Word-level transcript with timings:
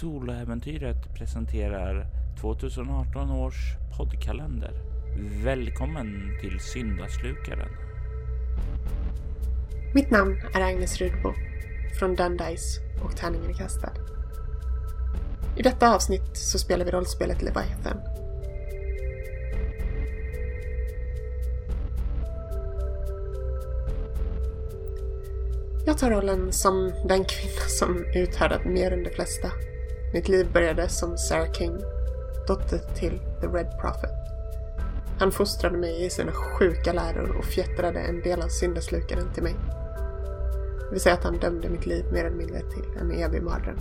Soloäventyret 0.00 1.14
presenterar 1.14 2.06
2018 2.40 3.30
års 3.30 3.54
poddkalender. 3.96 4.72
Välkommen 5.44 6.38
till 6.40 6.60
Syndaslukaren. 6.60 7.68
Mitt 9.94 10.10
namn 10.10 10.36
är 10.54 10.60
Agnes 10.60 10.98
Rudbo 11.00 11.32
från 11.98 12.14
Dundice 12.14 12.80
och 13.04 13.16
Tärningen 13.16 13.50
är 13.50 13.54
kastad. 13.54 13.92
I 15.56 15.62
detta 15.62 15.94
avsnitt 15.94 16.36
så 16.36 16.58
spelar 16.58 16.84
vi 16.84 16.90
rollspelet 16.90 17.42
Leviathan. 17.42 18.00
Jag 25.86 25.98
tar 25.98 26.10
rollen 26.10 26.52
som 26.52 26.92
den 27.08 27.24
kvinna 27.24 27.68
som 27.68 28.04
uthärdat 28.14 28.64
mer 28.64 28.90
än 28.90 29.04
de 29.04 29.10
flesta. 29.10 29.50
Mitt 30.16 30.28
liv 30.28 30.52
började 30.52 30.88
som 30.88 31.18
Sarah 31.18 31.52
King, 31.52 31.78
dotter 32.46 32.78
till 32.78 33.20
The 33.40 33.46
Red 33.46 33.78
Prophet. 33.80 34.10
Han 35.18 35.32
fostrade 35.32 35.76
mig 35.78 36.04
i 36.06 36.10
sina 36.10 36.32
sjuka 36.32 36.92
läror 36.92 37.36
och 37.36 37.44
fjättrade 37.44 38.00
en 38.00 38.22
del 38.22 38.42
av 38.42 38.48
syndaslukaren 38.48 39.32
till 39.34 39.42
mig. 39.42 39.54
Det 40.78 40.90
vill 40.90 41.00
säga 41.00 41.14
att 41.14 41.24
han 41.24 41.38
dömde 41.38 41.68
mitt 41.68 41.86
liv 41.86 42.04
mer 42.12 42.24
eller 42.24 42.36
mindre 42.36 42.58
till 42.58 42.84
en 43.00 43.10
evig 43.10 43.42
mardröm. 43.42 43.78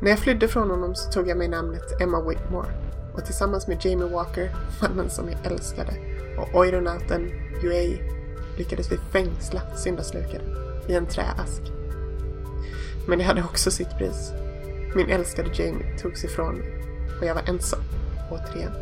När 0.00 0.10
jag 0.10 0.18
flydde 0.18 0.48
från 0.48 0.70
honom 0.70 0.94
så 0.94 1.10
tog 1.10 1.28
jag 1.28 1.38
mig 1.38 1.48
namnet 1.48 2.00
Emma 2.00 2.28
Whitmore 2.28 2.68
och 3.14 3.24
tillsammans 3.24 3.68
med 3.68 3.84
Jamie 3.84 4.08
Walker, 4.08 4.56
mannen 4.82 5.10
som 5.10 5.28
jag 5.28 5.52
älskade, 5.52 5.92
och 6.38 6.60
oironauten 6.60 7.30
Yuei 7.62 8.02
lyckades 8.58 8.92
vi 8.92 8.96
fängsla 8.96 9.60
syndaslukaren 9.76 10.56
i 10.88 10.94
en 10.94 11.06
träask. 11.06 11.62
Men 13.06 13.18
det 13.18 13.24
hade 13.24 13.42
också 13.42 13.70
sitt 13.70 13.98
pris. 13.98 14.32
Min 14.94 15.10
älskade 15.10 15.50
Jamie 15.54 15.98
togs 15.98 16.24
ifrån 16.24 16.54
mig 16.54 16.72
och 17.20 17.26
jag 17.26 17.34
var 17.34 17.42
ensam, 17.48 17.80
återigen. 18.30 18.72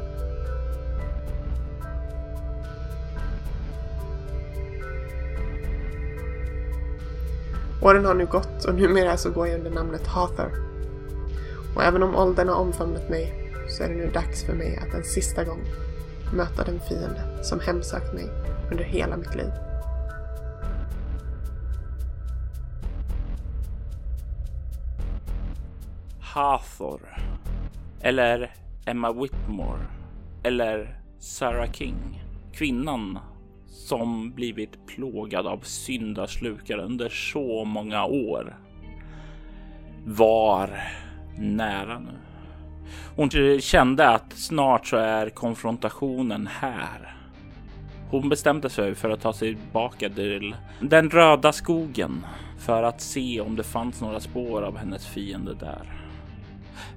Åren 7.83 8.05
har 8.05 8.14
nu 8.14 8.27
gått 8.27 8.64
och 8.64 8.75
numera 8.75 9.17
så 9.17 9.30
går 9.30 9.48
jag 9.48 9.58
under 9.58 9.70
namnet 9.70 10.06
Hathor. 10.06 10.52
Och 11.77 11.83
även 11.83 12.02
om 12.02 12.17
åldern 12.17 12.48
har 12.48 12.56
omfamnat 12.56 13.08
mig 13.08 13.52
så 13.69 13.83
är 13.83 13.89
det 13.89 13.95
nu 13.95 14.11
dags 14.14 14.45
för 14.45 14.52
mig 14.52 14.77
att 14.77 14.95
en 14.95 15.05
sista 15.05 15.45
gång 15.45 15.61
möta 16.33 16.64
den 16.64 16.80
fiende 16.80 17.45
som 17.45 17.61
hemsökt 17.61 18.14
mig 18.14 18.30
under 18.70 18.84
hela 18.84 19.17
mitt 19.17 19.34
liv. 19.34 19.52
Hathor. 26.34 27.00
Eller 28.00 28.50
Emma 28.86 29.12
Whitmore. 29.12 29.86
Eller 30.42 30.98
Sarah 31.18 31.72
King. 31.72 32.22
Kvinnan 32.52 33.18
som 33.66 34.32
blivit 34.32 34.86
plågad 34.86 35.46
av 35.46 35.58
syndaslukare 35.58 36.82
under 36.82 37.08
så 37.08 37.64
många 37.64 38.05
år. 38.05 38.58
Var 40.05 40.82
nära 41.38 41.98
nu. 41.98 42.18
Hon 43.16 43.60
kände 43.60 44.08
att 44.08 44.32
snart 44.32 44.86
så 44.86 44.96
är 44.96 45.30
konfrontationen 45.30 46.46
här. 46.46 47.16
Hon 48.10 48.28
bestämde 48.28 48.70
sig 48.70 48.94
för 48.94 49.10
att 49.10 49.20
ta 49.20 49.32
sig 49.32 49.55
tillbaka 49.55 50.08
till 50.08 50.56
den 50.80 51.10
röda 51.10 51.52
skogen 51.52 52.27
för 52.58 52.82
att 52.82 53.00
se 53.00 53.40
om 53.40 53.56
det 53.56 53.62
fanns 53.62 54.00
några 54.00 54.20
spår 54.20 54.62
av 54.62 54.77
hennes 54.77 55.06
fiende 55.06 55.55
där. 55.55 56.03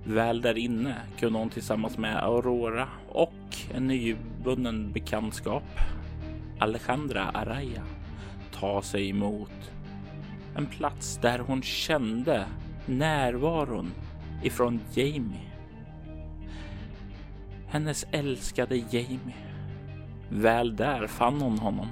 Väl 0.03 0.41
där 0.41 0.57
inne 0.57 0.95
kunde 1.19 1.39
hon 1.39 1.49
tillsammans 1.49 1.97
med 1.97 2.23
Aurora 2.23 2.87
och 3.09 3.57
en 3.73 3.87
nyvunnen 3.87 4.91
bekantskap, 4.91 5.79
Alejandra 6.59 7.23
Araya, 7.23 7.83
ta 8.51 8.81
sig 8.81 9.09
emot 9.09 9.71
en 10.55 10.65
plats 10.65 11.19
där 11.21 11.39
hon 11.39 11.61
kände 11.61 12.45
närvaron 12.85 13.91
ifrån 14.43 14.79
Jamie. 14.93 15.51
Hennes 17.67 18.05
älskade 18.11 18.75
Jamie. 18.75 19.35
Väl 20.29 20.75
där 20.75 21.07
fann 21.07 21.41
hon 21.41 21.59
honom. 21.59 21.87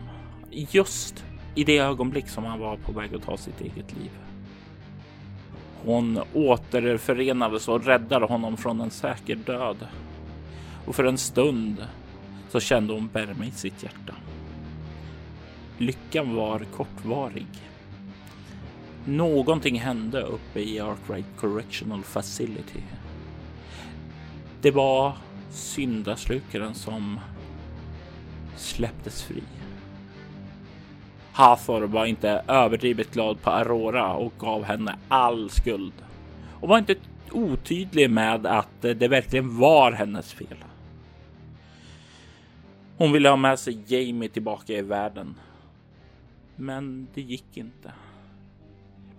Just 0.52 1.26
i 1.56 1.64
det 1.64 1.78
ögonblick 1.78 2.28
som 2.28 2.44
han 2.46 2.60
var 2.60 2.78
på 2.78 2.92
väg 2.92 3.16
att 3.16 3.24
ta 3.24 3.38
sitt 3.38 3.62
eget 3.62 3.94
liv. 3.94 4.12
Hon 5.86 6.22
återförenades 6.34 7.68
och 7.68 7.86
räddade 7.86 8.26
honom 8.26 8.58
från 8.58 8.82
en 8.82 8.92
säker 8.92 9.36
död. 9.36 9.88
Och 10.86 10.96
för 10.96 11.04
en 11.04 11.18
stund 11.18 11.86
så 12.50 12.60
kände 12.60 12.94
hon 12.94 13.10
värme 13.14 13.46
i 13.46 13.52
sitt 13.52 13.84
hjärta. 13.84 14.16
Lyckan 15.78 16.36
var 16.36 16.60
kortvarig. 16.60 17.48
Någonting 19.06 19.80
hände 19.80 20.22
uppe 20.22 20.60
i 20.60 20.80
Arkwright 20.80 21.26
Correctional 21.38 22.04
Facility. 22.04 22.82
Det 24.62 24.72
var 24.72 25.14
syndaslukaren 25.50 26.74
som 26.74 27.20
släpptes 28.56 29.24
fri. 29.24 29.44
Hathor 31.36 31.82
var 31.82 32.06
inte 32.06 32.44
överdrivet 32.48 33.14
glad 33.14 33.42
på 33.42 33.50
Aurora 33.50 34.14
och 34.14 34.34
gav 34.40 34.64
henne 34.64 34.96
all 35.08 35.50
skuld 35.50 35.94
och 36.62 36.70
var 36.70 36.78
inte 36.78 36.96
otydlig 37.32 38.10
med 38.10 38.46
att 38.46 38.82
det 38.82 39.08
verkligen 39.08 39.58
var 39.58 39.92
hennes 39.92 40.34
fel. 40.34 40.58
Hon 42.98 43.12
ville 43.12 43.30
ha 43.30 43.36
med 43.36 43.60
sig 43.60 43.80
Jamie 43.88 44.30
tillbaka 44.30 44.74
i 44.74 44.82
världen. 44.82 45.36
Men 46.56 47.08
det 47.14 47.22
gick 47.22 47.58
inte. 47.58 47.92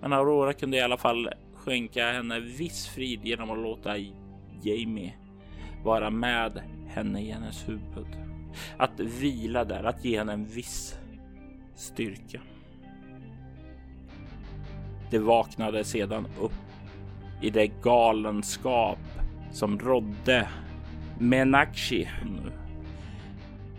Men 0.00 0.12
Aurora 0.12 0.52
kunde 0.52 0.76
i 0.76 0.80
alla 0.80 0.96
fall 0.96 1.30
skänka 1.54 2.12
henne 2.12 2.40
viss 2.40 2.86
frid 2.86 3.20
genom 3.24 3.50
att 3.50 3.58
låta 3.58 3.96
Jamie 4.62 5.12
vara 5.84 6.10
med 6.10 6.62
henne 6.88 7.20
i 7.20 7.30
hennes 7.30 7.68
huvud. 7.68 8.16
Att 8.76 9.00
vila 9.00 9.64
där, 9.64 9.84
att 9.84 10.04
ge 10.04 10.18
henne 10.18 10.32
en 10.32 10.46
viss 10.46 10.98
styrka. 11.86 12.40
Det 15.10 15.18
vaknade 15.18 15.84
sedan 15.84 16.26
upp 16.40 16.52
i 17.42 17.50
det 17.50 17.66
galenskap 17.82 18.98
som 19.52 19.78
rådde 19.78 20.48
Menakshi. 21.18 22.08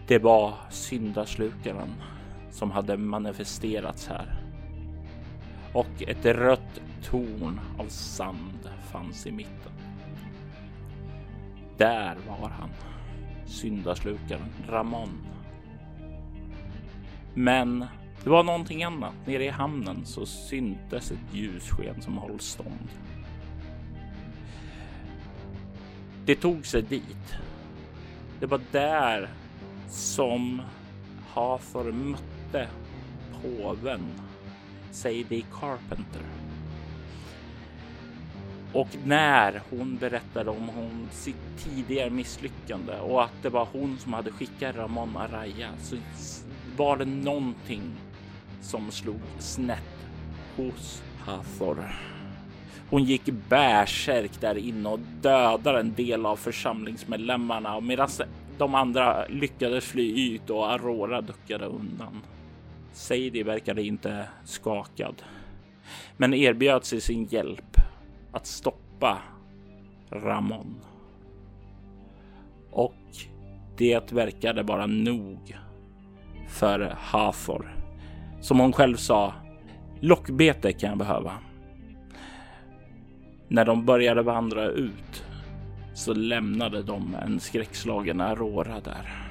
Det 0.08 0.20
var 0.20 0.54
syndaslukaren 0.70 1.94
som 2.52 2.72
hade 2.72 2.98
manifesterats 2.98 4.08
här. 4.08 4.42
Och 5.74 6.04
ett 6.08 6.26
rött 6.26 6.82
torn 7.04 7.60
av 7.78 7.86
sand 7.88 8.70
fanns 8.92 9.28
i 9.28 9.32
mitten. 9.32 9.72
Där 11.78 12.18
var 12.28 12.50
han. 12.50 12.70
Syndaslukaren 13.46 14.50
Ramon. 14.70 15.37
Men 17.38 17.86
det 18.24 18.30
var 18.30 18.44
någonting 18.44 18.84
annat. 18.84 19.14
Nere 19.26 19.46
i 19.46 19.50
hamnen 19.50 20.06
så 20.06 20.26
syntes 20.26 21.12
ett 21.12 21.34
ljussken 21.34 22.02
som 22.02 22.18
höll 22.18 22.40
stånd. 22.40 22.90
Det 26.26 26.36
tog 26.36 26.66
sig 26.66 26.82
dit. 26.82 27.36
Det 28.40 28.46
var 28.46 28.62
där 28.72 29.30
som 29.90 30.62
Hathor 31.28 31.92
mötte 31.92 32.68
påven 33.42 34.02
Sadie 34.92 35.46
Carpenter. 35.60 36.22
Och 38.74 38.98
när 39.06 39.62
hon 39.70 39.98
berättade 39.98 40.50
om 40.50 40.70
hon 40.76 41.08
sitt 41.12 41.58
tidigare 41.58 42.10
misslyckande 42.10 42.94
och 42.94 43.24
att 43.24 43.44
det 43.44 43.50
var 43.50 43.68
hon 43.72 43.98
som 43.98 44.14
hade 44.14 44.32
skickat 44.32 44.76
Ramon 44.76 45.18
Araya 45.18 45.70
så 45.80 45.96
var 46.78 46.98
det 46.98 47.06
någonting 47.06 47.92
som 48.62 48.92
slog 48.92 49.22
snett 49.40 50.08
hos 50.56 51.04
Hathor. 51.20 51.86
Hon 52.90 53.04
gick 53.04 53.26
bärsärk 53.50 54.42
där 54.42 54.58
inne 54.58 54.90
och 54.90 55.00
dödade 55.00 55.80
en 55.80 55.94
del 55.94 56.26
av 56.26 56.36
församlingsmedlemmarna 56.36 57.76
och 57.76 57.84
medan 57.84 58.10
de 58.58 58.76
andra 58.76 59.26
lyckades 59.28 59.86
fly 59.86 60.34
ut 60.34 60.50
och 60.50 60.72
Aurora 60.72 61.22
duckade 61.22 61.66
undan. 61.66 62.22
Sadie 62.94 63.44
verkade 63.44 63.84
inte 63.84 64.30
skakad, 64.46 65.24
men 66.18 66.34
erbjöd 66.34 66.86
sig 66.86 67.02
sin 67.02 67.26
hjälp 67.26 67.78
att 68.32 68.48
stoppa 68.48 69.18
Ramon. 70.10 70.76
Och 72.72 72.94
det 73.78 74.12
verkade 74.12 74.64
vara 74.64 74.86
nog 74.86 75.58
för 76.48 76.96
Hathor. 77.00 77.76
Som 78.42 78.60
hon 78.60 78.74
själv 78.74 78.96
sa, 78.96 79.34
lockbete 80.00 80.74
kan 80.74 80.90
jag 80.90 80.98
behöva. 80.98 81.32
När 83.48 83.66
de 83.66 83.86
började 83.86 84.22
vandra 84.22 84.66
ut 84.66 85.24
så 85.94 86.14
lämnade 86.14 86.84
de 86.84 87.16
en 87.16 87.40
skräckslagen 87.40 88.22
Aurora 88.22 88.80
där. 88.80 89.28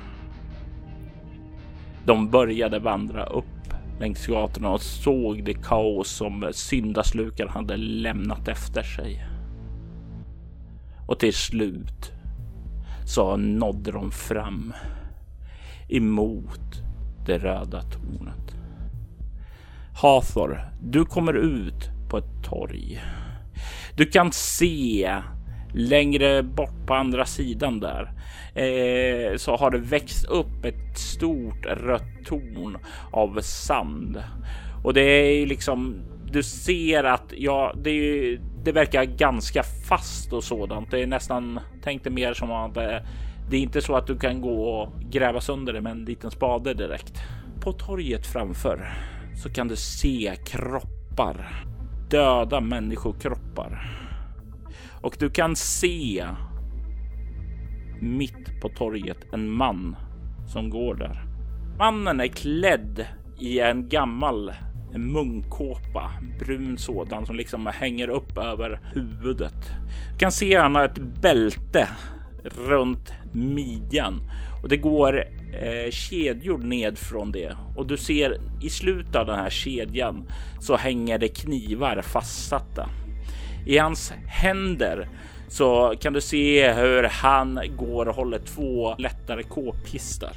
De 2.05 2.31
började 2.31 2.79
vandra 2.79 3.25
upp 3.27 3.45
längs 4.01 4.27
gatorna 4.27 4.71
och 4.71 4.83
såg 4.83 5.45
det 5.45 5.55
kaos 5.55 6.09
som 6.09 6.51
syndaslukaren 6.53 7.51
hade 7.51 7.77
lämnat 7.77 8.49
efter 8.49 8.83
sig. 8.83 9.27
Och 11.07 11.19
till 11.19 11.35
slut 11.35 12.13
så 13.07 13.37
nådde 13.37 13.93
de 13.93 14.11
fram 14.11 14.73
emot 15.89 16.86
det 17.27 17.39
röda 17.39 17.83
tornet. 17.83 18.55
Hathor, 20.03 20.61
du 20.83 21.05
kommer 21.05 21.35
ut 21.35 21.91
på 22.11 22.19
ett 22.19 22.45
torg. 22.45 23.03
Du 23.97 24.07
kan 24.07 24.33
se 24.33 25.15
längre 25.75 26.43
bort 26.43 26.87
på 26.87 26.95
andra 26.95 27.25
sidan 27.25 27.81
där 27.81 28.13
eh, 28.55 29.37
så 29.37 29.57
har 29.57 29.71
det 29.71 29.79
växt 29.79 30.25
upp 30.25 30.65
ett 30.65 30.99
stort 30.99 31.67
rött 31.67 32.25
torn 32.27 32.79
av 33.11 33.41
sand 33.41 34.23
och 34.85 34.95
det 34.95 35.01
är 35.01 35.47
liksom 35.47 36.03
du 36.33 36.43
ser 36.43 37.05
att 37.05 37.33
ja, 37.37 37.75
det, 37.77 38.39
det 38.65 38.73
verkar 38.73 39.05
ganska 39.05 39.63
fast 39.63 40.33
och 40.33 40.45
sådant. 40.45 40.91
Det 40.91 41.03
är 41.03 41.07
nästan 41.07 41.61
tänk 41.83 42.05
dig 42.05 42.13
mer 42.13 42.35
som 42.35 42.53
att 42.53 42.75
det, 42.75 43.07
det 43.51 43.57
är 43.57 43.61
inte 43.61 43.81
så 43.81 43.97
att 43.97 44.07
du 44.07 44.19
kan 44.19 44.41
gå 44.41 44.69
och 44.69 45.01
gräva 45.01 45.41
sönder 45.41 45.73
det 45.73 45.81
med 45.81 45.93
en 45.93 46.05
liten 46.05 46.31
spade 46.31 46.75
direkt. 46.75 47.23
På 47.61 47.73
torget 47.73 48.27
framför 48.27 48.93
så 49.43 49.51
kan 49.51 49.69
du 49.69 49.77
se 49.77 50.35
kroppar, 50.45 51.65
döda 52.11 52.61
människokroppar 52.61 53.97
och 55.01 55.17
du 55.19 55.31
kan 55.31 55.57
se 55.57 56.27
mitt 58.01 58.61
på 58.61 58.69
torget 58.69 59.33
en 59.33 59.51
man 59.51 59.97
som 60.47 60.71
går 60.71 60.95
där. 60.95 61.25
Mannen 61.79 62.21
är 62.21 62.27
klädd 62.27 63.07
i 63.39 63.61
en 63.61 63.89
gammal 63.89 64.53
munkkåpa, 64.95 66.11
brun 66.39 66.79
sådan 66.79 67.27
som 67.27 67.37
liksom 67.37 67.67
hänger 67.67 68.09
upp 68.09 68.39
över 68.39 68.81
huvudet. 68.95 69.73
Du 70.13 70.19
kan 70.19 70.33
se 70.33 70.57
han 70.57 70.75
har 70.75 70.85
ett 70.85 70.99
bälte 71.23 71.89
runt 72.45 73.13
midjan 73.37 74.21
och 74.63 74.69
det 74.69 74.77
går 74.77 75.25
eh, 75.61 75.91
kedjor 75.91 76.59
ned 76.59 76.99
från 76.99 77.33
det 77.33 77.57
och 77.77 77.87
du 77.87 77.97
ser 77.97 78.41
i 78.63 78.71
slutet 78.71 79.17
av 79.17 79.27
den 79.27 79.39
här 79.39 79.51
kedjan 79.51 80.25
så 80.61 80.77
hänger 80.77 81.19
det 81.19 81.29
knivar 81.29 82.03
fastsatta. 82.03 82.89
I 83.67 83.79
hans 83.79 84.13
händer 84.27 85.09
så 85.49 85.95
kan 86.01 86.13
du 86.13 86.21
se 86.21 86.73
hur 86.73 87.03
han 87.03 87.61
går 87.77 88.09
och 88.09 88.15
håller 88.15 88.39
två 88.39 88.95
lättare 88.99 89.43
k-pistar. 89.43 90.33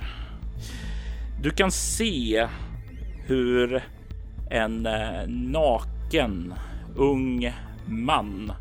Du 1.42 1.50
kan 1.50 1.72
se 1.72 2.48
hur 3.26 3.84
en 4.50 4.86
eh, 4.86 5.28
naken 5.28 6.54
ung 6.96 7.54
man 7.86 8.52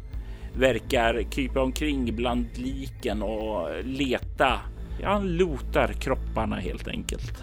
verkar 0.59 1.23
krypa 1.23 1.61
omkring 1.61 2.17
bland 2.17 2.47
liken 2.55 3.23
och 3.23 3.69
leta. 3.85 4.61
Han 5.05 5.37
lotar 5.37 5.93
kropparna 5.93 6.57
helt 6.57 6.89
enkelt. 6.89 7.35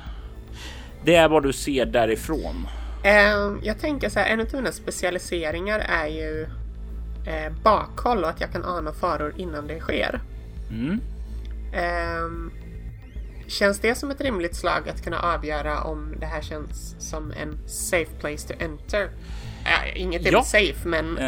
Det 1.04 1.16
är 1.16 1.30
vad 1.30 1.44
du 1.44 1.54
ser 1.54 1.86
därifrån. 1.86 2.68
Uh, 3.06 3.58
jag 3.64 3.80
tänker 3.80 4.10
så 4.10 4.20
här, 4.20 4.30
en 4.30 4.40
av 4.40 4.48
mina 4.54 4.72
specialiseringar 4.72 5.80
är 5.80 6.08
ju 6.08 6.48
eh, 7.28 7.54
bakhåll 7.64 8.24
och 8.24 8.30
att 8.30 8.42
jag 8.42 8.52
kan 8.52 8.66
ana 8.66 8.94
faror 8.94 9.34
innan 9.38 9.68
det 9.68 9.80
sker. 9.80 10.22
Mm. 10.70 11.02
Eh, 11.74 12.52
känns 13.48 13.80
det 13.80 13.96
som 13.96 14.12
ett 14.12 14.22
rimligt 14.22 14.56
slag 14.56 14.90
att 14.90 15.04
kunna 15.04 15.20
avgöra 15.20 15.82
om 15.82 16.16
det 16.20 16.26
här 16.26 16.42
känns 16.42 16.96
som 17.00 17.32
en 17.32 17.58
safe 17.68 18.12
place 18.20 18.48
to 18.48 18.54
enter? 18.64 19.10
Äh, 19.66 20.02
inget 20.02 20.26
är 20.26 20.32
ja. 20.32 20.44
safe, 20.44 20.88
men... 20.88 21.20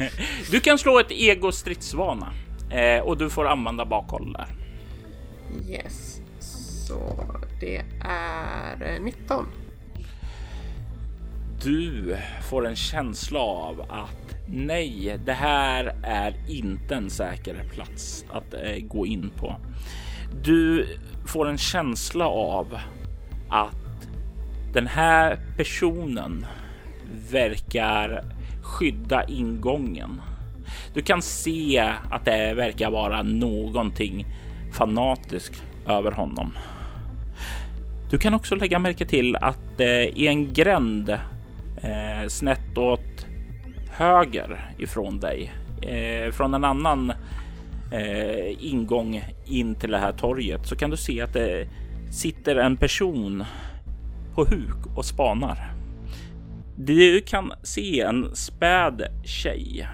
du 0.50 0.60
kan 0.60 0.78
slå 0.78 0.98
ett 0.98 1.10
ego 1.10 1.52
stridsvana 1.52 2.32
eh, 2.70 3.00
och 3.00 3.18
du 3.18 3.30
får 3.30 3.48
använda 3.48 3.84
bakhåll 3.84 4.32
där. 4.32 4.46
Yes, 5.68 6.20
så 6.86 7.24
det 7.60 7.82
är 8.00 9.00
19. 9.00 9.46
Du 11.62 12.16
får 12.50 12.66
en 12.66 12.76
känsla 12.76 13.40
av 13.40 13.80
att 13.88 14.30
Nej, 14.52 15.18
det 15.24 15.32
här 15.32 15.94
är 16.02 16.34
inte 16.48 16.94
en 16.94 17.10
säker 17.10 17.64
plats 17.74 18.24
att 18.32 18.54
eh, 18.54 18.76
gå 18.82 19.06
in 19.06 19.30
på. 19.36 19.56
Du 20.42 20.86
får 21.26 21.48
en 21.48 21.58
känsla 21.58 22.26
av 22.28 22.78
att 23.48 24.08
den 24.72 24.86
här 24.86 25.40
personen 25.56 26.46
verkar 27.30 28.24
skydda 28.62 29.24
ingången. 29.24 30.20
Du 30.94 31.02
kan 31.02 31.22
se 31.22 31.78
att 32.10 32.24
det 32.24 32.54
verkar 32.54 32.90
vara 32.90 33.22
någonting 33.22 34.26
fanatiskt 34.72 35.62
över 35.86 36.12
honom. 36.12 36.52
Du 38.10 38.18
kan 38.18 38.34
också 38.34 38.54
lägga 38.54 38.78
märke 38.78 39.06
till 39.06 39.36
att 39.36 39.80
eh, 39.80 39.88
i 39.88 40.26
en 40.26 40.52
gränd 40.52 41.08
eh, 41.82 42.28
snett 42.28 42.78
åt 42.78 43.26
höger 43.90 44.70
ifrån 44.78 45.20
dig 45.20 45.52
eh, 45.82 46.32
från 46.32 46.54
en 46.54 46.64
annan 46.64 47.12
eh, 47.92 48.64
ingång 48.64 49.24
in 49.46 49.74
till 49.74 49.90
det 49.90 49.98
här 49.98 50.12
torget 50.12 50.66
så 50.66 50.76
kan 50.76 50.90
du 50.90 50.96
se 50.96 51.20
att 51.20 51.32
det 51.32 51.68
sitter 52.12 52.56
en 52.56 52.76
person 52.76 53.44
på 54.34 54.44
huk 54.44 54.96
och 54.96 55.04
spanar. 55.04 55.79
Du 56.86 57.20
kan 57.20 57.52
se 57.62 58.00
en 58.00 58.36
späd 58.36 59.02
tjej. 59.24 59.88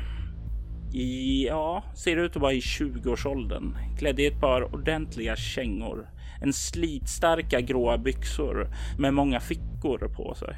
I, 0.94 1.46
ja, 1.46 1.84
ser 1.94 2.16
ut 2.16 2.36
att 2.36 2.42
vara 2.42 2.52
i 2.52 2.60
20-årsåldern, 2.60 3.76
klädd 3.98 4.20
i 4.20 4.26
ett 4.26 4.40
par 4.40 4.74
ordentliga 4.74 5.36
kängor, 5.36 6.10
en 6.42 6.52
slitstarka 6.52 7.60
gråa 7.60 7.98
byxor 7.98 8.68
med 8.98 9.14
många 9.14 9.40
fickor 9.40 10.08
på 10.16 10.34
sig 10.34 10.56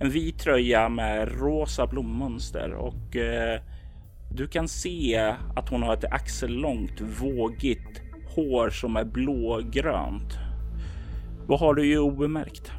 en 0.00 0.10
vit 0.10 0.38
tröja 0.38 0.88
med 0.88 1.40
rosa 1.40 1.86
blommönster 1.86 2.72
och 2.72 3.16
eh, 3.16 3.60
du 4.32 4.46
kan 4.46 4.68
se 4.68 5.34
att 5.56 5.68
hon 5.68 5.82
har 5.82 5.94
ett 5.94 6.12
axellångt 6.12 7.00
vågigt 7.00 8.02
hår 8.34 8.70
som 8.70 8.96
är 8.96 9.04
blågrönt. 9.04 10.38
Vad 11.46 11.60
har 11.60 11.74
du 11.74 11.86
ju 11.86 11.98
obemärkt? 11.98 12.72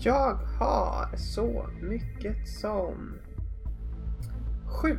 Jag 0.00 0.38
har 0.58 1.16
så 1.16 1.66
mycket 1.82 2.48
som 2.48 3.18
sju. 4.66 4.96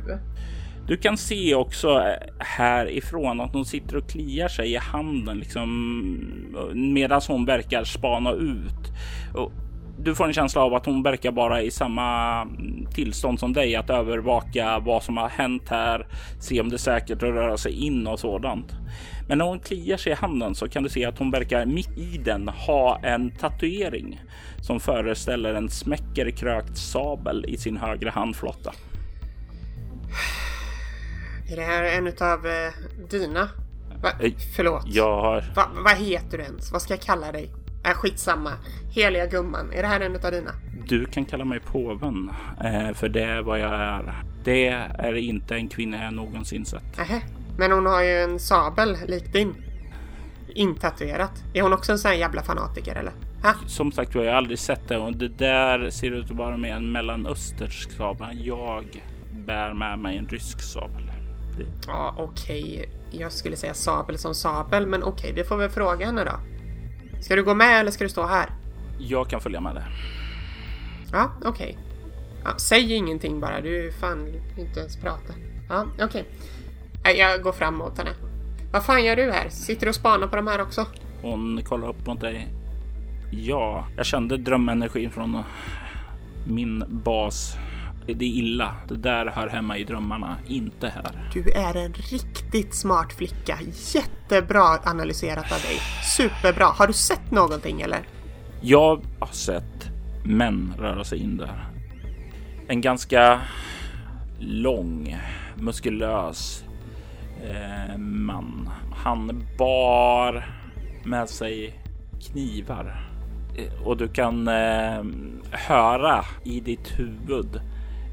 Du 0.86 0.96
kan 0.96 1.16
se 1.16 1.54
också 1.54 1.88
eh, 1.88 2.34
härifrån 2.38 3.40
att 3.40 3.52
hon 3.52 3.64
sitter 3.64 3.96
och 3.96 4.08
kliar 4.08 4.48
sig 4.48 4.72
i 4.72 4.76
handen 4.76 5.38
liksom 5.38 5.68
eh, 6.56 6.74
medan 6.74 7.20
hon 7.28 7.44
verkar 7.44 7.84
spana 7.84 8.32
ut. 8.32 8.92
Och 9.34 9.52
du 10.02 10.14
får 10.14 10.24
en 10.24 10.32
känsla 10.32 10.62
av 10.62 10.74
att 10.74 10.86
hon 10.86 11.02
verkar 11.02 11.32
vara 11.32 11.62
i 11.62 11.70
samma 11.70 12.46
tillstånd 12.94 13.40
som 13.40 13.52
dig 13.52 13.76
att 13.76 13.90
övervaka 13.90 14.78
vad 14.78 15.02
som 15.02 15.16
har 15.16 15.28
hänt 15.28 15.68
här, 15.68 16.06
se 16.40 16.60
om 16.60 16.68
det 16.68 16.76
är 16.76 16.78
säkert 16.78 17.16
att 17.16 17.22
röra 17.22 17.56
sig 17.56 17.72
in 17.72 18.06
och 18.06 18.20
sådant. 18.20 18.72
Men 19.28 19.38
när 19.38 19.44
hon 19.44 19.60
kliar 19.60 19.96
sig 19.96 20.12
i 20.12 20.14
handen 20.14 20.54
så 20.54 20.68
kan 20.68 20.82
du 20.82 20.88
se 20.88 21.04
att 21.04 21.18
hon 21.18 21.30
verkar 21.30 21.66
mitt 21.66 21.98
i 21.98 22.18
den 22.24 22.48
ha 22.48 23.00
en 23.02 23.30
tatuering 23.30 24.20
som 24.62 24.80
föreställer 24.80 25.54
en 25.54 25.70
smäckerkrökt 25.70 26.78
sabel 26.78 27.44
i 27.48 27.56
sin 27.56 27.76
högra 27.76 28.10
handflotta. 28.10 28.72
Är 31.52 31.56
det 31.56 31.62
här 31.62 31.84
en 31.84 32.06
av 32.06 32.46
eh, 32.46 32.72
dina? 33.10 33.48
Va? 34.02 34.08
Eh, 34.20 34.32
Förlåt. 34.56 34.82
Jag 34.86 35.20
har... 35.20 35.44
Va, 35.56 35.66
vad 35.84 35.96
heter 35.96 36.38
du 36.38 36.44
ens? 36.44 36.72
Vad 36.72 36.82
ska 36.82 36.92
jag 36.92 37.02
kalla 37.02 37.32
dig? 37.32 37.50
Äh, 37.84 37.92
skitsamma. 37.92 38.52
Heliga 38.90 39.26
gumman. 39.26 39.72
Är 39.72 39.82
det 39.82 39.88
här 39.88 40.00
en 40.00 40.16
av 40.16 40.30
dina? 40.30 40.50
Du 40.86 41.06
kan 41.06 41.24
kalla 41.24 41.44
mig 41.44 41.60
påven, 41.60 42.30
eh, 42.64 42.94
för 42.94 43.08
det 43.08 43.22
är 43.22 43.42
vad 43.42 43.60
jag 43.60 43.74
är. 43.74 44.14
Det 44.44 44.66
är 44.66 45.14
inte 45.14 45.54
en 45.54 45.68
kvinna 45.68 46.04
jag 46.04 46.14
någonsin 46.14 46.64
sett. 46.64 46.98
Nähä. 46.98 47.22
Men 47.58 47.72
hon 47.72 47.86
har 47.86 48.02
ju 48.02 48.16
en 48.16 48.38
sabel 48.38 48.96
lik 49.08 49.32
din. 49.32 49.54
Intatuerat. 50.48 51.44
Är 51.54 51.62
hon 51.62 51.72
också 51.72 51.92
en 51.92 51.98
sån 51.98 52.10
här 52.10 52.18
jävla 52.18 52.42
fanatiker 52.42 52.94
eller? 52.96 53.12
Ha? 53.42 53.54
Som 53.66 53.92
sagt 53.92 54.14
jag 54.14 54.24
har 54.24 54.28
aldrig 54.28 54.58
sett 54.58 54.88
det 54.88 54.98
och 54.98 55.16
det 55.16 55.28
där 55.28 55.90
ser 55.90 56.10
ut 56.10 56.30
att 56.30 56.36
vara 56.36 56.56
med 56.56 56.76
en 56.76 56.92
mellanöstersk 56.92 57.92
sabel. 57.92 58.46
Jag 58.46 59.02
bär 59.32 59.74
med 59.74 59.98
mig 59.98 60.16
en 60.16 60.28
rysk 60.28 60.62
sabel. 60.62 61.12
Det... 61.58 61.64
Ja, 61.86 62.14
okej. 62.18 62.62
Okay. 62.62 63.20
Jag 63.20 63.32
skulle 63.32 63.56
säga 63.56 63.74
sabel 63.74 64.18
som 64.18 64.34
sabel, 64.34 64.86
men 64.86 65.02
okej, 65.02 65.30
okay, 65.30 65.42
vi 65.42 65.48
får 65.48 65.56
väl 65.56 65.70
fråga 65.70 66.06
henne 66.06 66.24
då. 66.24 66.59
Ska 67.20 67.36
du 67.36 67.44
gå 67.44 67.54
med 67.54 67.80
eller 67.80 67.90
ska 67.90 68.04
du 68.04 68.10
stå 68.10 68.26
här? 68.26 68.50
Jag 68.98 69.28
kan 69.28 69.40
följa 69.40 69.60
med 69.60 69.74
dig. 69.74 69.84
Ja, 71.12 71.32
okej. 71.44 71.50
Okay. 71.50 71.74
Ja, 72.44 72.50
säg 72.58 72.92
ingenting 72.92 73.40
bara, 73.40 73.60
du 73.60 73.92
fan 73.92 74.28
inte 74.58 74.80
ens 74.80 74.96
prata. 74.96 75.32
Ja, 75.68 75.86
okej. 75.94 76.24
Okay. 77.02 77.16
Jag 77.16 77.42
går 77.42 77.52
fram 77.52 77.76
mot 77.76 77.98
henne. 77.98 78.10
Vad 78.72 78.84
fan 78.84 79.04
gör 79.04 79.16
du 79.16 79.32
här? 79.32 79.48
Sitter 79.48 79.86
du 79.86 79.88
och 79.88 79.94
spanar 79.94 80.26
på 80.26 80.36
de 80.36 80.46
här 80.46 80.60
också? 80.60 80.86
Hon 81.22 81.62
kollar 81.62 81.88
upp 81.88 82.06
mot 82.06 82.20
dig. 82.20 82.48
Ja, 83.30 83.86
jag 83.96 84.06
kände 84.06 84.36
drömenergin 84.36 85.10
från 85.10 85.42
min 86.46 86.84
bas. 87.04 87.56
Det 88.14 88.24
är 88.24 88.38
illa. 88.38 88.74
Det 88.88 88.96
där 88.96 89.26
hör 89.26 89.48
hemma 89.48 89.78
i 89.78 89.84
drömmarna, 89.84 90.36
inte 90.46 90.88
här. 90.88 91.30
Du 91.32 91.50
är 91.50 91.76
en 91.76 91.92
riktigt 91.92 92.74
smart 92.74 93.12
flicka. 93.12 93.58
Jättebra 93.94 94.78
analyserat 94.84 95.52
av 95.52 95.60
dig. 95.60 95.78
Superbra. 96.16 96.64
Har 96.64 96.86
du 96.86 96.92
sett 96.92 97.30
någonting 97.30 97.80
eller? 97.80 98.00
Jag 98.60 99.02
har 99.18 99.32
sett 99.32 99.90
män 100.24 100.74
röra 100.78 101.04
sig 101.04 101.18
in 101.18 101.36
där. 101.36 101.68
En 102.68 102.80
ganska 102.80 103.40
lång, 104.38 105.16
muskulös 105.54 106.64
eh, 107.50 107.98
man. 107.98 108.70
Han 109.04 109.44
bar 109.58 110.46
med 111.04 111.28
sig 111.28 111.80
knivar 112.20 113.10
eh, 113.56 113.86
och 113.86 113.96
du 113.96 114.08
kan 114.08 114.48
eh, 114.48 115.04
höra 115.50 116.24
i 116.44 116.60
ditt 116.60 116.98
huvud 116.98 117.60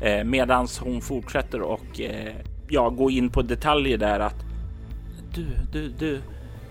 eh, 0.01 0.23
medans 0.23 0.79
hon 0.79 1.01
fortsätter 1.01 1.61
och 1.61 2.01
eh, 2.01 2.33
ja, 2.69 2.89
gå 2.89 3.11
in 3.11 3.29
på 3.29 3.41
detaljer 3.41 3.97
där 3.97 4.19
att 4.19 4.45
du, 5.33 5.45
du, 5.71 5.89
du, 5.89 6.21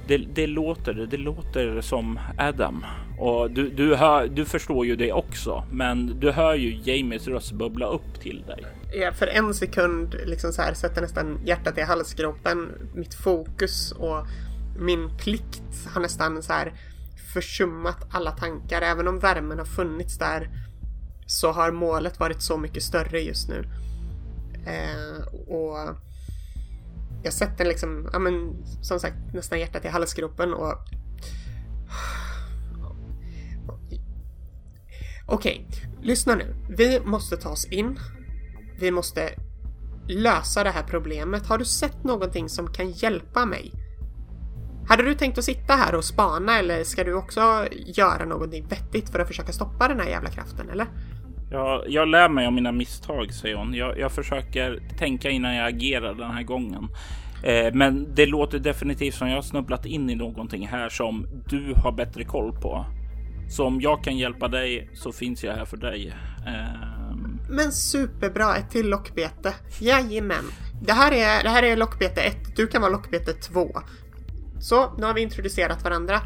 det, 0.07 0.19
det 0.19 0.47
låter, 0.47 0.95
det 0.95 1.17
låter 1.17 1.81
som 1.81 2.19
Adam 2.39 2.85
och 3.19 3.51
du, 3.51 3.71
du, 3.71 3.95
hör, 3.95 4.29
du 4.29 4.45
förstår 4.45 4.87
ju 4.87 4.97
det 4.97 5.13
också, 5.13 5.65
men 5.71 6.21
du 6.21 6.31
hör 6.31 6.55
ju 6.55 6.81
Jamies 6.85 7.29
röst 7.29 7.53
bubbla 7.53 7.87
upp 7.87 8.21
till 8.21 8.45
dig. 8.47 8.67
Ja, 8.93 9.13
för 9.13 9.27
en 9.27 9.55
sekund 9.55 10.17
liksom 10.27 10.53
så 10.53 10.63
här 10.63 10.75
sätter 10.75 11.03
nästan 11.03 11.39
hjärtat 11.45 11.79
i 11.79 11.81
halsgropen. 11.81 12.69
Mitt 12.95 13.15
fokus 13.15 13.93
och 13.93 14.27
min 14.79 15.17
plikt 15.17 15.89
har 15.95 16.01
nästan 16.01 16.43
så 16.43 16.53
här 16.53 16.73
försummat 17.35 18.07
alla 18.11 18.31
tankar. 18.31 18.83
Även 18.83 19.09
om 19.09 19.19
värmen 19.19 19.59
har 19.59 19.65
funnits 19.65 20.19
där 20.19 20.51
så 21.27 21.53
har 21.53 21.73
målet 21.73 22.21
varit 22.21 22.43
så 22.43 22.57
mycket 22.57 22.83
större 22.83 23.21
just 23.21 23.49
nu. 23.49 23.69
Eh, 24.67 25.27
och 25.49 25.97
jag 27.23 27.33
sätter 27.33 27.65
liksom, 27.65 28.09
ja 28.13 28.19
men 28.19 28.65
som 28.83 29.01
sagt 29.01 29.17
nästan 29.35 29.61
hjärtat 29.61 29.85
i 29.85 29.89
halsgropen 29.89 30.55
och 30.55 30.79
Okej, 35.29 35.69
lyssna 36.03 36.35
nu. 36.35 36.55
Vi 36.69 37.01
måste 37.01 37.37
ta 37.37 37.49
oss 37.49 37.65
in. 37.65 37.99
Vi 38.79 38.91
måste 38.91 39.31
lösa 40.09 40.65
det 40.65 40.71
här 40.71 40.83
problemet. 40.83 41.47
Har 41.47 41.59
du 41.59 41.65
sett 41.65 42.05
någonting 42.05 42.49
som 42.49 42.73
kan 42.73 42.91
hjälpa 42.91 43.47
mig? 43.47 43.86
Hade 44.89 45.03
du 45.03 45.15
tänkt 45.15 45.39
att 45.39 45.45
sitta 45.45 45.73
här 45.73 45.95
och 45.95 46.05
spana 46.05 46.59
eller 46.59 46.85
ska 46.85 47.05
du 47.05 47.15
också 47.15 47.67
göra 47.87 48.25
någonting 48.25 48.67
vettigt 48.69 49.11
för 49.11 49.19
att 49.19 49.29
försöka 49.29 49.53
stoppa 49.53 49.89
den 49.89 50.01
här 50.01 50.09
jävla 50.09 50.31
kraften 50.31 50.71
eller? 50.71 50.87
Ja, 51.51 51.85
jag 51.89 52.09
lär 52.09 52.29
mig 52.29 52.47
av 52.47 52.53
mina 52.53 52.73
misstag, 52.73 53.35
säger 53.35 53.57
hon. 53.57 53.75
Jag, 53.75 53.99
jag 53.99 54.13
försöker 54.13 54.83
tänka 54.99 55.31
innan 55.31 55.55
jag 55.55 55.69
agerar 55.69 56.15
den 56.15 56.31
här 56.31 56.43
gången. 56.43 56.89
Eh, 57.43 57.75
men 57.75 58.15
det 58.15 58.27
låter 58.27 58.59
definitivt 58.59 59.15
som 59.15 59.29
jag 59.29 59.35
har 59.35 59.43
snubblat 59.43 59.87
in 59.87 60.11
i 60.11 60.15
någonting 60.15 60.67
här 60.67 60.89
som 60.89 61.27
du 61.49 61.75
har 61.77 61.93
bättre 61.93 62.25
koll 62.25 62.53
på. 62.53 62.87
Så 63.49 63.67
om 63.67 63.81
jag 63.81 64.05
kan 64.05 64.19
hjälpa 64.19 64.49
dig 64.49 64.91
så 64.95 65.13
finns 65.13 65.45
jag 65.45 65.55
här 65.55 65.65
för 65.65 65.77
dig. 65.77 66.15
Um... 66.47 67.41
Men 67.51 67.73
superbra, 67.73 68.57
ett 68.57 68.71
till 68.71 68.89
lockbete. 68.89 69.55
Jajamän. 69.81 70.45
Det 70.83 70.93
här 70.93 71.13
är, 71.13 71.43
det 71.43 71.49
här 71.49 71.63
är 71.63 71.77
lockbete 71.77 72.21
1, 72.21 72.57
du 72.57 72.67
kan 72.67 72.83
vara 72.83 72.93
lockbete 72.93 73.33
2. 73.33 73.69
Så, 74.61 74.93
nu 74.99 75.07
har 75.07 75.15
vi 75.15 75.23
introducerat 75.23 75.85
varandra. 75.85 76.21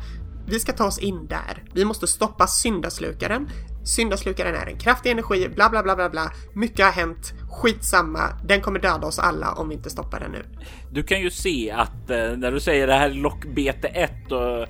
Vi 0.47 0.61
ska 0.61 0.73
ta 0.73 0.87
oss 0.87 0.99
in 0.99 1.27
där. 1.27 1.63
Vi 1.75 1.85
måste 1.85 2.07
stoppa 2.07 2.47
syndaslukaren. 2.47 3.49
Syndaslukaren 3.85 4.55
är 4.55 4.67
en 4.67 4.79
kraftig 4.79 5.11
energi, 5.11 5.49
bla 5.49 5.71
bla 5.71 5.83
bla 5.83 5.97
bla 5.97 6.11
bla. 6.11 6.33
Mycket 6.55 6.85
har 6.85 6.93
hänt. 6.93 7.33
Skitsamma, 7.51 8.21
den 8.45 8.61
kommer 8.61 8.81
döda 8.81 9.07
oss 9.07 9.19
alla 9.19 9.53
om 9.53 9.69
vi 9.69 9.75
inte 9.75 9.91
stoppar 9.91 10.21
den 10.21 10.33
nu. 10.33 10.45
Du 10.93 11.03
kan 11.03 11.21
ju 11.21 11.31
se 11.31 11.71
att 11.71 12.11
eh, 12.11 12.37
när 12.37 12.53
du 12.53 12.61
säger 12.61 12.87
det 12.87 12.95
här 12.95 13.11
lockbete 13.11 13.89
1 13.89 14.33
och 14.33 14.67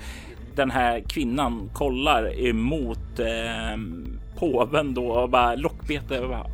den 0.55 0.71
här 0.71 1.05
kvinnan 1.09 1.71
kollar 1.75 2.41
emot 2.41 3.19
eh, 3.19 3.81
påven 4.39 4.95
då 4.95 5.07
och 5.07 5.31
bara 5.31 5.55
lockbete. 5.55 6.45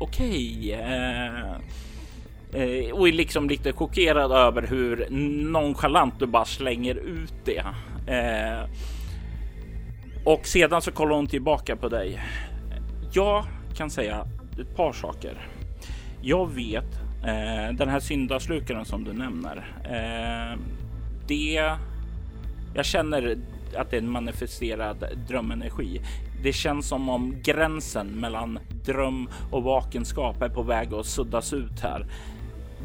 Okej. 0.00 0.58
Okay, 0.58 0.72
eh, 0.72 1.56
eh, 2.52 2.94
och 2.94 3.08
är 3.08 3.12
liksom 3.12 3.48
lite 3.48 3.72
chockerad 3.72 4.32
över 4.32 4.62
hur 4.62 5.06
nonchalant 5.50 6.18
du 6.18 6.26
bara 6.26 6.44
slänger 6.44 6.94
ut 6.94 7.34
det. 7.44 7.64
Eh, 8.12 8.68
och 10.24 10.46
sedan 10.46 10.82
så 10.82 10.92
kollar 10.92 11.16
hon 11.16 11.26
tillbaka 11.26 11.76
på 11.76 11.88
dig. 11.88 12.20
Jag 13.12 13.44
kan 13.76 13.90
säga 13.90 14.26
ett 14.60 14.76
par 14.76 14.92
saker. 14.92 15.46
Jag 16.22 16.50
vet 16.54 16.94
eh, 17.24 17.76
den 17.76 17.88
här 17.88 18.00
syndaslukaren 18.00 18.84
som 18.84 19.04
du 19.04 19.12
nämner. 19.12 19.56
Eh, 19.84 20.58
det 21.28 21.74
jag 22.74 22.84
känner 22.84 23.36
att 23.76 23.90
det 23.90 23.96
är 23.96 24.00
en 24.00 24.10
manifesterad 24.10 25.04
drömenergi. 25.28 26.00
Det 26.42 26.52
känns 26.52 26.88
som 26.88 27.08
om 27.08 27.36
gränsen 27.42 28.06
mellan 28.06 28.58
dröm 28.84 29.28
och 29.50 29.62
vakenskap 29.62 30.42
är 30.42 30.48
på 30.48 30.62
väg 30.62 30.94
att 30.94 31.06
suddas 31.06 31.52
ut 31.52 31.80
här. 31.80 32.06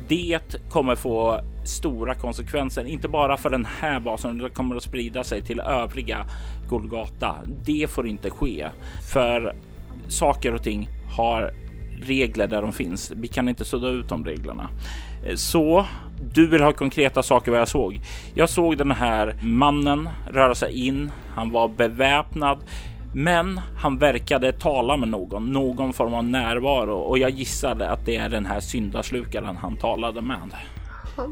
Det 0.08 0.56
kommer 0.70 0.96
få 0.96 1.40
stora 1.64 2.16
konsekvenser, 2.16 2.86
inte 2.86 3.08
bara 3.08 3.38
för 3.38 3.50
den 3.50 3.68
här 3.80 4.00
basen, 4.00 4.32
utan 4.32 4.44
det 4.44 4.56
kommer 4.56 4.76
att 4.76 4.84
sprida 4.84 5.24
sig 5.24 5.42
till 5.42 5.60
övriga 5.60 6.26
Golgata. 6.70 7.36
Det 7.66 7.90
får 7.90 8.08
inte 8.08 8.30
ske, 8.30 8.68
för 9.12 9.56
saker 10.08 10.54
och 10.54 10.64
ting 10.64 10.90
har 11.18 11.52
regler 12.02 12.48
där 12.48 12.62
de 12.62 12.74
finns. 12.74 13.12
Vi 13.16 13.28
kan 13.28 13.50
inte 13.50 13.66
sudda 13.66 13.90
ut 13.90 14.10
de 14.10 14.26
reglerna. 14.26 14.70
Så 15.36 15.86
du 16.34 16.48
vill 16.48 16.62
ha 16.62 16.72
konkreta 16.72 17.24
saker 17.24 17.52
vad 17.52 17.60
jag 17.60 17.68
såg. 17.68 18.02
Jag 18.34 18.50
såg 18.50 18.78
den 18.78 18.92
här 18.92 19.36
mannen 19.42 20.10
röra 20.32 20.56
sig 20.56 20.88
in. 20.88 21.12
Han 21.36 21.52
var 21.52 21.68
beväpnad, 21.68 22.58
men 23.14 23.62
han 23.78 23.98
verkade 23.98 24.52
tala 24.54 24.98
med 24.98 25.10
någon, 25.10 25.52
någon 25.52 25.94
form 25.94 26.14
av 26.14 26.24
närvaro 26.24 26.96
och 26.96 27.18
jag 27.18 27.30
gissade 27.30 27.90
att 27.90 28.06
det 28.06 28.16
är 28.16 28.30
den 28.30 28.46
här 28.46 28.60
syndaslukaren 28.60 29.58
han 29.58 29.78
talade 29.78 30.22
med. 30.22 30.52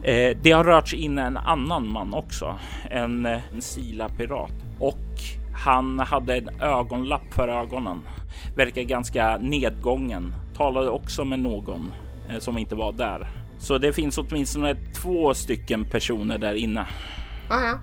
Eh, 0.04 0.38
det 0.42 0.52
har 0.52 0.64
rört 0.64 0.88
sig 0.88 1.00
in 1.00 1.18
en 1.18 1.38
annan 1.38 1.92
man 1.92 2.14
också, 2.14 2.60
en, 2.90 3.26
en 3.26 3.62
Sila-pirat 3.62 4.52
och 4.80 5.06
han 5.56 6.00
hade 6.00 6.38
en 6.38 6.50
ögonlapp 6.62 7.34
för 7.34 7.48
ögonen, 7.48 8.02
verkar 8.56 8.82
ganska 8.82 9.38
nedgången, 9.38 10.34
talade 10.58 10.90
också 10.90 11.26
med 11.26 11.40
någon 11.40 11.92
eh, 12.30 12.40
som 12.40 12.58
inte 12.58 12.76
var 12.76 12.92
där. 12.92 13.28
Så 13.58 13.78
det 13.78 13.94
finns 13.94 14.18
åtminstone 14.18 14.76
två 14.76 15.34
stycken 15.34 15.86
personer 15.86 16.38
där 16.38 16.54
inne. 16.54 16.88
Ah, 17.50 17.62
ja, 17.62 17.80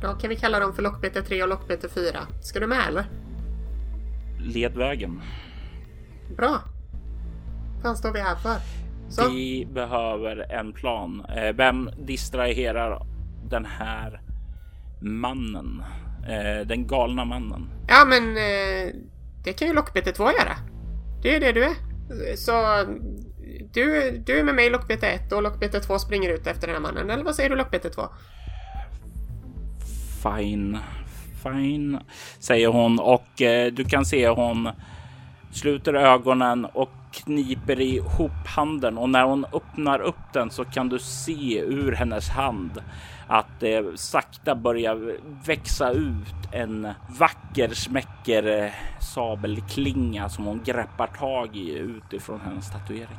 Då 0.00 0.12
kan 0.12 0.30
vi 0.30 0.36
kalla 0.36 0.60
dem 0.60 0.74
för 0.74 0.82
lockbete 0.82 1.22
3 1.22 1.42
och 1.42 1.48
lockbete 1.48 1.88
4. 1.88 2.18
Ska 2.40 2.60
du 2.60 2.66
med 2.66 2.88
eller? 2.88 3.04
Led 4.40 4.76
vägen. 4.76 5.22
Bra. 6.36 6.60
Vad 7.82 7.98
står 7.98 8.12
vi 8.12 8.20
här 8.20 8.36
för? 8.36 8.56
Så. 9.08 9.30
Vi 9.30 9.68
behöver 9.72 10.52
en 10.52 10.72
plan. 10.72 11.24
Eh, 11.36 11.56
vem 11.56 11.90
distraherar 11.98 13.06
den 13.50 13.64
här 13.64 14.20
mannen? 15.00 15.82
Eh, 16.28 16.66
den 16.66 16.86
galna 16.86 17.24
mannen. 17.24 17.70
Ja, 17.88 18.04
men 18.04 18.36
eh, 18.36 18.94
det 19.44 19.52
kan 19.52 19.68
ju 19.68 19.74
lockbete 19.74 20.12
2 20.12 20.24
göra. 20.24 20.56
Det 21.22 21.36
är 21.36 21.40
det 21.40 21.52
du 21.52 21.64
är. 21.64 21.74
Så 22.36 22.84
du, 23.72 24.10
du 24.26 24.38
är 24.38 24.44
med 24.44 24.54
mig 24.54 24.66
i 24.66 24.70
lockbete 24.70 25.06
1 25.06 25.32
och 25.32 25.42
lockbete 25.42 25.80
2 25.80 25.98
springer 25.98 26.30
ut 26.30 26.46
efter 26.46 26.66
den 26.66 26.76
här 26.76 26.82
mannen. 26.82 27.10
Eller 27.10 27.24
vad 27.24 27.34
säger 27.34 27.50
du 27.50 27.56
lockbete 27.56 27.90
2? 27.90 28.02
Fine, 30.36 30.78
fine, 31.42 32.00
säger 32.38 32.68
hon 32.68 32.98
och 32.98 33.42
eh, 33.42 33.72
du 33.72 33.84
kan 33.84 34.04
se 34.04 34.28
hon 34.28 34.68
sluter 35.52 35.94
ögonen 35.94 36.64
och 36.64 36.90
kniper 37.12 37.80
ihop 37.80 38.46
handen 38.46 38.98
och 38.98 39.10
när 39.10 39.24
hon 39.24 39.44
öppnar 39.44 40.00
upp 40.00 40.32
den 40.32 40.50
så 40.50 40.64
kan 40.64 40.88
du 40.88 40.98
se 40.98 41.60
ur 41.60 41.92
hennes 41.92 42.28
hand 42.28 42.82
att 43.28 43.60
det 43.60 44.00
sakta 44.00 44.54
börjar 44.54 45.16
växa 45.46 45.90
ut 45.90 46.52
en 46.52 46.88
vacker 47.18 47.74
smäcker 47.74 48.64
eh, 48.64 48.72
sabelklinga 49.00 50.28
som 50.28 50.44
hon 50.44 50.62
greppar 50.64 51.06
tag 51.06 51.56
i 51.56 51.72
utifrån 51.72 52.40
hennes 52.40 52.70
tatuering. 52.70 53.18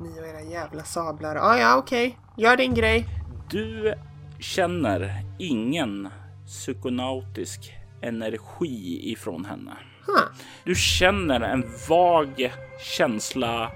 Ni 0.00 0.20
och 0.20 0.26
era 0.26 0.40
jävla 0.40 0.82
sablar. 0.82 1.36
Ah, 1.36 1.58
ja, 1.58 1.76
okej. 1.76 2.08
Okay. 2.08 2.44
Gör 2.44 2.56
din 2.56 2.74
grej. 2.74 3.06
Du 3.50 3.94
känner 4.38 5.22
ingen 5.38 6.08
psykonautisk 6.46 7.72
energi 8.00 9.12
ifrån 9.12 9.44
henne. 9.44 9.76
Huh. 10.06 10.22
Du 10.64 10.74
känner 10.74 11.40
en 11.40 11.64
vag 11.88 12.52
känsla 12.80 13.70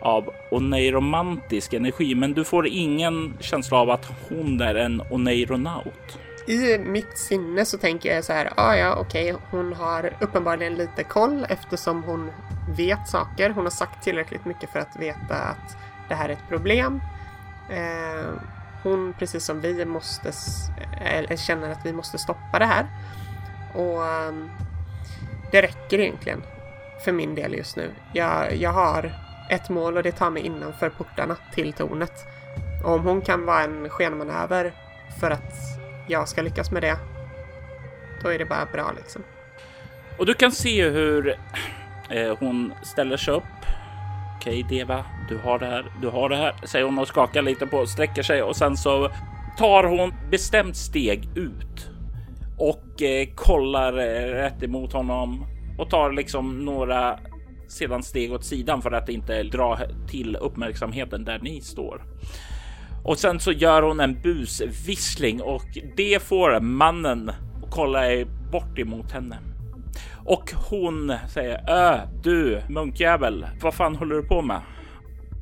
av 0.00 0.30
oneiromantisk 0.50 1.72
energi, 1.72 2.14
men 2.14 2.32
du 2.32 2.44
får 2.44 2.66
ingen 2.66 3.34
känsla 3.40 3.78
av 3.78 3.90
att 3.90 4.12
hon 4.28 4.60
är 4.60 4.74
en 4.74 5.02
oneironaut. 5.10 6.18
I 6.46 6.78
mitt 6.78 7.18
sinne 7.18 7.64
så 7.64 7.78
tänker 7.78 8.14
jag 8.14 8.24
så 8.24 8.32
här, 8.32 8.52
ah, 8.56 8.74
ja 8.74 8.94
okej, 8.94 9.34
hon 9.50 9.72
har 9.72 10.16
uppenbarligen 10.20 10.74
lite 10.74 11.04
koll 11.04 11.46
eftersom 11.48 12.02
hon 12.02 12.30
vet 12.76 13.08
saker. 13.08 13.50
Hon 13.50 13.64
har 13.64 13.70
sagt 13.70 14.04
tillräckligt 14.04 14.44
mycket 14.44 14.70
för 14.70 14.78
att 14.78 14.96
veta 14.96 15.34
att 15.34 15.76
det 16.08 16.14
här 16.14 16.28
är 16.28 16.32
ett 16.32 16.48
problem. 16.48 17.00
Eh, 17.70 18.34
hon, 18.84 19.14
precis 19.18 19.44
som 19.44 19.60
vi, 19.60 19.84
måste, 19.84 20.32
eller 21.00 21.22
eh, 21.22 21.30
eh, 21.30 21.36
känner 21.36 21.70
att 21.70 21.86
vi 21.86 21.92
måste 21.92 22.18
stoppa 22.18 22.58
det 22.58 22.64
här. 22.64 22.86
Och 23.74 24.06
ehm, 24.06 24.50
det 25.50 25.62
räcker 25.62 25.98
egentligen 26.00 26.42
för 27.04 27.12
min 27.12 27.34
del 27.34 27.54
just 27.54 27.76
nu. 27.76 27.90
Jag, 28.12 28.56
jag 28.56 28.70
har 28.70 29.12
ett 29.50 29.68
mål 29.68 29.96
och 29.96 30.02
det 30.02 30.12
tar 30.12 30.30
mig 30.30 30.42
innanför 30.42 30.90
portarna 30.90 31.36
till 31.54 31.72
tornet. 31.72 32.26
Och 32.84 32.92
om 32.92 33.00
hon 33.00 33.20
kan 33.20 33.46
vara 33.46 33.62
en 33.62 33.88
skenmanöver 33.88 34.72
för 35.20 35.30
att 35.30 35.54
jag 36.08 36.28
ska 36.28 36.42
lyckas 36.42 36.70
med 36.70 36.82
det, 36.82 36.96
då 38.22 38.28
är 38.28 38.38
det 38.38 38.44
bara 38.44 38.66
bra 38.72 38.92
liksom. 38.96 39.22
Och 40.18 40.26
du 40.26 40.34
kan 40.34 40.52
se 40.52 40.88
hur 40.88 41.38
eh, 42.10 42.36
hon 42.38 42.74
ställer 42.82 43.16
sig 43.16 43.34
upp. 43.34 43.53
Okej 44.44 44.66
Deva, 44.68 45.04
du 45.28 45.38
har 45.38 45.58
det 45.58 45.66
här, 45.66 45.92
du 46.00 46.08
har 46.08 46.28
det 46.28 46.36
här, 46.36 46.54
säger 46.64 46.84
hon 46.84 46.98
och 46.98 47.08
skakar 47.08 47.42
lite 47.42 47.66
på, 47.66 47.86
sträcker 47.86 48.22
sig 48.22 48.42
och 48.42 48.56
sen 48.56 48.76
så 48.76 49.10
tar 49.58 49.84
hon 49.84 50.14
bestämt 50.30 50.76
steg 50.76 51.28
ut 51.36 51.90
och 52.58 53.02
eh, 53.02 53.28
kollar 53.34 53.92
eh, 53.92 54.34
rätt 54.34 54.62
emot 54.62 54.92
honom 54.92 55.46
och 55.78 55.90
tar 55.90 56.12
liksom 56.12 56.64
några 56.64 57.18
sedan 57.68 58.02
steg 58.02 58.32
åt 58.32 58.44
sidan 58.44 58.82
för 58.82 58.92
att 58.92 59.08
inte 59.08 59.42
dra 59.42 59.78
till 60.08 60.36
uppmärksamheten 60.36 61.24
där 61.24 61.38
ni 61.38 61.60
står. 61.60 62.02
Och 63.04 63.18
sen 63.18 63.40
så 63.40 63.52
gör 63.52 63.82
hon 63.82 64.00
en 64.00 64.22
busvissling 64.22 65.42
och 65.42 65.78
det 65.96 66.22
får 66.22 66.60
mannen 66.60 67.28
att 67.28 67.70
kolla 67.70 68.00
bort 68.52 68.78
emot 68.78 69.12
henne. 69.12 69.38
Och 70.24 70.52
hon 70.70 71.12
säger 71.28 71.70
Ö, 71.70 72.00
du 72.22 72.62
munkjävel, 72.68 73.46
vad 73.60 73.74
fan 73.74 73.96
håller 73.96 74.14
du 74.14 74.22
på 74.22 74.42
med? 74.42 74.60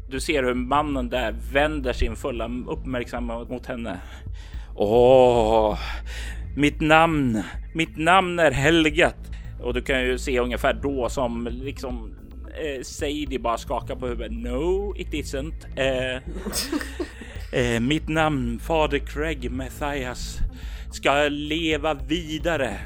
Du 0.09 0.21
ser 0.21 0.43
hur 0.43 0.55
mannen 0.55 1.09
där 1.09 1.35
vänder 1.53 1.93
sin 1.93 2.17
fulla 2.17 2.51
uppmärksamhet 2.69 3.49
mot 3.49 3.67
henne. 3.67 4.01
Åh, 4.75 5.79
mitt 6.57 6.81
namn, 6.81 7.43
mitt 7.75 7.97
namn 7.97 8.39
är 8.39 8.51
helgat. 8.51 9.17
Och 9.63 9.75
du 9.75 9.83
kan 9.83 10.03
ju 10.03 10.19
se 10.19 10.39
ungefär 10.39 10.75
då 10.75 11.09
som 11.09 11.49
liksom 11.51 12.15
eh, 12.47 12.83
Sadie 12.83 13.39
bara 13.39 13.59
skakar 13.59 13.97
på 13.97 14.07
huvudet. 14.07 14.33
No, 14.33 14.95
it 14.97 15.13
isn't. 15.13 15.67
Eh, 15.77 16.23
eh, 17.61 17.81
mitt 17.81 18.09
namn, 18.09 18.59
fader 18.59 18.99
Craig 18.99 19.51
Mathias, 19.51 20.39
ska 20.93 21.29
leva 21.29 21.95
vidare. 21.95 22.79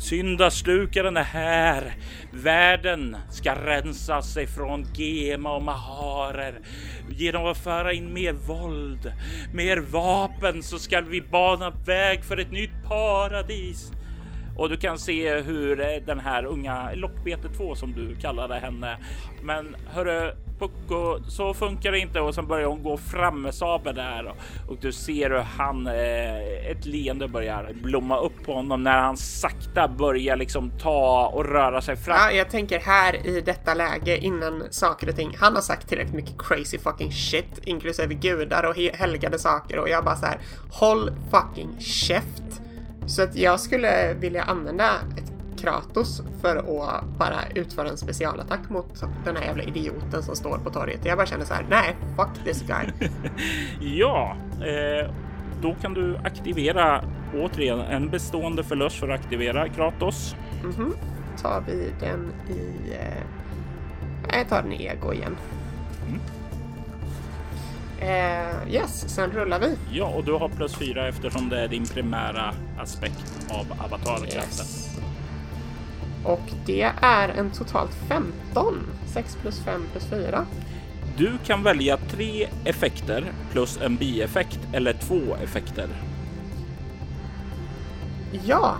Syndaslukaren 0.00 1.16
är 1.16 1.22
här. 1.22 1.94
Världen 2.32 3.16
ska 3.30 3.54
rensa 3.54 4.22
sig 4.22 4.46
från 4.46 4.86
gema 4.94 5.56
och 5.56 5.62
maharer. 5.62 6.60
Genom 7.10 7.46
att 7.46 7.58
föra 7.58 7.92
in 7.92 8.12
mer 8.12 8.32
våld, 8.32 9.12
mer 9.54 9.76
vapen 9.76 10.62
så 10.62 10.78
ska 10.78 11.00
vi 11.00 11.20
bana 11.20 11.70
väg 11.86 12.24
för 12.24 12.36
ett 12.36 12.52
nytt 12.52 12.84
paradis. 12.88 13.92
Och 14.58 14.68
du 14.68 14.76
kan 14.76 14.98
se 14.98 15.40
hur 15.40 15.80
eh, 15.80 15.86
den 16.06 16.20
här 16.20 16.44
unga 16.44 16.90
lockbete 16.94 17.48
2 17.48 17.74
som 17.74 17.92
du 17.92 18.16
kallade 18.16 18.54
henne. 18.54 18.96
Men 19.42 19.76
hörru, 19.86 20.32
Pucko, 20.58 21.18
så 21.28 21.54
funkar 21.54 21.92
det 21.92 21.98
inte 21.98 22.20
och 22.20 22.34
sen 22.34 22.46
börjar 22.46 22.66
hon 22.66 22.82
gå 22.82 22.96
fram 22.96 23.42
med 23.42 23.54
sabeln 23.54 23.96
där 23.96 24.26
och, 24.26 24.36
och 24.70 24.76
du 24.80 24.92
ser 24.92 25.30
hur 25.30 25.38
han 25.38 25.86
eh, 25.86 26.70
ett 26.70 26.86
leende 26.86 27.28
börjar 27.28 27.72
blomma 27.82 28.18
upp 28.18 28.44
på 28.44 28.52
honom 28.52 28.82
när 28.82 28.98
han 28.98 29.16
sakta 29.16 29.88
börjar 29.88 30.36
liksom 30.36 30.70
ta 30.70 31.26
och 31.26 31.44
röra 31.44 31.80
sig 31.80 31.96
fram. 31.96 32.16
Ja, 32.16 32.32
jag 32.32 32.50
tänker 32.50 32.78
här 32.78 33.26
i 33.26 33.40
detta 33.40 33.74
läge 33.74 34.18
innan 34.18 34.64
saker 34.70 35.08
och 35.08 35.16
ting. 35.16 35.36
Han 35.38 35.54
har 35.54 35.62
sagt 35.62 35.88
tillräckligt 35.88 36.16
mycket 36.16 36.38
crazy 36.38 36.78
fucking 36.78 37.12
shit, 37.12 37.60
inklusive 37.64 38.14
gudar 38.14 38.62
och 38.64 38.76
helgade 38.76 39.38
saker 39.38 39.78
och 39.78 39.88
jag 39.88 40.04
bara 40.04 40.16
så 40.16 40.26
här. 40.26 40.38
Håll 40.70 41.10
fucking 41.30 41.80
käft. 41.80 42.67
Så 43.08 43.22
att 43.22 43.36
jag 43.36 43.60
skulle 43.60 44.14
vilja 44.14 44.42
använda 44.42 44.90
ett 45.16 45.32
Kratos 45.60 46.22
för 46.40 46.56
att 46.56 47.18
bara 47.18 47.40
utföra 47.54 47.88
en 47.88 47.96
specialattack 47.96 48.70
mot 48.70 49.04
den 49.24 49.36
här 49.36 49.44
jävla 49.44 49.62
idioten 49.62 50.22
som 50.22 50.36
står 50.36 50.58
på 50.58 50.70
torget. 50.70 51.00
Jag 51.04 51.16
bara 51.16 51.26
känner 51.26 51.44
så 51.44 51.54
här, 51.54 51.66
nej, 51.70 51.96
fuck 52.16 52.44
this 52.44 52.62
guy. 52.62 53.10
ja, 53.98 54.36
eh, 54.60 55.10
då 55.62 55.74
kan 55.82 55.94
du 55.94 56.16
aktivera 56.24 57.04
återigen 57.34 57.80
en 57.80 58.08
bestående 58.08 58.64
förlust 58.64 58.96
för 58.96 59.08
att 59.08 59.20
aktivera 59.20 59.68
Kratos. 59.68 60.34
Mm 60.62 60.94
tar 61.42 61.60
vi 61.66 61.92
den 62.00 62.32
i... 62.48 62.92
Eh, 62.92 64.38
jag 64.38 64.48
tar 64.48 64.62
den 64.62 64.72
i 64.72 64.86
ego 64.86 65.12
igen. 65.12 65.36
Mm. 66.08 66.20
Eh, 68.00 68.72
yes, 68.72 69.14
sen 69.14 69.30
rullar 69.30 69.60
vi. 69.60 69.76
Ja, 69.92 70.06
och 70.06 70.24
du 70.24 70.32
har 70.32 70.48
plus 70.48 70.74
fyra 70.74 71.08
eftersom 71.08 71.48
det 71.48 71.60
är 71.60 71.68
din 71.68 71.86
primära 71.86 72.54
aspekt 72.78 73.48
av 73.50 73.66
avatarkraften. 73.84 74.66
Yes. 74.66 74.98
Och 76.24 76.52
det 76.66 76.92
är 77.02 77.28
en 77.28 77.50
totalt 77.50 77.94
15. 78.08 78.74
6 79.06 79.36
plus 79.42 79.60
5 79.60 79.82
plus 79.92 80.06
4. 80.06 80.46
Du 81.16 81.32
kan 81.46 81.62
välja 81.62 81.96
tre 81.96 82.48
effekter 82.64 83.24
plus 83.52 83.80
en 83.82 83.96
bieffekt 83.96 84.60
eller 84.72 84.92
två 84.92 85.20
effekter. 85.42 85.88
Ja, 88.44 88.76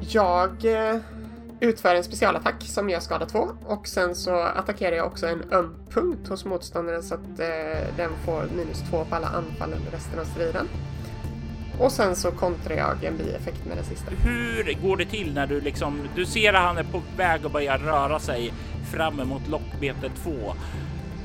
jag 0.00 0.64
eh, 0.64 1.00
utför 1.60 1.94
en 1.94 2.04
specialattack 2.04 2.62
som 2.62 2.90
gör 2.90 3.00
skada 3.00 3.26
2 3.26 3.48
och 3.64 3.88
sen 3.88 4.14
så 4.14 4.40
attackerar 4.40 4.96
jag 4.96 5.06
också 5.06 5.26
en 5.26 5.52
öm 5.52 5.74
punkt 5.90 6.28
hos 6.28 6.44
motståndaren 6.44 7.02
så 7.02 7.14
att 7.14 7.40
eh, 7.40 7.96
den 7.96 8.10
får 8.24 8.56
minus 8.56 8.82
2 8.90 9.04
på 9.04 9.14
alla 9.14 9.26
anfall 9.26 9.72
under 9.72 9.90
resten 9.90 10.18
av 10.18 10.24
striden. 10.24 10.68
Och 11.78 11.92
sen 11.92 12.16
så 12.16 12.30
kontrar 12.30 12.76
jag 12.76 13.04
en 13.04 13.16
bieffekt 13.16 13.66
med 13.66 13.76
den 13.76 13.84
sista. 13.84 14.10
Hur 14.10 14.82
går 14.82 14.96
det 14.96 15.04
till 15.04 15.34
när 15.34 15.46
du 15.46 15.60
liksom, 15.60 16.08
du 16.16 16.26
ser 16.26 16.52
att 16.52 16.62
han 16.62 16.78
är 16.78 16.84
på 16.84 17.02
väg 17.16 17.46
att 17.46 17.52
börja 17.52 17.78
röra 17.78 18.18
sig 18.18 18.52
fram 18.92 19.20
emot 19.20 19.48
lockbete 19.48 20.10
2? 20.24 20.32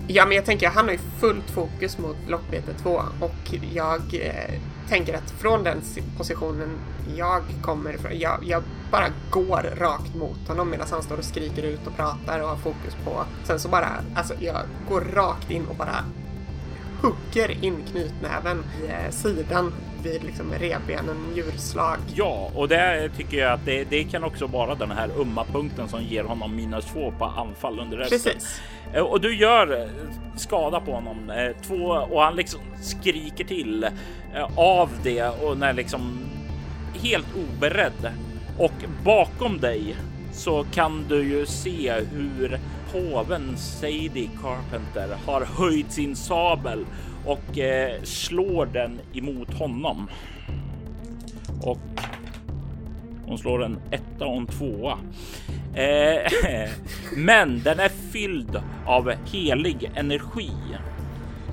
Ja, 0.07 0.25
men 0.25 0.35
jag 0.35 0.45
tänker 0.45 0.69
han 0.69 0.85
har 0.85 0.91
ju 0.91 0.99
fullt 1.19 1.49
fokus 1.49 1.97
mot 1.97 2.17
lockbete 2.27 2.73
2 2.73 3.01
och 3.19 3.53
jag 3.73 4.01
eh, 4.13 4.59
tänker 4.89 5.13
att 5.13 5.31
från 5.31 5.63
den 5.63 5.81
positionen 6.17 6.69
jag 7.15 7.41
kommer 7.61 7.93
ifrån, 7.93 8.19
jag, 8.19 8.39
jag 8.43 8.63
bara 8.91 9.07
går 9.29 9.75
rakt 9.77 10.15
mot 10.15 10.47
honom 10.47 10.69
medan 10.69 10.87
han 10.91 11.03
står 11.03 11.17
och 11.17 11.23
skriker 11.23 11.63
ut 11.63 11.87
och 11.87 11.95
pratar 11.95 12.39
och 12.39 12.49
har 12.49 12.55
fokus 12.55 12.95
på. 13.05 13.23
Sen 13.43 13.59
så 13.59 13.69
bara, 13.69 13.89
alltså 14.15 14.33
jag 14.39 14.61
går 14.89 15.01
rakt 15.01 15.51
in 15.51 15.65
och 15.67 15.75
bara 15.75 15.95
hugger 17.05 17.65
in 17.65 17.83
knytnäven 17.91 18.63
i 18.83 18.87
eh, 18.87 19.11
sidan 19.11 19.73
vid 20.03 20.23
liksom 20.23 20.53
revbenen, 20.53 21.17
djurslag. 21.35 21.97
Ja, 22.15 22.51
och 22.55 22.67
det 22.67 23.09
tycker 23.17 23.37
jag 23.37 23.53
att 23.53 23.65
det, 23.65 23.83
det, 23.83 24.03
kan 24.03 24.23
också 24.23 24.47
vara 24.47 24.75
den 24.75 24.91
här 24.91 25.09
umma 25.17 25.45
punkten 25.45 25.87
som 25.87 26.03
ger 26.03 26.23
honom 26.23 26.55
minus 26.55 26.85
två 26.85 27.13
på 27.17 27.25
anfall 27.25 27.79
under 27.79 27.97
resten. 27.97 28.19
Precis. 28.19 28.61
Eh, 28.93 29.03
och 29.03 29.21
du 29.21 29.35
gör 29.35 29.81
eh, 29.81 29.87
skada 30.35 30.79
på 30.79 30.91
honom 30.91 31.31
två 31.67 31.85
och 31.85 32.21
han 32.21 32.35
liksom 32.35 32.59
skriker 32.81 33.43
till 33.43 33.87
av 34.55 34.89
det 35.03 35.27
och 35.27 35.57
när 35.57 35.73
liksom 35.73 36.19
helt 36.93 37.27
oberedd 37.35 38.11
och 38.57 38.73
bakom 39.03 39.59
dig 39.59 39.95
så 40.33 40.65
kan 40.73 41.05
du 41.09 41.23
ju 41.23 41.45
se 41.45 41.93
hur 42.11 42.59
påven 42.91 43.57
Sadie 43.57 44.29
Carpenter 44.41 45.17
har 45.25 45.45
höjt 45.45 45.91
sin 45.91 46.15
sabel 46.15 46.85
och 47.25 47.57
eh, 47.57 48.01
slår 48.03 48.65
den 48.65 48.99
emot 49.13 49.53
honom. 49.53 50.09
Och 51.61 51.79
hon 53.25 53.37
slår 53.37 53.63
en 53.63 53.79
etta 53.91 54.25
och 54.25 54.37
en 54.37 54.47
tvåa. 54.47 54.97
Eh, 55.73 56.31
men 57.15 57.61
den 57.63 57.79
är 57.79 58.11
fylld 58.11 58.61
av 58.85 59.13
helig 59.25 59.91
energi. 59.95 60.51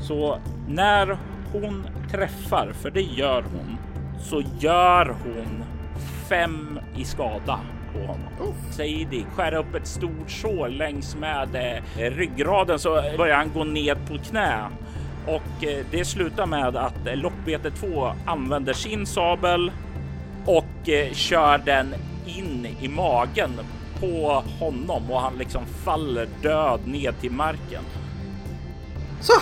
Så 0.00 0.38
när 0.68 1.18
hon 1.52 1.86
träffar, 2.10 2.72
för 2.72 2.90
det 2.90 3.02
gör 3.02 3.42
hon, 3.42 3.76
så 4.20 4.42
gör 4.60 5.16
hon 5.24 5.64
fem 6.28 6.80
i 6.96 7.04
skada 7.04 7.60
på 7.92 7.98
honom. 7.98 8.54
Sadie 8.70 9.24
skär 9.36 9.54
upp 9.54 9.74
ett 9.74 9.86
stort 9.86 10.30
sår 10.30 10.68
längs 10.68 11.16
med 11.16 11.54
eh, 11.54 12.10
ryggraden 12.10 12.78
så 12.78 13.02
börjar 13.16 13.36
han 13.36 13.50
gå 13.54 13.64
ned 13.64 13.96
på 14.08 14.18
knä 14.18 14.68
och 15.26 15.64
eh, 15.64 15.86
det 15.90 16.04
slutar 16.04 16.46
med 16.46 16.76
att 16.76 17.06
eh, 17.06 17.16
lockbete 17.16 17.70
2 17.70 18.12
använder 18.26 18.72
sin 18.72 19.06
sabel 19.06 19.72
och 20.46 20.88
eh, 20.88 21.12
kör 21.12 21.58
den 21.58 21.94
in 22.26 22.66
i 22.80 22.88
magen 22.88 23.50
på 24.00 24.42
honom 24.58 25.10
och 25.10 25.20
han 25.20 25.38
liksom 25.38 25.66
faller 25.66 26.28
död 26.42 26.80
ned 26.84 27.14
till 27.20 27.32
marken. 27.32 27.82
Så, 29.20 29.32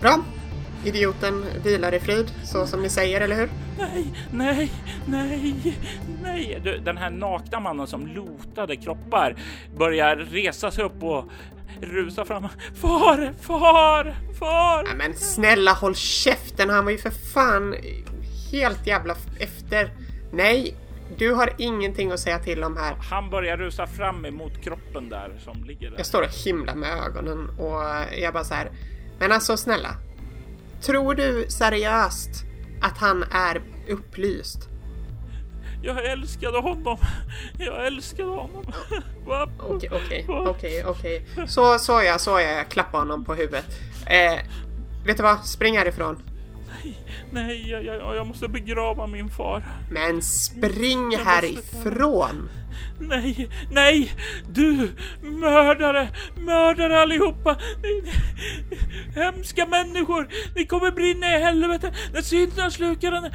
bra. 0.00 0.18
Idioten 0.84 1.44
vilar 1.64 1.94
i 1.94 2.00
frid, 2.00 2.30
så 2.44 2.66
som 2.66 2.82
ni 2.82 2.88
säger, 2.88 3.20
eller 3.20 3.36
hur? 3.36 3.50
Nej, 3.78 4.12
nej, 4.32 4.72
nej, 5.06 5.54
nej. 6.22 6.60
Du, 6.64 6.78
den 6.78 6.96
här 6.96 7.10
nakna 7.10 7.60
mannen 7.60 7.86
som 7.86 8.06
lotade 8.06 8.76
kroppar 8.76 9.36
börjar 9.78 10.16
resa 10.16 10.70
sig 10.70 10.84
upp 10.84 11.02
och 11.02 11.24
rusa 11.80 12.24
fram. 12.24 12.48
Far, 12.74 13.32
far, 13.40 14.14
far! 14.38 14.84
Ja, 14.88 14.94
men 14.96 15.14
snälla 15.14 15.72
håll 15.72 15.94
käften, 15.94 16.70
han 16.70 16.84
var 16.84 16.92
ju 16.92 16.98
för 16.98 17.10
fan 17.10 17.74
helt 18.52 18.86
jävla 18.86 19.16
efter. 19.38 19.90
Nej, 20.32 20.74
du 21.18 21.34
har 21.34 21.52
ingenting 21.58 22.12
att 22.12 22.20
säga 22.20 22.38
till 22.38 22.64
om 22.64 22.76
här. 22.76 22.94
Han 23.10 23.30
börjar 23.30 23.56
rusa 23.56 23.86
fram 23.86 24.24
emot 24.24 24.60
kroppen 24.62 25.08
där 25.08 25.32
som 25.44 25.64
ligger 25.64 25.90
där. 25.90 25.96
Jag 25.96 26.06
står 26.06 26.22
och 26.22 26.32
himlar 26.44 26.74
med 26.74 26.90
ögonen 27.06 27.48
och 27.58 27.82
jag 28.18 28.32
bara 28.32 28.44
så 28.44 28.54
här. 28.54 28.70
Men 29.18 29.32
alltså 29.32 29.56
snälla. 29.56 29.88
Tror 30.82 31.14
du 31.14 31.46
seriöst 31.48 32.44
att 32.80 32.98
han 32.98 33.22
är 33.22 33.62
upplyst? 33.88 34.68
Jag 35.82 36.06
älskade 36.06 36.58
honom. 36.58 36.98
Jag 37.58 37.86
älskade 37.86 38.28
honom. 38.28 38.64
Okej, 39.58 39.90
okej, 39.92 40.24
okej, 40.28 40.84
okej. 40.84 41.26
Så, 41.46 41.78
så 41.78 42.02
ja, 42.02 42.18
så 42.18 42.30
ja. 42.30 42.40
Jag 42.40 42.68
klappar 42.68 42.98
honom 42.98 43.24
på 43.24 43.34
huvudet. 43.34 43.66
Eh, 44.06 44.38
vet 45.06 45.16
du 45.16 45.22
vad? 45.22 45.44
Spring 45.44 45.78
härifrån. 45.78 46.22
Nej, 46.68 46.98
nej, 47.30 47.70
jag, 47.70 47.84
jag, 47.84 48.16
jag 48.16 48.26
måste 48.26 48.48
begrava 48.48 49.06
min 49.06 49.30
far. 49.30 49.62
Men 49.90 50.22
spring 50.22 51.16
härifrån! 51.16 52.48
Nej, 53.00 53.48
nej, 53.70 54.12
du 54.48 54.90
mördare, 55.22 56.08
mördare 56.36 57.00
allihopa. 57.00 57.56
Hemska 59.14 59.66
människor, 59.66 60.28
ni 60.56 60.66
kommer 60.66 60.90
brinna 60.90 61.36
i 61.36 61.40
helvete 61.40 61.94
när 62.12 62.22
syndaslukaren, 62.22 63.32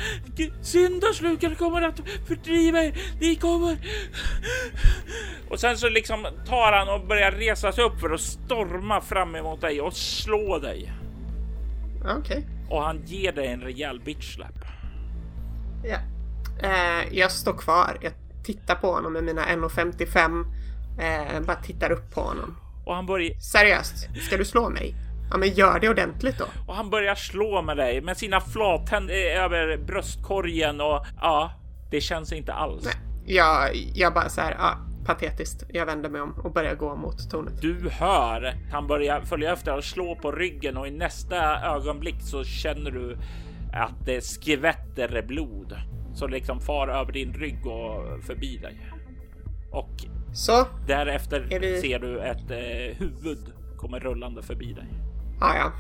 syndaslukaren 0.62 1.56
kommer 1.56 1.82
att 1.82 2.02
fördriva 2.28 2.84
er. 2.84 2.98
Ni 3.22 3.36
kommer. 3.36 3.78
Och 5.50 5.60
sen 5.60 5.78
så 5.78 5.90
liksom 5.90 6.28
tar 6.48 6.72
han 6.72 6.90
och 6.90 7.08
börjar 7.08 7.32
resa 7.32 7.72
sig 7.72 7.84
upp 7.84 8.00
för 8.00 8.10
att 8.10 8.22
storma 8.22 9.02
fram 9.02 9.36
emot 9.36 9.62
dig 9.62 9.82
och 9.82 9.94
slå 9.94 10.60
dig. 10.60 11.03
Okej. 12.04 12.18
Okay. 12.18 12.44
Och 12.70 12.84
han 12.84 13.02
ger 13.06 13.32
dig 13.32 13.48
en 13.48 13.62
rejäl 13.62 14.00
bitch 14.00 14.36
slap. 14.36 14.60
Ja. 15.84 15.98
Eh, 16.68 17.18
jag 17.18 17.32
står 17.32 17.54
kvar. 17.54 17.98
Jag 18.02 18.14
tittar 18.44 18.76
på 18.76 18.92
honom 18.92 19.14
med 19.14 19.24
mina 19.24 19.46
1,55. 19.46 20.46
Eh, 21.00 21.42
bara 21.42 21.58
tittar 21.58 21.92
upp 21.92 22.12
på 22.12 22.22
honom. 22.22 22.56
Och 22.86 22.96
han 22.96 23.06
börjar... 23.06 23.34
Seriöst, 23.40 24.10
ska 24.28 24.38
du 24.38 24.46
slå 24.46 24.70
mig? 24.70 24.96
Ja 25.32 25.38
men 25.38 25.50
gör 25.50 25.80
det 25.80 25.90
ordentligt 25.90 26.38
då. 26.38 26.46
Och 26.68 26.76
han 26.76 26.90
börjar 26.90 27.16
slå 27.16 27.62
med 27.62 27.78
dig 27.78 28.02
med 28.02 28.18
sina 28.18 28.42
flathänder 28.42 29.16
över 29.16 29.78
bröstkorgen 29.78 30.82
och 30.82 31.06
ja, 31.22 31.52
det 31.92 32.02
känns 32.02 32.34
inte 32.34 32.54
alls. 32.54 32.86
Nej, 32.86 32.96
jag, 33.26 33.76
jag 33.94 34.14
bara 34.14 34.30
så 34.30 34.42
här, 34.42 34.56
ja, 34.60 34.78
patetiskt. 35.06 35.64
Jag 35.70 35.86
vänder 35.86 36.10
mig 36.10 36.22
om 36.22 36.34
och 36.44 36.52
börjar 36.52 36.76
gå 36.76 36.96
mot 36.96 37.30
tornet. 37.30 37.62
Du 37.62 37.90
hör 37.90 38.54
han 38.72 38.88
börjar 38.88 39.22
följa 39.22 39.54
efter 39.54 39.78
och 39.78 39.84
slå 39.84 40.16
på 40.16 40.32
ryggen 40.32 40.78
och 40.78 40.88
i 40.88 40.92
nästa 40.92 41.62
ögonblick 41.76 42.22
så 42.22 42.44
känner 42.44 42.92
du 42.92 43.18
att 43.74 44.06
det 44.06 44.22
skvätter 44.22 45.24
blod 45.28 45.76
som 46.14 46.30
liksom 46.30 46.60
far 46.60 46.88
över 46.88 47.12
din 47.12 47.34
rygg 47.34 47.68
och 47.68 48.24
förbi 48.24 48.58
dig. 48.58 48.92
Och 49.72 50.06
så 50.34 50.68
därefter 50.88 51.48
vi... 51.62 51.82
ser 51.82 52.00
du 52.00 52.20
ett 52.20 52.52
eh, 52.52 52.98
huvud 52.98 53.54
kommer 53.78 54.00
rullande 54.00 54.42
förbi 54.42 54.74
dig. 54.74 54.88
Ah, 55.42 55.56
ja, 55.56 55.72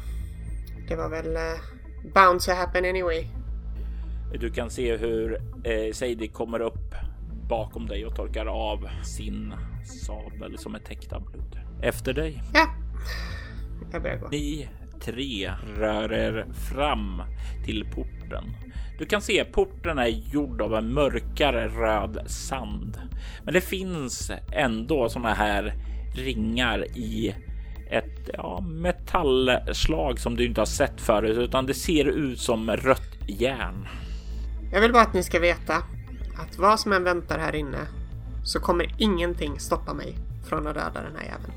det 0.88 0.95
var 0.95 1.09
väl 1.09 1.36
eh, 1.36 2.12
bound 2.13 2.41
to 2.41 2.51
happen 2.51 2.86
anyway. 2.86 3.27
Du 4.39 4.51
kan 4.51 4.69
se 4.69 4.97
hur 4.97 5.41
eh, 5.63 5.93
Sadie 5.93 6.27
kommer 6.27 6.59
upp 6.59 6.95
bakom 7.54 7.88
dig 7.88 8.06
och 8.06 8.16
torkar 8.16 8.46
av 8.46 8.89
sin 9.04 9.54
sabel 9.86 10.58
som 10.58 10.76
är 10.76 10.80
täckt 10.80 11.13
av 11.13 11.32
blod. 11.32 11.60
Efter 11.82 12.13
dig. 12.13 12.44
Ja, 12.54 12.68
jag 13.92 14.02
börjar 14.02 14.18
gå. 14.18 14.28
Ni 14.32 14.70
tre 15.02 15.52
rör 15.78 16.13
er 16.13 16.46
fram 16.54 17.22
till 17.66 17.86
porten. 17.96 18.44
Du 19.00 19.06
kan 19.06 19.22
se 19.22 19.46
porten 19.46 19.98
är 19.98 20.08
gjord 20.08 20.62
av 20.62 20.76
en 20.76 20.94
mörkare 20.94 21.68
röd 21.68 22.24
sand, 22.26 22.98
men 23.44 23.54
det 23.54 23.62
finns 23.62 24.32
ändå 24.52 25.10
såna 25.10 25.34
här 25.34 25.74
ringar 26.16 26.98
i 26.98 27.36
ett 27.89 28.30
ja, 28.34 28.62
metallslag 28.62 30.20
som 30.20 30.36
du 30.36 30.46
inte 30.46 30.62
har 30.62 30.66
sett 30.66 31.02
förut, 31.02 31.38
utan 31.38 31.66
det 31.66 31.74
ser 31.74 32.06
ut 32.06 32.39
som 32.39 32.72
rött 32.72 33.18
järn. 33.28 33.88
Jag 34.72 34.82
vill 34.82 34.94
bara 34.94 35.04
att 35.04 35.13
ni 35.13 35.24
ska 35.24 35.39
veta 35.39 35.84
att 36.38 36.58
vad 36.58 36.80
som 36.80 36.93
än 36.93 37.04
väntar 37.04 37.39
här 37.39 37.56
inne 37.56 37.88
så 38.43 38.60
kommer 38.60 38.96
ingenting 38.98 39.60
stoppa 39.60 39.93
mig 39.93 40.15
från 40.50 40.67
att 40.67 40.74
döda 40.74 41.02
den 41.02 41.15
här 41.15 41.24
jäveln. 41.24 41.54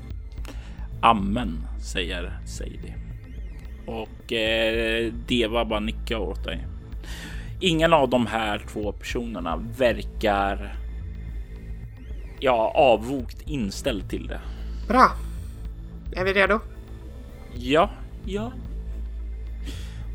Amen, 1.01 1.67
säger 1.81 2.39
Sadie. 2.45 2.95
Och 3.85 4.33
eh, 4.33 5.13
Deva 5.27 5.65
bara 5.65 5.79
nickar 5.79 6.17
åt 6.17 6.43
dig. 6.43 6.67
Ingen 7.59 7.93
av 7.93 8.09
de 8.09 8.27
här 8.27 8.65
två 8.69 8.91
personerna 8.91 9.57
verkar 9.77 10.75
ja, 12.39 12.71
avvokt 12.75 13.41
inställd 13.45 14.09
till 14.09 14.27
det. 14.27 14.41
Bra. 14.87 15.11
Är 16.15 16.25
vi 16.25 16.33
redo? 16.33 16.59
Ja, 17.55 17.89
ja. 18.25 18.51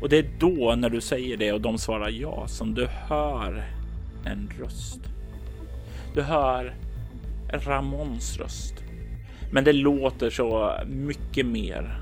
Och 0.01 0.09
det 0.09 0.17
är 0.17 0.29
då 0.39 0.75
när 0.77 0.89
du 0.89 1.01
säger 1.01 1.37
det 1.37 1.51
och 1.51 1.61
de 1.61 1.77
svarar 1.77 2.09
ja 2.09 2.47
som 2.47 2.73
du 2.73 2.87
hör 2.87 3.72
en 4.25 4.49
röst. 4.59 4.99
Du 6.13 6.21
hör 6.21 6.75
Ramons 7.53 8.37
röst. 8.37 8.73
Men 9.51 9.63
det 9.63 9.73
låter 9.73 10.29
så 10.29 10.79
mycket 10.87 11.45
mer. 11.45 11.99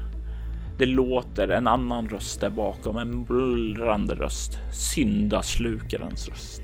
Det 0.78 0.86
låter 0.86 1.48
en 1.48 1.68
annan 1.68 2.10
röst 2.10 2.42
där 2.42 2.50
bakom, 2.50 2.98
en 2.98 3.24
bullrande 3.24 4.16
röst. 4.16 4.58
Syndaslukarens 4.74 6.30
röst. 6.30 6.62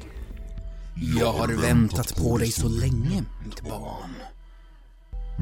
Jag 1.19 1.33
har 1.33 1.61
väntat 1.61 2.15
på 2.17 2.37
dig 2.37 2.51
så 2.51 2.69
länge, 2.69 3.23
mitt 3.45 3.61
barn. 3.61 4.15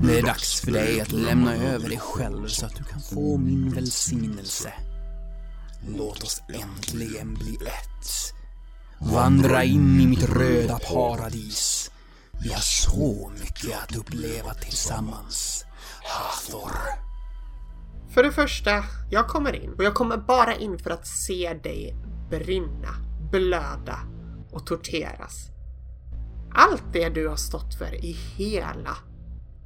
Det 0.03 0.19
är 0.19 0.23
dags 0.23 0.61
för 0.61 0.71
dig 0.71 1.01
att 1.01 1.11
lämna 1.11 1.55
över 1.55 1.89
dig 1.89 1.97
själv 1.97 2.47
så 2.47 2.65
att 2.65 2.75
du 2.75 2.83
kan 2.83 3.01
få 3.01 3.37
min 3.37 3.69
välsignelse. 3.69 4.73
Låt 5.97 6.23
oss 6.23 6.41
äntligen 6.49 7.33
bli 7.33 7.55
ett. 7.55 8.34
Vandra 9.13 9.63
in 9.63 9.99
i 9.99 10.07
mitt 10.07 10.29
röda 10.29 10.79
paradis. 10.79 11.91
Vi 12.43 12.53
har 12.53 12.59
så 12.59 13.31
mycket 13.39 13.83
att 13.83 13.95
uppleva 13.95 14.53
tillsammans. 14.53 15.65
Hathor. 16.03 16.71
För 18.09 18.23
det 18.23 18.31
första, 18.31 18.83
jag 19.09 19.27
kommer 19.27 19.63
in 19.63 19.73
och 19.73 19.83
jag 19.83 19.93
kommer 19.93 20.17
bara 20.17 20.55
in 20.55 20.79
för 20.79 20.89
att 20.89 21.07
se 21.07 21.53
dig 21.63 21.95
brinna, 22.29 22.89
blöda 23.31 23.99
och 24.51 24.65
torteras. 24.65 25.49
Allt 26.51 26.93
det 26.93 27.09
du 27.09 27.27
har 27.27 27.35
stått 27.35 27.75
för 27.75 28.05
i 28.05 28.11
hela 28.11 28.97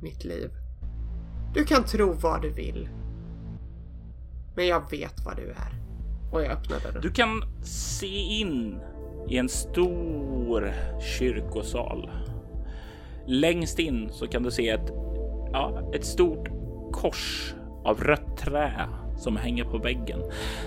mitt 0.02 0.23
liv. 0.23 0.52
Du 1.54 1.65
kan 1.65 1.84
tro 1.84 2.13
vad 2.13 2.41
du 2.41 2.49
vill. 2.49 2.89
Men 4.56 4.67
jag 4.67 4.91
vet 4.91 5.25
vad 5.25 5.36
du 5.36 5.49
är. 5.49 5.82
Och 6.32 6.41
jag 6.41 6.52
öppnar 6.52 6.80
dörren. 6.80 7.02
Du 7.02 7.12
kan 7.12 7.63
se 7.63 8.17
in 8.17 8.80
i 9.27 9.38
en 9.38 9.49
stor 9.49 10.73
kyrkosal. 11.19 12.10
Längst 13.25 13.79
in 13.79 14.10
så 14.12 14.27
kan 14.27 14.43
du 14.43 14.51
se 14.51 14.69
ett, 14.69 14.93
ja, 15.51 15.82
ett 15.93 16.05
stort 16.05 16.49
kors 16.91 17.53
av 17.84 18.03
rött 18.03 18.38
trä 18.38 18.71
som 19.17 19.38
hänger 19.38 19.63
på 19.63 19.77
väggen. 19.77 20.19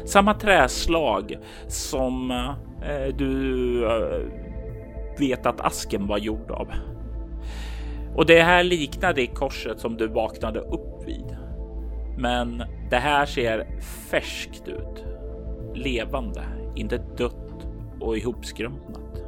Samma 0.05 0.35
träslag 0.35 1.39
som 1.67 2.31
eh, 2.31 3.17
du 3.17 3.85
eh, 3.87 4.21
vet 5.19 5.47
att 5.47 5.61
asken 5.61 6.07
var 6.07 6.19
gjord 6.19 6.51
av. 6.51 6.69
Och 8.15 8.27
det 8.27 8.43
här 8.43 8.65
liknar 8.65 9.13
det 9.13 9.27
korset 9.27 9.81
som 9.81 9.97
du 9.97 10.09
vaknade 10.09 10.61
upp 10.61 11.05
vid. 11.07 11.37
Men 12.19 12.63
det 12.91 12.97
här 12.97 13.27
ser 13.27 13.81
färskt 14.11 14.69
ut. 14.69 15.05
Levande, 15.75 16.43
inte 16.75 16.99
dött 17.17 17.42
och 18.03 18.19
ihopskrumpnat. 18.19 19.23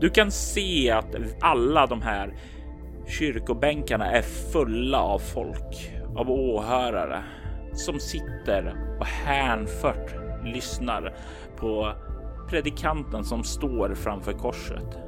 Du 0.00 0.10
kan 0.10 0.30
se 0.30 0.90
att 0.90 1.16
alla 1.40 1.86
de 1.86 2.02
här 2.02 2.34
kyrkobänkarna 3.06 4.06
är 4.06 4.22
fulla 4.22 4.98
av 4.98 5.18
folk, 5.18 5.92
av 6.16 6.30
åhörare 6.30 7.22
som 7.72 8.00
sitter 8.00 8.74
och 9.00 9.06
hänfört 9.06 10.14
lyssnar 10.44 11.14
på 11.56 11.92
predikanten 12.48 13.24
som 13.24 13.44
står 13.44 13.94
framför 13.94 14.32
korset. 14.32 14.98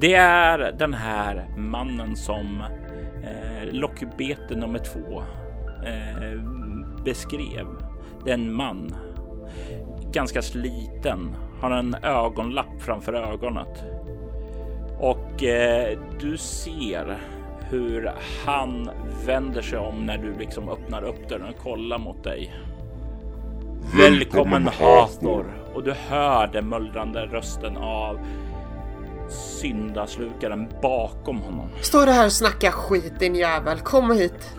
Det 0.00 0.14
är 0.14 0.72
den 0.78 0.94
här 0.94 1.48
mannen 1.56 2.16
som 2.16 2.62
eh, 3.22 3.72
lockbete 3.72 4.56
nummer 4.56 4.78
två 4.78 5.22
eh, 5.86 6.42
beskrev. 7.04 7.66
Det 8.24 8.30
är 8.30 8.34
en 8.34 8.52
man, 8.52 8.94
ganska 10.12 10.42
sliten, 10.42 11.36
har 11.60 11.70
en 11.70 11.94
ögonlapp 12.02 12.82
framför 12.82 13.12
ögonet 13.12 13.84
och 14.98 15.44
eh, 15.44 15.98
du 16.20 16.36
ser 16.36 17.18
hur 17.70 18.12
han 18.46 18.90
vänder 19.26 19.62
sig 19.62 19.78
om 19.78 20.06
när 20.06 20.18
du 20.18 20.38
liksom 20.38 20.68
öppnar 20.68 21.02
upp 21.02 21.28
dörren 21.28 21.54
och 21.54 21.62
kollar 21.62 21.98
mot 21.98 22.24
dig. 22.24 22.54
Välkommen 23.96 24.66
Hathor! 24.66 25.46
Och 25.74 25.84
du 25.84 25.92
hör 25.92 26.46
den 26.46 26.68
mullrande 26.68 27.26
rösten 27.26 27.76
av 27.76 28.18
syndaslukaren 29.60 30.68
bakom 30.82 31.38
honom. 31.38 31.68
Står 31.80 32.06
du 32.06 32.12
här 32.12 32.26
och 32.26 32.32
snackar 32.32 32.70
skit 32.70 33.18
din 33.18 33.34
jävel? 33.34 33.78
Kom 33.78 34.10
hit! 34.10 34.54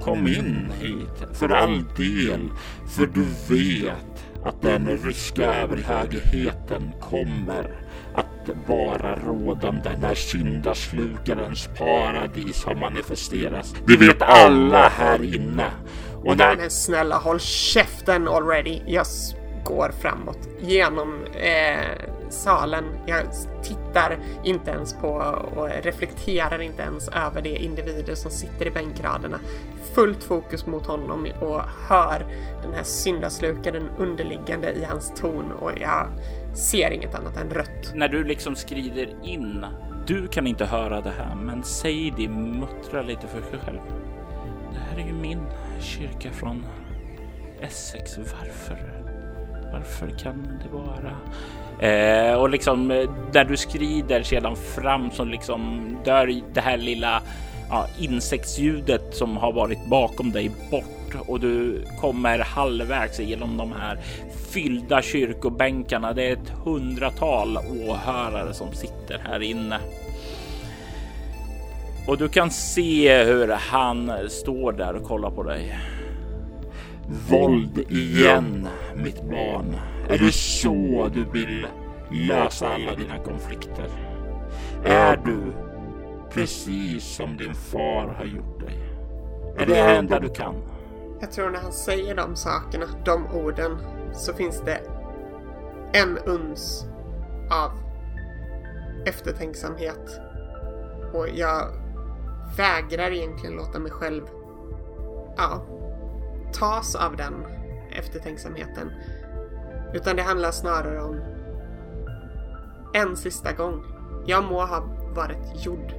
Kom 0.00 0.26
in 0.26 0.72
hit, 0.80 1.38
för 1.38 1.48
all 1.48 1.84
del, 1.96 2.48
för 2.96 3.06
du 3.06 3.24
vet 3.54 4.09
att 4.44 4.62
den 4.62 4.98
ryska 4.98 5.54
överhögheten 5.54 6.92
kommer 7.00 7.76
att 8.14 8.50
vara 8.66 9.16
rådande 9.16 9.90
när 10.00 10.14
syndaslukarens 10.14 11.68
paradis 11.78 12.64
har 12.64 12.74
manifesterats. 12.74 13.74
Det 13.86 13.96
vet 13.96 14.22
alla 14.22 14.88
här 14.88 15.34
inne. 15.34 15.66
Och 16.24 16.36
när... 16.36 16.56
Men 16.56 16.70
snälla 16.70 17.18
håll 17.18 17.40
käften 17.40 18.28
already. 18.28 18.82
Jag 18.86 19.06
går 19.64 19.92
framåt 20.02 20.48
genom 20.60 21.24
eh, 21.24 22.19
salen. 22.32 22.84
Jag 23.06 23.22
tittar 23.62 24.18
inte 24.44 24.70
ens 24.70 24.94
på 24.94 25.08
och 25.56 25.68
reflekterar 25.82 26.58
inte 26.62 26.82
ens 26.82 27.08
över 27.08 27.42
de 27.42 27.56
individer 27.56 28.14
som 28.14 28.30
sitter 28.30 28.66
i 28.66 28.70
bänkraderna. 28.70 29.38
Fullt 29.94 30.24
fokus 30.24 30.66
mot 30.66 30.86
honom 30.86 31.26
och 31.40 31.62
hör 31.88 32.26
den 32.62 32.72
här 32.74 32.82
syndaslukaren 32.82 33.88
underliggande 33.98 34.72
i 34.72 34.84
hans 34.84 35.12
ton 35.20 35.52
och 35.52 35.70
jag 35.80 36.06
ser 36.54 36.90
inget 36.90 37.14
annat 37.14 37.36
än 37.36 37.50
rött. 37.50 37.92
när 37.94 38.08
du 38.08 38.24
liksom 38.24 38.56
skrider 38.56 39.14
in. 39.22 39.66
Du 40.06 40.28
kan 40.28 40.46
inte 40.46 40.64
höra 40.64 41.00
det 41.00 41.10
här, 41.10 41.34
men 41.34 41.62
Sadie 41.64 42.28
muttrar 42.28 43.04
lite 43.04 43.26
för 43.26 43.40
sig 43.40 43.58
själv. 43.64 43.78
Det 44.72 44.78
här 44.78 44.98
är 44.98 45.06
ju 45.06 45.12
min 45.12 45.42
kyrka 45.80 46.30
från 46.30 46.66
Essex. 47.60 48.18
Varför? 48.18 49.02
Varför 49.72 50.18
kan 50.18 50.60
det 50.62 50.76
vara? 50.76 51.16
Eh, 51.80 52.34
och 52.34 52.50
liksom 52.50 52.90
eh, 52.90 53.10
där 53.32 53.44
du 53.44 53.56
skrider 53.56 54.22
sedan 54.22 54.56
fram 54.56 55.10
så 55.10 55.24
liksom 55.24 55.90
dör 56.04 56.40
det 56.54 56.60
här 56.60 56.76
lilla 56.76 57.22
ja, 57.70 57.86
insektsljudet 57.98 59.14
som 59.14 59.36
har 59.36 59.52
varit 59.52 59.86
bakom 59.86 60.32
dig 60.32 60.50
bort 60.70 61.14
och 61.26 61.40
du 61.40 61.84
kommer 62.00 62.38
halvvägs 62.38 63.20
genom 63.20 63.56
de 63.56 63.72
här 63.72 63.98
fyllda 64.50 65.02
kyrkobänkarna. 65.02 66.12
Det 66.12 66.28
är 66.28 66.32
ett 66.32 66.52
hundratal 66.64 67.58
åhörare 67.88 68.54
som 68.54 68.72
sitter 68.72 69.18
här 69.24 69.42
inne. 69.42 69.78
Och 72.06 72.18
du 72.18 72.28
kan 72.28 72.50
se 72.50 73.24
hur 73.24 73.48
han 73.48 74.12
står 74.28 74.72
där 74.72 74.94
och 74.96 75.04
kollar 75.04 75.30
på 75.30 75.42
dig. 75.42 75.78
Våld 77.28 77.78
igen, 77.90 78.68
mitt 78.94 79.22
barn. 79.22 79.76
Är 80.08 80.18
det 80.18 80.32
så 80.32 81.08
du 81.14 81.24
vill 81.24 81.66
lösa 82.10 82.68
alla 82.68 82.94
dina 82.94 83.18
konflikter? 83.18 83.90
Är 84.84 85.16
du 85.16 85.52
precis 86.30 87.04
som 87.04 87.36
din 87.36 87.54
far 87.54 88.14
har 88.18 88.24
gjort 88.24 88.60
dig? 88.60 88.78
Är 89.56 89.66
det 89.66 89.74
det 89.74 89.96
enda 89.96 90.20
du 90.20 90.28
kan? 90.28 90.54
Jag 91.20 91.32
tror 91.32 91.50
när 91.50 91.58
han 91.60 91.72
säger 91.72 92.14
de 92.14 92.36
sakerna, 92.36 92.86
de 93.04 93.26
orden, 93.26 93.78
så 94.12 94.32
finns 94.32 94.62
det 94.64 94.80
en 95.92 96.18
uns 96.18 96.86
av 97.50 97.70
eftertänksamhet. 99.06 100.20
Och 101.12 101.28
jag 101.34 101.66
vägrar 102.56 103.10
egentligen 103.10 103.56
låta 103.56 103.78
mig 103.78 103.92
själv, 103.92 104.22
ja, 105.36 105.66
tas 106.52 106.94
av 106.94 107.16
den 107.16 107.34
eftertänksamheten. 107.90 108.92
Utan 109.94 110.16
det 110.16 110.22
handlar 110.22 110.50
snarare 110.50 111.02
om 111.02 111.20
en 112.94 113.16
sista 113.16 113.52
gång. 113.52 113.84
Jag 114.26 114.44
må 114.44 114.66
ha 114.66 114.80
varit 115.14 115.64
gjord 115.64 115.92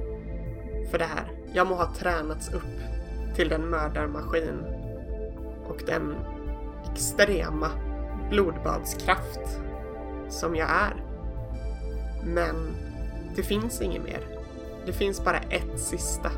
för 0.90 0.98
det 0.98 1.04
här. 1.04 1.32
Jag 1.54 1.66
må 1.66 1.74
ha 1.74 1.94
tränats 1.94 2.52
upp 2.52 2.62
till 3.34 3.48
den 3.48 3.70
mördarmaskin 3.70 4.64
och 5.68 5.82
den 5.86 6.14
extrema 6.92 7.70
blodbadskraft 8.30 9.60
som 10.28 10.56
jag 10.56 10.70
är. 10.70 11.04
Men 12.24 12.56
det 13.36 13.42
finns 13.42 13.80
inget 13.80 14.04
mer. 14.04 14.20
Det 14.86 14.92
finns 14.92 15.24
bara 15.24 15.38
ett 15.38 15.80
sista. 15.80 16.30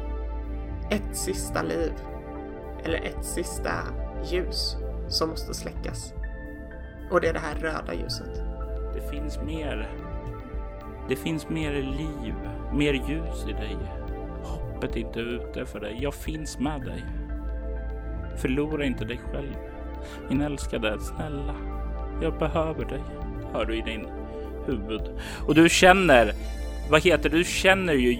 Ett 0.90 1.16
sista 1.16 1.62
liv. 1.62 1.92
Eller 2.84 2.98
ett 2.98 3.24
sista 3.24 3.72
ljus 4.24 4.76
som 5.08 5.28
måste 5.28 5.54
släckas. 5.54 6.12
Och 7.10 7.20
det 7.20 7.28
är 7.28 7.32
det 7.32 7.38
här 7.38 7.54
röda 7.54 7.94
ljuset. 7.94 8.42
Det 8.94 9.10
finns 9.10 9.38
mer. 9.42 9.88
Det 11.08 11.16
finns 11.16 11.48
mer 11.48 11.72
liv, 11.72 12.34
mer 12.72 12.92
ljus 12.92 13.46
i 13.48 13.52
dig. 13.52 13.76
Hoppet 14.42 14.96
är 14.96 15.00
inte 15.00 15.20
ute 15.20 15.66
för 15.66 15.80
dig. 15.80 15.98
Jag 16.00 16.14
finns 16.14 16.58
med 16.58 16.80
dig. 16.80 17.04
Förlora 18.36 18.84
inte 18.84 19.04
dig 19.04 19.20
själv. 19.32 19.54
Min 20.28 20.40
älskade, 20.40 21.00
snälla. 21.00 21.54
Jag 22.22 22.38
behöver 22.38 22.84
dig. 22.84 23.02
Hör 23.52 23.64
du 23.64 23.78
i 23.78 23.80
din 23.80 24.06
huvud. 24.66 25.02
Och 25.46 25.54
du 25.54 25.68
känner, 25.68 26.32
vad 26.90 27.02
heter 27.02 27.30
det? 27.30 27.36
Du 27.36 27.44
känner 27.44 27.92
ju 27.92 28.18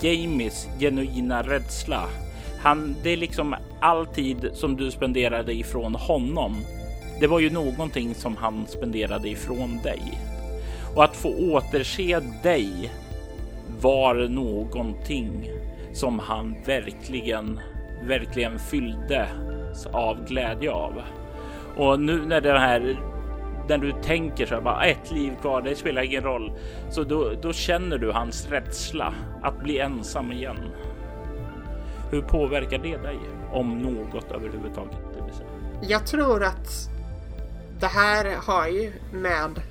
Jamies 0.00 0.68
genuina 0.78 1.42
rädsla. 1.42 2.08
Han, 2.60 2.96
det 3.02 3.10
är 3.10 3.16
liksom 3.16 3.54
all 3.80 4.06
tid 4.06 4.50
som 4.52 4.76
du 4.76 4.90
spenderade 4.90 5.52
ifrån 5.52 5.94
honom. 5.94 6.56
Det 7.20 7.26
var 7.26 7.40
ju 7.40 7.50
någonting 7.50 8.14
som 8.14 8.36
han 8.36 8.66
spenderade 8.66 9.28
ifrån 9.28 9.78
dig. 9.82 10.20
Och 10.94 11.04
att 11.04 11.16
få 11.16 11.28
återse 11.52 12.20
dig 12.42 12.92
var 13.80 14.14
någonting 14.14 15.50
som 15.92 16.18
han 16.18 16.56
verkligen, 16.66 17.60
verkligen 18.02 18.58
fylldes 18.58 19.86
av 19.92 20.24
glädje 20.28 20.70
av. 20.70 21.02
Och 21.76 22.00
nu 22.00 22.26
när 22.26 22.40
det 22.40 22.58
här, 22.58 23.00
när 23.68 23.78
du 23.78 23.92
tänker 24.02 24.46
så 24.46 24.54
här, 24.54 24.62
bara 24.62 24.84
ett 24.84 25.10
liv 25.10 25.32
kvar, 25.40 25.62
det 25.62 25.76
spelar 25.76 26.02
ingen 26.02 26.22
roll. 26.22 26.52
Så 26.90 27.04
då, 27.04 27.32
då 27.42 27.52
känner 27.52 27.98
du 27.98 28.12
hans 28.12 28.48
rädsla 28.50 29.14
att 29.42 29.62
bli 29.62 29.78
ensam 29.78 30.32
igen. 30.32 30.58
Hur 32.10 32.22
påverkar 32.22 32.78
det 32.78 32.96
dig? 32.96 33.18
Om 33.52 33.78
något 33.78 34.32
överhuvudtaget, 34.32 34.98
det 35.16 35.24
vill 35.24 35.34
säga. 35.34 35.48
Jag 35.82 36.06
tror 36.06 36.44
att 36.44 36.90
det 37.80 37.86
här 37.86 38.36
har 38.36 38.68
ju 38.68 38.92
med 39.12 39.62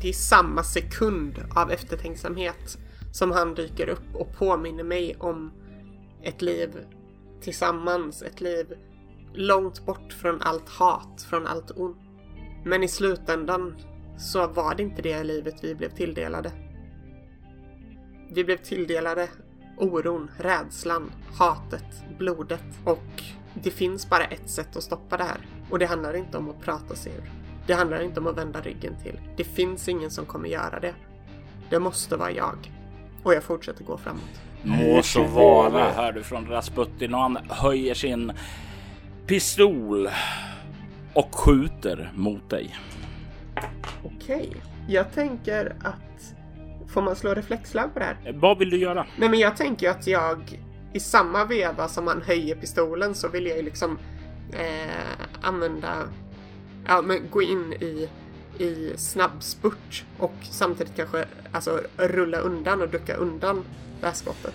det 0.00 0.08
är 0.08 0.12
samma 0.12 0.62
sekund 0.62 1.44
av 1.56 1.70
eftertänksamhet 1.70 2.78
som 3.12 3.30
han 3.30 3.54
dyker 3.54 3.88
upp 3.88 4.14
och 4.14 4.32
påminner 4.38 4.84
mig 4.84 5.16
om 5.18 5.52
ett 6.22 6.42
liv 6.42 6.70
tillsammans, 7.40 8.22
ett 8.22 8.40
liv 8.40 8.66
långt 9.34 9.86
bort 9.86 10.12
från 10.12 10.42
allt 10.42 10.68
hat, 10.68 11.26
från 11.30 11.46
allt 11.46 11.70
ont. 11.70 11.96
Men 12.64 12.82
i 12.82 12.88
slutändan 12.88 13.76
så 14.18 14.46
var 14.46 14.74
det 14.74 14.82
inte 14.82 15.02
det 15.02 15.24
livet 15.24 15.54
vi 15.62 15.74
blev 15.74 15.90
tilldelade. 15.90 16.52
Vi 18.30 18.44
blev 18.44 18.56
tilldelade 18.56 19.28
oron, 19.78 20.30
rädslan, 20.38 21.12
hatet, 21.38 22.04
blodet 22.18 22.64
och 22.84 23.22
det 23.54 23.70
finns 23.70 24.10
bara 24.10 24.24
ett 24.24 24.50
sätt 24.50 24.76
att 24.76 24.82
stoppa 24.82 25.16
det 25.16 25.24
här. 25.24 25.38
Och 25.70 25.78
det 25.78 25.86
handlar 25.86 26.16
inte 26.16 26.38
om 26.38 26.50
att 26.50 26.60
prata 26.60 26.94
sig 26.94 27.12
ur. 27.12 27.30
Det 27.66 27.74
handlar 27.74 28.02
inte 28.02 28.20
om 28.20 28.26
att 28.26 28.38
vända 28.38 28.60
ryggen 28.60 28.96
till. 29.02 29.20
Det 29.36 29.44
finns 29.44 29.88
ingen 29.88 30.10
som 30.10 30.26
kommer 30.26 30.48
göra 30.48 30.80
det. 30.80 30.94
Det 31.70 31.78
måste 31.78 32.16
vara 32.16 32.30
jag. 32.30 32.72
Och 33.22 33.34
jag 33.34 33.42
fortsätter 33.42 33.84
gå 33.84 33.98
framåt. 33.98 34.40
Må 34.62 35.02
så 35.02 35.24
vara, 35.24 35.90
hör 35.90 36.12
du 36.12 36.22
från 36.22 36.46
Rasputin 36.46 37.14
och 37.14 37.20
han 37.20 37.38
höjer 37.48 37.94
sin 37.94 38.32
pistol 39.26 40.08
och 41.12 41.34
skjuter 41.34 42.12
mot 42.14 42.50
dig. 42.50 42.76
Okej. 44.04 44.52
Jag 44.88 45.12
tänker 45.12 45.76
att... 45.82 46.34
Får 46.88 47.02
man 47.02 47.16
slå 47.16 47.34
reflexlag 47.34 47.92
på 47.92 47.98
det 47.98 48.04
här? 48.04 48.32
Vad 48.32 48.58
vill 48.58 48.70
du 48.70 48.78
göra? 48.78 49.06
Nej 49.16 49.28
men 49.28 49.38
jag 49.38 49.56
tänker 49.56 49.90
att 49.90 50.06
jag 50.06 50.60
i 50.94 51.00
samma 51.00 51.44
veva 51.44 51.88
som 51.88 52.04
man 52.04 52.22
höjer 52.22 52.54
pistolen 52.54 53.14
så 53.14 53.28
vill 53.28 53.46
jag 53.46 53.56
ju 53.56 53.62
liksom 53.62 53.98
eh, 54.52 55.26
använda, 55.42 56.02
ja 56.86 57.02
men 57.02 57.30
gå 57.30 57.42
in 57.42 57.72
i 57.72 58.08
i 58.58 58.92
snabbspurt 58.96 60.04
och 60.18 60.34
samtidigt 60.42 60.96
kanske 60.96 61.24
alltså, 61.52 61.80
rulla 61.96 62.38
undan 62.38 62.82
och 62.82 62.88
ducka 62.88 63.14
undan 63.14 63.64
det 64.00 64.06
här 64.06 64.14
skottet. 64.14 64.54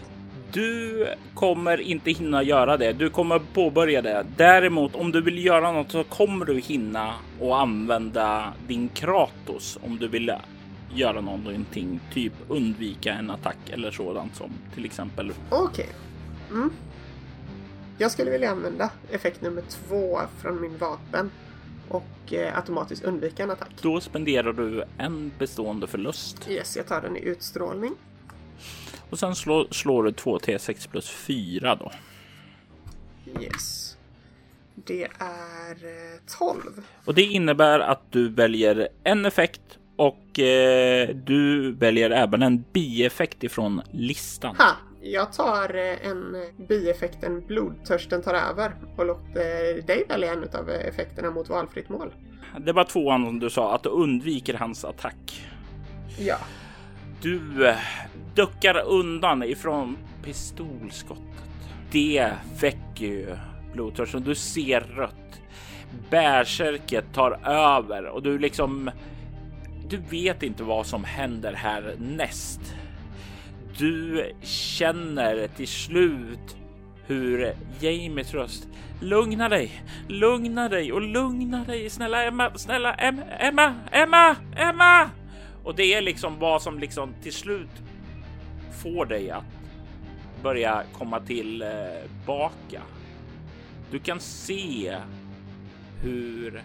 Du 0.51 1.07
kommer 1.33 1.81
inte 1.81 2.11
hinna 2.11 2.43
göra 2.43 2.77
det. 2.77 2.93
Du 2.93 3.09
kommer 3.09 3.39
påbörja 3.53 4.01
det. 4.01 4.25
Däremot 4.37 4.95
om 4.95 5.11
du 5.11 5.21
vill 5.21 5.45
göra 5.45 5.71
något 5.71 5.91
så 5.91 6.03
kommer 6.03 6.45
du 6.45 6.59
hinna 6.59 7.13
och 7.39 7.61
använda 7.61 8.53
din 8.67 8.89
Kratos 8.89 9.79
om 9.81 9.97
du 9.97 10.07
vill 10.07 10.33
göra 10.93 11.21
någonting, 11.21 11.99
typ 12.13 12.33
undvika 12.47 13.13
en 13.13 13.29
attack 13.29 13.57
eller 13.69 13.91
sådant 13.91 14.35
som 14.35 14.51
till 14.75 14.85
exempel. 14.85 15.31
Okej. 15.49 15.65
Okay. 15.65 16.08
Mm. 16.49 16.71
Jag 17.97 18.11
skulle 18.11 18.31
vilja 18.31 18.51
använda 18.51 18.91
effekt 19.11 19.41
nummer 19.41 19.63
två 19.69 20.19
från 20.41 20.61
min 20.61 20.77
vapen 20.77 21.31
och 21.89 22.33
eh, 22.33 22.57
automatiskt 22.57 23.03
undvika 23.03 23.43
en 23.43 23.51
attack. 23.51 23.69
Då 23.81 24.01
spenderar 24.01 24.53
du 24.53 24.83
en 24.97 25.31
bestående 25.39 25.87
förlust. 25.87 26.49
Yes, 26.49 26.77
jag 26.77 26.87
tar 26.87 27.01
den 27.01 27.17
i 27.17 27.19
utstrålning. 27.19 27.93
Och 29.09 29.19
sen 29.19 29.35
slår, 29.35 29.67
slår 29.71 30.03
du 30.03 30.11
2 30.11 30.37
T6 30.37 30.89
plus 30.89 31.09
4 31.09 31.75
då. 31.75 31.91
Yes. 33.41 33.97
Det 34.75 35.03
är 35.03 35.77
12. 36.37 36.61
Eh, 36.77 36.83
och 37.05 37.13
det 37.13 37.23
innebär 37.23 37.79
att 37.79 38.11
du 38.11 38.29
väljer 38.29 38.87
en 39.03 39.25
effekt 39.25 39.61
och 39.95 40.39
eh, 40.39 41.09
du 41.15 41.71
väljer 41.71 42.09
även 42.09 42.41
en 42.41 42.63
bieffekt 42.73 43.43
ifrån 43.43 43.81
listan. 43.91 44.55
Ha, 44.55 44.75
jag 45.01 45.33
tar 45.33 45.75
eh, 45.75 46.07
en 46.07 46.37
bieffekten 46.67 47.43
blodtörsten 47.47 48.21
tar 48.21 48.33
över 48.33 48.71
och 48.97 49.05
låter 49.05 49.81
dig 49.81 50.05
välja 50.09 50.33
en 50.33 50.43
av 50.53 50.69
effekterna 50.69 51.31
mot 51.31 51.49
valfritt 51.49 51.89
mål. 51.89 52.13
Det 52.59 52.71
var 52.71 52.83
tvåan 52.83 53.39
du 53.39 53.49
sa, 53.49 53.75
att 53.75 53.83
du 53.83 53.89
undviker 53.89 54.53
hans 54.53 54.85
attack. 54.85 55.45
Ja. 56.19 56.37
Du 57.21 57.67
eh, 57.67 57.75
duckar 58.35 58.83
undan 58.87 59.43
ifrån 59.43 59.97
pistolskottet. 60.23 61.23
Det 61.91 62.31
väcker 62.61 63.05
ju 63.05 63.35
blodtörsten. 63.73 64.23
Du 64.23 64.35
ser 64.35 64.81
rött. 64.81 65.41
Bärsärket 66.09 67.05
tar 67.13 67.39
över 67.49 68.05
och 68.05 68.23
du 68.23 68.39
liksom. 68.39 68.91
Du 69.89 69.97
vet 69.97 70.43
inte 70.43 70.63
vad 70.63 70.85
som 70.85 71.03
händer 71.03 71.53
här 71.53 71.95
näst. 71.99 72.75
Du 73.79 74.31
känner 74.41 75.47
till 75.47 75.67
slut 75.67 76.57
hur 77.05 77.53
Jamies 77.79 78.33
röst 78.33 78.67
Lugna 79.01 79.49
dig, 79.49 79.83
lugna 80.07 80.69
dig 80.69 80.93
och 80.93 81.01
lugna 81.01 81.63
dig. 81.63 81.89
Snälla 81.89 82.23
Emma, 82.23 82.57
snälla 82.57 82.93
Emma, 82.93 83.23
Emma, 83.39 83.75
Emma, 83.91 84.35
Emma. 84.55 85.09
Och 85.63 85.75
det 85.75 85.93
är 85.93 86.01
liksom 86.01 86.39
vad 86.39 86.61
som 86.61 86.79
liksom 86.79 87.13
till 87.23 87.33
slut 87.33 87.69
får 88.83 89.05
dig 89.05 89.31
att 89.31 89.43
börja 90.43 90.83
komma 90.93 91.19
tillbaka. 91.19 92.75
Eh, 92.77 92.81
du 93.91 93.99
kan 93.99 94.19
se 94.19 94.97
hur 96.01 96.63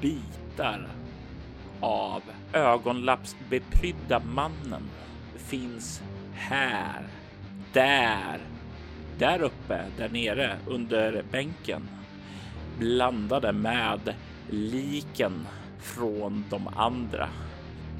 bitar 0.00 0.88
av 1.80 2.22
ögonlappsbeprydda 2.52 4.20
mannen 4.34 4.82
finns 5.36 6.02
här, 6.36 7.02
där, 7.72 8.38
där 9.18 9.42
uppe, 9.42 9.80
där 9.98 10.08
nere 10.08 10.56
under 10.66 11.22
bänken 11.30 11.88
blandade 12.78 13.52
med 13.52 14.14
liken 14.50 15.46
från 15.80 16.44
de 16.50 16.68
andra. 16.76 17.28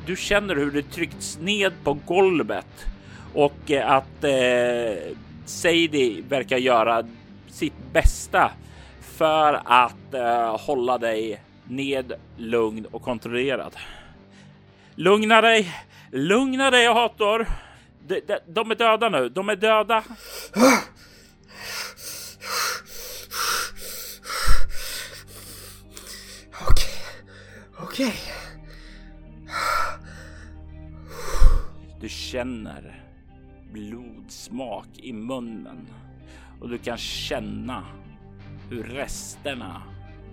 Du 0.07 0.17
känner 0.17 0.57
hur 0.57 0.71
det 0.71 0.83
tryckts 0.83 1.39
ned 1.39 1.73
på 1.85 1.99
golvet 2.07 2.87
och 3.35 3.71
eh, 3.71 3.91
att 3.91 4.25
eh, 4.25 5.15
Sadie 5.45 6.23
verkar 6.29 6.57
göra 6.57 7.07
sitt 7.49 7.93
bästa 7.93 8.51
för 9.01 9.61
att 9.65 10.15
eh, 10.15 10.61
hålla 10.61 10.99
dig 10.99 11.41
ned, 11.65 12.13
lugn 12.37 12.87
och 12.91 13.03
kontrollerad. 13.03 13.77
Lugna 14.95 15.41
dig, 15.41 15.73
lugna 16.11 16.71
dig 16.71 16.87
Hator. 16.87 17.47
De, 18.09 18.21
de, 18.21 18.39
de 18.47 18.71
är 18.71 18.75
döda 18.75 19.09
nu, 19.09 19.29
de 19.29 19.49
är 19.49 19.57
döda. 19.57 20.05
Okej, 26.61 26.95
okej. 27.79 28.15
Du 32.01 32.09
känner 32.09 33.05
blodsmak 33.73 34.89
i 34.97 35.13
munnen 35.13 35.89
och 36.61 36.69
du 36.69 36.79
kan 36.79 36.99
känna 36.99 37.85
hur 38.71 38.83
resterna 38.83 39.83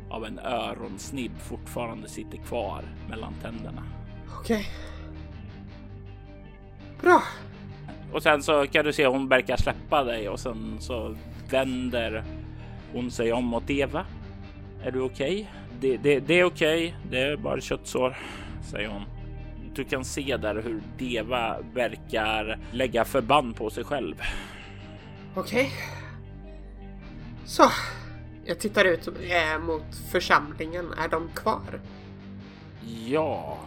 av 0.09 0.25
en 0.25 0.39
öronsnibb 0.39 1.39
fortfarande 1.39 2.09
sitter 2.09 2.37
kvar 2.37 2.83
mellan 3.09 3.33
tänderna. 3.41 3.83
Okej. 4.39 4.59
Okay. 4.59 4.65
Bra. 7.01 7.23
Och 8.13 8.23
sen 8.23 8.43
så 8.43 8.67
kan 8.67 8.85
du 8.85 8.93
se 8.93 9.07
hon 9.07 9.27
verkar 9.27 9.57
släppa 9.57 10.03
dig 10.03 10.29
och 10.29 10.39
sen 10.39 10.77
så 10.79 11.15
vänder 11.49 12.23
hon 12.93 13.11
sig 13.11 13.33
om 13.33 13.45
mot 13.45 13.69
Eva. 13.69 14.05
Är 14.83 14.91
du 14.91 15.01
okej? 15.01 15.33
Okay? 15.33 15.45
Det, 15.79 15.97
det, 15.97 16.19
det, 16.19 16.39
är 16.39 16.43
okej. 16.43 16.87
Okay. 16.87 17.09
Det 17.11 17.19
är 17.19 17.37
bara 17.37 17.61
köttsår, 17.61 18.17
säger 18.71 18.87
hon 18.87 19.03
du 19.75 19.83
kan 19.83 20.05
se 20.05 20.37
där 20.37 20.55
hur 20.55 20.81
Deva 20.97 21.57
verkar 21.73 22.59
lägga 22.71 23.05
förband 23.05 23.55
på 23.55 23.69
sig 23.69 23.83
själv. 23.83 24.21
Okej. 25.35 25.65
Okay. 25.65 25.71
Så. 27.45 27.63
Jag 28.45 28.59
tittar 28.59 28.85
ut 28.85 29.07
äh, 29.07 29.59
mot 29.65 29.95
församlingen. 30.11 30.93
Är 30.93 31.07
de 31.07 31.29
kvar? 31.35 31.79
Ja. 33.07 33.57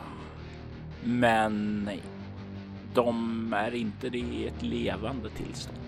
Men 1.05 1.91
de 2.97 3.53
är 3.53 3.75
inte 3.75 4.07
i 4.07 4.47
ett 4.47 4.63
levande 4.63 5.31
tillstånd. 5.31 5.79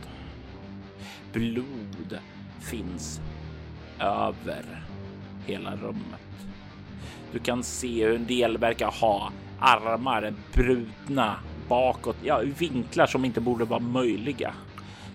Blod 1.33 2.19
finns 2.61 3.21
över 4.01 4.65
hela 5.47 5.77
rummet. 5.77 6.47
Du 7.33 7.39
kan 7.39 7.63
se 7.63 8.07
hur 8.07 8.17
en 8.17 8.27
del 8.27 8.59
verkar 8.59 8.91
ha 8.91 9.33
armar 9.59 10.35
brutna 10.53 11.37
bakåt, 11.69 12.17
ja, 12.25 12.43
vinklar 12.59 13.07
som 13.07 13.25
inte 13.25 13.41
borde 13.41 13.65
vara 13.65 13.81
möjliga. 13.81 14.53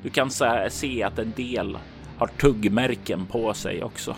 Du 0.03 0.09
kan 0.09 0.29
se 0.69 1.03
att 1.03 1.19
en 1.19 1.33
del 1.35 1.77
har 2.17 2.27
tuggmärken 2.27 3.25
på 3.25 3.53
sig 3.53 3.83
också 3.83 4.15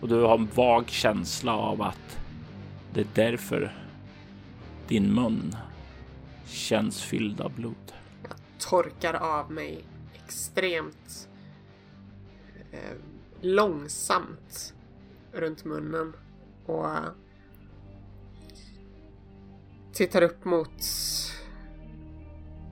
och 0.00 0.08
du 0.08 0.22
har 0.22 0.34
en 0.34 0.48
vag 0.54 0.90
känsla 0.90 1.56
av 1.56 1.82
att 1.82 2.18
det 2.94 3.00
är 3.00 3.06
därför 3.14 3.72
din 4.88 5.14
mun 5.14 5.56
känns 6.50 7.02
fylld 7.02 7.40
av 7.40 7.52
blod. 7.54 7.92
Jag 8.22 8.32
torkar 8.58 9.14
av 9.14 9.52
mig 9.52 9.84
extremt 10.14 11.28
eh, 12.72 12.96
långsamt 13.40 14.74
runt 15.32 15.64
munnen 15.64 16.12
och 16.66 16.86
tittar 19.92 20.22
upp 20.22 20.44
mot 20.44 20.84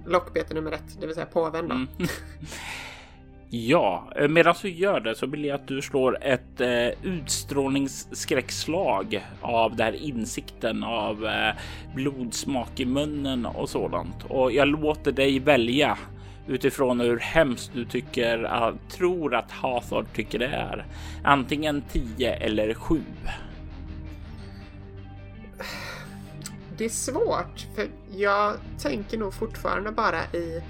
lockbete 0.06 0.54
nummer 0.54 0.72
ett, 0.72 1.00
det 1.00 1.06
vill 1.06 1.14
säga 1.14 1.26
påven 1.26 1.64
mm. 1.64 1.88
Ja, 3.50 4.12
eh, 4.16 4.28
medan 4.28 4.54
du 4.62 4.70
gör 4.70 5.00
det 5.00 5.14
så 5.14 5.26
vill 5.26 5.44
jag 5.44 5.54
att 5.54 5.68
du 5.68 5.82
slår 5.82 6.24
ett 6.24 6.60
eh, 6.60 6.88
utstrålningsskräckslag 7.02 9.26
av 9.40 9.76
den 9.76 9.86
här 9.86 9.92
insikten 9.92 10.84
av 10.84 11.26
eh, 11.26 11.54
blodsmak 11.94 12.80
i 12.80 12.84
munnen 12.84 13.46
och 13.46 13.68
sådant. 13.68 14.24
Och 14.28 14.52
jag 14.52 14.68
låter 14.68 15.12
dig 15.12 15.38
välja 15.38 15.98
utifrån 16.48 17.00
hur 17.00 17.18
hemskt 17.18 17.70
du 17.74 17.84
tycker, 17.84 18.44
uh, 18.44 18.74
tror 18.90 19.34
att 19.34 19.50
Hathor 19.50 20.06
tycker 20.14 20.38
det 20.38 20.46
är. 20.46 20.86
Antingen 21.24 21.82
10 21.92 22.32
eller 22.32 22.74
7. 22.74 23.02
det 26.76 26.84
är 26.84 26.88
svårt 26.88 27.66
för 27.74 27.86
jag 28.16 28.54
tänker 28.82 29.18
nog 29.18 29.34
fortfarande 29.34 29.92
bara 29.92 30.20
i 30.32 30.62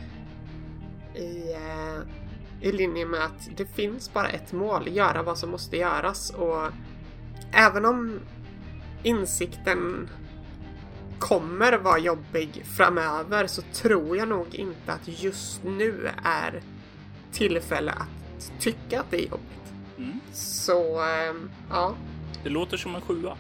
i, 1.15 1.55
uh, 1.55 2.01
i 2.61 2.73
linje 2.73 3.07
med 3.07 3.25
att 3.25 3.49
det 3.57 3.67
finns 3.67 4.13
bara 4.13 4.29
ett 4.29 4.53
mål, 4.53 4.89
göra 4.89 5.23
vad 5.23 5.39
som 5.39 5.51
måste 5.51 5.77
göras 5.77 6.31
och 6.31 6.69
även 7.53 7.85
om 7.85 8.21
insikten 9.03 10.09
kommer 11.19 11.79
vara 11.79 11.99
jobbig 11.99 12.65
framöver 12.77 13.47
så 13.47 13.63
tror 13.63 14.17
jag 14.17 14.29
nog 14.29 14.55
inte 14.55 14.93
att 14.93 15.23
just 15.23 15.65
nu 15.65 16.11
är 16.25 16.63
tillfälle 17.33 17.93
att 17.93 18.53
tycka 18.61 19.01
att 19.01 19.11
det 19.11 19.17
är 19.17 19.31
jobbigt. 19.31 19.73
Mm. 19.99 20.21
Så, 20.33 21.01
um, 21.31 21.51
ja. 21.71 21.95
Det 22.43 22.49
låter 22.49 22.77
som 22.77 22.95
en 22.95 23.01
sjua. 23.01 23.37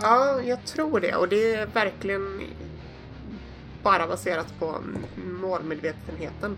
Ja, 0.00 0.42
jag 0.42 0.64
tror 0.64 1.00
det. 1.00 1.14
Och 1.14 1.28
det 1.28 1.54
är 1.54 1.66
verkligen 1.66 2.40
bara 3.82 4.06
baserat 4.06 4.54
på 4.58 4.76
målmedvetenheten. 5.40 6.56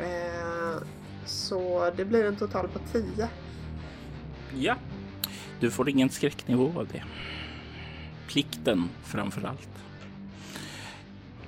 Eh, 0.00 0.82
så 1.24 1.90
det 1.96 2.04
blir 2.04 2.24
en 2.24 2.36
total 2.36 2.68
på 2.68 2.78
10. 2.92 3.28
Ja, 4.58 4.76
du 5.60 5.70
får 5.70 5.88
ingen 5.88 6.10
skräcknivå 6.10 6.72
av 6.80 6.88
det. 6.92 7.02
Plikten 8.28 8.88
framför 9.04 9.48
allt. 9.48 9.68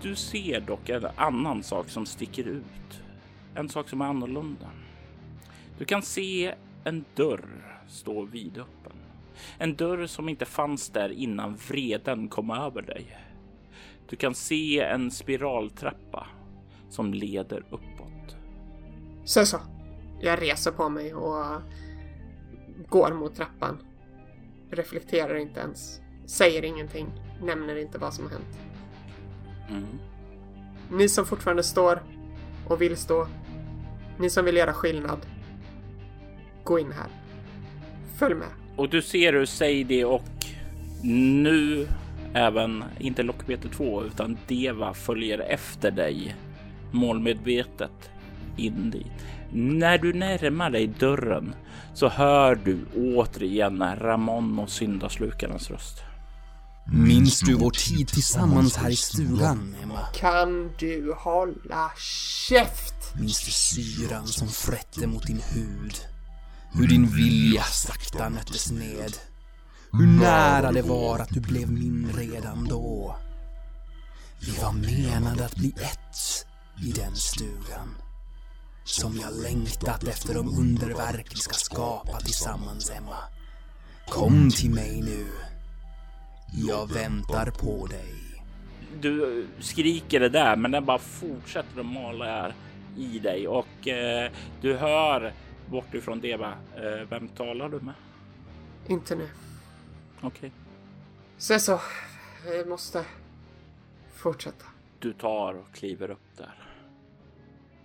Du 0.03 0.16
ser 0.16 0.61
dock 0.61 0.88
en 0.88 1.07
annan 1.16 1.62
sak 1.62 1.88
som 1.88 2.07
sticker 2.07 2.44
ut. 2.44 3.03
En 3.55 3.68
sak 3.68 3.88
som 3.88 4.01
är 4.01 4.05
annorlunda. 4.05 4.70
Du 5.78 5.84
kan 5.84 6.03
se 6.03 6.55
en 6.84 7.05
dörr 7.14 7.80
stå 7.88 8.24
vidöppen. 8.24 8.92
En 9.59 9.76
dörr 9.76 10.07
som 10.07 10.28
inte 10.28 10.44
fanns 10.44 10.88
där 10.88 11.09
innan 11.09 11.57
vreden 11.68 12.28
kom 12.28 12.51
över 12.51 12.82
dig. 12.82 13.18
Du 14.09 14.16
kan 14.16 14.34
se 14.34 14.80
en 14.80 15.11
spiraltrappa 15.11 16.26
som 16.90 17.14
leder 17.14 17.64
upp. 17.70 17.97
Så 19.29 19.47
så. 19.47 19.61
Jag 20.20 20.43
reser 20.43 20.70
på 20.70 20.89
mig 20.89 21.14
och 21.14 21.62
går 22.89 23.12
mot 23.14 23.35
trappan. 23.37 23.79
Reflekterar 24.70 25.35
inte 25.35 25.61
ens. 25.61 26.01
Säger 26.26 26.64
ingenting. 26.64 27.07
Nämner 27.43 27.76
inte 27.76 27.99
vad 27.99 28.14
som 28.14 28.24
har 28.24 28.31
hänt. 28.31 28.59
Mm. 29.70 29.99
Ni 30.91 31.09
som 31.09 31.26
fortfarande 31.26 31.62
står 31.62 32.03
och 32.68 32.83
vill 32.83 32.97
stå. 32.97 33.26
Ni 34.18 34.31
som 34.31 34.45
vill 34.45 34.57
göra 34.57 34.72
skillnad. 34.72 35.26
Gå 36.64 36.79
in 36.79 36.93
här. 36.93 37.09
Följ 38.18 38.35
med. 38.35 38.49
Och 38.76 38.89
du 38.89 39.03
ser 39.03 39.33
hur 39.33 39.47
Sadie 39.47 40.05
och 40.05 40.45
nu 41.03 41.89
även, 42.35 42.85
inte 42.99 43.22
lockbete 43.22 43.68
2, 43.68 44.05
utan 44.05 44.39
Deva 44.47 44.95
följer 44.95 45.39
efter 45.39 45.91
dig 45.91 46.37
målmedvetet 46.93 48.11
in 48.59 48.91
dit. 48.91 49.07
När 49.53 49.99
du 49.99 50.13
närmar 50.13 50.71
dig 50.71 50.87
dörren 50.87 51.55
så 51.95 52.09
hör 52.09 52.55
du 52.55 52.87
återigen 52.97 53.83
Ramon 53.97 54.59
och 54.59 54.71
syndaslukarens 54.71 55.71
röst. 55.71 56.03
Minns 56.93 57.41
du 57.41 57.55
vår 57.55 57.71
tid 57.71 58.09
tillsammans 58.09 58.77
här 58.77 58.91
i 58.91 58.97
stugan, 58.97 59.77
Emma? 59.83 60.01
Kan 60.15 60.71
du 60.79 61.15
hålla 61.17 61.91
käft? 62.49 63.15
Minns 63.21 63.45
du 63.45 63.51
syran 63.51 64.27
som 64.27 64.49
frätte 64.49 65.07
mot 65.07 65.27
din 65.27 65.41
hud? 65.55 65.95
Hur 66.73 66.89
din 66.89 67.07
vilja 67.07 67.63
sakta 67.63 68.29
nöttes 68.29 68.71
ned? 68.71 69.17
Hur 69.93 70.07
nära 70.07 70.73
det 70.73 70.83
var 70.83 71.19
att 71.19 71.29
du 71.29 71.41
blev 71.41 71.71
min 71.71 72.13
redan 72.17 72.65
då? 72.65 73.17
Vi 74.41 74.63
var 74.63 74.73
menade 74.73 75.45
att 75.45 75.57
bli 75.57 75.69
ett 75.69 76.47
i 76.87 76.93
den 76.93 77.17
stugan. 77.17 77.95
Som 78.89 79.16
jag 79.16 79.43
längtat 79.43 80.09
efter 80.09 80.34
de 80.34 80.49
underverk 80.49 81.26
vi 81.30 81.36
ska 81.36 81.55
skapa 81.55 82.20
tillsammans, 82.20 82.91
Emma. 82.91 83.16
Kom 84.09 84.51
till 84.51 84.70
mig 84.70 85.03
nu. 85.03 85.26
Jag 86.68 86.93
väntar 86.93 87.51
på 87.51 87.86
dig. 87.86 88.14
Du 89.01 89.47
skriker 89.61 90.20
det 90.20 90.28
där, 90.28 90.57
men 90.57 90.70
den 90.70 90.84
bara 90.84 90.99
fortsätter 90.99 91.80
att 91.80 91.86
mala 91.86 92.24
här 92.24 92.55
i 92.97 93.18
dig 93.18 93.49
och 93.49 93.89
eh, 93.89 94.30
du 94.61 94.76
hör 94.76 95.32
bortifrån 95.70 96.20
Deva. 96.20 96.53
Eh, 96.76 97.09
vem 97.11 97.28
talar 97.28 97.68
du 97.68 97.80
med? 97.80 97.95
Inte 98.86 99.14
nu. 99.14 99.28
Okej. 100.20 100.28
Okay. 100.28 100.51
Så 101.39 101.59
så. 101.59 101.80
Vi 102.45 102.64
måste 102.64 103.05
fortsätta. 104.14 104.64
Du 104.99 105.12
tar 105.12 105.55
och 105.55 105.72
kliver 105.74 106.11
upp 106.11 106.36
där. 106.36 106.68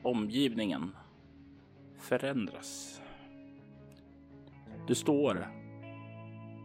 Omgivningen 0.03 0.91
förändras. 1.99 3.01
Du 4.87 4.95
står 4.95 5.47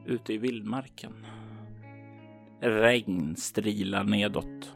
ute 0.06 0.32
i 0.32 0.38
vildmarken. 0.38 1.26
Regn 2.60 3.36
strilar 3.36 4.04
nedåt. 4.04 4.74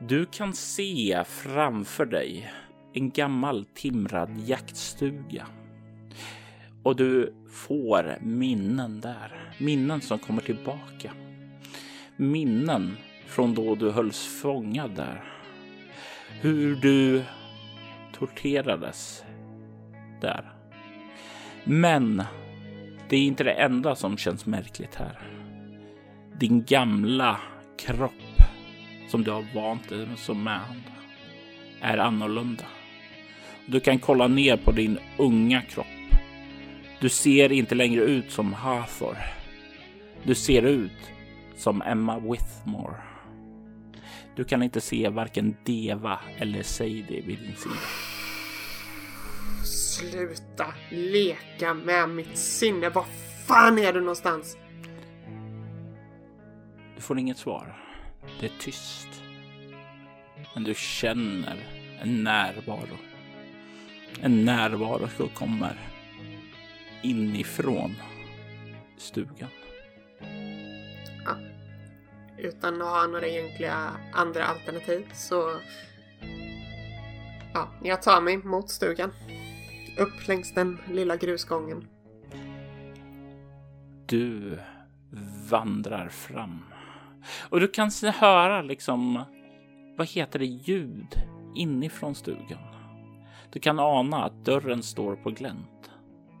Du 0.00 0.26
kan 0.26 0.52
se 0.52 1.24
framför 1.26 2.06
dig 2.06 2.52
en 2.92 3.10
gammal 3.10 3.64
timrad 3.64 4.30
jaktstuga. 4.46 5.46
Och 6.82 6.96
du 6.96 7.34
får 7.50 8.18
minnen 8.22 9.00
där. 9.00 9.54
Minnen 9.60 10.00
som 10.00 10.18
kommer 10.18 10.42
tillbaka. 10.42 11.12
Minnen 12.16 12.96
från 13.26 13.54
då 13.54 13.74
du 13.74 13.90
hölls 13.90 14.40
fångad 14.42 14.90
där. 14.96 15.24
Hur 16.40 16.76
du 16.76 17.22
torterades 18.18 19.24
där. 20.20 20.52
Men 21.64 22.22
det 23.08 23.16
är 23.16 23.20
inte 23.20 23.44
det 23.44 23.52
enda 23.52 23.94
som 23.94 24.16
känns 24.16 24.46
märkligt 24.46 24.94
här. 24.94 25.18
Din 26.38 26.64
gamla 26.64 27.40
kropp 27.78 28.12
som 29.08 29.24
du 29.24 29.30
har 29.30 29.44
vant 29.54 29.88
dig 29.88 30.06
som 30.16 30.44
med 30.44 30.60
är 31.80 31.98
annorlunda. 31.98 32.64
Du 33.66 33.80
kan 33.80 33.98
kolla 33.98 34.28
ner 34.28 34.56
på 34.56 34.72
din 34.72 34.98
unga 35.18 35.60
kropp. 35.60 35.86
Du 37.00 37.08
ser 37.08 37.52
inte 37.52 37.74
längre 37.74 38.00
ut 38.00 38.30
som 38.30 38.52
Hathor. 38.52 39.16
Du 40.22 40.34
ser 40.34 40.62
ut 40.62 41.10
som 41.56 41.82
Emma 41.82 42.18
Withmore. 42.18 43.15
Du 44.36 44.44
kan 44.44 44.62
inte 44.62 44.80
se 44.80 45.08
varken 45.08 45.56
Deva 45.64 46.20
eller 46.38 46.62
Sadie 46.62 47.20
vid 47.20 47.38
din 47.38 47.56
sida. 47.56 47.74
Sluta 49.64 50.74
leka 50.90 51.74
med 51.74 52.08
mitt 52.08 52.38
sinne. 52.38 52.88
Var 52.88 53.04
fan 53.46 53.78
är 53.78 53.92
du 53.92 54.00
någonstans? 54.00 54.56
Du 56.96 57.02
får 57.02 57.18
inget 57.18 57.38
svar. 57.38 57.76
Det 58.40 58.46
är 58.46 58.52
tyst. 58.60 59.08
Men 60.54 60.64
du 60.64 60.74
känner 60.74 61.56
en 62.00 62.24
närvaro. 62.24 62.96
En 64.20 64.44
närvaro 64.44 65.08
som 65.16 65.28
kommer 65.28 65.80
inifrån 67.02 67.94
stugan. 68.96 69.48
Utan 72.38 72.82
att 72.82 72.88
ha 72.88 73.06
några 73.06 73.26
egentliga 73.26 73.90
andra 74.12 74.44
alternativ 74.44 75.06
så... 75.12 75.50
Ja, 77.54 77.68
jag 77.82 78.02
tar 78.02 78.20
mig 78.20 78.36
mot 78.36 78.70
stugan. 78.70 79.12
Upp 79.98 80.28
längs 80.28 80.54
den 80.54 80.78
lilla 80.88 81.16
grusgången. 81.16 81.88
Du 84.06 84.58
vandrar 85.50 86.08
fram. 86.08 86.64
Och 87.48 87.60
du 87.60 87.68
kan 87.68 87.90
höra 88.14 88.62
liksom, 88.62 89.24
vad 89.96 90.08
heter 90.08 90.38
det, 90.38 90.44
ljud 90.44 91.22
inifrån 91.54 92.14
stugan. 92.14 92.58
Du 93.52 93.60
kan 93.60 93.78
ana 93.78 94.24
att 94.24 94.44
dörren 94.44 94.82
står 94.82 95.16
på 95.16 95.30
glänt. 95.30 95.90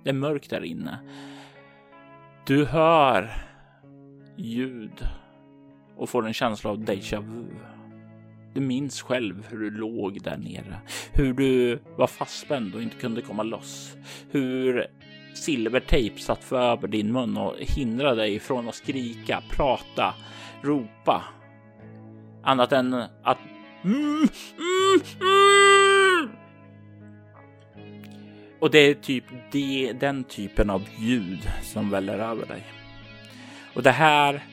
Det 0.04 0.10
är 0.10 0.14
mörkt 0.14 0.50
där 0.50 0.64
inne. 0.64 0.98
Du 2.46 2.64
hör 2.64 3.46
ljud 4.36 5.08
och 5.96 6.08
får 6.08 6.26
en 6.26 6.34
känsla 6.34 6.70
av 6.70 6.78
déjà 6.78 7.20
vu. 7.20 7.46
Du 8.54 8.60
minns 8.60 9.02
själv 9.02 9.46
hur 9.50 9.58
du 9.58 9.70
låg 9.70 10.22
där 10.22 10.36
nere, 10.36 10.80
hur 11.12 11.32
du 11.32 11.78
var 11.96 12.06
fastspänd 12.06 12.74
och 12.74 12.82
inte 12.82 12.96
kunde 12.96 13.22
komma 13.22 13.42
loss, 13.42 13.96
hur 14.30 14.86
silvertejp 15.34 16.20
satt 16.20 16.44
för 16.44 16.60
över 16.60 16.88
din 16.88 17.12
mun 17.12 17.36
och 17.36 17.54
hindrade 17.58 18.16
dig 18.16 18.38
från 18.38 18.68
att 18.68 18.74
skrika, 18.74 19.42
prata, 19.50 20.14
ropa. 20.62 21.24
Annat 22.42 22.72
än 22.72 22.94
att 23.22 23.38
mm, 23.84 24.28
mm, 24.58 25.00
mm. 25.20 26.30
Och 28.60 28.70
det 28.70 28.78
är 28.78 28.94
typ 28.94 29.24
det, 29.52 29.92
den 30.00 30.24
typen 30.24 30.70
av 30.70 30.82
ljud 30.98 31.50
som 31.62 31.90
väller 31.90 32.18
över 32.18 32.46
dig. 32.46 32.64
Och 33.74 33.82
det 33.82 33.90
här 33.90 34.44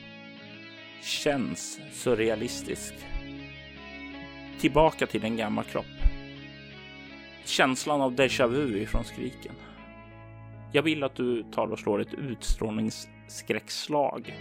känns 1.04 1.80
så 1.92 2.14
realistiskt. 2.14 3.06
Tillbaka 4.60 5.06
till 5.06 5.24
en 5.24 5.36
gammal 5.36 5.64
kropp. 5.64 5.84
Känslan 7.44 8.00
av 8.00 8.14
déjà 8.14 8.46
vu 8.46 8.80
ifrån 8.80 9.04
skriken. 9.04 9.54
Jag 10.72 10.82
vill 10.82 11.02
att 11.02 11.14
du 11.14 11.42
tar 11.42 11.66
och 11.66 11.78
slår 11.78 12.00
ett 12.00 12.14
utstrålningsskräckslag. 12.14 14.38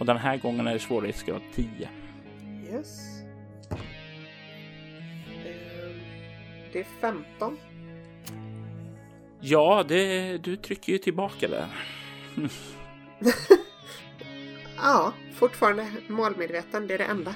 Och 0.00 0.06
den 0.06 0.16
här 0.16 0.36
gången 0.36 0.66
är 0.66 0.72
det 0.72 0.78
svårighetsgrad 0.78 1.42
10. 1.54 1.88
Yes. 2.72 3.20
Ehm, 3.70 3.78
det 6.72 6.80
är 6.80 6.86
15. 7.00 7.58
Ja, 9.40 9.84
det, 9.88 10.38
du 10.38 10.56
trycker 10.56 10.92
ju 10.92 10.98
tillbaka 10.98 11.48
där. 11.48 11.66
Ja, 14.82 15.12
fortfarande 15.32 15.86
målmedveten. 16.08 16.86
Det 16.86 16.94
är 16.94 16.98
det 16.98 17.04
enda. 17.04 17.34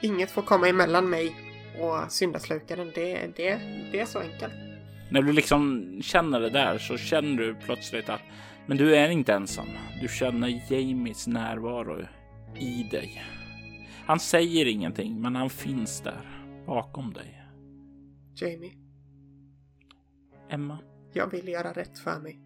Inget 0.00 0.30
får 0.30 0.42
komma 0.42 0.68
emellan 0.68 1.10
mig 1.10 1.36
och 1.80 2.12
syndaslukaren. 2.12 2.92
Det, 2.94 3.30
det, 3.36 3.60
det 3.92 4.00
är 4.00 4.06
så 4.06 4.18
enkelt. 4.18 4.52
När 5.10 5.22
du 5.22 5.32
liksom 5.32 5.92
känner 6.02 6.40
det 6.40 6.50
där 6.50 6.78
så 6.78 6.96
känner 6.96 7.36
du 7.36 7.54
plötsligt 7.54 8.08
att 8.08 8.20
men 8.66 8.76
du 8.76 8.96
är 8.96 9.08
inte 9.08 9.32
ensam. 9.32 9.66
Du 10.00 10.08
känner 10.08 10.72
Jamies 10.72 11.26
närvaro 11.26 12.06
i 12.58 12.82
dig. 12.90 13.22
Han 14.06 14.20
säger 14.20 14.66
ingenting, 14.66 15.20
men 15.20 15.36
han 15.36 15.50
finns 15.50 16.00
där 16.00 16.44
bakom 16.66 17.12
dig. 17.12 17.42
Jamie, 18.34 18.72
Emma, 20.50 20.78
jag 21.12 21.30
vill 21.30 21.48
göra 21.48 21.72
rätt 21.72 21.98
för 21.98 22.20
mig. 22.20 22.38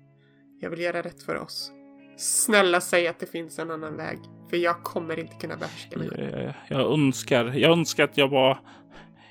Jag 0.60 0.70
vill 0.70 0.80
göra 0.80 1.02
rätt 1.02 1.22
för 1.22 1.36
oss. 1.36 1.72
Snälla 2.16 2.80
säg 2.80 3.08
att 3.08 3.18
det 3.18 3.26
finns 3.26 3.58
en 3.58 3.70
annan 3.70 3.96
väg. 3.96 4.18
För 4.50 4.56
jag 4.56 4.82
kommer 4.82 5.18
inte 5.18 5.34
kunna 5.40 5.56
behärska 5.56 5.98
mig. 5.98 6.08
jag, 6.18 6.54
jag 6.68 6.92
önskar, 6.92 7.44
jag 7.44 7.72
önskar 7.72 8.04
att 8.04 8.16
jag 8.16 8.28
var, 8.28 8.58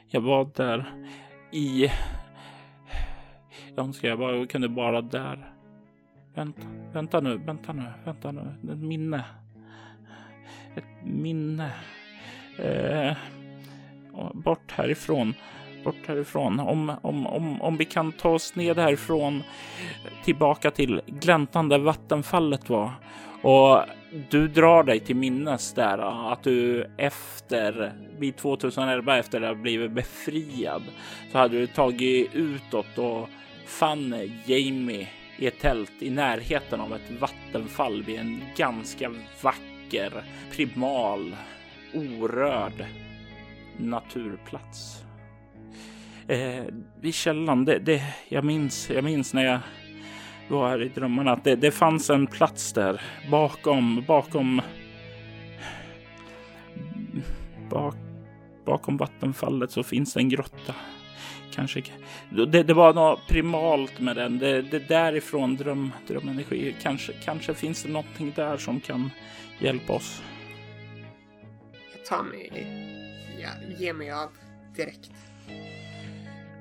jag 0.08 0.22
var 0.22 0.52
där 0.56 0.94
i. 1.52 1.92
Jag 3.76 3.86
önskar 3.86 4.10
jag 4.10 4.20
bara 4.20 4.48
kunde 4.48 4.68
vara 4.68 5.02
där. 5.02 5.54
Vänta, 6.36 6.62
vänta 6.94 7.20
nu, 7.20 7.38
vänta 7.38 7.74
nu, 7.74 7.84
vänta 8.06 8.32
nu. 8.32 8.72
Ett 8.72 8.78
minne. 8.78 9.26
Ett 10.76 11.06
minne. 11.06 11.72
Eh, 12.58 13.18
bort 14.34 14.72
härifrån. 14.72 15.34
Bort 15.84 16.08
härifrån. 16.08 16.60
Om, 16.60 16.92
om, 17.02 17.28
om, 17.28 17.62
om 17.62 17.78
vi 17.78 17.86
kan 17.86 18.12
ta 18.12 18.30
oss 18.30 18.56
ned 18.56 18.78
härifrån 18.78 19.44
tillbaka 20.24 20.72
till 20.72 21.02
gläntan 21.08 21.70
där 21.70 21.80
vattenfallet 21.80 22.70
var. 22.70 22.92
Och 23.42 23.84
du 24.30 24.48
drar 24.48 24.84
dig 24.84 25.00
till 25.00 25.16
minnes 25.16 25.74
där 25.74 26.32
att 26.32 26.44
du 26.44 26.88
efter 26.98 27.94
vid 28.20 28.38
2011 28.38 29.18
efter 29.18 29.42
att 29.42 29.48
ha 29.48 29.62
blivit 29.62 29.92
befriad 29.92 30.84
så 31.32 31.38
hade 31.38 31.60
du 31.60 31.68
tagit 31.68 32.36
utåt 32.36 32.98
och 32.98 33.30
fann 33.66 34.16
Jamie 34.46 35.08
i 35.38 35.48
ett 35.48 35.60
tält 35.60 35.92
i 36.00 36.10
närheten 36.10 36.82
av 36.82 36.96
ett 36.96 37.22
vattenfall 37.22 38.04
vid 38.04 38.20
en 38.20 38.42
ganska 38.56 39.12
vacker 39.42 40.24
primal 40.52 41.36
orörd 41.94 42.86
naturplats. 43.78 45.04
Eh, 46.32 46.64
vid 47.02 47.14
källan, 47.14 47.66
det, 47.66 47.80
det, 47.80 48.04
jag, 48.30 48.44
minns, 48.44 48.90
jag 48.90 49.04
minns 49.04 49.34
när 49.34 49.46
jag 49.46 49.60
var 50.50 50.70
här 50.70 50.82
i 50.82 50.90
drömmarna 50.90 51.32
att 51.32 51.44
det, 51.44 51.56
det 51.56 51.72
fanns 51.72 52.10
en 52.10 52.28
plats 52.28 52.74
där 52.74 53.02
bakom, 53.32 54.04
bakom, 54.08 54.62
bak, 57.70 57.96
bakom 58.66 58.98
vattenfallet 58.98 59.72
så 59.72 59.84
finns 59.84 60.14
det 60.14 60.20
en 60.20 60.30
grotta. 60.30 60.76
Kanske, 61.54 61.84
det, 62.30 62.64
det 62.64 62.74
var 62.74 62.94
något 62.94 63.28
primalt 63.28 64.00
med 64.00 64.16
den. 64.16 64.40
Det, 64.40 64.62
det 64.62 64.88
därifrån 64.88 65.56
dröm, 65.56 65.92
drömenergi. 66.08 66.76
Kanske, 66.82 67.14
kanske 67.14 67.54
finns 67.54 67.84
det 67.84 67.90
någonting 67.90 68.34
där 68.36 68.58
som 68.58 68.80
kan 68.80 69.10
hjälpa 69.60 69.94
oss. 69.94 70.22
Jag 71.98 72.06
tar 72.06 72.24
mig... 72.24 72.68
Jag 73.42 73.82
ger 73.82 73.94
mig 73.94 74.12
av 74.12 74.30
direkt. 74.76 75.12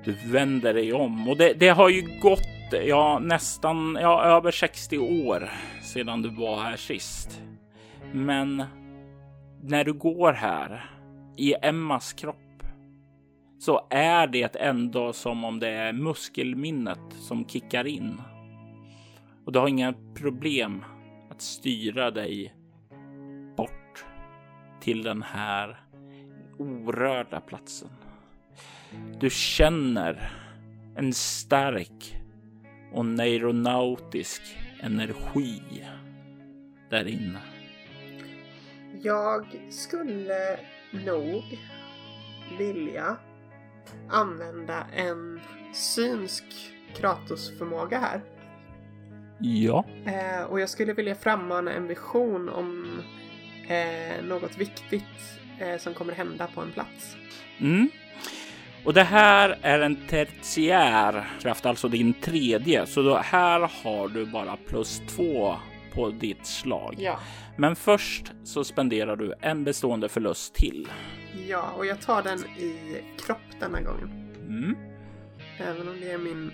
Du 0.03 0.11
vänder 0.25 0.73
dig 0.73 0.93
om 0.93 1.29
och 1.29 1.37
det, 1.37 1.53
det 1.53 1.69
har 1.69 1.89
ju 1.89 2.19
gått 2.19 2.47
ja, 2.71 3.19
nästan 3.19 3.97
ja, 4.01 4.23
över 4.23 4.51
60 4.51 4.97
år 4.97 5.49
sedan 5.81 6.21
du 6.21 6.29
var 6.29 6.63
här 6.63 6.75
sist. 6.75 7.41
Men 8.13 8.63
när 9.61 9.83
du 9.83 9.93
går 9.93 10.33
här 10.33 10.91
i 11.37 11.53
Emmas 11.61 12.13
kropp 12.13 12.37
så 13.59 13.87
är 13.89 14.27
det 14.27 14.55
ändå 14.55 15.13
som 15.13 15.43
om 15.43 15.59
det 15.59 15.69
är 15.69 15.93
muskelminnet 15.93 17.13
som 17.13 17.47
kickar 17.47 17.87
in. 17.87 18.21
Och 19.45 19.51
du 19.51 19.59
har 19.59 19.67
inga 19.67 19.93
problem 20.15 20.85
att 21.29 21.41
styra 21.41 22.11
dig 22.11 22.53
bort 23.57 24.05
till 24.81 25.03
den 25.03 25.21
här 25.21 25.79
orörda 26.57 27.41
platsen. 27.41 27.89
Du 29.19 29.29
känner 29.29 30.31
en 30.95 31.13
stark 31.13 32.21
och 32.93 33.05
neuronautisk 33.05 34.41
energi 34.79 35.85
där 36.89 37.07
inne. 37.07 37.39
Jag 39.01 39.45
skulle 39.69 40.59
nog 41.05 41.59
vilja 42.57 43.17
använda 44.09 44.85
en 44.95 45.41
synsk 45.73 46.43
Kratos-förmåga 46.95 47.99
här. 47.99 48.21
Ja, 49.39 49.85
Eh, 50.05 50.43
och 50.43 50.59
jag 50.59 50.69
skulle 50.69 50.93
vilja 50.93 51.15
frammana 51.15 51.73
en 51.73 51.87
vision 51.87 52.49
om 52.49 52.99
eh, 53.67 54.23
något 54.23 54.57
viktigt 54.57 55.03
eh, 55.59 55.77
som 55.77 55.93
kommer 55.93 56.13
hända 56.13 56.47
på 56.55 56.61
en 56.61 56.71
plats. 56.71 57.15
Mm. 57.59 57.89
Och 58.85 58.93
det 58.93 59.03
här 59.03 59.59
är 59.61 59.79
en 59.79 59.95
tertiär 60.07 61.29
kraft, 61.41 61.65
alltså 61.65 61.87
din 61.87 62.13
tredje. 62.13 62.85
Så 62.85 63.01
då 63.01 63.17
här 63.17 63.71
har 63.83 64.07
du 64.07 64.25
bara 64.25 64.57
plus 64.67 65.01
två 65.07 65.55
på 65.93 66.09
ditt 66.09 66.45
slag. 66.45 66.95
Ja. 66.97 67.19
Men 67.57 67.75
först 67.75 68.31
så 68.43 68.63
spenderar 68.63 69.15
du 69.15 69.33
en 69.41 69.63
bestående 69.63 70.09
förlust 70.09 70.53
till. 70.53 70.87
Ja, 71.47 71.71
och 71.77 71.85
jag 71.85 72.01
tar 72.01 72.23
den 72.23 72.39
i 72.39 73.01
kropp 73.25 73.37
denna 73.59 73.81
gången. 73.81 74.33
Mm. 74.47 74.75
Även 75.57 75.89
om 75.89 75.99
det 76.01 76.11
är 76.11 76.17
min 76.17 76.51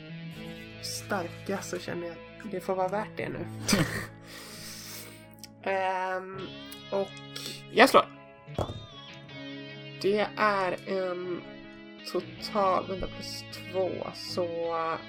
starka 0.82 1.62
så 1.62 1.80
känner 1.80 2.08
jag 2.08 2.16
att 2.46 2.52
det 2.52 2.60
får 2.60 2.76
vara 2.76 2.88
värt 2.88 3.18
det 3.18 3.30
nu. 3.30 3.40
Ehm, 5.64 6.40
och 6.92 7.10
jag 7.72 7.90
slår. 7.90 8.06
Det 10.02 10.28
är 10.38 10.78
en 10.88 11.42
total, 12.12 12.86
vänta 12.88 13.08
plus 13.08 13.44
två, 13.72 13.90
så 14.14 14.48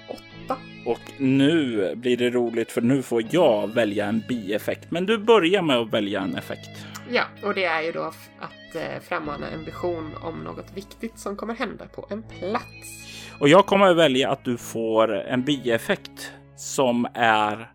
åtta. 0.09 0.57
Och 0.85 0.99
nu 1.17 1.95
blir 1.95 2.17
det 2.17 2.29
roligt 2.29 2.71
för 2.71 2.81
nu 2.81 3.01
får 3.01 3.23
jag 3.29 3.67
välja 3.67 4.05
en 4.05 4.23
bieffekt. 4.29 4.91
Men 4.91 5.05
du 5.05 5.17
börjar 5.17 5.61
med 5.61 5.77
att 5.77 5.93
välja 5.93 6.21
en 6.21 6.35
effekt. 6.35 6.69
Ja, 7.11 7.23
och 7.43 7.53
det 7.53 7.65
är 7.65 7.81
ju 7.81 7.91
då 7.91 8.03
att 8.39 8.75
eh, 8.75 9.01
frammana 9.01 9.49
en 9.49 9.65
vision 9.65 10.11
om 10.21 10.43
något 10.43 10.71
viktigt 10.75 11.19
som 11.19 11.35
kommer 11.35 11.53
hända 11.53 11.85
på 11.85 12.07
en 12.09 12.23
plats. 12.23 13.09
Och 13.39 13.49
jag 13.49 13.65
kommer 13.65 13.87
att 13.87 13.97
välja 13.97 14.31
att 14.31 14.45
du 14.45 14.57
får 14.57 15.13
en 15.13 15.43
bieffekt 15.43 16.31
som 16.55 17.07
är 17.13 17.71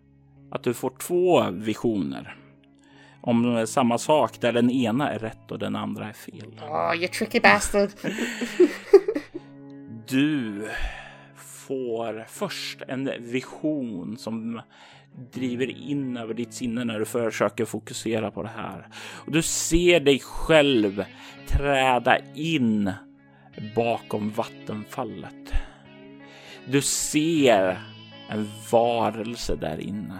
att 0.51 0.63
du 0.63 0.73
får 0.73 0.93
två 1.07 1.45
visioner. 1.51 2.35
Om 3.21 3.67
samma 3.67 3.97
sak 3.97 4.41
där 4.41 4.51
den 4.51 4.69
ena 4.69 5.11
är 5.11 5.19
rätt 5.19 5.51
och 5.51 5.59
den 5.59 5.75
andra 5.75 6.09
är 6.09 6.13
fel. 6.13 6.61
Åh, 6.69 6.95
you 6.95 7.07
tricky 7.07 7.39
bastard! 7.39 7.89
Du 10.07 10.67
får 11.35 12.25
först 12.27 12.81
en 12.87 13.11
vision 13.19 14.17
som 14.17 14.61
driver 15.33 15.69
in 15.69 16.17
över 16.17 16.33
ditt 16.33 16.53
sinne 16.53 16.83
när 16.83 16.99
du 16.99 17.05
försöker 17.05 17.65
fokusera 17.65 18.31
på 18.31 18.43
det 18.43 18.51
här. 18.55 18.87
Och 19.25 19.31
du 19.31 19.41
ser 19.41 19.99
dig 19.99 20.19
själv 20.19 21.05
träda 21.47 22.17
in 22.35 22.91
bakom 23.75 24.31
vattenfallet. 24.31 25.53
Du 26.65 26.81
ser 26.81 27.79
en 28.29 28.49
varelse 28.71 29.55
där 29.55 29.79
inne. 29.79 30.19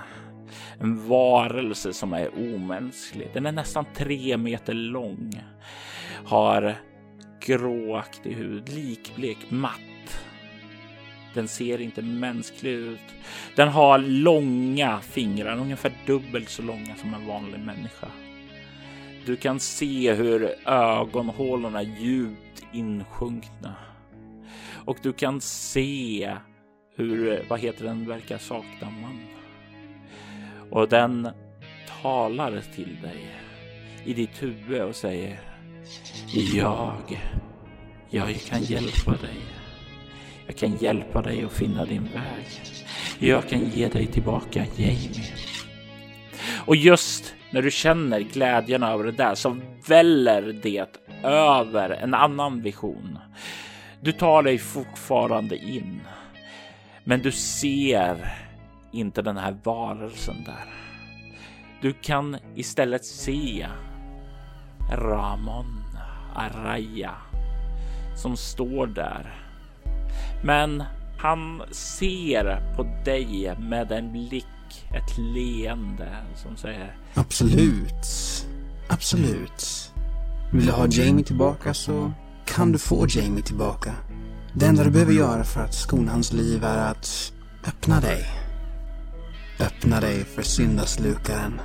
En 0.80 1.08
varelse 1.08 1.94
som 1.94 2.14
är 2.14 2.56
omänsklig. 2.56 3.30
Den 3.34 3.46
är 3.46 3.52
nästan 3.52 3.86
tre 3.96 4.38
meter 4.38 4.74
lång. 4.74 5.32
Har 6.26 6.76
gråaktig 7.46 8.34
hud, 8.34 8.70
likblek, 8.70 9.38
matt. 9.50 10.20
Den 11.34 11.48
ser 11.48 11.82
inte 11.82 12.02
mänsklig 12.02 12.72
ut. 12.72 13.14
Den 13.56 13.68
har 13.68 14.00
långa 14.00 15.02
fingrar, 15.02 15.58
ungefär 15.58 15.92
dubbelt 16.06 16.50
så 16.50 16.62
långa 16.62 16.96
som 16.96 17.14
en 17.14 17.28
vanlig 17.28 17.60
människa. 17.60 18.08
Du 19.26 19.36
kan 19.36 19.60
se 19.60 20.14
hur 20.14 20.56
ögonhålorna 20.70 21.80
är 21.80 21.96
djupt 22.00 22.66
insjunkna. 22.74 23.76
Och 24.86 24.98
du 25.02 25.14
kan 25.14 25.42
se 25.42 26.38
hur, 26.96 27.46
vad 27.50 27.60
heter 27.60 27.86
den, 27.86 28.08
verkar 28.08 28.38
sakna 28.38 28.90
man. 28.90 29.20
Och 30.72 30.90
den 30.90 31.30
talar 32.02 32.62
till 32.76 32.98
dig 33.02 33.36
i 34.06 34.14
ditt 34.14 34.44
huvud 34.44 34.82
och 34.82 34.96
säger 34.96 35.55
jag, 36.54 37.20
jag 38.10 38.36
kan 38.36 38.64
hjälpa 38.64 39.12
dig. 39.12 39.38
Jag 40.48 40.56
kan 40.58 40.78
hjälpa 40.78 41.22
dig 41.22 41.44
att 41.44 41.54
finna 41.54 41.86
din 41.86 42.04
väg. 42.04 42.62
Jag 43.20 43.50
kan 43.50 43.70
ge 43.70 43.88
dig 43.88 44.06
tillbaka 44.06 44.66
Jamie. 44.76 45.24
Och 46.66 46.76
just 46.76 47.36
när 47.52 47.62
du 47.62 47.72
känner 47.72 48.20
glädjen 48.20 48.84
över 48.84 49.04
det 49.04 49.12
där 49.12 49.36
så 49.36 49.58
väller 49.88 50.60
det 50.64 50.86
över 51.24 51.90
en 51.90 52.14
annan 52.14 52.62
vision. 52.62 53.20
Du 54.02 54.12
tar 54.12 54.44
dig 54.44 54.58
fortfarande 54.58 55.58
in, 55.58 56.02
men 57.04 57.22
du 57.22 57.32
ser 57.32 58.34
inte 58.92 59.22
den 59.22 59.38
här 59.38 59.58
varelsen 59.64 60.44
där. 60.46 60.74
Du 61.82 61.94
kan 61.94 62.38
istället 62.56 63.06
se 63.06 63.68
Ramon 64.90 65.84
Araya 66.36 67.16
som 68.16 68.38
står 68.38 68.88
där. 68.88 69.42
Men 70.44 70.84
han 71.18 71.62
ser 71.72 72.76
på 72.76 72.84
dig 73.06 73.56
med 73.60 73.92
en 73.92 74.12
blick, 74.12 74.46
ett 74.96 75.18
leende 75.18 76.10
som 76.36 76.58
säger 76.58 76.98
Absolut. 77.14 78.06
Absolut. 78.90 79.92
Vill 80.54 80.66
du 80.66 80.72
ha 80.72 80.88
Jamie 80.88 81.26
tillbaka 81.26 81.74
så 81.74 82.12
kan 82.46 82.72
du 82.72 82.78
få 82.78 83.06
Jamie 83.10 83.44
tillbaka. 83.44 83.94
Det 84.54 84.66
enda 84.66 84.84
du 84.84 84.92
behöver 84.92 85.14
göra 85.14 85.44
för 85.44 85.62
att 85.62 85.74
skona 85.74 86.12
hans 86.12 86.34
liv 86.34 86.64
är 86.64 86.92
att 86.92 87.34
öppna 87.68 88.02
dig. 88.02 88.26
Öppna 89.60 90.00
dig 90.00 90.24
för 90.24 90.42
syndaslukaren. 90.42 91.62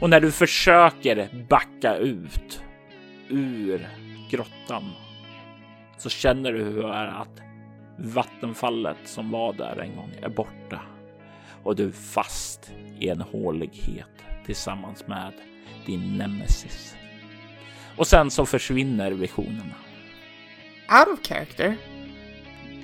Och 0.00 0.10
när 0.10 0.20
du 0.20 0.32
försöker 0.32 1.46
backa 1.48 1.96
ut 1.96 2.62
ur 3.28 3.88
grottan 4.30 4.90
så 5.98 6.10
känner 6.10 6.52
du 6.52 6.64
hur 6.64 6.90
att 6.90 7.40
vattenfallet 7.98 8.96
som 9.04 9.30
var 9.30 9.52
där 9.52 9.80
en 9.80 9.96
gång 9.96 10.12
är 10.22 10.28
borta 10.28 10.80
och 11.62 11.76
du 11.76 11.86
är 11.86 11.92
fast 11.92 12.72
i 12.98 13.08
en 13.08 13.20
hålighet 13.20 14.24
tillsammans 14.46 15.06
med 15.06 15.32
din 15.86 16.16
nemesis. 16.16 16.96
Och 17.96 18.06
sen 18.06 18.30
så 18.30 18.46
försvinner 18.46 19.10
visionerna. 19.10 19.74
Out 20.98 21.08
of 21.18 21.26
character? 21.26 21.76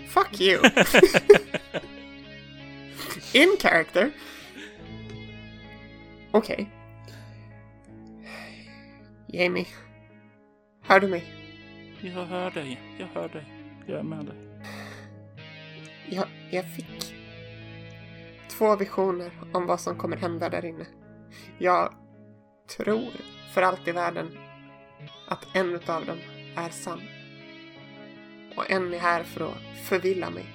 Fuck 0.08 0.40
you! 0.40 0.60
In 3.32 3.56
character? 3.60 4.10
Okej. 6.30 6.54
Okay. 6.54 6.66
Jamie. 9.26 9.66
Hör 10.82 11.00
du 11.00 11.08
mig? 11.08 11.24
Jag 12.00 12.24
hör 12.24 12.50
dig. 12.50 12.80
Jag 12.98 13.06
hör 13.06 13.28
dig. 13.28 13.44
Jag 13.86 13.98
är 13.98 14.02
med 14.02 14.26
dig. 14.26 14.36
Jag, 16.08 16.26
jag 16.50 16.74
fick 16.74 17.14
två 18.48 18.76
visioner 18.76 19.32
om 19.52 19.66
vad 19.66 19.80
som 19.80 19.98
kommer 19.98 20.16
hända 20.16 20.48
där 20.48 20.64
inne. 20.64 20.86
Jag 21.58 21.94
tror 22.76 23.10
för 23.54 23.62
allt 23.62 23.88
i 23.88 23.92
världen 23.92 24.38
att 25.28 25.56
en 25.56 25.74
av 25.74 26.06
dem 26.06 26.18
är 26.56 26.68
sann. 26.68 27.02
Och 28.56 28.70
en 28.70 28.94
är 28.94 28.98
här 28.98 29.22
för 29.22 29.48
att 29.48 29.78
förvilla 29.84 30.30
mig. 30.30 30.46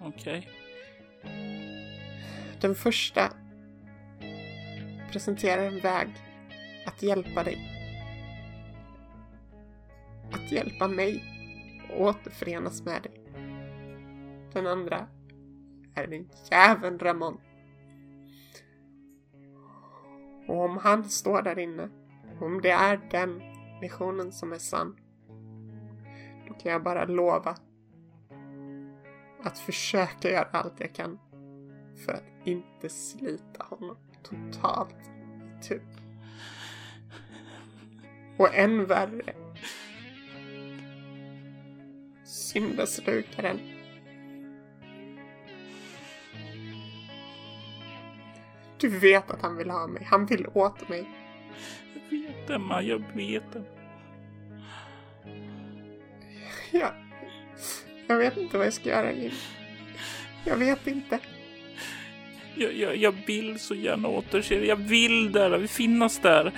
Okej. 0.00 0.38
Okay. 0.38 0.52
Den 2.60 2.74
första 2.74 3.32
presenterar 5.12 5.62
en 5.62 5.80
väg 5.80 6.08
att 6.86 7.02
hjälpa 7.02 7.44
dig. 7.44 7.58
Att 10.32 10.52
hjälpa 10.52 10.88
mig 10.88 11.24
att 11.88 12.00
återförenas 12.00 12.82
med 12.82 13.02
dig. 13.02 13.24
Den 14.52 14.66
andra 14.66 15.06
är 15.94 16.06
din 16.06 16.28
jäveln 16.50 16.98
Ramon. 16.98 17.40
Och 20.48 20.64
om 20.64 20.76
han 20.76 21.04
står 21.04 21.42
där 21.42 21.58
inne, 21.58 21.88
om 22.40 22.60
det 22.62 22.70
är 22.70 23.00
den 23.10 23.42
visionen 23.80 24.32
som 24.32 24.52
är 24.52 24.58
sann, 24.58 24.96
då 26.48 26.54
kan 26.54 26.72
jag 26.72 26.82
bara 26.82 27.04
lova 27.04 27.56
att 29.42 29.58
försöka 29.58 30.30
göra 30.30 30.48
allt 30.52 30.80
jag 30.80 30.94
kan 30.94 31.18
för 32.06 32.12
att 32.12 32.24
inte 32.44 32.88
slita 32.88 33.64
honom 33.64 33.96
totalt 34.28 34.94
itu. 35.60 35.80
Och 38.36 38.54
än 38.54 38.86
värre. 38.86 39.34
Syndaslukaren. 42.24 43.60
Du 48.78 48.88
vet 48.98 49.30
att 49.30 49.42
han 49.42 49.56
vill 49.56 49.70
ha 49.70 49.86
mig. 49.86 50.04
Han 50.04 50.26
vill 50.26 50.46
åt 50.52 50.88
mig. 50.88 51.10
Jag 51.94 52.18
vet 52.18 52.50
Emma, 52.50 52.82
jag 52.82 53.02
vet 53.14 53.52
det. 53.52 53.64
Ja. 56.70 56.94
Jag 58.06 58.16
vet 58.16 58.36
inte 58.36 58.58
vad 58.58 58.66
jag 58.66 58.72
ska 58.72 58.88
göra. 58.88 59.30
Jag 60.44 60.56
vet 60.56 60.86
inte. 60.86 61.20
Jag, 62.58 62.76
jag, 62.76 62.96
jag 62.96 63.14
vill 63.26 63.58
så 63.58 63.74
gärna 63.74 64.08
återse 64.08 64.58
dig. 64.58 64.68
Jag 64.68 64.76
vill 64.76 65.32
där, 65.32 65.66
finnas 65.66 66.18
där. 66.18 66.52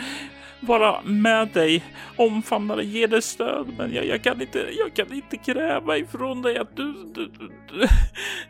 Vara 0.61 1.03
med 1.03 1.49
dig, 1.49 1.85
omfamna 2.17 2.77
dig, 2.77 2.87
ge 2.87 3.07
dig 3.07 3.23
stöd. 3.23 3.67
Men 3.79 3.95
jag, 3.95 4.07
jag, 4.07 4.23
kan, 4.23 4.41
inte, 4.41 4.69
jag 4.79 4.95
kan 4.95 5.13
inte 5.17 5.37
kräva 5.37 5.99
ifrån 5.99 6.43
dig 6.43 6.59
att 6.59 6.77
du, 6.77 6.93
du, 7.15 7.31
du, 7.69 7.89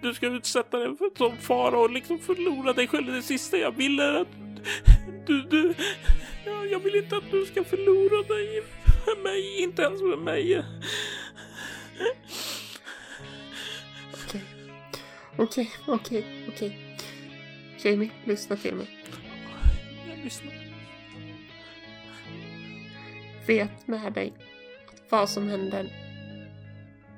du 0.03 0.15
ska 0.15 0.27
utsätta 0.27 0.79
dig 0.79 0.97
för 0.97 1.19
sån 1.19 1.37
fara 1.37 1.79
och 1.79 1.91
liksom 1.91 2.19
förlora 2.19 2.73
dig 2.73 2.87
själv. 2.87 3.13
Det 3.13 3.23
sista 3.23 3.57
jag 3.57 3.77
vill 3.77 4.01
är 4.01 4.15
att 4.15 4.29
du, 5.27 5.43
du, 5.43 5.75
jag 6.71 6.79
vill 6.79 6.97
inte 6.97 7.17
att 7.17 7.31
du 7.31 7.47
ska 7.47 7.65
förlora 7.65 8.23
dig 8.23 8.63
med 9.07 9.25
mig, 9.25 9.63
inte 9.63 9.83
ens 9.83 10.03
med 10.03 10.19
mig. 10.19 10.63
Okej, 14.13 14.43
okej, 15.37 15.71
okej, 15.87 16.25
okej. 16.49 16.88
Jamie, 17.85 18.11
lyssna 18.25 18.57
till 18.57 18.75
mig. 18.75 18.87
Jag 20.09 20.25
lyssnar. 20.25 20.53
Vet 23.47 23.87
med 23.87 24.13
dig 24.13 24.33
att 24.89 25.03
vad 25.11 25.29
som 25.29 25.49
händer 25.49 25.93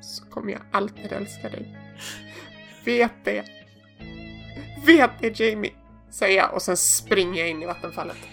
så 0.00 0.24
kommer 0.24 0.52
jag 0.52 0.62
alltid 0.70 1.12
älska 1.12 1.48
dig. 1.48 1.76
Vet 2.84 3.24
det. 3.24 3.44
Vet 4.86 5.10
det 5.20 5.40
Jamie, 5.40 5.72
säger 6.10 6.36
jag 6.36 6.54
och 6.54 6.62
sen 6.62 6.76
springer 6.76 7.40
jag 7.40 7.50
in 7.50 7.62
i 7.62 7.66
vattenfallet. 7.66 8.28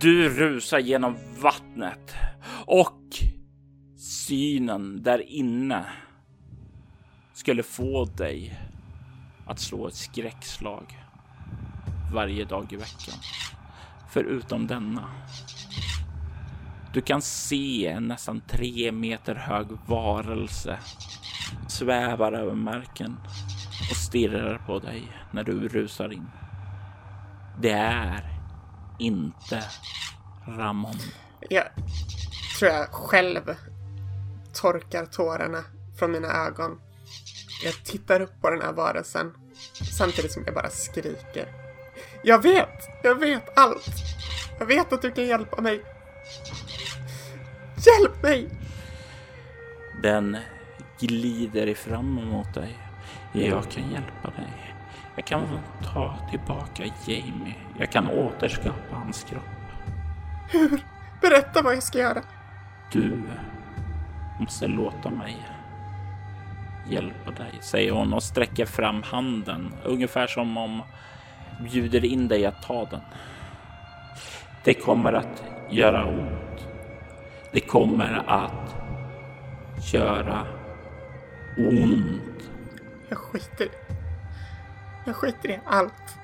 Du 0.00 0.28
rusar 0.28 0.78
genom 0.78 1.16
vattnet 1.42 2.14
och 2.66 3.00
synen 3.96 5.02
där 5.02 5.30
inne 5.30 5.86
skulle 7.32 7.62
få 7.62 8.04
dig 8.04 8.58
att 9.46 9.60
slå 9.60 9.86
ett 9.86 9.94
skräckslag 9.94 10.99
varje 12.12 12.44
dag 12.44 12.72
i 12.72 12.76
veckan. 12.76 13.14
Förutom 14.08 14.66
denna. 14.66 15.10
Du 16.92 17.00
kan 17.00 17.22
se 17.22 17.86
en 17.86 18.08
nästan 18.08 18.40
tre 18.40 18.92
meter 18.92 19.34
hög 19.34 19.66
varelse 19.86 20.78
svävar 21.68 22.32
över 22.32 22.54
marken 22.54 23.16
och 23.90 23.96
stirrar 23.96 24.58
på 24.58 24.78
dig 24.78 25.12
när 25.30 25.44
du 25.44 25.68
rusar 25.68 26.12
in. 26.12 26.30
Det 27.60 27.72
är 27.72 28.40
inte 28.98 29.64
Ramon. 30.46 30.96
Jag 31.50 31.64
tror 32.58 32.70
jag 32.70 32.88
själv 32.88 33.54
torkar 34.52 35.06
tårarna 35.06 35.64
från 35.98 36.12
mina 36.12 36.28
ögon. 36.28 36.80
Jag 37.64 37.84
tittar 37.84 38.20
upp 38.20 38.40
på 38.40 38.50
den 38.50 38.62
här 38.62 38.72
varelsen 38.72 39.32
samtidigt 39.98 40.32
som 40.32 40.42
jag 40.46 40.54
bara 40.54 40.70
skriker. 40.70 41.59
Jag 42.22 42.42
vet! 42.42 42.88
Jag 43.02 43.14
vet 43.14 43.58
allt! 43.58 43.86
Jag 44.58 44.66
vet 44.66 44.92
att 44.92 45.02
du 45.02 45.10
kan 45.10 45.24
hjälpa 45.26 45.60
mig. 45.60 45.82
Hjälp 47.76 48.22
mig! 48.22 48.48
Den 50.02 50.36
glider 51.00 51.74
fram 51.74 52.18
emot 52.18 52.54
dig. 52.54 52.78
Jag 53.32 53.70
kan 53.70 53.90
hjälpa 53.90 54.30
dig. 54.36 54.74
Jag 55.16 55.26
kan 55.26 55.60
ta 55.94 56.18
tillbaka 56.30 56.84
Jamie. 57.06 57.54
Jag 57.78 57.92
kan 57.92 58.10
återskapa 58.10 58.94
hans 58.94 59.24
kropp. 59.24 59.42
Hur? 60.50 60.80
Berätta 61.20 61.62
vad 61.62 61.74
jag 61.74 61.82
ska 61.82 61.98
göra. 61.98 62.22
Du 62.92 63.22
måste 64.40 64.66
låta 64.66 65.10
mig 65.10 65.46
hjälpa 66.88 67.30
dig, 67.30 67.58
säger 67.60 67.92
hon 67.92 68.12
och 68.12 68.22
sträcker 68.22 68.66
fram 68.66 69.02
handen. 69.02 69.74
Ungefär 69.84 70.26
som 70.26 70.56
om 70.56 70.82
bjuder 71.60 72.04
in 72.04 72.28
dig 72.28 72.46
att 72.46 72.62
ta 72.62 72.84
den. 72.84 73.00
Det 74.64 74.74
kommer 74.74 75.12
att 75.12 75.42
göra 75.70 76.04
ont. 76.04 76.66
Det 77.52 77.60
kommer 77.60 78.24
att 78.26 78.74
göra 79.92 80.46
ont. 81.56 82.50
Jag 83.08 83.18
skiter 83.18 83.68
Jag 85.04 85.16
skiter 85.16 85.48
i 85.48 85.60
allt. 85.66 86.16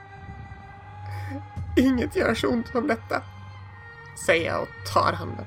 Inget 1.76 2.16
gör 2.16 2.34
så 2.34 2.48
ont 2.48 2.68
som 2.68 2.86
detta. 2.86 3.22
Säger 4.26 4.46
jag 4.46 4.62
och 4.62 4.92
tar 4.94 5.12
handen. 5.12 5.46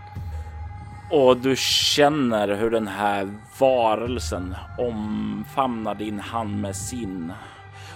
Och 1.12 1.38
du 1.38 1.56
känner 1.58 2.56
hur 2.56 2.70
den 2.70 2.88
här 2.88 3.34
varelsen 3.60 4.56
omfamnar 4.78 5.96
din 5.96 6.20
hand 6.20 6.62
med 6.62 6.76
sin. 6.76 7.34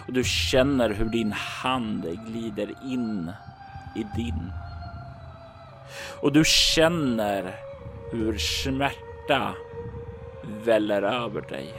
Och 0.07 0.13
du 0.13 0.23
känner 0.23 0.89
hur 0.89 1.05
din 1.05 1.31
hand 1.31 2.05
glider 2.27 2.73
in 2.83 3.31
i 3.95 4.03
din. 4.15 4.51
Och 6.21 6.31
du 6.33 6.43
känner 6.45 7.55
hur 8.11 8.37
smärta 8.37 9.53
väller 10.65 11.01
över 11.01 11.41
dig. 11.41 11.73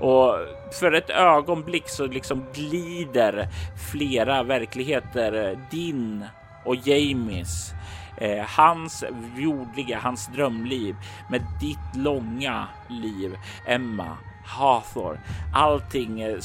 Och 0.00 0.34
för 0.80 0.92
ett 0.92 1.10
ögonblick 1.10 1.88
så 1.88 2.06
liksom 2.06 2.44
glider 2.54 3.48
flera 3.90 4.42
verkligheter, 4.42 5.58
din 5.70 6.24
och 6.64 6.76
Jamies. 6.76 7.72
Eh, 8.16 8.44
hans 8.44 9.04
jordliga, 9.36 9.98
hans 9.98 10.26
drömliv 10.26 10.96
med 11.30 11.42
ditt 11.60 11.96
långa 11.96 12.66
liv, 12.88 13.36
Emma, 13.66 14.16
Hathor. 14.52 15.20
Allting 15.54 16.20
eh, 16.20 16.38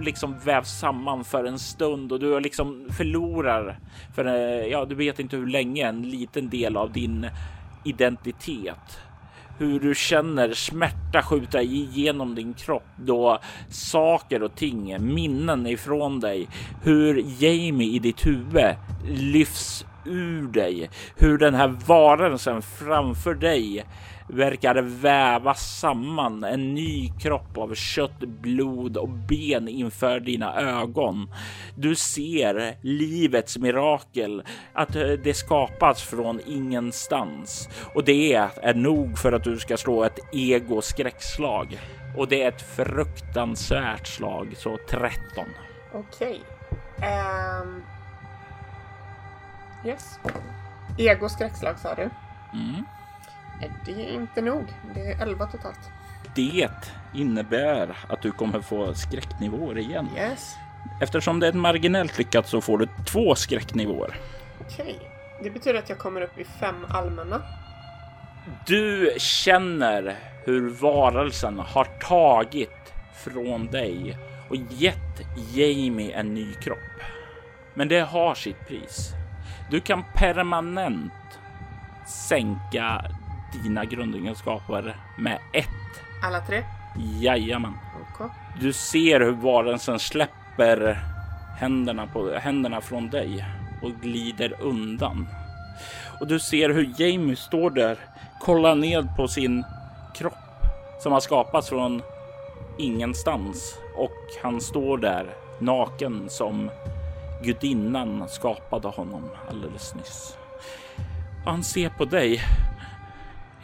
liksom 0.00 0.38
vävs 0.38 0.78
samman 0.78 1.24
för 1.24 1.44
en 1.44 1.58
stund 1.58 2.12
och 2.12 2.20
du 2.20 2.40
liksom 2.40 2.88
förlorar 2.96 3.78
för 4.14 4.24
eh, 4.24 4.66
ja, 4.66 4.84
du 4.84 4.94
vet 4.94 5.18
inte 5.18 5.36
hur 5.36 5.46
länge 5.46 5.88
en 5.88 6.02
liten 6.02 6.48
del 6.48 6.76
av 6.76 6.92
din 6.92 7.26
identitet. 7.84 9.00
Hur 9.58 9.80
du 9.80 9.94
känner 9.94 10.52
smärta 10.52 11.22
skjuta 11.22 11.62
igenom 11.62 12.34
din 12.34 12.54
kropp 12.54 12.86
då 12.96 13.38
saker 13.70 14.42
och 14.42 14.54
ting, 14.54 14.96
minnen 15.14 15.66
ifrån 15.66 16.20
dig, 16.20 16.48
hur 16.82 17.24
Jamie 17.38 17.88
i 17.88 17.98
ditt 17.98 18.26
huvud 18.26 18.74
lyfts 19.08 19.86
ur 20.04 20.42
dig, 20.42 20.90
hur 21.16 21.38
den 21.38 21.54
här 21.54 21.68
varelsen 21.86 22.62
framför 22.62 23.34
dig 23.34 23.84
verkar 24.28 24.74
väva 24.82 25.54
samman 25.54 26.44
en 26.44 26.74
ny 26.74 27.12
kropp 27.20 27.58
av 27.58 27.74
kött, 27.74 28.18
blod 28.18 28.96
och 28.96 29.08
ben 29.08 29.68
inför 29.68 30.20
dina 30.20 30.60
ögon. 30.60 31.30
Du 31.74 31.94
ser 31.94 32.76
livets 32.82 33.58
mirakel, 33.58 34.42
att 34.72 34.96
eh, 34.96 35.08
det 35.08 35.34
skapats 35.34 36.02
från 36.02 36.40
ingenstans 36.46 37.68
och 37.94 38.04
det 38.04 38.34
är 38.34 38.74
nog 38.74 39.18
för 39.18 39.32
att 39.32 39.44
du 39.44 39.58
ska 39.58 39.76
slå 39.76 40.04
ett 40.04 40.18
ego 40.32 40.82
skräckslag 40.82 41.78
och 42.16 42.28
det 42.28 42.42
är 42.42 42.48
ett 42.48 42.62
fruktansvärt 42.62 44.06
slag, 44.06 44.54
så 44.56 44.78
13. 44.88 45.44
Okej. 45.92 46.40
Okay. 46.96 47.08
Um... 47.62 47.82
Yes. 49.84 50.18
Ego 50.98 51.28
skräckslag 51.28 51.78
sa 51.78 51.94
du? 51.94 52.10
Mm. 52.52 52.84
Det 53.86 53.92
är 53.92 54.14
inte 54.14 54.40
nog. 54.40 54.64
Det 54.94 55.12
är 55.12 55.22
11 55.22 55.46
totalt. 55.46 55.90
Det 56.34 56.68
innebär 57.14 57.96
att 58.08 58.22
du 58.22 58.32
kommer 58.32 58.60
få 58.60 58.94
skräcknivåer 58.94 59.78
igen. 59.78 60.08
Yes. 60.16 60.54
Eftersom 61.00 61.40
det 61.40 61.46
är 61.46 61.48
ett 61.48 61.56
marginellt 61.56 62.18
lyckat 62.18 62.48
så 62.48 62.60
får 62.60 62.78
du 62.78 62.88
två 63.06 63.34
skräcknivåer. 63.34 64.16
Okej. 64.60 64.96
Okay. 64.96 65.08
Det 65.42 65.50
betyder 65.50 65.78
att 65.78 65.88
jag 65.88 65.98
kommer 65.98 66.20
upp 66.20 66.38
i 66.38 66.44
fem 66.44 66.86
allmänna. 66.88 67.42
Du 68.66 69.14
känner 69.18 70.16
hur 70.44 70.70
varelsen 70.70 71.58
har 71.58 71.84
tagit 71.84 72.92
från 73.14 73.66
dig 73.66 74.18
och 74.48 74.56
gett 74.56 75.20
Jamie 75.52 76.12
en 76.12 76.34
ny 76.34 76.54
kropp. 76.54 76.78
Men 77.74 77.88
det 77.88 78.00
har 78.00 78.34
sitt 78.34 78.66
pris. 78.68 79.10
Du 79.70 79.80
kan 79.80 80.04
permanent 80.14 81.12
sänka 82.06 83.04
dina 83.52 83.84
grundegenskaper 83.84 84.96
med 85.18 85.38
ett. 85.52 85.68
Alla 86.24 86.40
tre? 86.40 86.62
Jajamän. 87.20 87.74
Okay. 88.14 88.28
Du 88.60 88.72
ser 88.72 89.20
hur 89.20 89.32
varelsen 89.32 89.98
släpper 89.98 90.98
händerna, 91.58 92.06
på, 92.06 92.34
händerna 92.34 92.80
från 92.80 93.10
dig 93.10 93.44
och 93.82 93.92
glider 94.02 94.54
undan. 94.60 95.28
Och 96.20 96.26
du 96.26 96.40
ser 96.40 96.70
hur 96.70 96.94
Jamie 96.98 97.36
står 97.36 97.70
där, 97.70 97.98
kollar 98.40 98.74
ned 98.74 99.08
på 99.16 99.28
sin 99.28 99.64
kropp 100.14 100.34
som 101.02 101.12
har 101.12 101.20
skapats 101.20 101.68
från 101.68 102.02
ingenstans 102.78 103.78
och 103.96 104.42
han 104.42 104.60
står 104.60 104.98
där 104.98 105.26
naken 105.58 106.26
som 106.28 106.70
gudinnan 107.42 108.28
skapade 108.28 108.88
honom 108.88 109.30
alldeles 109.50 109.94
nyss. 109.94 110.36
Och 111.44 111.50
han 111.50 111.64
ser 111.64 111.88
på 111.88 112.04
dig 112.04 112.40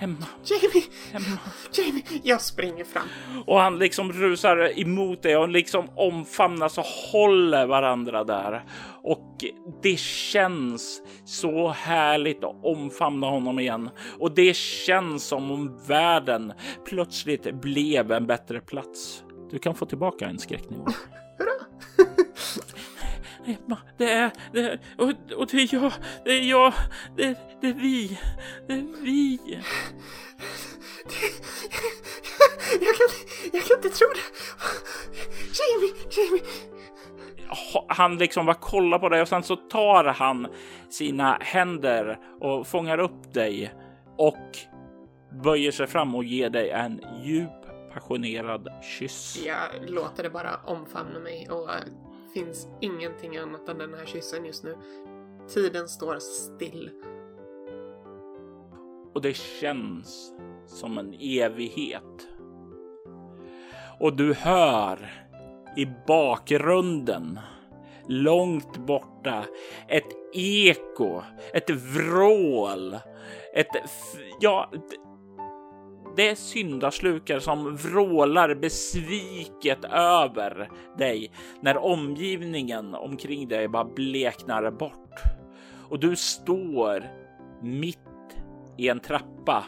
Emma. 0.05 0.27
Jamie! 0.45 0.85
Emma. 1.13 1.39
Jamie! 1.73 2.03
Jag 2.23 2.41
springer 2.41 2.85
fram. 2.85 3.09
Och 3.47 3.61
han 3.61 3.79
liksom 3.79 4.13
rusar 4.13 4.81
emot 4.81 5.23
dig 5.23 5.37
och 5.37 5.49
liksom 5.49 5.89
omfamnas 5.97 6.79
och 6.79 6.85
håller 6.85 7.67
varandra 7.67 8.25
där. 8.25 8.65
Och 9.03 9.45
det 9.83 9.99
känns 9.99 11.03
så 11.25 11.69
härligt 11.69 12.45
att 12.45 12.65
omfamna 12.65 13.27
honom 13.27 13.59
igen. 13.59 13.91
Och 14.19 14.35
det 14.35 14.57
känns 14.57 15.25
som 15.25 15.51
om 15.51 15.81
världen 15.87 16.53
plötsligt 16.85 17.55
blev 17.55 18.13
en 18.13 18.27
bättre 18.27 18.61
plats. 18.61 19.25
Du 19.51 19.59
kan 19.59 19.75
få 19.75 19.87
tillbaka 19.87 20.27
en 20.27 20.39
skräcknivå. 20.39 20.87
Emma, 23.47 23.79
det 23.99 24.11
är, 24.11 24.31
det 24.53 24.61
är 24.61 24.81
och, 24.99 25.09
och 25.37 25.47
det 25.47 25.57
är 25.57 25.75
jag, 25.75 25.93
det 26.25 26.31
är 26.31 26.43
jag, 26.43 26.73
det, 27.17 27.39
det 27.61 27.69
är 27.69 27.73
vi, 27.73 28.19
det 28.69 28.73
är 28.75 29.03
vi. 29.03 29.39
Det, 31.05 32.85
jag, 32.85 32.95
kan, 32.97 33.07
jag 33.53 33.65
kan 33.65 33.77
inte 33.77 33.89
tro 33.89 34.09
det. 34.15 34.21
Jamie, 35.59 35.95
Jamie. 36.17 36.43
Han 37.89 38.19
liksom 38.19 38.47
bara 38.47 38.57
kollar 38.57 38.99
på 38.99 39.09
dig 39.09 39.23
och 39.23 39.29
sen 39.29 39.43
så 39.43 39.57
tar 39.57 40.05
han 40.05 40.47
sina 40.91 41.39
händer 41.41 42.19
och 42.41 42.67
fångar 42.67 42.99
upp 42.99 43.35
dig 43.35 43.75
och 44.17 44.59
böjer 45.43 45.71
sig 45.71 45.87
fram 45.87 46.15
och 46.15 46.25
ger 46.25 46.51
dig 46.51 46.71
en 46.71 47.01
djup 47.23 47.51
passionerad 47.95 48.69
kyss. 48.83 49.43
Jag 49.47 49.91
låter 49.91 50.23
det 50.23 50.31
bara 50.31 50.57
omfamna 50.65 51.19
mig 51.19 51.49
och 51.51 51.71
finns 52.35 52.69
ingenting 52.81 53.37
annat 53.37 53.69
än 53.69 53.79
den 53.79 53.95
här 53.95 54.07
kyssen 54.07 54.45
just 54.45 54.65
nu. 54.65 54.77
Tiden 55.49 55.89
står 55.89 56.19
still. 56.19 56.91
Och 59.15 59.23
det 59.23 59.37
känns 59.37 60.33
som 60.67 60.99
en 60.99 61.15
evighet. 61.21 62.29
Och 64.01 64.17
du 64.17 64.35
hör 64.35 65.13
i 65.77 65.87
bakgrunden, 66.07 67.41
långt 68.09 68.77
borta, 68.77 69.45
ett 69.89 70.35
eko, 70.35 71.23
ett 71.53 71.71
vrål, 71.71 72.97
ett... 73.55 73.69
Ja, 74.41 74.73
det 76.17 76.31
är 76.31 76.35
syndaslukar 76.35 77.39
som 77.39 77.77
vrålar 77.77 78.55
besviket 78.55 79.85
över 79.91 80.71
dig 80.99 81.31
när 81.61 81.77
omgivningen 81.77 82.95
omkring 82.95 83.49
dig 83.49 83.69
bara 83.69 83.85
bleknar 83.85 84.71
bort. 84.71 85.21
Och 85.89 86.01
du 86.01 86.17
står 86.17 87.05
mitt 87.63 87.99
i 88.77 88.89
en 88.89 89.01
trappa 89.01 89.65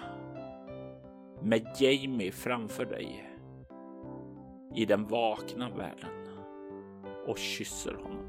med 1.43 1.67
Jamie 1.79 2.33
framför 2.33 2.85
dig 2.85 3.31
i 4.75 4.85
den 4.85 5.07
vakna 5.07 5.69
världen 5.69 6.11
och 7.27 7.39
kysser 7.39 7.95
honom. 7.95 8.27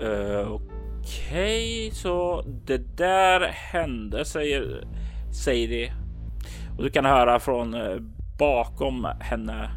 Uh, 0.00 0.52
Okej, 0.52 1.86
okay, 1.86 1.90
så 1.90 2.42
det 2.42 2.96
där 2.96 3.40
hände 3.40 4.24
säger 4.24 4.88
Sadie 5.32 6.03
och 6.76 6.82
du 6.82 6.90
kan 6.90 7.04
höra 7.04 7.40
från 7.40 7.74
eh, 7.74 7.96
bakom 8.38 9.08
henne 9.20 9.70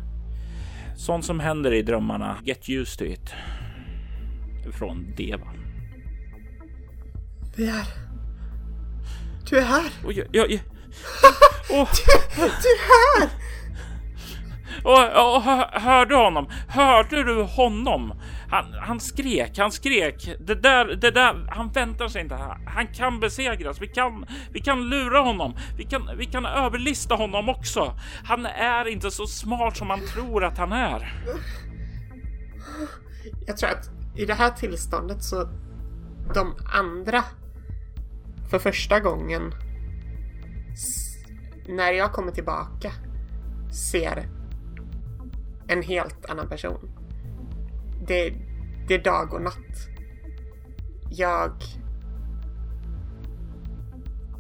sånt 0.98 1.26
som 1.26 1.39
händer 1.39 1.74
i 1.74 1.82
drömmarna. 1.82 2.38
Get 2.43 2.70
used 2.70 3.00
to 3.00 3.06
it. 3.06 3.34
Från 4.74 5.16
Deva. 5.16 5.48
Vi 7.58 7.68
är... 7.70 7.86
Du 9.50 9.58
är 9.58 9.64
här! 9.64 9.91
Och 10.06 10.14
jag, 10.14 10.28
jag, 10.32 10.52
jag... 10.52 10.60
Oh. 11.70 11.89
Du, 12.36 12.41
du 12.41 12.70
är 12.70 13.20
här! 13.20 13.30
Och, 14.84 15.36
och 15.36 15.41
hörde 15.82 16.16
honom? 16.16 16.50
Hörde 16.68 17.24
du 17.24 17.43
honom? 17.43 18.14
Han, 18.50 18.74
han 18.74 19.00
skrek, 19.00 19.58
han 19.58 19.72
skrek. 19.72 20.36
Det 20.39 20.56
där, 20.56 20.86
det 20.86 21.12
där, 21.12 21.48
han 21.50 21.72
väntar 21.72 22.08
sig 22.08 22.22
inte. 22.22 22.36
Han 22.66 22.88
kan 22.88 23.20
besegras. 23.20 23.82
Vi 23.82 23.88
kan, 23.88 24.26
vi 24.52 24.60
kan 24.62 24.89
lura 24.89 25.20
honom. 25.20 25.56
Vi 25.78 25.84
kan, 25.84 26.18
vi 26.18 26.26
kan 26.26 26.45
överlista 26.45 27.16
honom 27.16 27.50
också. 27.50 27.93
Han 28.24 28.45
är 28.45 28.88
inte 28.88 29.12
så 29.12 29.28
smart 29.28 29.78
som 29.78 29.88
man 29.88 30.00
tror 30.14 30.43
att 30.43 30.58
han 30.58 30.72
är. 30.72 31.24
Jag 33.48 33.58
tror 33.58 33.70
att 33.70 33.89
i 34.16 34.26
det 34.26 34.34
här 34.34 34.52
tillståndet 34.52 35.24
så 35.24 35.50
de 36.34 36.56
andra 36.74 37.24
för 38.50 38.60
första 38.60 39.00
gången 39.00 39.54
när 41.68 41.91
jag 41.91 42.14
kommer 42.14 42.32
tillbaka 42.32 42.91
ser 43.91 44.30
en 45.68 45.82
helt 45.82 46.26
annan 46.26 46.50
person. 46.50 47.07
Det, 48.08 48.34
det 48.88 48.93
är 48.93 49.03
dag 49.03 49.34
och 49.34 49.41
natt. 49.41 49.88
Jag... 51.10 51.51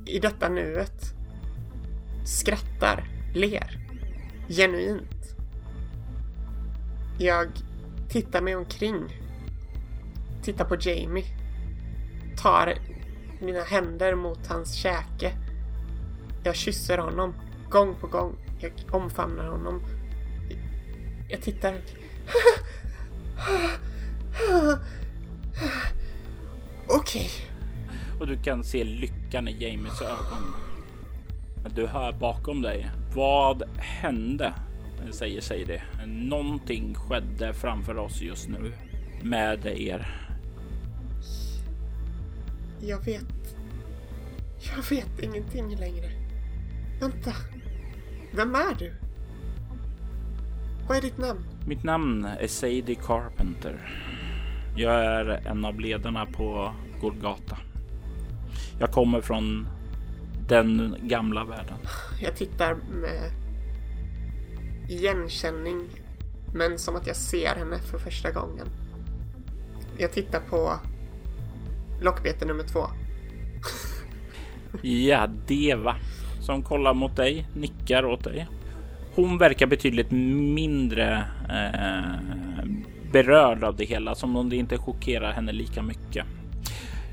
I 0.05 0.19
detta 0.19 0.49
nuet 0.49 1.13
skrattar, 2.25 3.07
ler. 3.33 3.79
Genuint. 4.49 5.35
Jag 7.19 7.47
tittar 8.09 8.41
mig 8.41 8.55
omkring. 8.55 9.21
Tittar 10.43 10.65
på 10.65 10.75
Jamie. 10.79 11.25
Tar 12.37 12.73
mina 13.41 13.63
händer 13.63 14.15
mot 14.15 14.47
hans 14.47 14.73
käke. 14.73 15.33
Jag 16.43 16.55
kysser 16.55 16.97
honom. 16.97 17.33
Gång 17.69 17.95
på 17.95 18.07
gång. 18.07 18.35
Jag 18.59 18.71
omfamnar 18.91 19.47
honom. 19.47 19.81
Jag 21.29 21.41
tittar. 21.41 21.73
Okej. 26.87 27.29
Och 28.19 28.27
du 28.27 28.37
kan 28.37 28.63
se 28.63 28.83
lyckan 28.83 29.47
i 29.47 29.63
Jamies 29.63 30.01
ögon. 30.01 30.53
Du 31.75 31.87
hör 31.87 32.11
bakom 32.11 32.61
dig. 32.61 32.91
Vad 33.15 33.63
hände? 33.77 34.53
Säger 35.11 35.41
Sadie. 35.41 35.81
Någonting 36.05 36.95
skedde 36.95 37.53
framför 37.53 37.97
oss 37.97 38.21
just 38.21 38.49
nu. 38.49 38.73
Med 39.21 39.65
er. 39.65 40.29
Jag 42.79 43.05
vet... 43.05 43.55
Jag 44.75 44.89
vet 44.89 45.19
ingenting 45.19 45.75
längre. 45.75 46.11
Vänta. 46.99 47.33
Vem 48.31 48.55
är 48.55 48.75
du? 48.79 48.93
Vad 50.87 50.97
är 50.97 51.01
ditt 51.01 51.17
namn? 51.17 51.39
Mitt 51.65 51.83
namn 51.83 52.25
är 52.25 52.47
Sadie 52.47 52.95
Carpenter. 52.95 53.89
Jag 54.75 55.05
är 55.05 55.25
en 55.25 55.65
av 55.65 55.79
ledarna 55.79 56.25
på 56.25 56.73
Golgata. 57.01 57.57
Jag 58.79 58.91
kommer 58.91 59.21
från 59.21 59.67
den 60.47 60.95
gamla 61.01 61.45
världen. 61.45 61.77
Jag 62.21 62.35
tittar 62.35 62.75
med 62.75 63.31
igenkänning, 64.89 65.89
men 66.53 66.79
som 66.79 66.95
att 66.95 67.07
jag 67.07 67.15
ser 67.15 67.55
henne 67.55 67.79
för 67.79 67.97
första 67.97 68.31
gången. 68.31 68.67
Jag 69.97 70.11
tittar 70.11 70.39
på 70.39 70.73
lockbete 72.01 72.45
nummer 72.45 72.63
två. 72.63 72.85
Ja, 74.81 75.27
Deva 75.47 75.95
som 76.41 76.63
kollar 76.63 76.93
mot 76.93 77.15
dig, 77.15 77.47
nickar 77.55 78.05
åt 78.05 78.23
dig. 78.23 78.47
Hon 79.17 79.37
verkar 79.37 79.67
betydligt 79.67 80.11
mindre 80.11 81.23
eh, 81.49 82.65
berörd 83.11 83.63
av 83.63 83.75
det 83.75 83.85
hela, 83.85 84.15
som 84.15 84.35
om 84.35 84.49
det 84.49 84.55
inte 84.55 84.77
chockerar 84.77 85.31
henne 85.31 85.51
lika 85.51 85.81
mycket. 85.81 86.25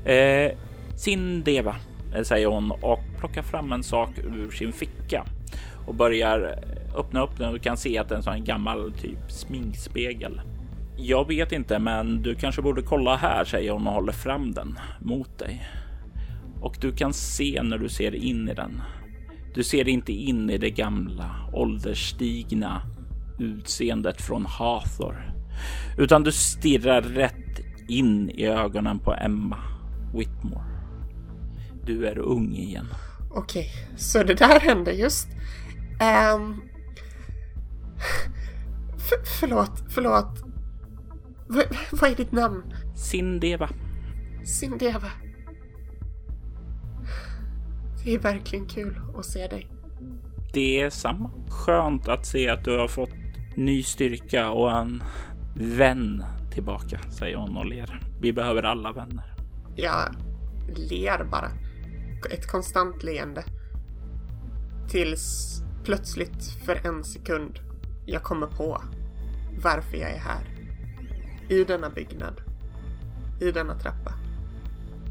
Eh, 0.05 0.51
sin 0.97 1.43
Deva, 1.43 1.75
eh, 2.15 2.23
säger 2.23 2.47
hon 2.47 2.71
och 2.71 2.99
plockar 3.19 3.41
fram 3.41 3.71
en 3.71 3.83
sak 3.83 4.09
ur 4.17 4.51
sin 4.51 4.73
ficka 4.73 5.25
och 5.87 5.95
börjar 5.95 6.41
eh, 6.41 6.99
öppna 6.99 7.23
upp 7.23 7.37
den. 7.37 7.53
Du 7.53 7.59
kan 7.59 7.77
se 7.77 7.97
att 7.97 8.09
det 8.09 8.15
är 8.15 8.17
en 8.17 8.23
sån 8.23 8.33
här 8.33 8.39
gammal 8.39 8.93
typ 8.93 9.31
sminkspegel. 9.31 10.41
Jag 10.97 11.27
vet 11.27 11.51
inte, 11.51 11.79
men 11.79 12.21
du 12.21 12.35
kanske 12.35 12.61
borde 12.61 12.81
kolla 12.81 13.15
här, 13.15 13.45
säger 13.45 13.71
hon 13.71 13.87
och 13.87 13.93
håller 13.93 14.13
fram 14.13 14.51
den 14.51 14.79
mot 14.99 15.39
dig. 15.39 15.69
Och 16.61 16.77
du 16.81 16.91
kan 16.91 17.13
se 17.13 17.61
när 17.63 17.77
du 17.77 17.89
ser 17.89 18.15
in 18.15 18.49
i 18.49 18.53
den. 18.53 18.81
Du 19.55 19.63
ser 19.63 19.87
inte 19.87 20.13
in 20.13 20.49
i 20.49 20.57
det 20.57 20.69
gamla 20.69 21.49
ålderstigna 21.53 22.81
utseendet 23.39 24.21
från 24.21 24.45
Hathor, 24.45 25.33
utan 25.97 26.23
du 26.23 26.31
stirrar 26.31 27.01
rätt 27.01 27.59
in 27.87 28.29
i 28.29 28.45
ögonen 28.45 28.99
på 28.99 29.13
Emma 29.13 29.57
Whitmore. 30.13 30.63
Du 31.85 32.07
är 32.07 32.17
ung 32.17 32.55
igen. 32.55 32.87
Okej, 33.31 33.71
så 33.97 34.23
det 34.23 34.33
där 34.33 34.59
hände 34.59 34.91
just. 34.91 35.27
Um, 36.35 36.61
förlåt, 39.39 39.83
förlåt. 39.89 40.43
V- 41.49 41.77
vad 41.91 42.11
är 42.11 42.15
ditt 42.15 42.31
namn? 42.31 42.63
Sindeva. 42.95 43.69
Sindeva. 44.45 45.07
Det 48.05 48.13
är 48.13 48.19
verkligen 48.19 48.65
kul 48.65 49.01
att 49.17 49.25
se 49.25 49.47
dig. 49.47 49.67
Det 50.53 50.81
är 50.81 50.89
samma. 50.89 51.31
Skönt 51.49 52.07
att 52.07 52.25
se 52.25 52.49
att 52.49 52.63
du 52.63 52.77
har 52.77 52.87
fått 52.87 53.09
ny 53.55 53.83
styrka 53.83 54.49
och 54.49 54.71
en 54.71 55.03
vän 55.55 56.23
tillbaka, 56.53 56.99
säger 57.11 57.37
hon 57.37 57.57
och 57.57 57.65
ler. 57.65 58.01
Vi 58.21 58.33
behöver 58.33 58.63
alla 58.63 58.91
vänner. 58.91 59.35
Jag 59.75 60.15
ler 60.75 61.23
bara. 61.23 61.51
Ett 62.31 62.47
konstant 62.47 63.03
leende. 63.03 63.43
Tills 64.89 65.61
plötsligt 65.83 66.45
för 66.65 66.87
en 66.87 67.03
sekund 67.03 67.59
jag 68.05 68.23
kommer 68.23 68.47
på 68.47 68.81
varför 69.63 69.97
jag 69.97 70.11
är 70.11 70.19
här. 70.19 70.43
I 71.49 71.63
denna 71.63 71.89
byggnad. 71.89 72.41
I 73.41 73.51
denna 73.51 73.79
trappa. 73.79 74.13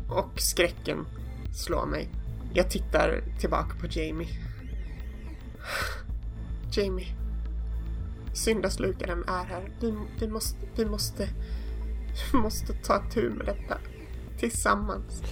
Och 0.09 0.41
skräcken 0.41 1.07
slår 1.53 1.87
mig. 1.87 2.24
Jag 2.57 2.71
tittar 2.71 3.25
tillbaka 3.41 3.77
på 3.81 3.87
Jamie. 3.91 4.29
Jamie. 6.73 7.07
Syndaslukaren 8.33 9.25
är 9.29 9.45
här. 9.45 9.71
Vi, 9.81 9.95
vi 10.21 10.29
måste, 10.29 10.57
vi 10.77 10.85
måste, 10.85 11.29
vi 12.33 12.39
måste 12.39 12.73
ta 12.73 13.03
tur 13.11 13.31
med 13.31 13.47
detta. 13.47 13.79
Tillsammans. 14.39 15.23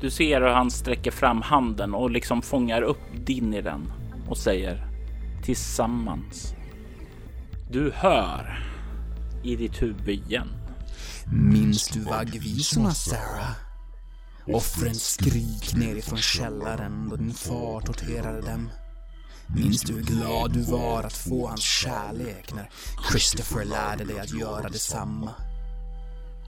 Du 0.00 0.10
ser 0.10 0.40
hur 0.40 0.48
han 0.48 0.70
sträcker 0.70 1.10
fram 1.10 1.42
handen 1.42 1.94
och 1.94 2.10
liksom 2.10 2.42
fångar 2.42 2.82
upp 2.82 3.26
din 3.26 3.54
i 3.54 3.62
den 3.62 3.92
och 4.28 4.38
säger 4.38 4.86
tillsammans. 5.42 6.54
Du 7.70 7.92
hör 7.94 8.64
i 9.42 9.56
ditt 9.56 9.82
huvud 9.82 10.08
igen. 10.08 10.48
Minns 11.32 11.88
du 11.88 12.00
vaggvisorna, 12.00 12.90
Sarah? 12.90 13.69
Offrens 14.54 15.06
skrik 15.06 15.74
nerifrån 15.74 16.18
källaren 16.18 17.08
då 17.08 17.16
din 17.16 17.34
far 17.34 17.80
torterade 17.80 18.40
dem. 18.40 18.70
Minns 19.54 19.82
du 19.82 19.92
hur 19.92 20.02
glad 20.02 20.52
du 20.52 20.62
var 20.62 21.02
att 21.02 21.16
få 21.16 21.48
hans 21.48 21.62
kärlek 21.62 22.54
när 22.54 22.70
Christopher 23.10 23.64
lärde 23.64 24.04
dig 24.04 24.20
att 24.20 24.38
göra 24.40 24.68
detsamma? 24.68 25.34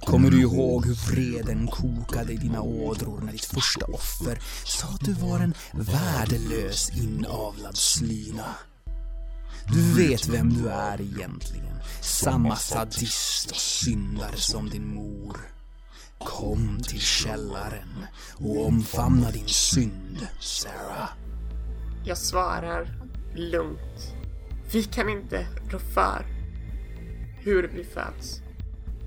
Kommer 0.01 0.31
du 0.31 0.41
ihåg 0.41 0.87
hur 0.87 0.95
vreden 0.95 1.67
kokade 1.67 2.33
i 2.33 2.37
dina 2.37 2.63
ådror 2.63 3.21
när 3.21 3.33
ditt 3.33 3.45
första 3.45 3.87
offer 3.87 4.39
sa 4.65 4.87
att 4.89 5.01
du 5.01 5.13
var 5.13 5.41
en 5.41 5.55
värdelös 5.73 6.91
inavlad 6.97 7.77
slyna? 7.77 8.55
Du 9.73 9.93
vet 9.93 10.29
vem 10.29 10.55
du 10.55 10.69
är 10.69 11.01
egentligen. 11.01 11.77
Samma 12.01 12.57
sadist 12.57 13.51
och 13.51 13.57
syndare 13.57 14.37
som 14.37 14.71
din 14.71 14.95
mor. 14.95 15.37
Kom 16.25 16.79
till 16.83 17.01
källaren 17.01 18.07
och 18.35 18.67
omfamna 18.67 19.31
din 19.31 19.49
synd, 19.49 20.27
Sarah. 20.41 21.11
Jag 22.05 22.19
svarar 22.19 22.89
lugnt. 23.35 24.15
Vi 24.73 24.85
kan 24.85 25.09
inte 25.09 25.47
rå 25.71 25.79
för 25.79 26.27
hur 27.39 27.69
vi 27.75 27.85
föds. 27.85 28.43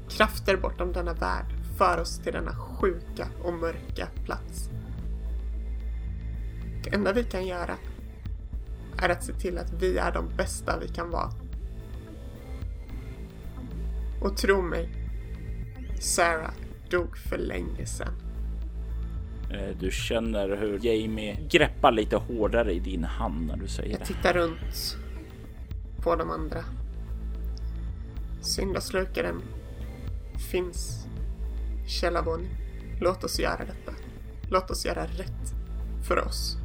Krafter 0.09 0.57
bortom 0.57 0.91
denna 0.93 1.13
värld 1.13 1.45
för 1.77 2.01
oss 2.01 2.19
till 2.19 2.33
denna 2.33 2.55
sjuka 2.55 3.27
och 3.43 3.53
mörka 3.53 4.07
plats. 4.25 4.69
Det 6.83 6.95
enda 6.95 7.13
vi 7.13 7.23
kan 7.23 7.47
göra 7.47 7.77
är 8.97 9.09
att 9.09 9.23
se 9.23 9.33
till 9.33 9.57
att 9.57 9.73
vi 9.73 9.97
är 9.97 10.11
de 10.11 10.35
bästa 10.37 10.79
vi 10.79 10.87
kan 10.87 11.09
vara. 11.09 11.31
Och 14.21 14.37
tro 14.37 14.61
mig, 14.61 14.89
Sarah 15.99 16.53
dog 16.97 17.17
för 17.17 17.37
länge 17.37 17.85
sedan. 17.85 18.13
Eh, 19.51 19.77
Du 19.79 19.91
känner 19.91 20.57
hur 20.57 20.79
Jamie 20.85 21.37
greppar 21.49 21.91
lite 21.91 22.15
hårdare 22.15 22.73
i 22.73 22.79
din 22.79 23.03
hand 23.03 23.47
när 23.47 23.57
du 23.57 23.67
säger 23.67 23.91
Jag 23.91 23.99
det. 23.99 24.05
tittar 24.05 24.33
runt 24.33 24.97
på 26.03 26.15
de 26.15 26.29
andra. 26.31 26.63
Syndaslukaren 28.41 29.41
finns 30.51 31.05
i 31.85 31.89
källarvåningen. 31.89 32.57
Låt 33.01 33.23
oss 33.23 33.39
göra 33.39 33.59
detta. 33.65 33.91
Låt 34.49 34.71
oss 34.71 34.85
göra 34.85 35.03
rätt 35.03 35.53
för 36.07 36.25
oss. 36.27 36.57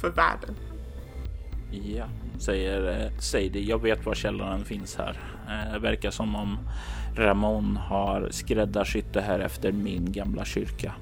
För 0.00 0.10
världen. 0.10 0.54
Ja, 1.96 2.04
säger 2.38 3.00
eh, 3.04 3.18
Sadie. 3.18 3.64
Jag 3.68 3.82
vet 3.82 4.06
var 4.06 4.14
källaren 4.14 4.64
finns 4.64 4.96
här. 4.96 5.20
Eh, 5.48 5.72
det 5.72 5.78
verkar 5.78 6.10
som 6.10 6.36
om 6.36 6.58
Ramon 7.16 7.76
har 7.76 8.28
skräddarsytt 8.30 9.12
det 9.12 9.20
här 9.20 9.38
efter 9.38 9.72
min 9.72 10.12
gamla 10.12 10.44
kyrka. 10.44 10.94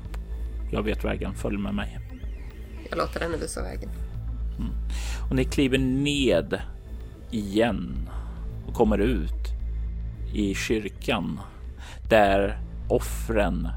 Jag 0.72 0.82
vet 0.82 1.04
vägen, 1.04 1.34
följ 1.34 1.58
med 1.58 1.74
mig. 1.74 1.98
Jag 2.90 2.98
låter 2.98 3.20
henne 3.20 3.36
visa 3.36 3.62
vägen. 3.62 3.90
Mm. 4.58 4.72
Och 5.30 5.36
ni 5.36 5.44
kliver 5.44 5.78
ned 5.78 6.60
igen 7.30 8.10
och 8.66 8.74
kommer 8.74 8.98
ut 8.98 9.48
i 10.34 10.54
kyrkan 10.54 11.40
där 12.08 12.60
offren 12.88 13.68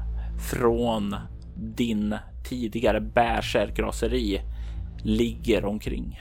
från 0.50 1.16
din 1.56 2.16
tidigare 2.44 3.00
bärsärkraseri 3.00 4.40
ligger 5.02 5.64
omkring. 5.64 6.20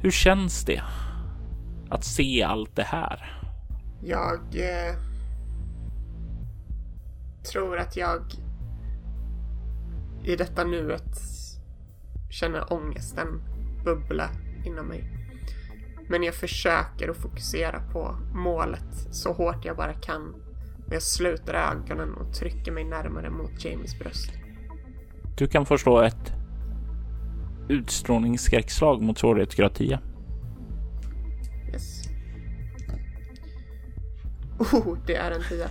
Hur 0.00 0.10
känns 0.10 0.64
det 0.64 0.82
att 1.90 2.04
se 2.04 2.42
allt 2.42 2.76
det 2.76 2.82
här? 2.82 3.41
Jag 4.04 4.40
eh, 4.54 4.94
tror 7.52 7.78
att 7.78 7.96
jag 7.96 8.22
i 10.24 10.36
detta 10.36 10.64
nuet 10.64 11.18
känner 12.30 12.72
ångesten 12.72 13.42
bubbla 13.84 14.30
inom 14.64 14.86
mig. 14.86 15.04
Men 16.08 16.22
jag 16.22 16.34
försöker 16.34 17.08
att 17.08 17.16
fokusera 17.16 17.80
på 17.92 18.16
målet 18.34 19.08
så 19.10 19.32
hårt 19.32 19.64
jag 19.64 19.76
bara 19.76 19.94
kan. 19.94 20.34
Och 20.86 20.94
jag 20.94 21.02
sluter 21.02 21.54
ögonen 21.54 22.14
och 22.14 22.34
trycker 22.34 22.72
mig 22.72 22.84
närmare 22.84 23.30
mot 23.30 23.64
Jamies 23.64 23.98
bröst. 23.98 24.30
Du 25.36 25.46
kan 25.46 25.66
förstå 25.66 26.00
ett 26.00 26.32
utstrålningsskräckslag 27.68 29.02
mot 29.02 29.18
svårighetsgrad 29.18 29.74
10. 29.74 30.00
Oh, 34.62 34.98
det 35.06 35.16
är 35.16 35.30
en 35.30 35.42
10. 35.48 35.68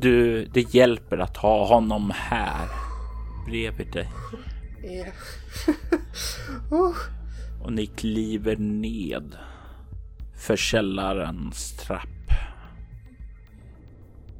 Du, 0.00 0.44
det 0.44 0.74
hjälper 0.74 1.18
att 1.18 1.36
ha 1.36 1.66
honom 1.66 2.12
här 2.14 2.68
bredvid 3.46 3.92
dig. 3.92 4.08
Yeah. 4.84 5.14
oh. 6.70 6.96
Och 7.62 7.72
ni 7.72 7.86
kliver 7.86 8.56
ned 8.56 9.36
för 10.36 10.56
källarens 10.56 11.72
trapp. 11.72 12.08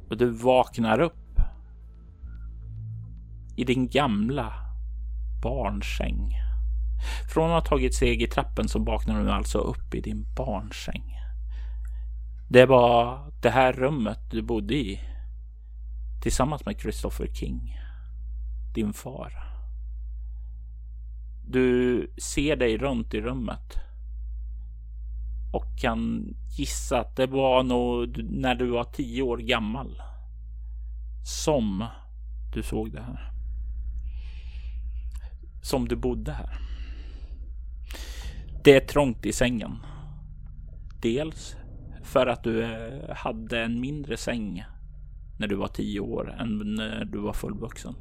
Och 0.09 0.17
du 0.17 0.29
vaknar 0.29 0.99
upp 0.99 1.39
i 3.57 3.63
din 3.63 3.87
gamla 3.87 4.53
barnsäng. 5.43 6.35
Från 7.33 7.51
att 7.51 7.67
ha 7.67 7.77
tagit 7.77 7.95
steg 7.95 8.21
i 8.21 8.27
trappen 8.27 8.67
så 8.67 8.79
vaknar 8.79 9.23
du 9.23 9.31
alltså 9.31 9.57
upp 9.57 9.95
i 9.95 10.01
din 10.01 10.25
barnsäng. 10.37 11.18
Det 12.51 12.65
var 12.65 13.31
det 13.41 13.49
här 13.49 13.73
rummet 13.73 14.19
du 14.29 14.41
bodde 14.41 14.75
i 14.75 14.99
tillsammans 16.21 16.65
med 16.65 16.79
Christopher 16.79 17.27
King, 17.33 17.77
din 18.75 18.93
far. 18.93 19.33
Du 21.47 22.13
ser 22.17 22.55
dig 22.55 22.77
runt 22.77 23.13
i 23.13 23.21
rummet 23.21 23.77
och 25.53 25.79
kan 25.81 26.33
gissa 26.57 26.99
att 26.99 27.15
det 27.15 27.27
var 27.27 27.63
nog 27.63 28.23
när 28.23 28.55
du 28.55 28.69
var 28.69 28.83
tio 28.83 29.21
år 29.21 29.37
gammal 29.37 30.01
som 31.23 31.85
du 32.53 32.63
såg 32.63 32.91
det 32.91 33.01
här. 33.01 33.31
Som 35.61 35.87
du 35.87 35.95
bodde 35.95 36.31
här. 36.31 36.59
Det 38.63 38.75
är 38.75 38.87
trångt 38.87 39.25
i 39.25 39.33
sängen. 39.33 39.77
Dels 41.01 41.55
för 42.09 42.27
att 42.27 42.43
du 42.43 42.63
eh, 42.63 43.15
hade 43.15 43.59
en 43.59 43.81
mindre 43.81 44.17
säng 44.17 44.65
när 45.39 45.47
du 45.47 45.55
var 45.55 45.67
tio 45.67 45.99
år 45.99 46.35
än 46.39 46.75
när 46.75 47.05
du 47.05 47.19
var 47.19 47.33
fullvuxen. 47.33 47.95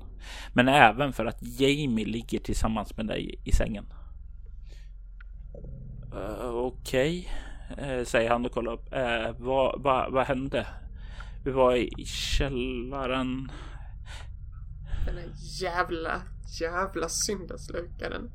Men 0.53 0.69
även 0.69 1.13
för 1.13 1.27
att 1.27 1.61
Jamie 1.61 2.07
ligger 2.07 2.39
tillsammans 2.39 2.97
med 2.97 3.07
dig 3.07 3.41
i 3.45 3.53
sängen. 3.53 3.93
Uh, 6.15 6.49
Okej, 6.49 7.31
okay. 7.73 7.99
uh, 7.99 8.05
säger 8.05 8.31
han 8.31 8.47
och 8.47 8.53
kollar 8.53 8.73
upp. 8.73 8.93
Uh, 8.93 9.45
vad, 9.45 9.83
vad, 9.83 10.13
vad 10.13 10.27
hände? 10.27 10.67
Vi 11.45 11.51
var 11.51 11.77
i 11.77 12.05
källaren. 12.07 13.53
Den 15.07 15.17
här 15.17 15.31
jävla, 15.63 16.23
jävla 16.61 17.09
syndaslukaren. 17.09 18.31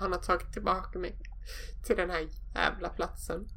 Han 0.00 0.12
har 0.12 0.18
tagit 0.18 0.52
tillbaka 0.52 0.98
mig 0.98 1.16
till 1.86 1.96
den 1.96 2.10
här 2.10 2.28
jävla 2.54 2.88
platsen. 2.88 3.48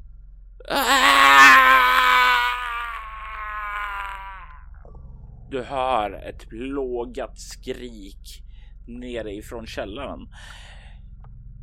Du 5.50 5.62
hör 5.62 6.12
ett 6.12 6.48
plågat 6.48 7.38
skrik 7.38 8.42
nere 8.86 9.34
ifrån 9.34 9.66
källaren. 9.66 10.28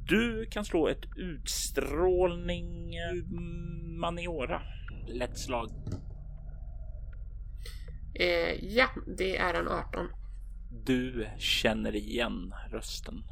Du 0.08 0.46
kan 0.46 0.66
slå 0.66 0.88
ett 0.88 1.06
utstrålning 1.18 2.92
maniora. 4.00 4.62
Lätt 5.08 5.40
slag. 5.40 5.70
Eh, 8.20 8.66
ja, 8.76 8.88
det 9.18 9.38
är 9.38 9.54
en 9.54 9.68
18. 9.68 10.08
Du 10.86 11.28
känner 11.38 11.96
igen 11.96 12.54
rösten. 12.72 13.24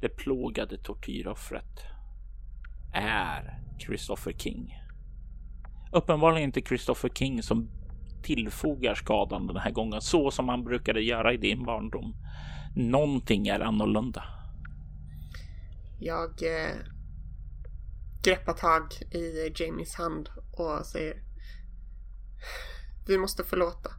Det 0.00 0.08
plågade 0.08 0.78
tortyroffret 0.78 1.91
är 2.92 3.58
Christopher 3.78 4.32
King. 4.32 4.78
Uppenbarligen 5.92 6.44
inte 6.44 6.60
Christopher 6.60 7.08
King 7.08 7.42
som 7.42 7.68
tillfogar 8.22 8.94
skadan 8.94 9.46
den 9.46 9.56
här 9.56 9.70
gången 9.70 10.00
så 10.00 10.30
som 10.30 10.46
man 10.46 10.64
brukade 10.64 11.00
göra 11.00 11.32
i 11.32 11.36
din 11.36 11.64
barndom. 11.64 12.14
Någonting 12.76 13.48
är 13.48 13.60
annorlunda. 13.60 14.24
Jag 16.00 16.30
eh, 16.42 16.76
greppar 18.24 18.52
tag 18.52 18.82
i 19.10 19.52
Jamies 19.56 19.94
hand 19.94 20.28
och 20.52 20.86
säger 20.86 21.22
Vi 23.06 23.18
måste 23.18 23.44
förlåta. 23.44 23.90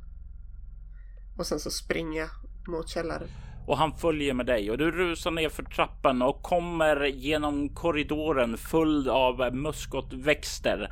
Och 1.38 1.46
sen 1.46 1.60
så 1.60 1.72
springer 1.72 2.20
jag 2.20 2.30
mot 2.68 2.89
källaren. 2.89 3.30
Och 3.68 3.78
han 3.78 3.97
följer 3.97 4.34
med 4.34 4.45
dig 4.45 4.72
och 4.72 4.78
du 4.78 4.91
rusar 4.91 5.32
ner 5.32 5.49
för 5.49 5.64
trappan 5.64 6.22
och 6.22 6.41
kommer 6.41 7.05
genom 7.05 7.70
korridoren 7.70 8.57
full 8.57 9.09
av 9.09 9.55
muskotväxter 9.55 10.91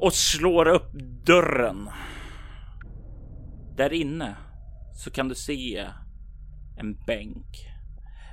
och 0.00 0.12
slår 0.12 0.68
upp 0.68 0.92
dörren. 1.26 1.90
Där 3.76 3.92
inne 3.92 4.36
så 4.94 5.10
kan 5.10 5.28
du 5.28 5.34
se 5.34 5.86
en 6.78 6.96
bänk 7.06 7.66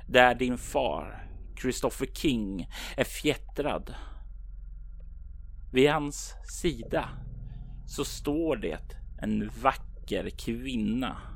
där 0.08 0.34
din 0.34 0.58
far 0.58 1.26
Christopher 1.60 2.06
King 2.06 2.68
är 2.96 3.04
fjättrad. 3.04 3.94
Vid 5.72 5.90
hans 5.90 6.34
sida 6.60 7.08
så 7.86 8.04
står 8.04 8.56
det 8.56 8.96
en 9.22 9.50
vacker 9.62 10.30
kvinna 10.30 11.35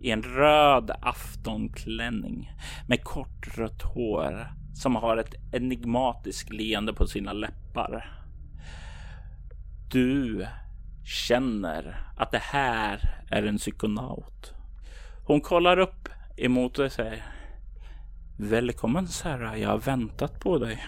i 0.00 0.10
en 0.10 0.22
röd 0.22 0.90
aftonklänning 1.02 2.52
med 2.88 3.04
kort 3.04 3.58
rött 3.58 3.82
hår 3.82 4.52
som 4.74 4.96
har 4.96 5.16
ett 5.16 5.34
enigmatiskt 5.52 6.52
leende 6.52 6.92
på 6.92 7.06
sina 7.06 7.32
läppar. 7.32 8.20
Du 9.90 10.46
känner 11.04 12.12
att 12.16 12.32
det 12.32 12.42
här 12.42 13.24
är 13.30 13.42
en 13.42 13.58
psykonaut. 13.58 14.54
Hon 15.26 15.40
kollar 15.40 15.78
upp 15.78 16.08
emot 16.36 16.74
dig 16.74 16.86
och 16.86 16.92
säger 16.92 17.24
Välkommen 18.40 19.08
Sarah, 19.08 19.60
jag 19.60 19.68
har 19.68 19.78
väntat 19.78 20.40
på 20.40 20.58
dig. 20.58 20.84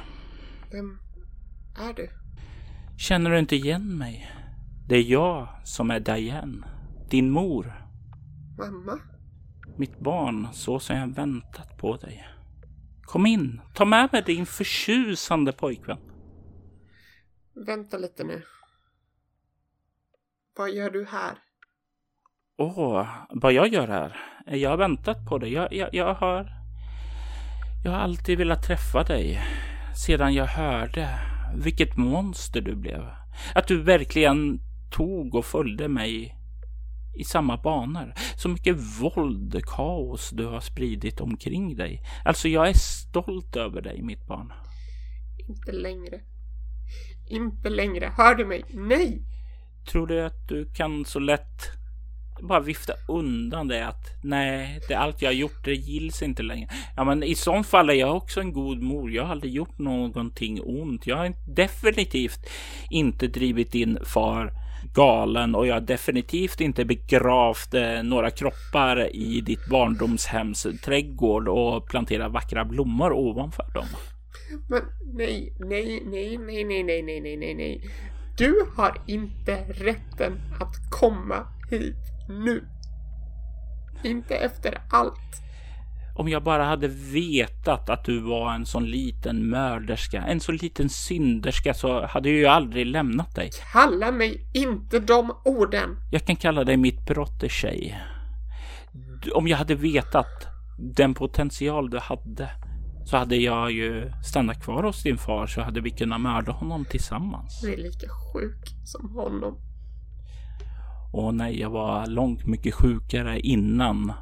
Vem 0.72 0.98
är 1.88 1.94
du? 1.94 2.10
Känner 2.98 3.30
du 3.30 3.38
inte 3.38 3.56
igen 3.56 3.98
mig? 3.98 4.30
Det 4.88 4.96
är 4.96 5.02
jag 5.02 5.48
som 5.64 5.90
är 5.90 6.00
Diane, 6.00 6.66
din 7.10 7.30
mor. 7.30 7.79
Mamma? 8.60 8.98
Mitt 9.76 10.00
barn, 10.00 10.48
så 10.52 10.78
som 10.78 10.96
jag 10.96 11.14
väntat 11.14 11.78
på 11.78 11.96
dig. 11.96 12.28
Kom 13.02 13.26
in, 13.26 13.60
ta 13.74 13.84
med 13.84 14.08
mig 14.12 14.22
din 14.22 14.46
förtjusande 14.46 15.52
pojkvän. 15.52 15.98
Vänta 17.66 17.98
lite 17.98 18.24
nu. 18.24 18.42
Vad 20.56 20.70
gör 20.70 20.90
du 20.90 21.04
här? 21.04 21.38
Åh, 22.58 22.78
oh, 22.78 23.06
vad 23.30 23.52
jag 23.52 23.68
gör 23.68 23.88
här? 23.88 24.16
Jag 24.46 24.70
har 24.70 24.76
väntat 24.76 25.26
på 25.28 25.38
dig. 25.38 25.52
Jag, 25.52 25.72
jag, 25.72 25.88
jag 25.94 26.14
har... 26.14 26.50
Jag 27.84 27.92
har 27.92 27.98
alltid 27.98 28.38
velat 28.38 28.62
träffa 28.62 29.02
dig. 29.02 29.40
Sedan 30.06 30.34
jag 30.34 30.46
hörde 30.46 31.08
vilket 31.54 31.96
monster 31.96 32.60
du 32.60 32.76
blev. 32.76 33.02
Att 33.54 33.68
du 33.68 33.82
verkligen 33.82 34.60
tog 34.90 35.34
och 35.34 35.44
följde 35.44 35.88
mig 35.88 36.39
i 37.14 37.24
samma 37.24 37.56
banor. 37.56 38.14
Så 38.36 38.48
mycket 38.48 38.76
våld, 39.00 39.64
kaos 39.64 40.30
du 40.30 40.46
har 40.46 40.60
spridit 40.60 41.20
omkring 41.20 41.76
dig. 41.76 42.02
Alltså, 42.24 42.48
jag 42.48 42.68
är 42.68 42.74
stolt 42.74 43.56
över 43.56 43.82
dig, 43.82 44.02
mitt 44.02 44.26
barn. 44.26 44.52
Inte 45.48 45.72
längre. 45.72 46.20
Inte 47.28 47.68
längre. 47.68 48.12
Hör 48.16 48.34
du 48.34 48.44
mig? 48.46 48.64
Nej! 48.70 49.22
Tror 49.90 50.06
du 50.06 50.24
att 50.24 50.48
du 50.48 50.72
kan 50.72 51.04
så 51.04 51.18
lätt 51.18 51.80
bara 52.42 52.60
vifta 52.60 52.92
undan 53.08 53.68
det 53.68 53.86
att 53.86 54.10
nej, 54.22 54.80
det 54.88 54.94
allt 54.94 55.22
jag 55.22 55.28
har 55.28 55.34
gjort, 55.34 55.64
det 55.64 55.74
gills 55.74 56.22
inte 56.22 56.42
längre. 56.42 56.68
Ja, 56.96 57.04
men 57.04 57.22
i 57.22 57.34
sånt 57.34 57.66
fall 57.66 57.90
är 57.90 57.94
jag 57.94 58.16
också 58.16 58.40
en 58.40 58.52
god 58.52 58.82
mor. 58.82 59.12
Jag 59.12 59.24
har 59.24 59.30
aldrig 59.30 59.52
gjort 59.52 59.78
någonting 59.78 60.60
ont. 60.62 61.06
Jag 61.06 61.16
har 61.16 61.54
definitivt 61.54 62.46
inte 62.90 63.26
drivit 63.26 63.74
in 63.74 63.98
far 64.04 64.52
galen 64.94 65.54
och 65.54 65.66
jag 65.66 65.74
har 65.74 65.80
definitivt 65.80 66.60
inte 66.60 66.84
begravt 66.84 67.74
eh, 67.74 68.02
några 68.02 68.30
kroppar 68.30 69.16
i 69.16 69.40
ditt 69.40 69.66
barndomshems 69.66 70.66
trädgård 70.84 71.48
och 71.48 71.88
planterat 71.88 72.32
vackra 72.32 72.64
blommor 72.64 73.12
ovanför 73.12 73.72
dem. 73.74 73.86
Men 74.68 74.82
nej, 75.14 75.52
nej, 75.58 76.02
nej, 76.06 76.38
nej, 76.38 76.64
nej, 76.64 76.84
nej, 76.84 77.02
nej, 77.02 77.20
nej, 77.20 77.36
nej, 77.36 77.54
nej. 77.54 77.90
Du 78.38 78.54
har 78.76 79.02
inte 79.06 79.56
rätten 79.68 80.32
att 80.60 80.90
komma 80.90 81.46
hit 81.70 81.96
nu. 82.28 82.64
Inte 84.02 84.34
efter 84.34 84.82
allt. 84.90 85.49
Om 86.14 86.28
jag 86.28 86.42
bara 86.42 86.64
hade 86.64 86.88
vetat 86.88 87.90
att 87.90 88.04
du 88.04 88.20
var 88.20 88.54
en 88.54 88.66
sån 88.66 88.86
liten 88.86 89.50
mörderska, 89.50 90.22
en 90.22 90.40
så 90.40 90.52
liten 90.52 90.88
synderska 90.88 91.74
så 91.74 92.06
hade 92.06 92.28
jag 92.28 92.38
ju 92.38 92.46
aldrig 92.46 92.86
lämnat 92.86 93.34
dig. 93.34 93.50
Kalla 93.72 94.12
mig 94.12 94.46
inte 94.52 94.98
de 94.98 95.32
orden. 95.44 95.96
Jag 96.10 96.24
kan 96.24 96.36
kalla 96.36 96.64
dig 96.64 96.76
mitt 96.76 97.06
protege. 97.06 98.00
Om 99.34 99.48
jag 99.48 99.56
hade 99.56 99.74
vetat 99.74 100.46
den 100.78 101.14
potential 101.14 101.90
du 101.90 101.98
hade 101.98 102.50
så 103.04 103.16
hade 103.16 103.36
jag 103.36 103.72
ju 103.72 104.12
stannat 104.24 104.62
kvar 104.62 104.82
hos 104.82 105.02
din 105.02 105.18
far 105.18 105.46
så 105.46 105.60
hade 105.60 105.80
vi 105.80 105.90
kunnat 105.90 106.20
mörda 106.20 106.52
honom 106.52 106.84
tillsammans. 106.84 107.60
Du 107.60 107.72
är 107.72 107.76
lika 107.76 108.06
sjuk 108.08 108.74
som 108.84 109.10
honom. 109.10 109.58
Och 111.12 111.34
nej, 111.34 111.60
jag 111.60 111.70
var 111.70 112.06
långt 112.06 112.46
mycket 112.46 112.74
sjukare 112.74 113.40
innan 113.40 114.12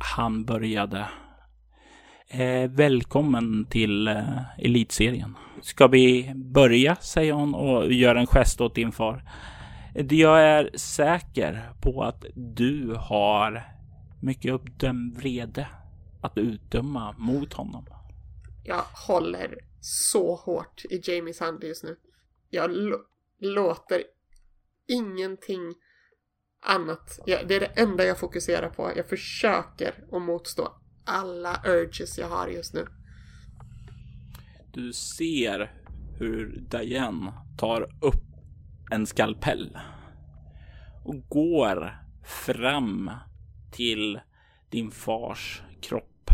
han 0.00 0.44
började. 0.44 1.06
Eh, 2.38 2.70
välkommen 2.70 3.66
till 3.66 4.08
eh, 4.08 4.58
elitserien. 4.58 5.36
Ska 5.62 5.86
vi 5.86 6.32
börja, 6.34 6.96
säger 6.96 7.32
hon 7.32 7.54
och 7.54 7.92
gör 7.92 8.14
en 8.14 8.26
gest 8.26 8.60
åt 8.60 8.74
din 8.74 8.92
far. 8.92 9.22
Jag 9.94 10.42
är 10.42 10.70
säker 10.74 11.72
på 11.82 12.02
att 12.02 12.24
du 12.34 12.94
har 12.98 13.62
mycket 14.22 14.52
uppdömd 14.52 15.16
vrede 15.16 15.68
att 16.22 16.38
utdöma 16.38 17.14
mot 17.18 17.52
honom. 17.52 17.86
Jag 18.64 18.82
håller 19.08 19.58
så 19.80 20.34
hårt 20.34 20.84
i 20.90 21.00
Jamies 21.04 21.40
hand 21.40 21.64
just 21.64 21.84
nu. 21.84 21.96
Jag 22.50 22.70
låter 23.40 24.02
ingenting 24.88 25.74
annat. 26.62 27.20
Jag, 27.26 27.48
det 27.48 27.54
är 27.54 27.60
det 27.60 27.80
enda 27.80 28.04
jag 28.04 28.18
fokuserar 28.18 28.68
på. 28.68 28.92
Jag 28.96 29.08
försöker 29.08 30.04
att 30.12 30.22
motstå 30.22 30.72
alla 31.04 31.60
urges 31.64 32.18
jag 32.18 32.28
har 32.28 32.48
just 32.48 32.74
nu. 32.74 32.86
Du 34.72 34.92
ser 34.92 35.72
hur 36.18 36.56
Diane 36.70 37.32
tar 37.58 37.82
upp 38.00 38.24
en 38.90 39.06
skalpell 39.06 39.78
och 41.04 41.28
går 41.28 41.98
fram 42.24 43.10
till 43.72 44.20
din 44.70 44.90
fars 44.90 45.62
kropp. 45.80 46.30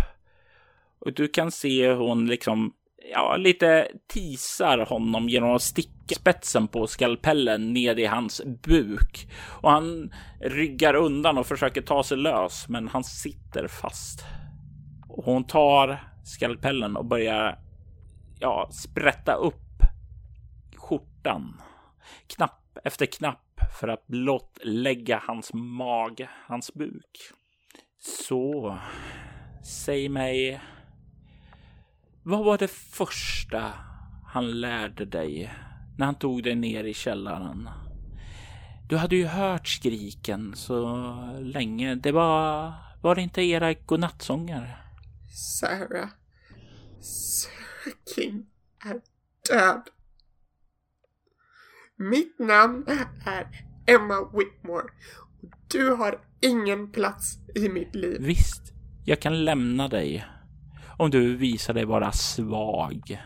Och 0.98 1.12
du 1.12 1.28
kan 1.28 1.50
se 1.50 1.88
hur 1.88 1.96
hon 1.96 2.26
liksom 2.26 2.72
ja, 3.12 3.36
lite 3.36 3.88
tisar 4.06 4.78
honom 4.78 5.28
genom 5.28 5.50
att 5.50 5.62
sticka 5.62 6.14
spetsen 6.14 6.68
på 6.68 6.86
skalpellen 6.86 7.72
ner 7.72 7.98
i 7.98 8.06
hans 8.06 8.42
buk. 8.62 9.28
Och 9.62 9.70
han 9.70 10.12
ryggar 10.40 10.94
undan 10.94 11.38
och 11.38 11.46
försöker 11.46 11.82
ta 11.82 12.02
sig 12.02 12.16
lös, 12.16 12.68
men 12.68 12.88
han 12.88 13.04
sitter 13.04 13.68
fast. 13.68 14.24
Och 15.20 15.26
hon 15.26 15.44
tar 15.44 16.00
skalpellen 16.24 16.96
och 16.96 17.04
börjar 17.04 17.58
ja, 18.38 18.68
sprätta 18.72 19.34
upp 19.34 19.82
skjortan. 20.76 21.60
Knapp 22.26 22.78
efter 22.84 23.06
knapp 23.06 23.60
för 23.80 23.88
att 23.88 24.06
blottlägga 24.06 25.22
hans 25.26 25.50
mage, 25.54 26.28
hans 26.46 26.74
buk. 26.74 27.18
Så, 27.98 28.78
säg 29.64 30.08
mig 30.08 30.60
vad 32.22 32.44
var 32.44 32.58
det 32.58 32.70
första 32.70 33.72
han 34.26 34.60
lärde 34.60 35.04
dig 35.04 35.50
när 35.98 36.06
han 36.06 36.14
tog 36.14 36.42
dig 36.42 36.54
ner 36.54 36.84
i 36.84 36.94
källaren? 36.94 37.68
Du 38.88 38.96
hade 38.96 39.16
ju 39.16 39.26
hört 39.26 39.68
skriken 39.68 40.52
så 40.56 41.06
länge. 41.40 41.94
Det 41.94 42.12
var... 42.12 42.72
Var 43.02 43.14
det 43.14 43.22
inte 43.22 43.42
era 43.42 43.74
godnattsånger? 43.74 44.79
Sarah... 45.30 46.08
Sarah 47.00 47.96
King 48.14 48.46
är 48.84 49.00
död. 49.48 49.82
Mitt 51.96 52.38
namn 52.38 52.84
är 53.26 53.46
Emma 53.86 54.30
Whitmore. 54.32 54.88
Du 55.68 55.90
har 55.90 56.20
ingen 56.40 56.92
plats 56.92 57.38
i 57.54 57.68
mitt 57.68 57.94
liv. 57.94 58.16
Visst, 58.20 58.72
jag 59.04 59.20
kan 59.20 59.44
lämna 59.44 59.88
dig 59.88 60.24
om 60.98 61.10
du 61.10 61.36
visar 61.36 61.74
dig 61.74 61.84
vara 61.84 62.12
svag. 62.12 63.22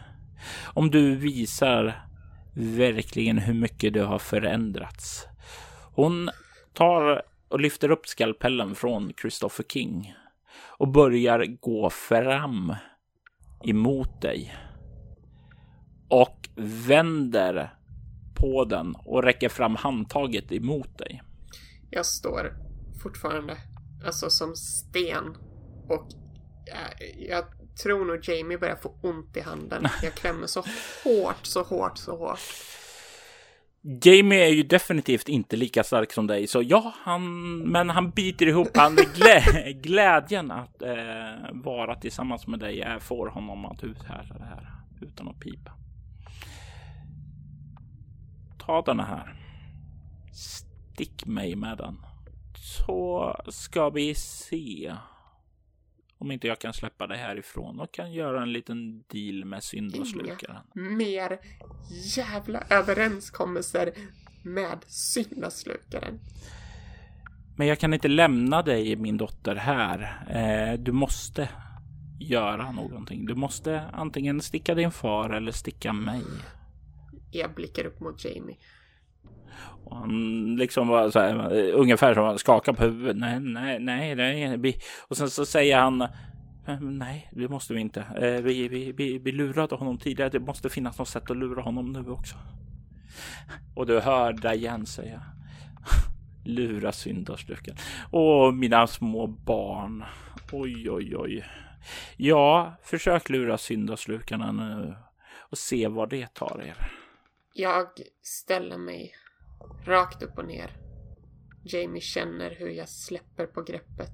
Om 0.65 0.91
du 0.91 1.17
visar 1.17 2.07
verkligen 2.55 3.39
hur 3.39 3.55
mycket 3.55 3.95
du 3.95 4.03
har 4.03 4.19
förändrats. 4.19 5.27
Hon 5.95 6.31
tar 6.73 7.23
och 7.49 7.61
lyfter 7.61 7.91
upp 7.91 8.07
skalpellen 8.07 8.75
från 8.75 9.13
Christopher 9.21 9.65
King 9.69 10.15
och 10.79 10.89
börjar 10.89 11.45
gå 11.61 11.91
fram 11.91 12.75
emot 13.65 14.21
dig. 14.23 14.55
Och 16.09 16.49
vänder 16.87 17.75
på 18.35 18.65
den 18.65 18.95
och 19.05 19.23
räcker 19.23 19.49
fram 19.49 19.77
handtaget 19.77 20.53
emot 20.53 20.99
dig. 20.99 21.23
Jag 21.91 22.07
står 22.07 22.57
fortfarande 23.03 23.57
alltså 24.05 24.31
som 24.31 24.57
sten 24.57 25.37
och 25.89 26.09
jag, 26.67 27.15
jag 27.29 27.45
tror 27.83 28.05
nog 28.05 28.29
Jamie 28.29 28.59
börjar 28.59 28.77
få 28.77 28.99
ont 29.03 29.37
i 29.37 29.41
handen. 29.41 29.87
Jag 30.03 30.15
klämmer 30.15 30.47
så 30.47 30.61
hårt, 31.05 31.47
så 31.47 31.63
hårt, 31.63 31.99
så 31.99 32.17
hårt. 32.17 32.39
Jamie 33.87 34.45
är 34.45 34.49
ju 34.49 34.63
definitivt 34.63 35.29
inte 35.29 35.57
lika 35.57 35.85
stark 35.85 36.13
som 36.13 36.27
dig, 36.27 36.47
så 36.47 36.63
ja, 36.63 36.93
han, 36.97 37.59
men 37.59 37.91
han 37.91 38.11
biter 38.11 38.47
ihop. 38.47 38.77
Han 38.77 38.97
glä, 38.97 39.73
glädjen 39.83 40.51
att 40.51 40.83
eh, 40.83 41.53
vara 41.53 41.95
tillsammans 41.95 42.47
med 42.47 42.59
dig 42.59 42.81
är, 42.81 42.99
får 42.99 43.29
honom 43.29 43.65
att 43.65 43.85
uthärda 43.85 44.39
det 44.39 44.45
här 44.45 44.71
utan 45.01 45.29
att 45.29 45.41
pipa. 45.41 45.73
Ta 48.59 48.83
den 48.83 49.01
här. 49.01 49.35
Stick 50.33 51.27
mig 51.27 51.57
med 51.57 51.79
den. 51.79 51.97
Så 52.55 53.37
ska 53.49 53.91
vi 53.91 54.15
se 54.15 54.95
om 56.19 56.31
inte 56.31 56.47
jag 56.47 56.59
kan 56.59 56.73
släppa 56.73 57.07
det 57.07 57.17
härifrån 57.17 57.81
och 57.81 57.93
kan 57.95 58.13
göra 58.13 58.43
en 58.43 58.53
liten 58.53 59.05
deal 59.09 59.45
med 59.45 59.63
syndaslukaren. 59.63 60.57
mer 60.75 61.39
jävla 62.17 62.63
överenskommelser 62.71 63.93
med 64.43 64.79
syndaslukaren. 64.87 66.21
Men 67.57 67.67
jag 67.67 67.79
kan 67.79 67.95
inte 67.95 68.09
lämna 68.09 68.63
dig, 68.63 68.97
min 68.97 69.17
dotter, 69.17 69.55
här. 69.55 70.25
Eh, 70.31 70.79
du 70.79 70.93
måste 70.93 71.49
göra 72.21 72.73
någonting. 72.73 73.27
Du 73.27 73.35
måste 73.35 73.81
antingen 73.93 74.41
sticka 74.41 74.75
din 74.75 74.91
far 74.91 75.31
eller 75.31 75.53
sticka 75.53 75.93
mig. 75.93 76.23
Jag 77.31 77.55
blickar 77.55 77.85
upp 77.85 78.01
mot 78.01 78.25
Jamie. 78.25 78.57
Och 79.85 79.97
han 79.97 80.57
liksom 80.57 80.89
var 80.89 81.11
så 81.11 81.21
här, 81.21 81.73
ungefär 81.73 82.15
som 82.15 82.25
han 82.25 82.39
skakar 82.39 82.73
på 82.73 82.83
huvudet. 82.83 83.17
Nej, 83.17 83.41
nej, 83.41 83.79
nej, 83.81 84.15
nej. 84.15 84.79
Och 85.09 85.17
sen 85.17 85.31
så 85.31 85.47
säger 85.47 85.79
han 85.79 86.03
eh, 86.67 86.81
Nej, 86.81 87.29
det 87.33 87.49
måste 87.49 87.75
vi 87.75 87.81
inte. 87.81 88.01
Eh, 88.01 88.43
vi, 88.43 88.69
vi, 88.69 88.93
vi, 88.93 89.19
vi 89.19 89.33
lurade 89.33 89.75
honom 89.75 89.99
tidigare. 89.99 90.31
Det 90.31 90.41
måste 90.41 90.69
finnas 90.69 90.99
något 90.99 91.09
sätt 91.09 91.31
att 91.31 91.37
lura 91.37 91.63
honom 91.63 91.93
nu 91.93 92.11
också. 92.11 92.37
Och 93.75 93.87
du 93.87 94.01
hör 94.01 94.33
Diane 94.33 94.87
säga. 94.87 95.23
Lura 96.45 96.93
syndarslukan. 96.93 97.77
Och 98.11 98.55
mina 98.55 98.87
små 98.87 99.27
barn. 99.27 100.05
Oj, 100.53 100.91
oj, 100.91 101.17
oj. 101.17 101.45
Ja, 102.17 102.77
försök 102.83 103.29
lura 103.29 103.59
syndaslukarna 103.59 104.53
nu 104.53 104.95
och 105.39 105.59
se 105.59 105.89
vad 105.89 106.11
det 106.11 106.35
tar 106.35 106.63
er. 106.63 107.04
Jag 107.57 107.89
ställer 108.23 108.79
mig 108.79 109.15
rakt 109.85 110.23
upp 110.23 110.39
och 110.39 110.47
ner 110.47 110.77
Jamie 111.63 112.01
känner 112.01 112.51
hur 112.51 112.69
jag 112.69 112.89
släpper 112.89 113.47
på 113.47 113.63
greppet. 113.63 114.13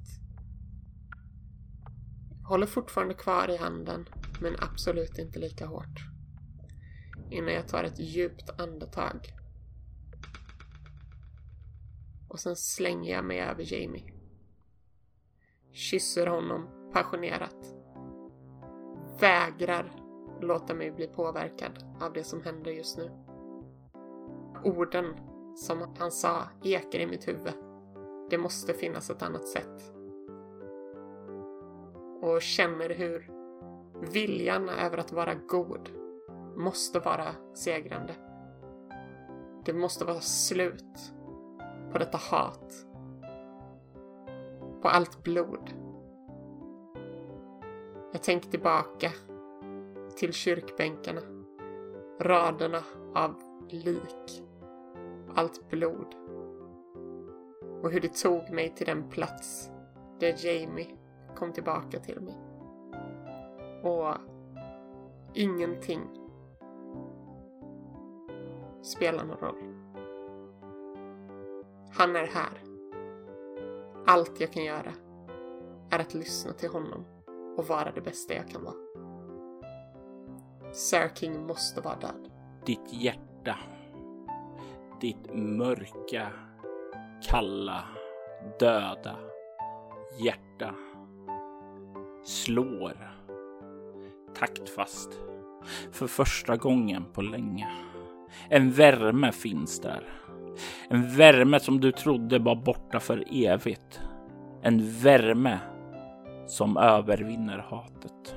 Håller 2.49 2.67
fortfarande 2.67 3.15
kvar 3.15 3.51
i 3.51 3.57
handen, 3.57 4.09
men 4.41 4.57
absolut 4.59 5.19
inte 5.19 5.39
lika 5.39 5.67
hårt. 5.67 6.01
Innan 7.31 7.55
jag 7.55 7.69
tar 7.69 7.85
ett 7.85 7.99
djupt 7.99 8.61
andetag. 8.61 9.17
Och 12.29 12.41
sen 12.41 12.57
slänger 12.57 13.12
jag 13.12 13.25
mig 13.25 13.41
över 13.41 13.73
Jamie. 13.73 14.12
Kysser 15.73 16.27
honom 16.27 16.91
passionerat. 16.93 17.75
Vägrar 19.21 19.93
låta 20.41 20.75
mig 20.75 20.91
bli 20.91 21.07
påverkad 21.07 21.85
av 22.01 22.12
det 22.12 22.25
som 22.25 22.43
händer 22.43 22.71
just 22.71 22.99
nu. 22.99 23.30
Orden 24.65 25.15
som 25.57 25.78
han 25.99 26.11
sa 26.11 26.43
ekar 26.62 26.99
i 26.99 27.07
mitt 27.07 27.28
huvud. 27.28 27.53
Det 28.31 28.39
måste 28.39 28.74
finnas 28.74 29.11
ett 29.11 29.23
annat 29.23 29.49
sätt. 29.49 29.93
Och 32.23 32.43
känner 32.43 32.89
hur 32.89 33.31
viljan 34.12 34.69
över 34.69 34.99
att 34.99 35.12
vara 35.12 35.35
god 35.35 35.89
måste 36.57 36.99
vara 36.99 37.35
segrande. 37.55 38.15
Det 39.65 39.73
måste 39.73 40.05
vara 40.05 40.20
slut 40.20 41.12
på 41.93 41.99
detta 41.99 42.19
hat. 42.19 42.87
På 44.82 44.89
allt 44.89 45.23
blod. 45.23 45.74
Jag 48.12 48.23
tänker 48.23 48.51
tillbaka 48.51 49.11
till 50.16 50.32
kyrkbänkarna. 50.32 51.20
Raderna 52.20 52.82
av 53.15 53.35
lik. 53.69 54.50
Allt 55.35 55.70
blod. 55.70 56.15
Och 57.82 57.90
hur 57.90 58.01
det 58.01 58.15
tog 58.15 58.51
mig 58.51 58.74
till 58.74 58.86
den 58.86 59.11
plats 59.11 59.70
där 60.19 60.47
Jamie 60.47 60.86
kom 61.36 61.52
tillbaka 61.52 62.01
till 62.01 62.20
mig. 62.20 62.36
Och 63.82 64.15
ingenting 65.35 66.01
spelar 68.82 69.24
någon 69.24 69.36
roll. 69.36 69.81
Han 71.93 72.16
är 72.16 72.27
här. 72.27 72.62
Allt 74.07 74.40
jag 74.40 74.52
kan 74.52 74.65
göra 74.65 74.93
är 75.90 75.98
att 75.98 76.15
lyssna 76.15 76.52
till 76.52 76.69
honom 76.69 77.05
och 77.57 77.66
vara 77.66 77.93
det 77.93 78.01
bästa 78.01 78.35
jag 78.35 78.48
kan 78.48 78.65
vara. 78.65 78.74
Sarah 80.73 81.15
King 81.15 81.47
måste 81.47 81.81
vara 81.81 81.97
död. 81.97 82.31
Ditt 82.66 82.93
hjärta. 82.93 83.57
Ditt 85.01 85.35
mörka, 85.35 86.29
kalla, 87.29 87.85
döda 88.59 89.17
hjärta 90.25 90.75
slår 92.25 93.11
taktfast 94.35 95.21
för 95.93 96.07
första 96.07 96.57
gången 96.57 97.05
på 97.13 97.23
länge. 97.23 97.69
En 98.49 98.71
värme 98.71 99.33
finns 99.33 99.81
där. 99.81 100.09
En 100.89 101.17
värme 101.17 101.61
som 101.61 101.81
du 101.81 101.93
trodde 101.93 102.39
var 102.39 102.57
borta 102.57 103.01
för 103.01 103.25
evigt. 103.47 104.01
En 104.63 105.01
värme 105.03 105.59
som 106.47 106.77
övervinner 106.77 107.59
hatet. 107.59 108.37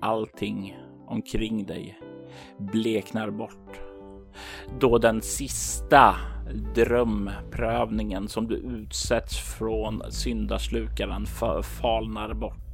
Allting 0.00 0.78
omkring 1.06 1.66
dig 1.66 2.00
bleknar 2.58 3.30
bort. 3.30 3.85
Då 4.80 4.98
den 4.98 5.22
sista 5.22 6.16
drömprövningen 6.74 8.28
som 8.28 8.48
du 8.48 8.54
utsätts 8.54 9.38
från 9.38 10.02
syndaslukaren 10.10 11.26
falnar 11.62 12.34
bort. 12.34 12.66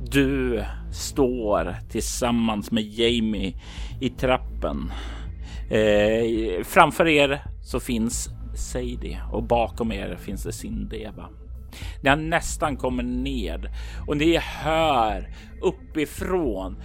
Du 0.00 0.64
står 0.92 1.76
tillsammans 1.90 2.70
med 2.70 2.82
Jamie 2.82 3.60
i 4.00 4.10
trappen. 4.10 4.92
Eh, 5.70 6.64
framför 6.64 7.08
er 7.08 7.42
så 7.62 7.80
finns 7.80 8.28
Sadie 8.54 9.20
och 9.32 9.42
bakom 9.42 9.92
er 9.92 10.16
finns 10.16 10.42
det 10.42 10.52
Sindeva. 10.52 11.28
När 12.02 12.10
han 12.10 12.30
nästan 12.30 12.76
kommer 12.76 13.02
ner 13.02 13.70
och 14.06 14.16
ni 14.16 14.36
hör 14.36 15.28
uppifrån 15.62 16.76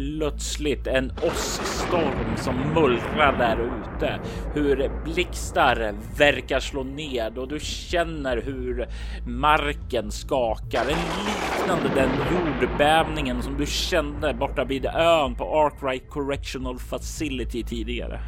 plötsligt 0.00 0.86
en 0.86 1.12
åskstorm 1.22 2.36
som 2.36 2.54
mullrar 2.56 3.38
där 3.38 3.58
ute. 3.60 4.20
Hur 4.54 4.90
blixtar 5.04 5.94
verkar 6.18 6.60
slå 6.60 6.82
ned 6.82 7.38
och 7.38 7.48
du 7.48 7.60
känner 7.60 8.36
hur 8.36 8.88
marken 9.26 10.10
skakar. 10.10 10.80
En 10.80 10.98
liknande 11.26 11.90
den 11.94 12.10
jordbävningen 12.32 13.42
som 13.42 13.56
du 13.56 13.66
kände 13.66 14.34
borta 14.34 14.64
vid 14.64 14.86
ön 14.86 15.34
på 15.34 15.44
Arkwright 15.44 16.10
Correctional 16.10 16.78
Facility 16.78 17.64
tidigare. 17.64 18.20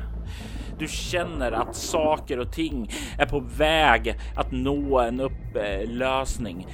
Du 0.83 0.89
känner 0.89 1.53
att 1.53 1.75
saker 1.77 2.39
och 2.39 2.53
ting 2.53 2.91
är 3.19 3.27
på 3.27 3.41
väg 3.41 4.19
att 4.37 4.53
nå 4.53 4.99
en 4.99 5.21
upplösning. 5.21 6.67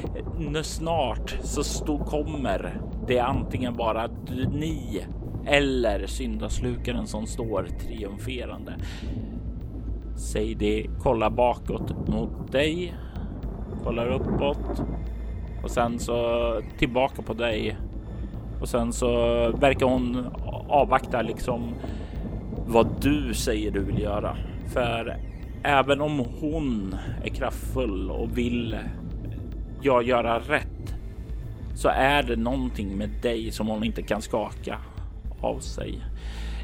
Snart 0.63 1.39
så 1.43 1.65
stå, 1.65 1.99
kommer 1.99 2.81
det 3.07 3.19
antingen 3.19 3.75
bara 3.75 4.09
ni 4.53 5.05
eller 5.47 6.07
syndaslukaren 6.07 7.07
som 7.07 7.27
står 7.27 7.69
triumferande. 7.81 8.75
Säg 10.17 10.55
det, 10.55 10.87
kolla 11.03 11.31
bakåt 11.31 12.09
mot 12.09 12.53
dig, 12.53 12.95
kollar 13.85 14.07
uppåt 14.07 14.83
och 15.63 15.71
sen 15.71 15.99
så 15.99 16.61
tillbaka 16.79 17.23
på 17.23 17.33
dig. 17.33 17.77
Och 18.61 18.69
sen 18.69 18.93
så 18.93 19.09
verkar 19.51 19.87
hon 19.87 20.27
avvakta 20.69 21.23
liksom 21.23 21.75
vad 22.69 23.01
du 23.01 23.35
säger 23.35 23.70
du 23.70 23.81
vill 23.81 23.99
göra. 23.99 24.36
För 24.73 25.16
även 25.62 26.01
om 26.01 26.19
hon 26.40 26.97
är 27.24 27.28
kraftfull 27.28 28.11
och 28.11 28.39
vill 28.39 28.78
ja, 29.82 30.03
göra 30.03 30.39
rätt 30.39 30.95
så 31.74 31.89
är 31.89 32.23
det 32.23 32.36
någonting 32.36 32.99
med 32.99 33.11
dig 33.23 33.51
som 33.51 33.66
hon 33.66 33.85
inte 33.85 34.03
kan 34.03 34.23
skaka 34.23 34.78
av 35.40 35.59
sig. 35.59 36.03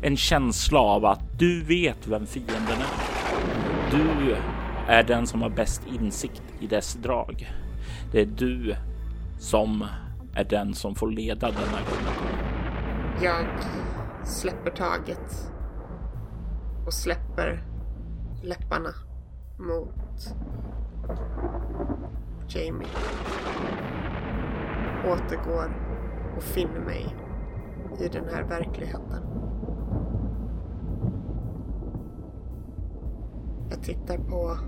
En 0.03 0.17
känsla 0.17 0.79
av 0.79 1.05
att 1.05 1.39
du 1.39 1.63
vet 1.65 2.09
vem 2.09 2.27
fienden 2.27 2.79
är. 2.79 3.15
Du 3.91 4.37
är 4.89 5.03
den 5.03 5.27
som 5.27 5.43
har 5.43 5.51
bäst 5.51 5.83
insikt 6.01 6.43
i 6.61 6.67
dess 6.67 6.95
drag. 6.95 7.51
Det 8.13 8.21
är 8.21 8.27
du 8.27 8.75
som 9.39 9.87
är 10.35 10.45
den 10.45 10.75
som 10.75 10.95
får 10.95 11.11
leda 11.11 11.47
denna 11.47 11.81
gången. 11.91 12.15
Jag 13.23 13.47
släpper 14.27 14.71
taget 14.71 15.54
och 16.87 16.93
släpper 16.93 17.65
läpparna 18.43 18.91
mot 19.59 20.35
Jamie. 22.49 22.89
Återgår 25.07 25.77
och 26.37 26.43
finner 26.43 26.81
mig 26.81 27.17
i 28.01 28.09
den 28.09 28.25
här 28.29 28.43
verkligheten. 28.43 29.23
Jag 33.71 33.83
tittar 33.83 34.19
på 34.19 34.59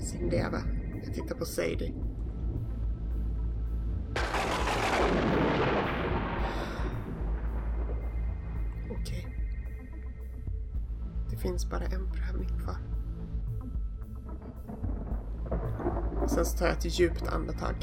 Sindeva. 0.00 0.58
Jag 1.04 1.14
tittar 1.14 1.34
på 1.34 1.44
Sadie. 1.44 1.94
Finns 11.44 11.70
bara 11.70 11.84
en 11.84 12.10
prövning 12.12 12.48
kvar. 12.48 12.76
Sen 16.28 16.44
så 16.44 16.58
tar 16.58 16.66
jag 16.66 16.76
ett 16.76 16.98
djupt 16.98 17.28
andetag. 17.28 17.74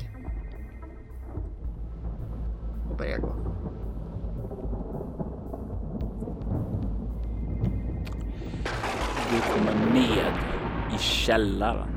Och 2.90 2.98
börjar 2.98 3.18
gå. 3.18 3.36
Du 9.32 9.54
kommer 9.54 9.94
ned 9.94 10.34
i 10.96 10.98
källaren. 10.98 11.90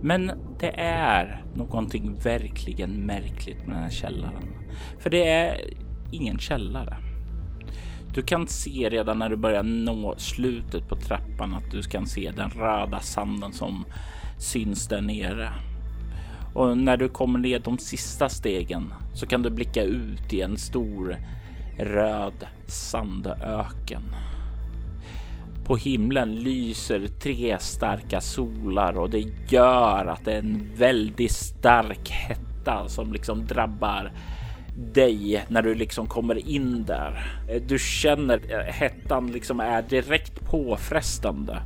Men 0.00 0.32
det 0.58 0.80
är 0.80 1.44
någonting 1.54 2.14
verkligen 2.14 3.06
märkligt 3.06 3.66
med 3.66 3.76
den 3.76 3.82
här 3.82 3.90
källaren. 3.90 4.54
För 4.98 5.10
det 5.10 5.30
är 5.30 5.74
ingen 6.10 6.38
källare. 6.38 7.11
Du 8.14 8.22
kan 8.22 8.46
se 8.46 8.88
redan 8.90 9.18
när 9.18 9.28
du 9.28 9.36
börjar 9.36 9.62
nå 9.62 10.14
slutet 10.16 10.88
på 10.88 10.96
trappan 10.96 11.54
att 11.54 11.70
du 11.70 11.82
kan 11.82 12.06
se 12.06 12.30
den 12.36 12.50
röda 12.50 13.00
sanden 13.00 13.52
som 13.52 13.84
syns 14.38 14.88
där 14.88 15.00
nere. 15.00 15.52
Och 16.54 16.78
när 16.78 16.96
du 16.96 17.08
kommer 17.08 17.38
ner 17.38 17.58
de 17.58 17.78
sista 17.78 18.28
stegen 18.28 18.94
så 19.14 19.26
kan 19.26 19.42
du 19.42 19.50
blicka 19.50 19.82
ut 19.82 20.32
i 20.32 20.40
en 20.40 20.58
stor 20.58 21.16
röd 21.78 22.46
sandöken. 22.66 24.02
På 25.64 25.76
himlen 25.76 26.34
lyser 26.34 27.06
tre 27.06 27.56
starka 27.60 28.20
solar 28.20 28.98
och 28.98 29.10
det 29.10 29.24
gör 29.48 30.06
att 30.06 30.24
det 30.24 30.32
är 30.32 30.38
en 30.38 30.70
väldigt 30.76 31.32
stark 31.32 32.10
hetta 32.10 32.88
som 32.88 33.12
liksom 33.12 33.46
drabbar 33.46 34.12
dig 34.76 35.44
när 35.48 35.62
du 35.62 35.74
liksom 35.74 36.06
kommer 36.06 36.48
in 36.48 36.84
där. 36.84 37.40
Du 37.66 37.78
känner 37.78 38.66
hettan 38.72 39.32
liksom 39.32 39.60
är 39.60 39.82
direkt 39.82 40.40
påfrestande 40.50 41.62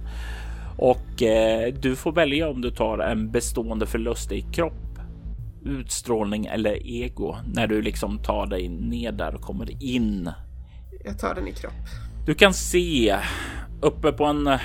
och 0.79 1.23
eh, 1.23 1.75
du 1.75 1.97
får 1.97 2.13
välja 2.13 2.49
om 2.49 2.61
du 2.61 2.71
tar 2.71 2.99
en 2.99 3.31
bestående 3.31 3.87
förlust 3.87 4.33
i 4.33 4.41
kropp, 4.41 4.99
utstrålning 5.65 6.47
eller 6.47 6.87
ego 6.87 7.37
när 7.55 7.67
du 7.67 7.83
liksom 7.83 8.19
tar 8.19 8.47
dig 8.47 8.69
ner 8.69 9.13
där 9.13 9.35
och 9.35 9.41
kommer 9.41 9.83
in. 9.83 10.31
Jag 11.05 11.19
tar 11.19 11.35
den 11.35 11.49
i 11.49 11.53
kropp. 11.53 11.73
Du 12.27 12.35
kan 12.35 12.55
se 12.55 13.17
uppe 13.83 14.13
på 14.13 14.25
en 14.25 14.47
eh, 14.47 14.59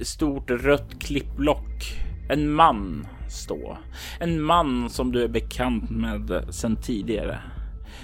stort 0.00 0.50
rött 0.50 1.00
klippblock 1.00 1.96
en 2.28 2.52
man 2.52 3.06
stå. 3.32 3.78
En 4.20 4.42
man 4.42 4.90
som 4.90 5.12
du 5.12 5.22
är 5.22 5.28
bekant 5.28 5.90
med 5.90 6.44
sedan 6.50 6.76
tidigare. 6.76 7.38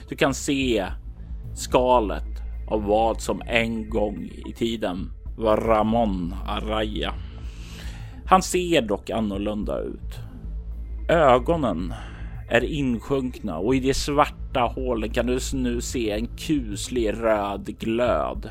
Du 0.09 0.17
kan 0.17 0.35
se 0.35 0.87
skalet 1.55 2.43
av 2.71 2.83
vad 2.83 3.21
som 3.21 3.43
en 3.47 3.91
gång 3.91 4.31
i 4.49 4.53
tiden 4.53 5.11
var 5.37 5.57
Ramon 5.57 6.35
Araya. 6.47 7.15
Han 8.27 8.43
ser 8.43 8.83
dock 8.83 9.11
annorlunda 9.11 9.79
ut. 9.81 10.19
Ögonen 11.09 11.95
är 12.49 12.65
insjunkna 12.65 13.59
och 13.59 13.75
i 13.75 13.81
de 13.81 13.95
svarta 13.95 14.61
hålen 14.61 15.11
kan 15.11 15.27
du 15.27 15.39
nu 15.55 15.81
se 15.81 16.11
en 16.11 16.27
kuslig 16.27 17.13
röd 17.13 17.79
glöd. 17.79 18.51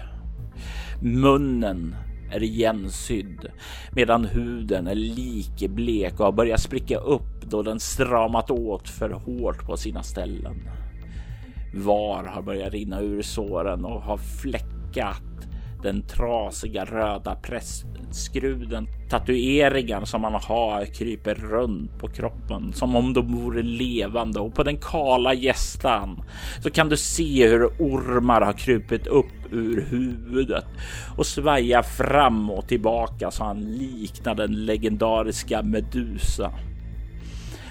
Munnen 1.02 1.96
är 2.32 2.44
igensydd 2.44 3.46
medan 3.92 4.26
huden 4.26 4.88
är 4.88 4.96
likblek 4.96 6.20
och 6.20 6.26
har 6.26 6.32
börjat 6.32 6.62
spricka 6.62 6.98
upp 6.98 7.42
då 7.42 7.64
den 7.64 7.80
stramat 7.80 8.52
åt 8.52 8.90
för 8.90 9.10
hårt 9.10 9.66
på 9.66 9.78
sina 9.78 10.04
ställen. 10.04 10.70
Var 11.74 12.24
har 12.24 12.42
börjat 12.42 12.74
rinna 12.74 13.02
ur 13.02 13.22
såren 13.22 13.86
och 13.86 14.02
har 14.02 14.18
fläckat 14.18 15.47
den 15.88 16.02
trasiga 16.02 16.86
röda 16.86 17.36
prästskruden. 17.36 18.88
Tatueringar 19.10 20.06
som 20.06 20.24
han 20.24 20.34
har 20.34 20.86
kryper 20.86 21.36
runt 21.36 22.00
på 22.00 22.08
kroppen 22.08 22.74
som 22.74 22.96
om 22.96 23.14
de 23.14 23.36
vore 23.36 23.62
levande 23.62 24.40
och 24.40 24.56
på 24.56 24.64
den 24.64 24.78
kala 24.78 25.34
gästan 25.34 26.24
så 26.64 26.70
kan 26.70 26.90
du 26.90 26.98
se 26.98 27.48
hur 27.48 27.66
ormar 27.66 28.42
har 28.42 28.54
krupit 28.54 29.08
upp 29.08 29.52
ur 29.52 29.86
huvudet 29.90 30.66
och 31.18 31.26
svaja 31.26 31.84
fram 31.84 32.50
och 32.50 32.68
tillbaka 32.68 33.32
så 33.32 33.44
han 33.44 33.60
liknar 33.60 34.36
den 34.36 34.66
legendariska 34.66 35.64
Medusa. 35.64 36.52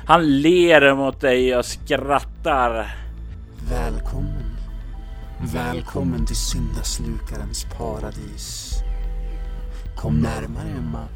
Han 0.06 0.40
ler 0.40 0.94
mot 0.94 1.20
dig 1.20 1.56
och 1.56 1.64
skrattar. 1.64 2.96
Välkommen. 3.70 4.35
Välkommen 5.40 6.26
till 6.26 6.36
syndaslukarens 6.36 7.66
paradis. 7.78 8.74
Kom 9.96 10.20
närmare 10.20 10.68
Emma. 10.68 11.08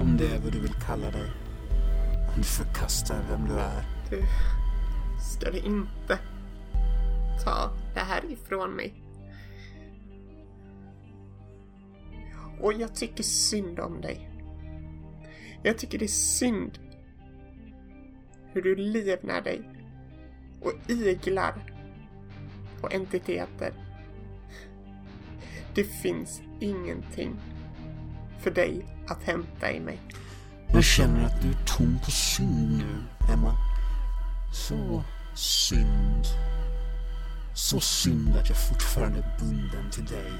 Om 0.00 0.16
det 0.16 0.26
är 0.26 0.38
vad 0.38 0.52
du 0.52 0.60
vill 0.60 0.74
kalla 0.86 1.10
dig. 1.10 1.30
Om 2.28 2.34
du 2.36 2.42
förkastar 2.42 3.24
vem 3.30 3.48
du 3.48 3.54
är. 3.54 3.84
Du 4.10 4.22
ska 5.20 5.50
du 5.50 5.58
inte 5.58 6.18
ta 7.44 7.70
det 7.94 8.00
här 8.00 8.32
ifrån 8.32 8.70
mig. 8.70 9.02
Och 12.60 12.72
jag 12.72 12.94
tycker 12.94 13.22
synd 13.22 13.80
om 13.80 14.00
dig. 14.00 14.30
Jag 15.62 15.78
tycker 15.78 15.98
det 15.98 16.04
är 16.04 16.08
synd 16.08 16.78
hur 18.52 18.62
du 18.62 18.76
livnär 18.76 19.40
dig 19.40 19.62
och 20.62 20.72
iglar 20.90 21.77
och 22.80 22.94
entiteter. 22.94 23.72
Det 25.74 25.84
finns 25.84 26.40
ingenting 26.60 27.36
för 28.40 28.50
dig 28.50 28.86
att 29.08 29.22
hämta 29.22 29.72
i 29.72 29.80
mig. 29.80 30.00
Jag 30.72 30.84
känner 30.84 31.24
att 31.24 31.42
du 31.42 31.48
är 31.48 31.64
tom 31.66 31.98
på 32.04 32.10
synd 32.10 32.78
nu, 32.78 33.04
Emma. 33.32 33.54
Så 34.52 35.04
synd. 35.34 36.24
Så 37.54 37.80
synd 37.80 38.36
att 38.36 38.48
jag 38.48 38.68
fortfarande 38.68 39.18
är 39.18 39.38
bunden 39.38 39.90
till 39.90 40.04
dig. 40.04 40.32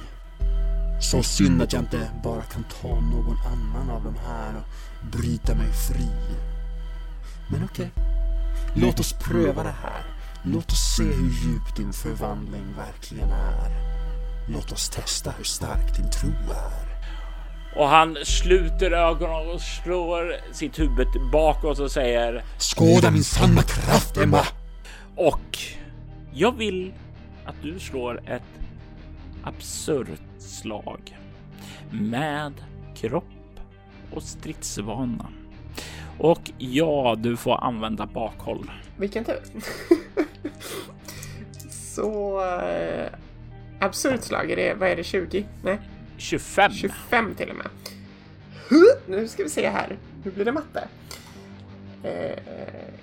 Så 1.00 1.22
synd 1.22 1.62
att 1.62 1.72
jag 1.72 1.82
inte 1.82 2.10
bara 2.24 2.42
kan 2.42 2.64
ta 2.80 3.00
någon 3.00 3.36
annan 3.46 3.90
av 3.90 4.04
de 4.04 4.14
här 4.26 4.54
och 4.56 5.06
bryta 5.06 5.54
mig 5.54 5.72
fri. 5.72 6.08
Men 7.50 7.64
okej. 7.64 7.90
Låt 8.74 9.00
oss 9.00 9.12
pröva 9.12 9.62
det 9.62 9.74
här. 9.82 10.17
Låt 10.52 10.72
oss 10.72 10.96
se 10.96 11.02
hur 11.02 11.30
djup 11.30 11.76
din 11.76 11.92
förvandling 11.92 12.74
verkligen 12.76 13.30
är. 13.30 13.70
Låt 14.48 14.72
oss 14.72 14.90
testa 14.90 15.30
hur 15.30 15.44
stark 15.44 15.96
din 15.96 16.10
tro 16.10 16.30
är. 16.50 16.88
Och 17.80 17.88
han 17.88 18.16
sluter 18.24 18.90
ögonen 18.90 19.50
och 19.54 19.60
slår 19.60 20.34
sitt 20.52 20.78
huvud 20.78 21.06
bakåt 21.32 21.78
och 21.78 21.90
säger 21.90 22.44
Skåda 22.58 23.10
min 23.10 23.24
sanna 23.24 23.62
kraft, 23.62 24.16
Emma! 24.16 24.42
Och 25.16 25.58
jag 26.32 26.56
vill 26.56 26.94
att 27.44 27.56
du 27.62 27.78
slår 27.78 28.20
ett 28.26 28.42
absurt 29.44 30.20
slag 30.38 31.18
med 31.90 32.52
kropp 32.96 33.24
och 34.14 34.22
stridsvana. 34.22 35.26
Och 36.18 36.50
ja, 36.58 37.16
du 37.18 37.36
får 37.36 37.64
använda 37.64 38.06
bakhåll. 38.06 38.70
Vilken 38.96 39.24
tur. 39.24 39.42
Så... 41.70 42.40
Eh, 42.44 43.08
absurt 43.80 44.22
slag, 44.22 44.50
är 44.50 44.56
det, 44.56 44.74
vad 44.74 44.88
är 44.88 44.96
det, 44.96 45.04
20? 45.04 45.46
Nej, 45.62 45.80
25. 46.16 46.72
25 46.72 47.34
till 47.34 47.50
och 47.50 47.56
med. 47.56 47.66
Nu 49.06 49.28
ska 49.28 49.42
vi 49.42 49.48
se 49.48 49.68
här. 49.68 49.96
Hur 50.24 50.30
blir 50.30 50.44
det 50.44 50.52
matte? 50.52 50.88
Eh, 52.02 52.38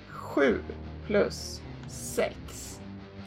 7 0.08 0.58
plus 1.06 1.60
6 1.88 2.75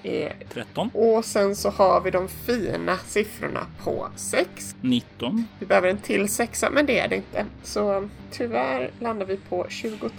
är... 0.03 0.33
13. 0.53 0.89
Och 0.93 1.25
sen 1.25 1.55
så 1.55 1.69
har 1.69 2.01
vi 2.01 2.11
de 2.11 2.27
fina 2.27 2.97
siffrorna 2.97 3.65
på 3.83 4.07
6. 4.15 4.75
19. 4.81 5.47
Vi 5.59 5.65
behöver 5.65 5.89
en 5.89 5.97
till 5.97 6.29
sexa, 6.29 6.69
men 6.69 6.85
det 6.85 6.99
är 6.99 7.07
det 7.07 7.15
inte. 7.15 7.45
Så 7.63 8.09
tyvärr 8.31 8.91
landar 8.99 9.25
vi 9.25 9.37
på 9.37 9.65
23. 9.69 10.11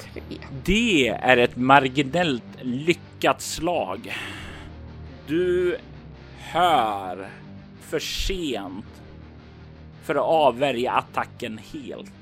Det 0.64 1.08
är 1.08 1.36
ett 1.36 1.56
marginellt 1.56 2.44
lyckat 2.60 3.40
slag. 3.40 4.16
Du 5.26 5.76
hör 6.38 7.28
för 7.80 7.98
sent 7.98 8.86
för 10.04 10.14
att 10.14 10.22
avvärja 10.22 10.92
attacken 10.92 11.60
helt. 11.72 12.12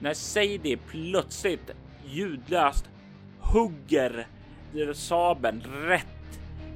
När 0.00 0.14
Sadie 0.14 0.78
plötsligt 0.90 1.70
ljudlöst 2.06 2.88
hugger 3.40 4.26
sabeln 4.94 5.62
rätt 5.62 6.06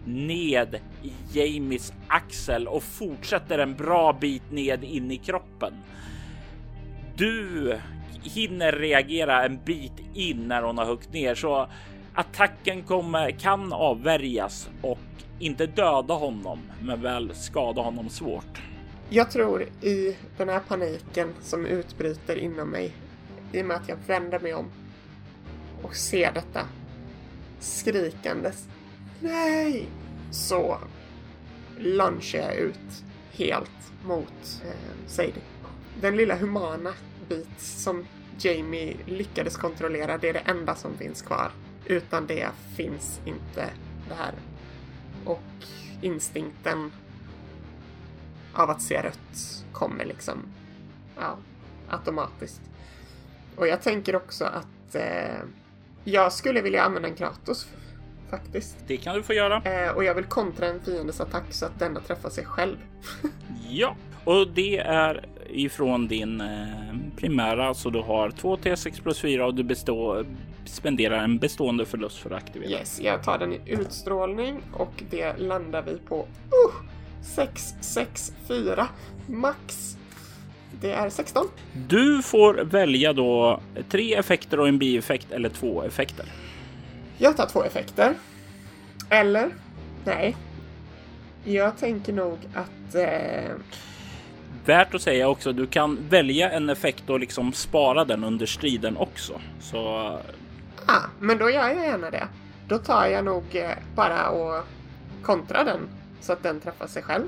ned 0.07 0.81
i 1.03 1.13
Jamies 1.33 1.93
axel 2.09 2.69
och 2.69 2.83
fortsätter 2.83 3.59
en 3.59 3.75
bra 3.75 4.13
bit 4.21 4.51
ned 4.51 4.85
in 4.85 5.11
i 5.11 5.17
kroppen. 5.17 5.75
Du 7.17 7.79
hinner 8.23 8.73
reagera 8.73 9.45
en 9.45 9.59
bit 9.65 9.93
in 10.15 10.49
när 10.49 10.63
hon 10.63 10.79
har 10.79 10.87
huggit 10.87 11.13
ner 11.13 11.35
så 11.35 11.69
attacken 12.15 12.83
kommer, 12.83 13.31
kan 13.31 13.73
avvärjas 13.73 14.69
och 14.83 14.99
inte 15.39 15.67
döda 15.67 16.15
honom, 16.15 16.59
men 16.83 17.03
väl 17.03 17.35
skada 17.35 17.83
honom 17.83 18.09
svårt. 18.09 18.63
Jag 19.09 19.31
tror 19.31 19.63
i 19.83 20.17
den 20.37 20.49
här 20.49 20.61
paniken 20.69 21.35
som 21.43 21.67
utbryter 21.67 22.37
inom 22.37 22.69
mig, 22.69 22.93
i 23.53 23.63
och 23.63 23.67
med 23.67 23.77
att 23.77 23.89
jag 23.89 23.97
vänder 24.07 24.39
mig 24.39 24.55
om 24.55 24.71
och 25.83 25.97
ser 25.97 26.33
detta 26.33 26.61
skrikandes 27.61 28.69
nej, 29.21 29.89
så 30.31 30.79
lunchar 31.79 32.39
jag 32.39 32.55
ut 32.55 33.05
helt 33.33 33.71
mot 34.05 34.63
eh, 34.65 35.07
Sadie. 35.07 35.43
Den 36.01 36.17
lilla 36.17 36.37
humana 36.37 36.93
bit 37.29 37.61
som 37.61 38.07
Jamie 38.39 38.97
lyckades 39.07 39.57
kontrollera, 39.57 40.19
det 40.19 40.29
är 40.29 40.33
det 40.33 40.39
enda 40.39 40.75
som 40.75 40.97
finns 40.99 41.23
kvar. 41.23 41.51
Utan 41.85 42.27
det 42.27 42.49
finns 42.77 43.21
inte 43.25 43.71
det 44.09 44.15
här. 44.15 44.35
Och 45.25 45.43
instinkten 46.03 46.93
av 48.53 48.71
att 48.71 48.83
se 48.83 49.03
rött 49.03 49.65
kommer 49.73 50.05
liksom 50.05 50.39
ja, 51.17 51.37
automatiskt. 51.89 52.61
Och 53.57 53.69
jag 53.69 53.83
tänker 53.83 54.17
också 54.17 54.45
att 54.45 54.95
eh, 54.95 55.43
jag 56.05 56.33
skulle 56.33 56.63
vilja 56.63 56.83
använda 56.83 57.09
en 57.09 57.15
Kratos 57.15 57.69
faktiskt. 58.31 58.77
Det 58.87 58.97
kan 58.97 59.15
du 59.15 59.23
få 59.23 59.33
göra. 59.33 59.63
Eh, 59.65 59.91
och 59.91 60.05
jag 60.05 60.15
vill 60.15 60.25
kontra 60.25 60.67
en 60.67 60.81
fiendes 60.81 61.21
attack 61.21 61.45
så 61.51 61.67
att 61.67 61.79
denna 61.79 62.01
träffar 62.01 62.31
sig 62.31 62.45
själv. 62.45 62.77
Ja, 63.69 63.97
och 64.25 64.49
det 64.49 64.79
är 64.79 65.27
ifrån 65.51 66.09
din 66.09 66.41
eh, 66.41 66.47
primära 67.17 67.75
så 67.75 67.91
du 67.91 68.01
har 68.01 68.31
2 68.31 68.57
T6 68.57 69.03
plus 69.03 69.21
4 69.21 69.47
och 69.47 69.55
du 69.55 69.63
består, 69.63 70.27
spenderar 70.65 71.25
en 71.25 71.39
bestående 71.39 71.85
förlust 71.87 72.19
för 72.19 72.31
att 72.31 72.43
aktivera. 72.43 72.71
Yes, 72.71 73.01
jag 73.01 73.23
tar 73.23 73.39
den 73.39 73.53
i 73.53 73.61
utstrålning 73.67 74.61
och 74.73 75.03
det 75.11 75.39
landar 75.39 75.83
vi 75.83 75.99
på 76.09 76.17
uh, 76.17 76.89
6, 77.23 77.75
6, 77.81 78.33
4 78.49 78.89
max. 79.27 79.97
Det 80.81 80.93
är 80.93 81.11
16. 81.11 81.47
Du 81.89 82.23
får 82.23 82.55
välja 82.55 83.13
då 83.13 83.61
tre 83.89 84.15
effekter 84.15 84.61
och 84.61 84.69
en 84.69 84.79
bieffekt 84.79 85.33
eller 85.33 85.49
två 85.49 85.83
effekter. 85.83 86.27
Jag 87.19 87.37
tar 87.37 87.47
två 87.47 87.65
effekter. 87.65 88.15
Eller, 89.11 89.51
nej. 90.05 90.37
Jag 91.45 91.79
tänker 91.79 92.13
nog 92.13 92.39
att... 92.55 92.95
Eh, 92.95 93.55
Värt 94.65 94.95
att 94.95 95.03
säga 95.03 95.29
också, 95.29 95.53
du 95.53 95.67
kan 95.67 95.99
välja 96.09 96.51
en 96.51 96.71
effekt 96.71 97.11
och 97.11 97.21
liksom 97.21 97.53
spara 97.53 98.05
den 98.05 98.25
under 98.25 98.47
striden 98.47 98.97
också. 98.97 99.41
Så 99.61 99.79
ah, 100.87 101.03
men 101.21 101.39
då 101.39 101.51
gör 101.51 101.69
jag 101.69 101.87
gärna 101.87 102.11
det. 102.11 102.29
Då 102.69 102.79
tar 102.79 103.07
jag 103.07 103.25
nog 103.25 103.45
eh, 103.53 103.71
bara 103.95 104.29
och 104.29 104.65
kontra 105.23 105.65
den 105.65 105.89
så 106.21 106.33
att 106.33 106.43
den 106.43 106.61
träffar 106.61 106.87
sig 106.87 107.03
själv. 107.03 107.25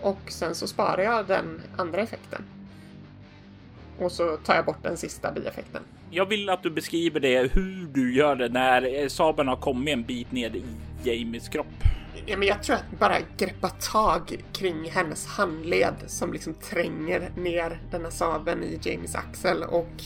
Och 0.00 0.20
sen 0.28 0.54
så 0.54 0.66
sparar 0.66 1.02
jag 1.02 1.26
den 1.26 1.62
andra 1.76 2.00
effekten. 2.00 2.44
Och 3.98 4.12
så 4.12 4.36
tar 4.36 4.54
jag 4.54 4.64
bort 4.64 4.82
den 4.82 4.96
sista 4.96 5.32
bieffekten. 5.32 5.82
Jag 6.14 6.26
vill 6.26 6.50
att 6.50 6.62
du 6.62 6.70
beskriver 6.70 7.20
det 7.20 7.52
hur 7.52 7.86
du 7.86 8.14
gör 8.14 8.36
det 8.36 8.48
när 8.48 9.02
eh, 9.02 9.08
sabeln 9.08 9.48
har 9.48 9.56
kommit 9.56 9.92
en 9.92 10.02
bit 10.02 10.32
ned 10.32 10.56
i 10.56 10.64
Jamies 11.02 11.48
kropp. 11.48 11.66
Ja, 12.26 12.36
men 12.36 12.48
jag 12.48 12.62
tror 12.62 12.76
att 12.76 12.98
bara 12.98 13.16
greppa 13.38 13.68
tag 13.68 14.36
kring 14.52 14.90
hennes 14.90 15.26
handled 15.26 15.94
som 16.06 16.32
liksom 16.32 16.54
tränger 16.54 17.30
ner 17.36 17.80
denna 17.90 18.10
sabeln 18.10 18.62
i 18.62 18.78
Jamies 18.82 19.14
axel 19.14 19.62
och 19.62 20.02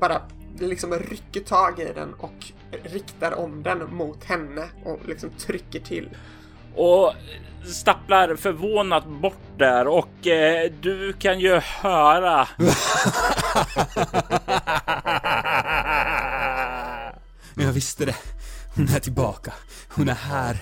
bara 0.00 0.22
liksom 0.58 0.92
rycker 0.92 1.40
tag 1.40 1.80
i 1.80 1.92
den 1.94 2.14
och 2.14 2.52
riktar 2.82 3.38
om 3.38 3.62
den 3.62 3.94
mot 3.94 4.24
henne 4.24 4.64
och 4.84 5.00
liksom 5.08 5.30
trycker 5.30 5.80
till. 5.80 6.08
och 6.74 7.12
stapplar 7.72 8.36
förvånat 8.36 9.06
bort 9.06 9.58
där 9.58 9.86
och 9.88 10.26
eh, 10.26 10.72
du 10.80 11.12
kan 11.12 11.40
ju 11.40 11.54
höra. 11.54 12.48
Jag 17.54 17.72
visste 17.72 18.04
det. 18.04 18.16
Hon 18.76 18.88
är 18.88 19.00
tillbaka. 19.00 19.52
Hon 19.88 20.08
är 20.08 20.14
här. 20.14 20.56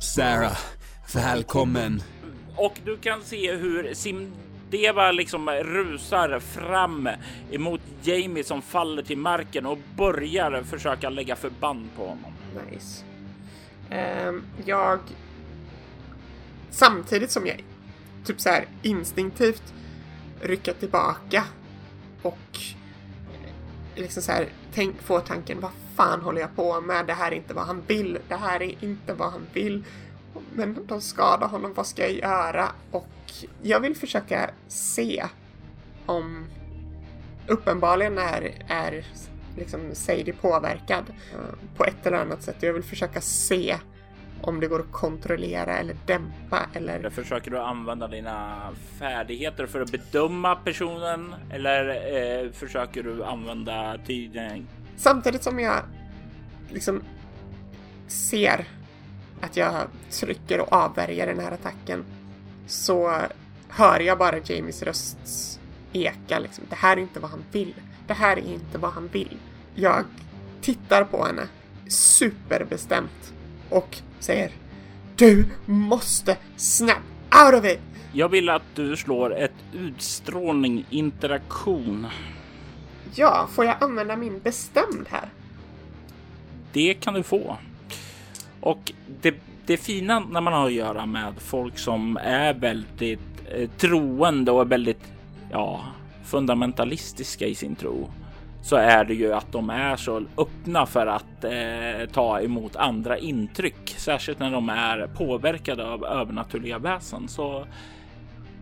Sarah, 0.00 0.58
välkommen. 1.14 2.02
och 2.56 2.80
du 2.84 2.96
kan 2.96 3.22
se 3.22 3.54
hur 3.54 3.94
Simdeva 3.94 5.12
liksom 5.12 5.50
rusar 5.50 6.40
fram 6.40 7.08
emot 7.50 7.80
Jamie 8.02 8.44
som 8.44 8.62
faller 8.62 9.02
till 9.02 9.18
marken 9.18 9.66
och 9.66 9.78
börjar 9.96 10.62
försöka 10.62 11.10
lägga 11.10 11.36
förband 11.36 11.88
på 11.96 12.02
honom. 12.06 12.32
Nice. 12.70 13.04
Ehm, 13.90 14.44
jag... 14.64 15.00
Samtidigt 16.76 17.30
som 17.30 17.46
jag 17.46 17.64
typ 18.24 18.40
så 18.40 18.48
här 18.48 18.66
instinktivt 18.82 19.74
rycker 20.40 20.72
tillbaka 20.72 21.44
och 22.22 22.58
eh, 23.34 23.50
liksom 23.94 24.22
så 24.22 24.32
här 24.32 24.48
tänk, 24.74 25.02
får 25.02 25.20
tanken 25.20 25.60
vad 25.60 25.70
fan 25.94 26.20
håller 26.20 26.40
jag 26.40 26.56
på 26.56 26.80
med? 26.80 27.06
Det 27.06 27.12
här 27.12 27.32
är 27.32 27.36
inte 27.36 27.54
vad 27.54 27.66
han 27.66 27.82
vill. 27.86 28.18
Det 28.28 28.36
här 28.36 28.62
är 28.62 28.84
inte 28.84 29.14
vad 29.14 29.32
han 29.32 29.46
vill. 29.52 29.84
Men 30.54 30.86
de 30.86 31.00
skadar 31.00 31.48
honom. 31.48 31.72
Vad 31.74 31.86
ska 31.86 32.02
jag 32.02 32.12
göra? 32.12 32.72
Och 32.90 33.32
jag 33.62 33.80
vill 33.80 33.96
försöka 33.96 34.50
se 34.68 35.26
om 36.06 36.46
uppenbarligen 37.46 38.18
är, 38.18 38.64
är 38.68 39.06
liksom 39.56 39.80
Sadie 39.92 40.32
påverkad 40.32 41.04
eh, 41.32 41.76
på 41.76 41.84
ett 41.84 42.06
eller 42.06 42.16
annat 42.16 42.42
sätt. 42.42 42.56
Jag 42.60 42.72
vill 42.72 42.82
försöka 42.82 43.20
se 43.20 43.76
om 44.40 44.60
det 44.60 44.66
går 44.66 44.80
att 44.80 44.92
kontrollera 44.92 45.78
eller 45.78 45.96
dämpa 46.06 46.66
eller... 46.72 46.98
Eller 46.98 47.10
försöker 47.10 47.50
du 47.50 47.58
använda 47.58 48.08
dina 48.08 48.70
färdigheter 48.98 49.66
för 49.66 49.80
att 49.80 49.92
bedöma 49.92 50.56
personen 50.56 51.34
eller 51.50 51.88
eh, 52.44 52.50
försöker 52.50 53.02
du 53.02 53.24
använda 53.24 53.98
tiden? 54.06 54.68
Samtidigt 54.96 55.42
som 55.42 55.60
jag 55.60 55.82
liksom 56.70 57.02
ser 58.06 58.64
att 59.40 59.56
jag 59.56 59.74
trycker 60.10 60.60
och 60.60 60.72
avvärjer 60.72 61.26
den 61.26 61.38
här 61.38 61.52
attacken 61.52 62.04
så 62.66 63.20
hör 63.68 64.00
jag 64.00 64.18
bara 64.18 64.38
Jamies 64.44 64.82
röst 64.82 65.60
eka 65.92 66.38
liksom. 66.38 66.64
Det 66.68 66.76
här 66.76 66.96
är 66.96 67.00
inte 67.00 67.20
vad 67.20 67.30
han 67.30 67.44
vill. 67.52 67.74
Det 68.06 68.14
här 68.14 68.36
är 68.36 68.52
inte 68.52 68.78
vad 68.78 68.92
han 68.92 69.08
vill. 69.08 69.36
Jag 69.74 70.04
tittar 70.60 71.04
på 71.04 71.24
henne 71.24 71.48
superbestämt 71.88 73.32
och 73.70 73.96
säger 74.20 74.50
Du 75.16 75.46
måste 75.66 76.36
snap 76.56 77.02
out 77.44 77.54
of 77.54 77.64
it! 77.64 77.80
Jag 78.12 78.28
vill 78.28 78.48
att 78.48 78.62
du 78.74 78.96
slår 78.96 79.34
ett 79.34 79.54
utstrålning 79.72 80.84
interaktion. 80.90 82.06
Ja, 83.14 83.48
får 83.52 83.64
jag 83.64 83.76
använda 83.80 84.16
min 84.16 84.38
bestämd 84.38 85.06
här? 85.10 85.28
Det 86.72 86.94
kan 86.94 87.14
du 87.14 87.22
få. 87.22 87.56
Och 88.60 88.92
det, 89.20 89.34
det 89.66 89.76
fina 89.76 90.20
när 90.20 90.40
man 90.40 90.52
har 90.52 90.66
att 90.66 90.72
göra 90.72 91.06
med 91.06 91.34
folk 91.38 91.78
som 91.78 92.16
är 92.16 92.54
väldigt 92.54 93.20
eh, 93.50 93.70
troende 93.70 94.50
och 94.52 94.60
är 94.60 94.64
väldigt 94.64 95.12
ja, 95.50 95.84
fundamentalistiska 96.24 97.46
i 97.46 97.54
sin 97.54 97.76
tro 97.76 98.10
så 98.66 98.76
är 98.76 99.04
det 99.04 99.14
ju 99.14 99.32
att 99.32 99.52
de 99.52 99.70
är 99.70 99.96
så 99.96 100.24
öppna 100.38 100.86
för 100.86 101.06
att 101.06 101.44
eh, 101.44 102.12
ta 102.12 102.40
emot 102.40 102.76
andra 102.76 103.18
intryck, 103.18 103.94
särskilt 103.98 104.38
när 104.38 104.50
de 104.50 104.68
är 104.68 105.06
påverkade 105.06 105.88
av 105.88 106.04
övernaturliga 106.04 106.78
väsen. 106.78 107.28
Så 107.28 107.66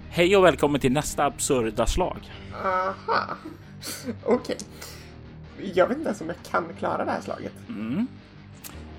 hej 0.08 0.36
och 0.36 0.44
välkommen 0.44 0.80
till 0.80 0.92
nästa 0.92 1.24
absurda 1.24 1.86
slag. 1.86 2.18
Aha. 2.64 3.36
Okej. 4.24 4.56
Jag 5.74 5.86
vet 5.86 5.96
inte 5.96 6.08
ens 6.08 6.20
om 6.20 6.26
jag 6.26 6.50
kan 6.50 6.64
klara 6.78 7.04
det 7.04 7.10
här 7.10 7.20
slaget. 7.20 7.52
Mm. 7.68 8.06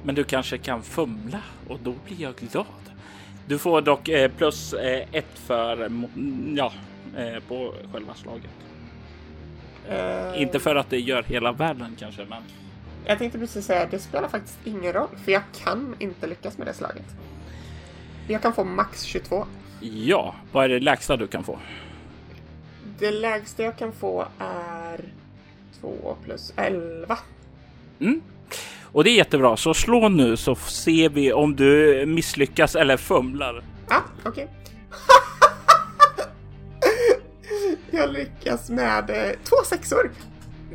Men 0.04 0.16
du 0.16 0.24
kanske 0.24 0.58
kan 0.58 0.84
fumla 0.84 1.42
och 1.68 1.80
då 1.84 1.94
blir 2.06 2.22
jag 2.22 2.36
glad. 2.36 2.66
Du 3.48 3.58
får 3.58 3.82
dock 3.82 4.10
eh, 4.10 4.32
plus 4.32 4.74
eh, 4.74 5.08
ett 5.12 5.40
för 5.40 5.92
ja, 6.56 6.74
eh, 7.18 7.40
på 7.48 7.74
själva 7.94 8.14
slaget. 8.14 8.65
Eh, 9.90 10.42
Inte 10.42 10.60
för 10.60 10.76
att 10.76 10.90
det 10.90 11.00
gör 11.00 11.24
hela 11.24 11.52
världen 11.52 11.96
kanske, 12.00 12.26
men 12.30 12.44
Jag 13.06 13.18
tänkte 13.18 13.40
precis 13.40 13.66
säga, 13.66 13.88
det 13.92 14.00
spelar 14.00 14.28
faktiskt 14.28 14.58
ingen 14.64 14.94
roll, 14.94 15.10
för 15.26 15.32
jag 15.32 15.42
kan 15.64 15.96
inte 16.00 16.28
lyckas 16.28 16.58
med 16.58 16.68
det 16.68 16.74
slaget. 16.74 17.06
Jag 18.28 18.42
kan 18.42 18.54
få 18.54 18.64
max 18.64 19.02
22. 19.04 19.46
ja, 19.82 20.36
vad 20.52 20.66
är 20.66 20.70
det 20.70 20.80
lägsta 20.80 21.18
du 21.18 21.28
kan 21.28 21.44
få? 21.44 21.60
Det 23.00 23.12
lägsta 23.12 23.64
jag 23.64 23.78
kan 23.78 23.92
få 23.92 24.28
är 24.40 25.00
2 25.82 26.16
plus 26.26 26.54
11. 26.56 27.18
Mm. 28.00 28.22
Och 28.84 29.04
det 29.04 29.10
är 29.10 29.16
jättebra, 29.16 29.58
så 29.58 29.74
slå 29.74 30.10
nu 30.10 30.38
så 30.38 30.56
ser 30.56 31.10
vi 31.10 31.34
om 31.34 31.56
du 31.56 32.04
misslyckas 32.08 32.76
eller 32.76 32.98
fumlar. 32.98 33.64
Ja, 33.90 34.02
okej. 34.26 34.48
jag 37.92 38.14
lyckas 38.14 38.70
med 38.70 39.10
eh, 39.10 39.32
två 39.44 39.56
sexor. 39.66 40.12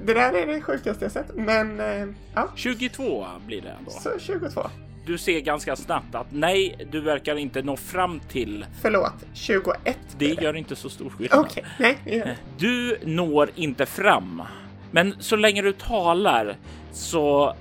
Det 0.04 0.14
där 0.14 0.32
är 0.32 0.46
det 0.46 0.60
sjukaste 0.60 1.04
jag 1.04 1.12
sett, 1.12 1.36
men 1.36 1.80
eh, 1.80 2.06
ja, 2.34 2.48
22 2.56 3.26
blir 3.46 3.62
det 3.62 3.70
ändå. 3.78 3.90
så 3.90 4.10
22. 4.18 4.62
Du 5.06 5.18
ser 5.18 5.40
ganska 5.40 5.76
snabbt 5.76 6.14
att 6.14 6.26
nej, 6.30 6.88
du 6.92 7.00
verkar 7.00 7.36
inte 7.36 7.62
nå 7.62 7.76
fram 7.76 8.20
till. 8.20 8.66
Förlåt, 8.82 9.12
21. 9.34 9.98
Det 10.18 10.26
gör 10.42 10.56
inte 10.56 10.76
så 10.76 10.88
stor 10.90 11.10
skillnad. 11.10 11.38
Okej, 11.38 11.64
nej, 11.78 11.98
det 12.04 12.14
gör 12.14 12.24
det. 12.24 12.36
Du 12.58 12.98
når 13.04 13.50
inte 13.54 13.86
fram, 13.86 14.42
men 14.90 15.14
så 15.20 15.36
länge 15.36 15.62
du 15.62 15.72
talar 15.72 16.56
så 16.92 17.54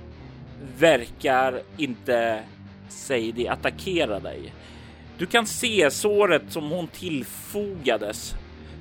verkar 0.78 1.62
inte 1.76 2.42
Sadie 2.88 3.50
attackera 3.50 4.20
dig. 4.20 4.52
Du 5.18 5.26
kan 5.26 5.46
se 5.46 5.90
såret 5.90 6.42
som 6.48 6.70
hon 6.70 6.86
tillfogades 6.88 8.34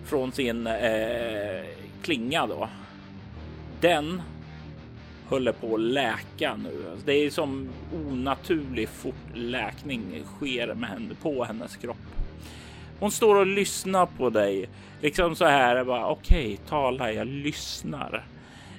från 0.09 0.31
sin 0.31 0.67
eh, 0.67 1.65
klinga 2.01 2.47
då. 2.47 2.69
Den 3.81 4.21
håller 5.27 5.51
på 5.51 5.75
att 5.75 5.81
läka 5.81 6.55
nu. 6.55 6.89
Alltså, 6.91 7.05
det 7.05 7.13
är 7.13 7.29
som 7.29 7.69
onaturlig 7.93 8.89
fort 8.89 9.35
läkning 9.35 10.23
sker 10.25 10.73
med 10.73 10.89
henne, 10.89 11.15
på 11.21 11.43
hennes 11.43 11.77
kropp. 11.77 11.97
Hon 12.99 13.11
står 13.11 13.35
och 13.35 13.47
lyssnar 13.47 14.05
på 14.05 14.29
dig, 14.29 14.69
liksom 15.01 15.35
så 15.35 15.45
här. 15.45 15.83
Bara 15.83 16.07
okej, 16.07 16.59
tala, 16.67 17.11
jag 17.11 17.27
lyssnar. 17.27 18.25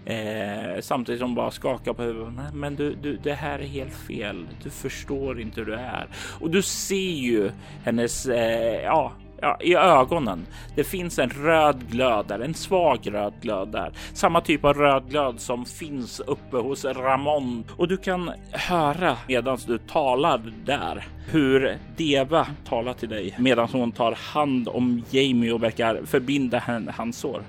Eh, 0.04 0.80
samtidigt 0.80 1.18
som 1.18 1.28
hon 1.28 1.34
bara 1.34 1.50
skakar 1.50 1.92
på 1.92 2.02
huvudet. 2.02 2.54
Men 2.54 2.76
du, 2.76 2.94
du, 2.94 3.16
det 3.16 3.32
här 3.32 3.58
är 3.58 3.66
helt 3.66 3.94
fel. 3.94 4.46
Du 4.62 4.70
förstår 4.70 5.40
inte 5.40 5.60
hur 5.60 5.66
du 5.66 5.74
är 5.74 6.06
och 6.40 6.50
du 6.50 6.62
ser 6.62 6.96
ju 6.96 7.50
hennes, 7.84 8.26
eh, 8.26 8.82
ja, 8.82 9.12
ja, 9.40 9.56
i 9.60 9.74
ögonen. 9.74 10.46
Det 10.74 10.84
finns 10.84 11.18
en 11.18 11.30
röd 11.30 11.90
glöd 11.90 12.26
där, 12.28 12.38
en 12.38 12.54
svag 12.54 13.14
röd 13.14 13.32
glöd 13.40 13.68
där. 13.68 13.92
Samma 14.12 14.40
typ 14.40 14.64
av 14.64 14.74
röd 14.74 15.10
glöd 15.10 15.40
som 15.40 15.64
finns 15.64 16.20
uppe 16.20 16.56
hos 16.56 16.84
Ramon 16.84 17.64
och 17.76 17.88
du 17.88 17.96
kan 17.96 18.30
höra 18.52 19.16
medan 19.28 19.58
du 19.66 19.78
talar 19.78 20.52
där 20.64 21.04
hur 21.30 21.78
Deva 21.96 22.46
talar 22.64 22.92
till 22.92 23.08
dig 23.08 23.34
medan 23.38 23.68
hon 23.72 23.92
tar 23.92 24.12
hand 24.12 24.68
om 24.68 25.04
Jamie 25.10 25.52
och 25.52 25.62
verkar 25.62 26.00
förbinda 26.06 26.62
hans 26.96 27.18
sår. 27.18 27.42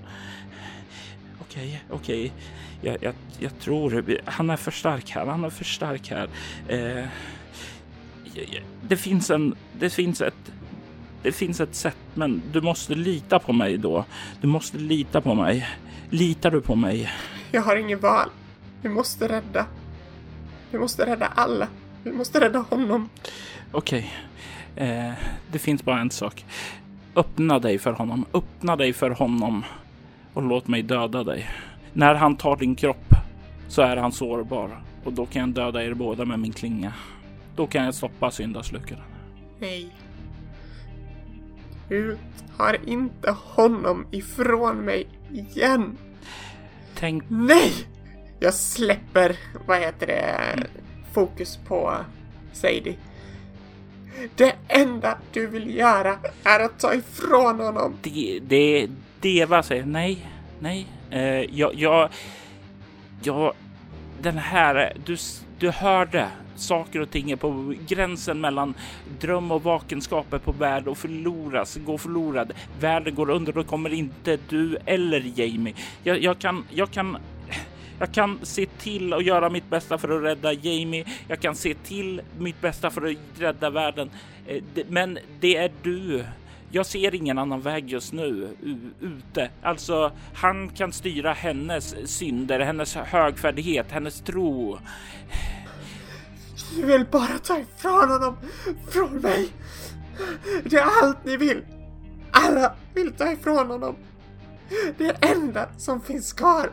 Okej, 1.42 1.84
okej. 1.90 2.32
Jag, 2.82 2.98
jag, 3.02 3.14
jag, 3.40 3.60
tror 3.60 4.22
han 4.26 4.50
är 4.50 4.58
för 4.58 4.72
stark 4.72 5.10
här. 5.10 5.26
Han 5.26 5.44
är 5.44 5.50
för 5.50 5.64
stark 5.64 6.10
här. 6.10 6.28
Eh, 6.68 7.06
det 8.82 8.98
finns 8.98 9.30
en. 9.30 9.56
Det 9.80 9.90
finns 9.90 10.22
ett 10.22 10.52
det 11.24 11.32
finns 11.32 11.60
ett 11.60 11.76
sätt, 11.76 11.98
men 12.14 12.42
du 12.52 12.62
måste 12.62 12.96
lita 12.96 13.40
på 13.40 13.54
mig 13.54 13.78
då. 13.78 14.06
Du 14.42 14.48
måste 14.48 14.78
lita 14.78 15.22
på 15.22 15.36
mig. 15.36 15.68
Litar 16.10 16.52
du 16.52 16.62
på 16.62 16.76
mig? 16.76 17.10
Jag 17.52 17.62
har 17.62 17.76
ingen 17.76 18.00
val. 18.00 18.30
Vi 18.82 18.90
måste 18.90 19.28
rädda. 19.28 19.66
Vi 20.72 20.80
måste 20.80 21.06
rädda 21.06 21.26
alla. 21.36 21.68
Vi 22.04 22.12
måste 22.12 22.40
rädda 22.40 22.60
honom. 22.60 23.10
Okej. 23.72 24.14
Okay. 24.76 24.88
Eh, 24.88 25.14
det 25.52 25.60
finns 25.60 25.84
bara 25.84 26.00
en 26.00 26.12
sak. 26.12 26.46
Öppna 27.16 27.60
dig 27.60 27.80
för 27.80 27.92
honom. 27.92 28.26
Öppna 28.34 28.76
dig 28.76 28.94
för 28.94 29.10
honom. 29.10 29.64
Och 30.34 30.44
låt 30.44 30.68
mig 30.68 30.84
döda 30.84 31.24
dig. 31.24 31.50
När 31.94 32.16
han 32.16 32.36
tar 32.36 32.56
din 32.56 32.76
kropp 32.76 33.16
så 33.68 33.82
är 33.82 33.98
han 33.98 34.12
sårbar. 34.12 34.84
Och 35.04 35.14
då 35.14 35.26
kan 35.26 35.40
jag 35.40 35.50
döda 35.50 35.84
er 35.84 35.94
båda 35.94 36.26
med 36.26 36.40
min 36.40 36.54
klinga. 36.54 36.94
Då 37.56 37.68
kan 37.68 37.86
jag 37.86 37.96
stoppa 37.96 38.32
syndaslukaren. 38.32 39.04
Nej. 39.60 39.90
Du 41.92 42.18
tar 42.58 42.90
inte 42.90 43.32
honom 43.32 44.06
ifrån 44.12 44.78
mig 44.78 45.08
igen. 45.32 45.98
Tänk... 46.96 47.24
Nej! 47.28 47.72
Jag 48.40 48.54
släpper, 48.54 49.36
vad 49.68 49.80
heter 49.80 50.08
det, 50.08 50.36
fokus 51.14 51.60
på 51.68 51.96
Sadie. 52.54 52.98
Det 54.36 54.56
enda 54.68 55.18
du 55.34 55.48
vill 55.48 55.76
göra 55.76 56.18
är 56.44 56.60
att 56.60 56.80
ta 56.80 56.94
ifrån 56.94 57.60
honom. 57.60 57.94
Det, 58.02 58.40
det, 58.48 58.88
Deva 59.22 59.64
säger 59.64 59.86
nej, 59.86 60.28
nej. 60.60 60.88
Uh, 61.14 61.58
jag, 61.60 61.76
jag, 61.76 62.10
jag, 63.24 63.54
den 64.22 64.38
här, 64.38 64.94
du, 65.06 65.18
du 65.60 65.70
hörde 65.70 66.28
saker 66.62 67.00
och 67.00 67.12
ting 67.12 67.32
är 67.32 67.36
på 67.36 67.74
gränsen 67.88 68.42
mellan 68.42 68.74
dröm 69.20 69.52
och 69.52 69.64
vakenskap 69.64 70.34
är 70.34 70.38
på 70.38 70.52
väg 70.52 70.90
att 70.90 70.98
förloras, 70.98 71.78
gå 71.86 71.98
förlorad. 71.98 72.54
Världen 72.80 73.16
går 73.16 73.30
under, 73.30 73.54
då 73.54 73.64
kommer 73.64 73.94
inte 73.94 74.38
du 74.50 74.78
eller 74.86 75.32
Jamie. 75.36 75.74
Jag, 76.04 76.24
jag 76.24 76.40
kan, 76.40 76.66
jag 76.70 76.92
kan 76.92 77.18
jag 78.02 78.12
kan 78.12 78.40
se 78.44 78.66
till 78.66 79.14
att 79.14 79.26
göra 79.26 79.50
mitt 79.50 79.70
bästa 79.70 79.98
för 79.98 80.18
att 80.18 80.24
rädda 80.24 80.54
Jamie. 80.54 81.06
Jag 81.28 81.40
kan 81.40 81.56
se 81.56 81.74
till 81.74 82.22
mitt 82.38 82.62
bästa 82.62 82.90
för 82.90 83.12
att 83.12 83.42
rädda 83.42 83.70
världen. 83.70 84.10
Eh, 84.48 84.64
men 84.88 85.20
det 85.40 85.58
är 85.58 85.72
du. 85.84 86.24
Jag 86.72 86.86
ser 86.86 87.16
ingen 87.16 87.38
annan 87.38 87.62
väg 87.62 87.90
just 87.90 88.14
nu 88.14 88.48
ute. 89.02 89.50
Alltså, 89.62 90.12
han 90.34 90.70
kan 90.70 90.92
styra 90.92 91.34
hennes 91.34 91.96
synder, 92.12 92.60
hennes 92.60 92.96
högfärdighet, 92.96 93.92
hennes 93.92 94.22
tro. 94.22 94.78
Ni 96.76 96.84
vill 96.84 97.06
bara 97.12 97.38
ta 97.38 97.60
ifrån 97.60 98.10
honom 98.10 98.38
från 98.90 99.16
mig. 99.16 99.50
Det 100.64 100.78
är 100.78 101.04
allt 101.04 101.26
ni 101.26 101.38
vill. 101.38 101.66
Alla 102.32 102.74
vill 102.94 103.14
ta 103.14 103.32
ifrån 103.32 103.68
honom. 103.72 103.96
Det 104.98 105.08
är 105.08 105.18
det 105.20 105.28
enda 105.28 105.70
som 105.78 106.02
finns 106.02 106.34
kvar. 106.34 106.70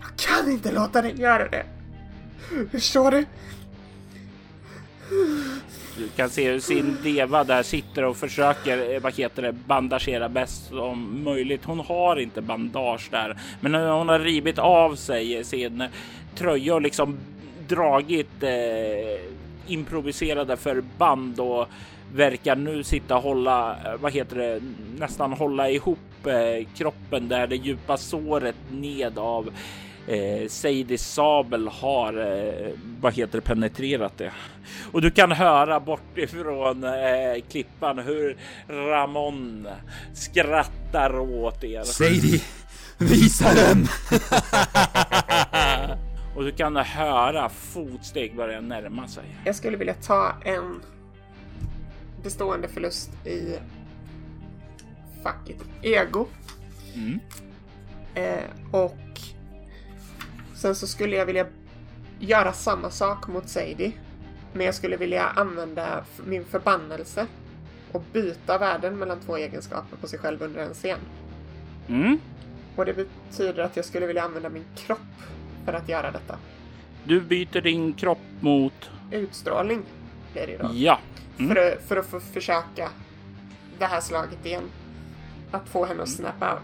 Jag 0.00 0.16
kan 0.16 0.52
inte 0.52 0.72
låta 0.72 1.02
dig 1.02 1.20
göra 1.20 1.48
det. 1.48 1.66
Förstår 2.70 3.10
du? 3.10 3.24
Du 5.96 6.08
kan 6.16 6.30
se 6.30 6.50
hur 6.50 6.60
sin 6.60 6.96
deva 7.02 7.44
där 7.44 7.62
sitter 7.62 8.04
och 8.04 8.16
försöker 8.16 8.94
eh, 8.94 9.00
vad 9.00 9.14
heter 9.14 9.42
det, 9.42 9.52
bandagera 9.52 10.28
bäst 10.28 10.68
som 10.68 11.24
möjligt. 11.24 11.64
Hon 11.64 11.80
har 11.80 12.16
inte 12.16 12.42
bandage 12.42 13.08
där, 13.10 13.40
men 13.60 13.74
hon 13.74 14.08
har 14.08 14.18
rivit 14.18 14.58
av 14.58 14.94
sig 14.94 15.44
sin 15.44 15.84
tröja 16.34 16.74
och 16.74 16.82
liksom 16.82 17.18
dragit 17.70 18.42
eh, 18.42 19.20
improviserade 19.66 20.56
förband 20.56 21.40
och 21.40 21.66
verkar 22.14 22.56
nu 22.56 22.82
sitta 22.82 23.16
och 23.16 23.22
hålla, 23.22 23.76
eh, 23.84 23.96
vad 24.00 24.12
heter 24.12 24.36
det, 24.36 24.60
nästan 24.98 25.32
hålla 25.32 25.70
ihop 25.70 26.26
eh, 26.26 26.66
kroppen 26.76 27.28
där 27.28 27.46
det 27.46 27.56
djupa 27.56 27.96
såret 27.96 28.56
ned 28.70 29.18
av 29.18 29.50
eh, 30.06 30.48
Seidis 30.48 31.06
sabel 31.12 31.68
har, 31.68 32.18
eh, 32.18 32.70
vad 33.00 33.14
heter 33.14 33.38
det, 33.38 33.44
penetrerat 33.44 34.18
det. 34.18 34.32
Och 34.92 35.02
du 35.02 35.10
kan 35.10 35.32
höra 35.32 35.80
bort 35.80 36.18
ifrån 36.18 36.84
eh, 36.84 37.42
klippan 37.50 37.98
hur 37.98 38.36
Ramon 38.68 39.68
skrattar 40.14 41.18
åt 41.18 41.64
er. 41.64 41.82
Seidi, 41.82 42.42
visa 42.98 43.54
dem! 43.54 43.86
och 46.34 46.44
du 46.44 46.52
kan 46.52 46.76
höra 46.76 47.48
fotsteg 47.48 48.36
börja 48.36 48.60
närma 48.60 49.08
sig. 49.08 49.24
Jag 49.44 49.56
skulle 49.56 49.76
vilja 49.76 49.94
ta 49.94 50.34
en 50.44 50.80
bestående 52.22 52.68
förlust 52.68 53.26
i 53.26 53.58
fuck 55.22 55.50
it, 55.50 55.64
ego. 55.82 56.26
Mm. 56.94 57.20
Eh, 58.14 58.44
och 58.72 59.20
sen 60.54 60.74
så 60.74 60.86
skulle 60.86 61.16
jag 61.16 61.26
vilja 61.26 61.46
göra 62.18 62.52
samma 62.52 62.90
sak 62.90 63.28
mot 63.28 63.48
Sadie. 63.48 63.92
Men 64.52 64.66
jag 64.66 64.74
skulle 64.74 64.96
vilja 64.96 65.26
använda 65.26 66.04
min 66.26 66.44
förbannelse 66.44 67.26
och 67.92 68.02
byta 68.12 68.58
världen 68.58 68.98
mellan 68.98 69.20
två 69.20 69.36
egenskaper 69.36 69.96
på 69.96 70.08
sig 70.08 70.18
själv 70.18 70.42
under 70.42 70.60
en 70.60 70.74
scen. 70.74 70.98
Mm. 71.88 72.18
Och 72.76 72.84
det 72.84 72.92
betyder 72.94 73.62
att 73.62 73.76
jag 73.76 73.84
skulle 73.84 74.06
vilja 74.06 74.22
använda 74.22 74.48
min 74.48 74.64
kropp 74.76 74.98
för 75.70 75.78
att 75.78 75.88
göra 75.88 76.10
detta. 76.10 76.38
Du 77.04 77.20
byter 77.20 77.60
din 77.60 77.92
kropp 77.92 78.18
mot? 78.40 78.90
Utstrålning 79.10 79.82
blir 80.32 80.46
det 80.46 80.56
då. 80.56 80.70
Ja. 80.74 80.98
Mm. 81.38 81.54
För, 81.54 81.72
att, 81.72 81.82
för 81.88 81.96
att 81.96 82.06
få 82.06 82.20
försöka 82.20 82.88
det 83.78 83.86
här 83.86 84.00
slaget 84.00 84.46
igen. 84.46 84.62
Att 85.50 85.68
få 85.68 85.84
henne 85.84 86.02
att 86.02 86.08
snappa 86.08 86.54
out. 86.54 86.62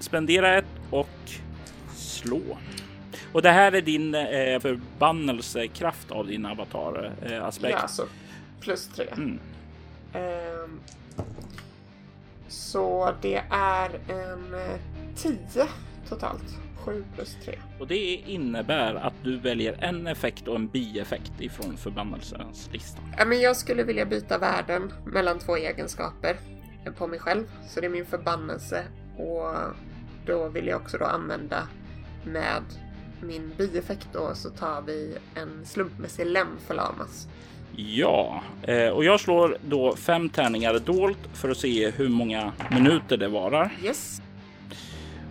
Spendera 0.00 0.58
ett 0.58 0.64
och 0.90 1.30
slå. 1.94 2.58
Och 3.32 3.42
det 3.42 3.50
här 3.50 3.72
är 3.72 3.82
din 3.82 4.14
eh, 4.14 4.60
förbannelsekraft 4.60 6.10
av 6.10 6.26
din 6.26 6.46
avatar-aspekt. 6.46 7.74
Eh, 7.74 7.80
ja, 7.80 7.88
så 7.88 8.04
plus 8.60 8.88
tre. 8.88 9.06
Mm. 9.16 9.38
Um, 10.14 10.80
så 12.48 13.12
det 13.22 13.42
är 13.50 13.90
en 14.08 14.54
eh, 14.54 14.78
tio 15.16 15.66
totalt. 16.08 16.63
7 16.84 17.04
plus 17.14 17.36
3. 17.44 17.58
Och 17.80 17.86
det 17.86 18.14
innebär 18.14 18.94
att 18.94 19.14
du 19.22 19.38
väljer 19.38 19.76
en 19.80 20.06
effekt 20.06 20.48
och 20.48 20.56
en 20.56 20.68
bieffekt 20.68 21.32
ifrån 21.40 21.76
förbannelsens 21.76 22.68
lista. 22.72 23.00
Ja, 23.18 23.24
men 23.24 23.40
jag 23.40 23.56
skulle 23.56 23.82
vilja 23.82 24.06
byta 24.06 24.38
värden 24.38 24.92
mellan 25.06 25.38
två 25.38 25.56
egenskaper 25.56 26.36
på 26.96 27.06
mig 27.06 27.18
själv. 27.18 27.44
Så 27.68 27.80
det 27.80 27.86
är 27.86 27.90
min 27.90 28.06
förbannelse 28.06 28.84
och 29.16 29.54
då 30.26 30.48
vill 30.48 30.66
jag 30.66 30.80
också 30.80 30.98
då 30.98 31.04
använda 31.04 31.68
med 32.24 32.62
min 33.20 33.52
bieffekt 33.58 34.08
då 34.12 34.34
så 34.34 34.50
tar 34.50 34.82
vi 34.82 35.16
en 35.34 35.66
slumpmässig 35.66 36.26
lem 36.26 36.48
för 36.66 36.74
Lamas. 36.74 37.28
Ja, 37.76 38.42
eh, 38.62 38.88
och 38.88 39.04
jag 39.04 39.20
slår 39.20 39.56
då 39.68 39.96
fem 39.96 40.28
tärningar 40.28 40.78
dolt 40.78 41.18
för 41.32 41.48
att 41.48 41.56
se 41.56 41.90
hur 41.90 42.08
många 42.08 42.52
minuter 42.70 43.16
det 43.16 43.28
varar. 43.28 43.72
Yes. 43.82 44.22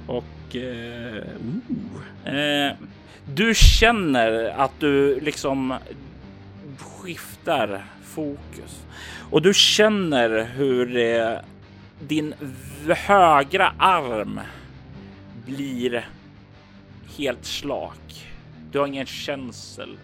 Och 0.08 0.24
eh, 0.56 1.24
du 3.26 3.56
känner 3.56 4.54
att 4.58 4.80
du 4.80 5.20
liksom 5.20 5.74
skiftar 6.78 7.86
fokus 8.04 8.86
och 9.32 9.42
du 9.42 9.54
känner 9.54 10.44
hur 10.44 10.98
eh, 10.98 11.38
din 12.00 12.34
högra 12.88 13.74
arm 13.78 14.40
blir 15.46 16.08
helt 17.18 17.46
slak. 17.46 18.28
Du 18.72 18.80
har 18.80 18.88
ingen 18.88 19.06
känsel. 19.06 19.98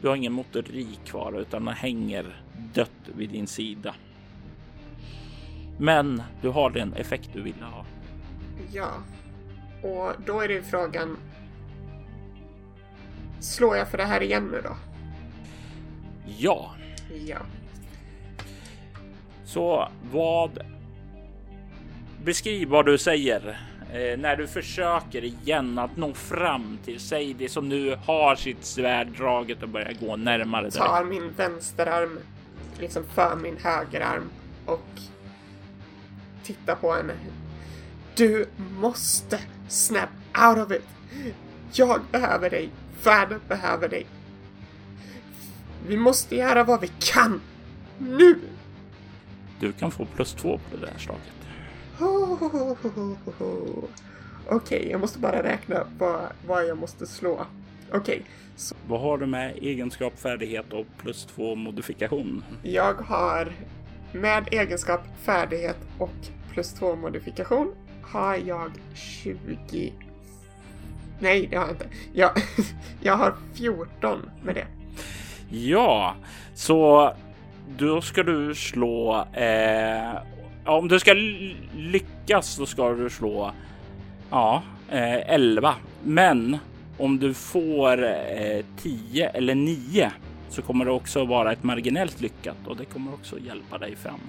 Du 0.00 0.08
har 0.08 0.16
ingen 0.16 0.32
motorik 0.32 1.04
kvar 1.04 1.40
utan 1.40 1.64
den 1.64 1.74
hänger 1.74 2.36
dött 2.74 3.10
vid 3.16 3.30
din 3.30 3.46
sida. 3.46 3.94
Men 5.78 6.22
du 6.42 6.48
har 6.48 6.70
den 6.70 6.92
effekt 6.92 7.30
du 7.32 7.42
ville 7.42 7.64
ha. 7.64 7.84
Ja, 8.72 8.90
och 9.84 10.12
då 10.26 10.40
är 10.40 10.48
det 10.48 10.62
frågan. 10.62 11.16
Slår 13.40 13.76
jag 13.76 13.88
för 13.88 13.98
det 13.98 14.04
här 14.04 14.22
igen 14.22 14.48
nu 14.52 14.60
då? 14.60 14.76
Ja. 16.38 16.74
Ja. 17.26 17.38
Så 19.44 19.88
vad? 20.12 20.58
Beskriv 22.24 22.68
vad 22.68 22.86
du 22.86 22.98
säger 22.98 23.60
eh, 23.92 24.18
när 24.18 24.36
du 24.36 24.46
försöker 24.46 25.24
igen 25.24 25.78
att 25.78 25.96
nå 25.96 26.14
fram 26.14 26.78
till 26.84 27.00
Sadie 27.00 27.48
som 27.48 27.68
nu 27.68 27.98
har 28.06 28.36
sitt 28.36 28.64
svärd 28.64 29.08
draget 29.08 29.62
och 29.62 29.68
börjar 29.68 29.92
gå 30.00 30.16
närmare. 30.16 30.70
tar 30.70 31.04
min 31.04 31.32
vänsterarm 31.36 32.18
liksom 32.78 33.04
för 33.04 33.36
min 33.36 33.56
högerarm 33.56 34.30
och 34.66 34.88
tittar 36.42 36.74
på 36.74 36.92
henne. 36.92 37.12
Du 38.14 38.46
måste 38.56 39.40
snap 39.68 40.08
out 40.48 40.58
of 40.66 40.72
it. 40.72 40.84
Jag 41.72 42.00
behöver 42.12 42.50
dig. 42.50 42.70
Världen 43.04 43.40
behöver 43.48 43.88
dig. 43.88 44.06
Vi 45.86 45.96
måste 45.96 46.36
göra 46.36 46.64
vad 46.64 46.80
vi 46.80 46.90
kan. 46.98 47.40
Nu! 47.98 48.40
Du 49.60 49.72
kan 49.72 49.90
få 49.90 50.04
plus 50.04 50.34
två 50.34 50.58
på 50.58 50.76
det 50.76 50.86
där 50.86 50.98
slaget. 50.98 51.34
Okej, 54.48 54.88
jag 54.90 55.00
måste 55.00 55.18
bara 55.18 55.42
räkna 55.42 55.86
vad, 55.98 56.20
vad 56.46 56.66
jag 56.66 56.78
måste 56.78 57.06
slå. 57.06 57.46
Okej, 57.92 58.22
så 58.56 58.74
Vad 58.88 59.00
har 59.00 59.18
du 59.18 59.26
med 59.26 59.56
egenskap, 59.56 60.18
färdighet 60.18 60.72
och 60.72 60.86
plus 60.98 61.24
två 61.26 61.54
modifikation? 61.54 62.44
jag 62.62 62.94
har 62.94 63.52
med 64.12 64.48
egenskap, 64.50 65.00
färdighet 65.22 65.76
och 65.98 66.10
plus 66.52 66.72
två 66.72 66.96
modifikation 66.96 67.74
har 68.12 68.36
jag 68.36 68.70
20... 68.94 69.92
Nej, 71.18 71.46
det 71.50 71.56
har 71.56 71.64
jag 71.64 71.74
inte. 71.74 71.86
Jag, 72.12 72.30
jag 73.02 73.16
har 73.16 73.34
14 73.54 74.30
med 74.42 74.54
det. 74.54 74.66
Ja, 75.50 76.14
så 76.54 77.12
då 77.78 78.00
ska 78.00 78.22
du 78.22 78.54
slå. 78.54 79.26
Eh, 79.32 80.18
om 80.64 80.88
du 80.88 81.00
ska 81.00 81.12
lyckas 81.76 82.46
så 82.46 82.66
ska 82.66 82.90
du 82.90 83.10
slå. 83.10 83.52
Ja, 84.30 84.62
eh, 84.90 85.34
11. 85.34 85.74
Men 86.04 86.58
om 86.98 87.18
du 87.18 87.34
får 87.34 88.04
eh, 88.04 88.64
10 88.82 89.28
eller 89.28 89.54
9 89.54 90.10
så 90.48 90.62
kommer 90.62 90.84
det 90.84 90.90
också 90.90 91.24
vara 91.24 91.52
ett 91.52 91.62
marginellt 91.62 92.20
lyckat 92.20 92.56
och 92.66 92.76
det 92.76 92.84
kommer 92.84 93.14
också 93.14 93.38
hjälpa 93.38 93.78
dig 93.78 93.96
fram. 93.96 94.20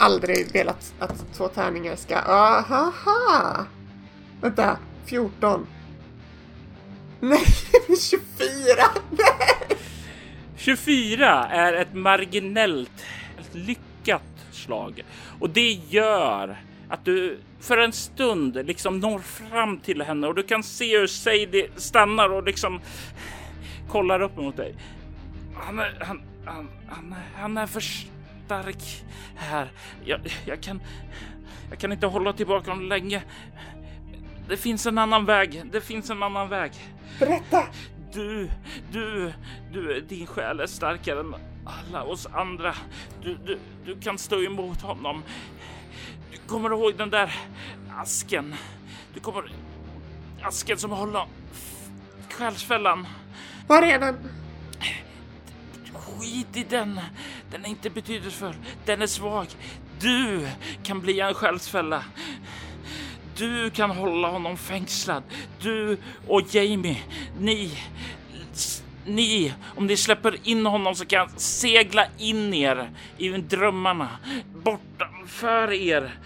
Aldrig 0.00 0.52
velat 0.52 0.94
att 0.98 1.24
två 1.34 1.48
tärningar 1.48 1.96
ska... 1.96 2.16
Ahaha! 2.18 3.66
Vänta, 4.40 4.78
14. 5.06 5.66
Nej, 7.20 7.44
24! 8.10 8.24
Nej! 9.10 9.78
24 10.56 11.46
är 11.46 11.72
ett 11.72 11.94
marginellt 11.94 13.04
ett 13.38 13.54
lyckat 13.54 14.22
slag 14.50 15.04
och 15.40 15.50
det 15.50 15.70
gör 15.70 16.56
att 16.88 17.04
du 17.04 17.40
för 17.60 17.78
en 17.78 17.92
stund 17.92 18.66
liksom 18.66 19.00
når 19.00 19.18
fram 19.18 19.78
till 19.78 20.02
henne 20.02 20.26
och 20.26 20.34
du 20.34 20.42
kan 20.42 20.62
se 20.62 20.98
hur 20.98 21.06
Sadie 21.06 21.70
stannar 21.76 22.30
och 22.30 22.44
liksom 22.44 22.80
kollar 23.88 24.22
upp 24.22 24.36
mot 24.36 24.56
dig. 24.56 24.74
Han 25.54 25.78
är, 25.78 25.98
han, 26.00 26.22
han, 26.44 26.68
han, 26.88 27.14
han 27.36 27.56
är 27.56 27.66
för 27.66 27.84
stark 28.48 29.04
här. 29.36 29.68
Jag, 30.04 30.20
jag 30.44 30.60
kan, 30.60 30.80
jag 31.70 31.78
kan 31.78 31.92
inte 31.92 32.06
hålla 32.06 32.32
tillbaka 32.32 32.70
honom 32.70 32.88
länge. 32.88 33.22
Det 34.48 34.56
finns 34.56 34.86
en 34.86 34.98
annan 34.98 35.24
väg. 35.24 35.62
Det 35.72 35.80
finns 35.80 36.10
en 36.10 36.22
annan 36.22 36.48
väg. 36.48 36.72
Berätta! 37.18 37.62
Du, 38.12 38.50
du, 38.92 39.32
du, 39.72 40.00
din 40.00 40.26
själ 40.26 40.60
är 40.60 40.66
starkare 40.66 41.20
än 41.20 41.34
alla 41.64 42.02
oss 42.02 42.26
andra. 42.32 42.74
Du, 43.22 43.38
du, 43.46 43.58
du 43.84 44.00
kan 44.00 44.18
stå 44.18 44.42
emot 44.42 44.80
honom. 44.80 45.22
Du 46.32 46.38
kommer 46.46 46.70
ihåg 46.70 46.96
den 46.96 47.10
där 47.10 47.34
asken? 47.96 48.54
Du 49.14 49.20
kommer... 49.20 49.52
Asken 50.42 50.78
som 50.78 50.90
håller 50.90 51.26
själsfällan. 52.30 53.06
Var 53.66 53.82
är 53.82 53.98
den? 53.98 54.37
Skit 56.18 56.56
i 56.56 56.64
den. 56.64 57.00
Den 57.50 57.64
är 57.64 57.68
inte 57.68 57.90
betydelsefull. 57.90 58.54
Den 58.84 59.02
är 59.02 59.06
svag. 59.06 59.46
Du 60.00 60.48
kan 60.82 61.00
bli 61.00 61.20
en 61.20 61.34
själsfälla. 61.34 62.04
Du 63.36 63.70
kan 63.70 63.90
hålla 63.90 64.28
honom 64.28 64.56
fängslad. 64.56 65.22
Du 65.60 65.98
och 66.28 66.54
Jamie, 66.54 67.02
ni, 67.40 67.78
ni, 69.06 69.54
om 69.76 69.86
ni 69.86 69.96
släpper 69.96 70.48
in 70.48 70.66
honom 70.66 70.94
så 70.94 71.06
kan 71.06 71.20
han 71.20 71.38
segla 71.38 72.06
in 72.18 72.54
er 72.54 72.90
i 73.18 73.28
drömmarna, 73.28 74.08
bortanför 74.54 75.72
er. 75.72 76.18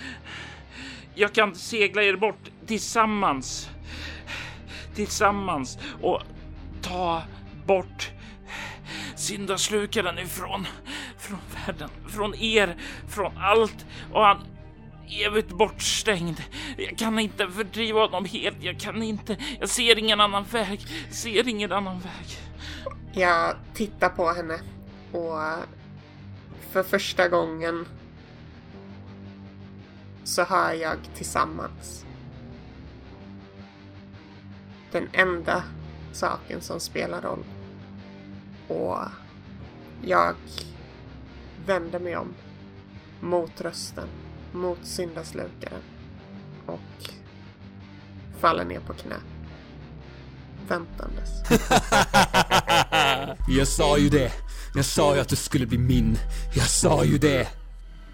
Jag 1.14 1.32
kan 1.32 1.54
segla 1.54 2.02
er 2.02 2.16
bort 2.16 2.50
tillsammans, 2.66 3.68
tillsammans 4.94 5.78
och 6.02 6.22
ta 6.82 7.22
bort 7.66 8.10
syndaslukaren 9.16 10.18
ifrån 10.18 10.66
från 11.18 11.38
världen, 11.54 11.88
från 12.08 12.34
er, 12.34 12.76
från 13.08 13.38
allt 13.38 13.86
och 14.12 14.24
han 14.24 14.44
evigt 15.08 15.52
bortstängd. 15.52 16.42
Jag 16.76 16.98
kan 16.98 17.18
inte 17.18 17.48
fördriva 17.48 18.00
honom 18.00 18.24
helt. 18.24 18.62
Jag 18.62 18.80
kan 18.80 19.02
inte. 19.02 19.36
Jag 19.60 19.68
ser 19.68 19.98
ingen 19.98 20.20
annan 20.20 20.44
väg. 20.44 20.80
Jag 21.06 21.14
ser 21.14 21.48
ingen 21.48 21.72
annan 21.72 22.00
väg. 22.00 22.38
Jag 23.12 23.56
tittar 23.74 24.08
på 24.08 24.32
henne 24.32 24.60
och 25.12 25.38
för 26.70 26.82
första 26.82 27.28
gången 27.28 27.86
så 30.24 30.44
hör 30.44 30.72
jag 30.72 30.96
tillsammans. 31.14 32.06
Den 34.92 35.08
enda 35.12 35.62
saken 36.12 36.60
som 36.60 36.80
spelar 36.80 37.22
roll. 37.22 37.44
Och 38.72 38.98
jag 40.02 40.34
vänder 41.66 41.98
mig 42.00 42.16
om 42.16 42.34
mot 43.20 43.60
rösten, 43.60 44.08
mot 44.52 44.78
syndaslukaren 44.82 45.82
och 46.66 47.10
faller 48.38 48.64
ner 48.64 48.80
på 48.80 48.92
knä. 48.92 49.16
Väntandes. 50.68 51.28
Jag 53.48 53.68
sa 53.68 53.98
ju 53.98 54.08
det. 54.08 54.32
Jag 54.74 54.84
sa 54.84 55.14
ju 55.14 55.20
att 55.20 55.28
du 55.28 55.36
skulle 55.36 55.66
bli 55.66 55.78
min. 55.78 56.18
Jag 56.54 56.66
sa 56.66 57.04
ju 57.04 57.18
det. 57.18 57.48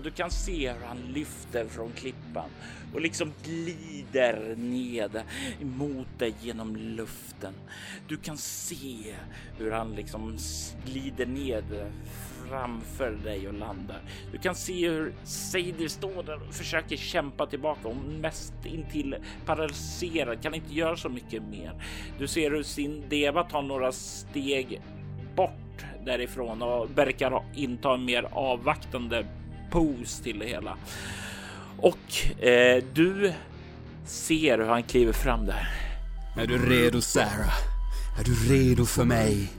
Du 0.02 0.10
kan 0.10 0.30
se 0.30 0.72
hur 0.72 0.86
han 0.86 0.98
lyfter 0.98 1.66
från 1.68 1.93
klippan 1.93 2.51
och 2.94 3.01
liksom 3.01 3.32
glider 3.44 4.55
ned 4.56 5.23
mot 5.60 6.19
dig 6.19 6.35
genom 6.40 6.77
luften. 6.77 7.55
Du 8.09 8.16
kan 8.16 8.36
se 8.36 9.15
hur 9.59 9.70
han 9.70 9.93
liksom 9.93 10.36
glider 10.86 11.27
ned 11.27 11.93
framför 12.48 13.10
dig 13.10 13.48
och 13.48 13.55
landar. 13.55 14.01
Du 14.32 14.39
kan 14.39 14.55
se 14.55 14.89
hur 14.89 15.12
Sadie 15.24 15.89
står 15.89 16.23
där 16.23 16.48
och 16.48 16.55
försöker 16.55 16.97
kämpa 16.97 17.47
tillbaka. 17.47 17.81
Hon 17.82 18.20
mest 18.20 18.52
intill 18.65 19.16
paralyserad, 19.47 20.43
kan 20.43 20.55
inte 20.55 20.74
göra 20.74 20.97
så 20.97 21.09
mycket 21.09 21.43
mer. 21.43 21.73
Du 22.19 22.27
ser 22.27 22.51
hur 22.51 22.62
sin 22.62 23.05
Deva 23.09 23.43
tar 23.43 23.62
några 23.62 23.93
steg 23.93 24.81
bort 25.36 25.85
därifrån 26.05 26.62
och 26.62 26.98
verkar 26.98 27.44
inta 27.55 27.94
en 27.94 28.05
mer 28.05 28.28
avvaktande 28.32 29.27
pose 29.70 30.23
till 30.23 30.39
det 30.39 30.47
hela. 30.47 30.77
Och 31.80 32.42
eh, 32.42 32.84
du 32.92 33.32
ser 34.05 34.59
hur 34.59 34.66
han 34.66 34.82
kliver 34.82 35.12
fram 35.12 35.46
där. 35.46 35.68
Är 36.36 36.46
du 36.46 36.59
redo 36.70 37.00
Sarah? 37.00 37.59
Är 38.20 38.24
du 38.24 38.34
redo 38.55 38.84
för 38.86 39.05
mig? 39.05 39.52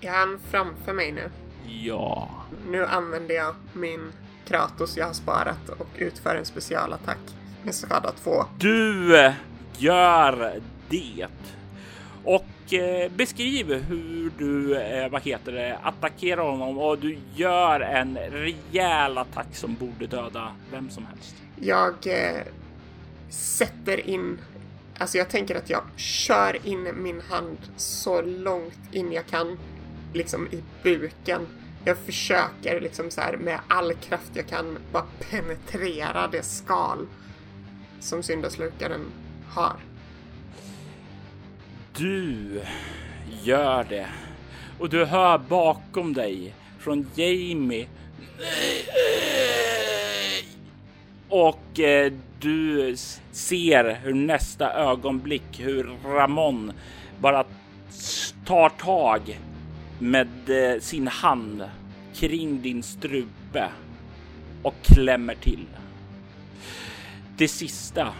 Är 0.00 0.10
han 0.10 0.38
framför 0.50 0.92
mig 0.92 1.12
nu? 1.12 1.30
Ja, 1.66 2.30
Nu 2.70 2.86
använder 2.86 3.34
jag 3.34 3.54
min 3.72 4.12
Kratos 4.48 4.96
jag 4.96 5.06
har 5.06 5.12
sparat 5.12 5.68
och 5.68 5.88
utför 5.96 6.36
en 6.36 6.44
specialattack 6.44 7.18
med 7.62 7.74
skada 7.74 8.12
2. 8.24 8.44
du 8.58 9.32
gör 9.78 10.60
det. 10.88 11.26
Och 12.24 12.34
eh, 12.34 12.57
Eh, 12.72 13.12
beskriv 13.12 13.72
hur 13.72 14.32
du, 14.38 14.76
eh, 14.76 15.10
vad 15.10 15.22
heter 15.22 15.52
det, 15.52 15.78
attackerar 15.82 16.42
honom 16.42 16.78
och 16.78 16.98
du 16.98 17.18
gör 17.34 17.80
en 17.80 18.18
rejäl 18.18 19.18
attack 19.18 19.46
som 19.52 19.74
borde 19.74 20.06
döda 20.06 20.52
vem 20.72 20.90
som 20.90 21.06
helst. 21.06 21.34
Jag 21.60 21.94
eh, 22.06 22.42
sätter 23.30 24.08
in, 24.08 24.38
alltså 24.98 25.18
jag 25.18 25.28
tänker 25.28 25.54
att 25.54 25.70
jag 25.70 25.82
kör 25.96 26.66
in 26.66 26.88
min 27.02 27.20
hand 27.20 27.58
så 27.76 28.22
långt 28.22 28.80
in 28.92 29.12
jag 29.12 29.26
kan, 29.26 29.58
liksom 30.14 30.46
i 30.46 30.62
buken. 30.82 31.46
Jag 31.84 31.98
försöker 31.98 32.80
liksom 32.80 33.10
så 33.10 33.20
här 33.20 33.36
med 33.36 33.60
all 33.68 33.94
kraft 33.94 34.30
jag 34.34 34.46
kan 34.46 34.78
bara 34.92 35.06
penetrera 35.30 36.28
det 36.28 36.42
skal 36.42 37.06
som 38.00 38.22
syndaslukaren 38.22 39.04
har. 39.48 39.76
Du 41.98 42.60
gör 43.42 43.84
det 43.84 44.06
och 44.78 44.88
du 44.88 45.04
hör 45.04 45.38
bakom 45.38 46.12
dig 46.12 46.54
från 46.78 47.06
Jamie. 47.14 47.86
Och 51.28 51.80
eh, 51.80 52.12
du 52.40 52.96
ser 53.32 54.00
hur 54.02 54.14
nästa 54.14 54.72
ögonblick 54.72 55.60
hur 55.60 55.90
Ramon 56.04 56.72
bara 57.20 57.44
tar 58.44 58.68
tag 58.68 59.40
med 59.98 60.28
eh, 60.48 60.80
sin 60.80 61.06
hand 61.06 61.64
kring 62.14 62.62
din 62.62 62.82
strupe 62.82 63.68
och 64.62 64.74
klämmer 64.82 65.34
till. 65.34 65.66
Det 67.36 67.48
sista 67.48 68.12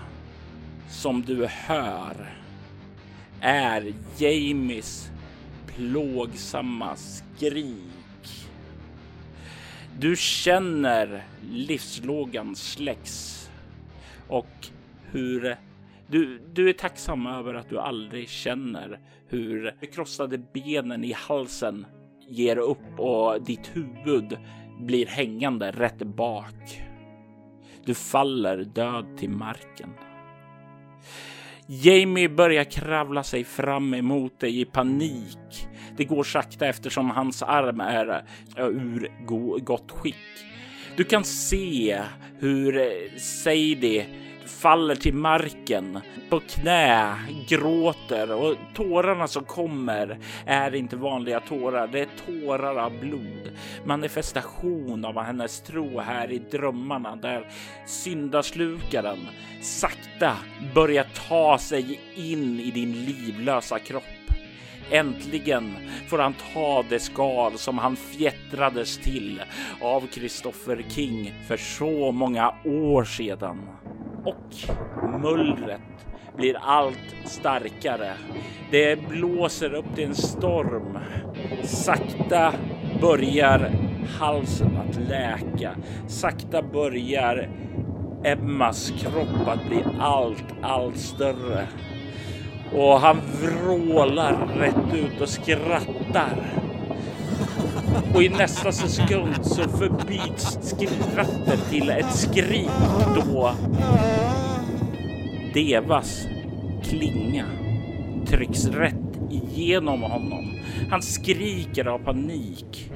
som 0.88 1.22
du 1.22 1.46
hör 1.46 2.38
är 3.40 3.93
Jamies 4.19 5.10
plågsamma 5.66 6.97
skrik. 6.97 8.48
Du 9.98 10.16
känner 10.16 11.24
livslågan 11.51 12.56
släcks 12.56 13.51
och 14.28 14.69
hur 15.02 15.56
du, 16.06 16.40
du 16.52 16.69
är 16.69 16.73
tacksam 16.73 17.27
över 17.27 17.55
att 17.55 17.70
du 17.70 17.78
aldrig 17.78 18.28
känner 18.28 19.01
hur 19.28 19.74
de 19.81 19.86
krossade 19.86 20.39
benen 20.39 21.05
i 21.05 21.12
halsen 21.12 21.86
ger 22.28 22.56
upp 22.56 22.98
och 22.98 23.43
ditt 23.43 23.70
huvud 23.77 24.39
blir 24.81 25.06
hängande 25.06 25.70
rätt 25.70 25.98
bak. 25.98 26.82
Du 27.85 27.94
faller 27.94 28.65
död 28.65 29.06
till 29.19 29.31
marken. 29.31 30.07
Jamie 31.70 32.28
börjar 32.28 32.65
kravla 32.65 33.23
sig 33.23 33.45
fram 33.45 33.95
emot 33.95 34.40
dig 34.40 34.61
i 34.61 34.65
panik. 34.65 35.69
Det 35.97 36.05
går 36.05 36.24
sakta 36.24 36.66
eftersom 36.66 37.11
hans 37.11 37.43
arm 37.43 37.81
är 37.81 38.24
ur 38.57 39.11
gott 39.61 39.90
skick. 39.90 40.15
Du 40.97 41.05
kan 41.05 41.24
se 41.24 42.03
hur 42.39 42.77
eh, 42.77 43.19
Sadie 43.19 44.07
faller 44.49 44.95
till 44.95 45.15
marken 45.15 46.01
på 46.31 46.41
knä, 46.41 47.15
gråter 47.49 48.33
och 48.33 48.55
tårarna 48.75 49.29
som 49.29 49.45
kommer 49.45 50.19
är 50.47 50.75
inte 50.75 50.97
vanliga 50.97 51.41
tårar. 51.41 51.87
Det 51.87 52.01
är 52.01 52.09
tårar 52.27 52.77
av 52.77 53.01
blod. 53.01 53.53
Manifestation 53.85 55.05
av 55.05 55.23
hennes 55.23 55.61
tro 55.61 56.01
här 56.01 56.33
i 56.33 56.39
drömmarna 56.39 57.16
där 57.16 57.51
syndaslukaren 57.87 59.19
sakta 59.62 60.37
börjar 60.75 61.07
ta 61.29 61.59
sig 61.59 62.01
in 62.15 62.61
i 62.61 62.70
din 62.70 62.93
livlösa 62.93 63.79
kropp. 63.79 64.03
Äntligen 64.91 65.77
får 66.09 66.19
han 66.19 66.35
ta 66.55 66.85
det 66.89 66.99
skal 66.99 67.59
som 67.59 67.79
han 67.79 67.97
fjättrades 67.97 68.99
till 68.99 69.43
av 69.81 70.07
Christopher 70.11 70.85
King 70.89 71.35
för 71.49 71.57
så 71.57 72.12
många 72.12 72.55
år 72.65 73.05
sedan 73.05 73.59
och 74.28 74.70
mullret 75.20 75.80
blir 76.36 76.56
allt 76.60 77.14
starkare. 77.24 78.12
Det 78.70 79.09
blåser 79.09 79.74
upp 79.74 79.94
till 79.94 80.05
en 80.05 80.14
storm. 80.14 80.98
Sakta 81.62 82.52
börjar 83.00 83.70
halsen 84.18 84.76
att 84.76 84.96
läka. 84.96 85.76
Sakta 86.06 86.62
börjar 86.62 87.48
Emmas 88.24 88.92
kropp 88.98 89.48
att 89.48 89.68
bli 89.68 89.84
allt, 90.00 90.44
allt 90.62 90.98
större. 90.98 91.66
Och 92.72 93.00
han 93.00 93.16
vrålar 93.42 94.48
rätt 94.59 94.94
ut 94.94 95.20
och 95.20 95.28
skrattar. 95.28 96.36
Och 98.15 98.23
i 98.23 98.29
nästa 98.29 98.73
sekund 98.73 99.35
så 99.43 99.69
förbyts 99.69 100.59
skrattet 100.62 101.70
till 101.70 101.91
ett 101.91 102.15
skrik 102.15 102.70
då 103.15 103.55
Devas 105.55 106.27
klinga 106.83 107.47
trycks 108.27 108.66
rätt 108.66 108.95
igenom 109.31 110.03
honom. 110.03 110.61
Han 110.91 111.03
skriker 111.03 111.85
av 111.85 111.99
panik 111.99 112.93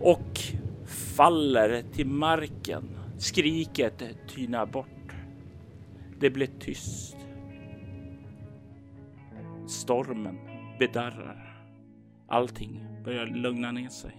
och 0.00 0.40
faller 0.86 1.82
till 1.92 2.06
marken. 2.06 2.90
Skriket 3.18 4.02
tynar 4.28 4.66
bort. 4.66 5.14
Det 6.20 6.30
blir 6.30 6.48
tyst. 6.60 7.16
Stormen 9.66 10.38
bedarrar. 10.78 11.43
Allting 12.34 12.80
börjar 13.04 13.26
lugna 13.26 13.72
ner 13.72 13.88
sig. 13.88 14.10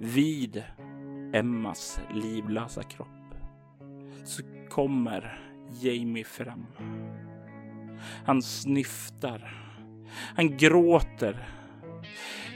Vid 0.00 0.62
Emmas 1.32 2.00
livlösa 2.14 2.82
kropp 2.82 3.34
så 4.24 4.42
kommer 4.70 5.38
Jamie 5.82 6.24
fram. 6.24 6.66
Han 8.24 8.42
snyftar. 8.42 9.54
Han 10.36 10.56
gråter. 10.56 11.48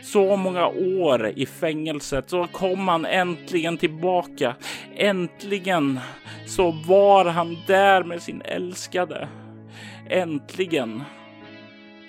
Så 0.02 0.36
många 0.36 0.66
år 0.66 1.28
i 1.28 1.46
fängelset 1.46 2.30
så 2.30 2.46
kom 2.46 2.88
han 2.88 3.04
äntligen 3.04 3.78
tillbaka. 3.78 4.56
Äntligen 4.96 6.00
så 6.46 6.70
var 6.70 7.24
han 7.24 7.56
där 7.66 8.04
med 8.04 8.22
sin 8.22 8.42
älskade. 8.42 9.28
Äntligen 10.08 11.02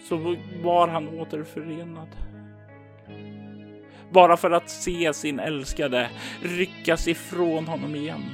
så 0.10 0.36
var 0.64 0.88
han 0.88 1.20
återförenad 1.20 2.29
bara 4.12 4.38
för 4.38 4.52
att 4.52 4.70
se 4.70 5.14
sin 5.14 5.40
älskade 5.40 6.10
ryckas 6.42 7.08
ifrån 7.08 7.68
honom 7.68 7.96
igen. 7.96 8.26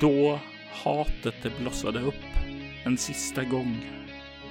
Då 0.00 0.40
hatet 0.84 1.34
det 1.42 1.58
blossade 1.58 2.00
upp 2.00 2.14
en 2.84 2.96
sista 2.96 3.44
gång 3.44 3.76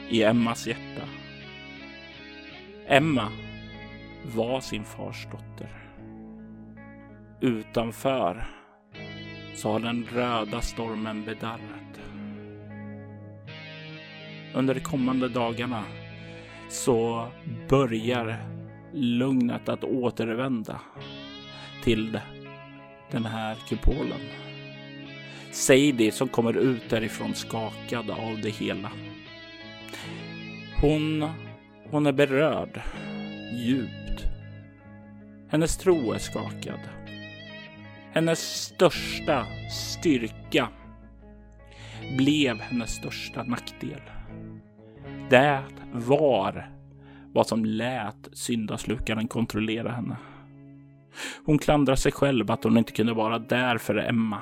i 0.09 0.23
Emmas 0.23 0.67
hjärta. 0.67 1.07
Emma 2.87 3.31
var 4.23 4.61
sin 4.61 4.83
fars 4.83 5.27
dotter. 5.31 5.69
Utanför 7.41 8.47
så 9.55 9.71
har 9.71 9.79
den 9.79 10.07
röda 10.13 10.61
stormen 10.61 11.25
bedarrat. 11.25 11.99
Under 14.53 14.73
de 14.73 14.79
kommande 14.79 15.29
dagarna 15.29 15.83
så 16.69 17.27
börjar 17.69 18.54
lugnet 18.95 19.69
att 19.69 19.83
återvända 19.83 20.81
till 21.83 22.19
den 23.11 23.25
här 23.25 23.55
kupolen. 23.69 24.19
Sadie 25.51 26.11
som 26.11 26.27
kommer 26.27 26.57
ut 26.57 26.89
därifrån 26.89 27.35
skakad 27.35 28.09
av 28.09 28.41
det 28.41 28.49
hela. 28.49 28.91
Hon, 30.81 31.29
hon 31.89 32.05
är 32.05 32.11
berörd 32.11 32.81
djupt. 33.53 34.25
Hennes 35.49 35.77
tro 35.77 36.11
är 36.11 36.17
skakad. 36.17 36.79
Hennes 38.13 38.39
största 38.39 39.45
styrka 39.71 40.69
blev 42.17 42.59
hennes 42.59 42.95
största 42.95 43.43
nackdel. 43.43 44.01
Det 45.29 45.63
var 45.93 46.74
vad 47.35 47.47
som 47.47 47.65
lät 47.65 48.29
syndaslukaren 48.33 49.27
kontrollera 49.27 49.91
henne. 49.91 50.17
Hon 51.45 51.57
klandrar 51.57 51.95
sig 51.95 52.11
själv 52.11 52.51
att 52.51 52.63
hon 52.63 52.77
inte 52.77 52.91
kunde 52.91 53.13
vara 53.13 53.39
där 53.39 53.77
för 53.77 53.95
Emma. 53.95 54.41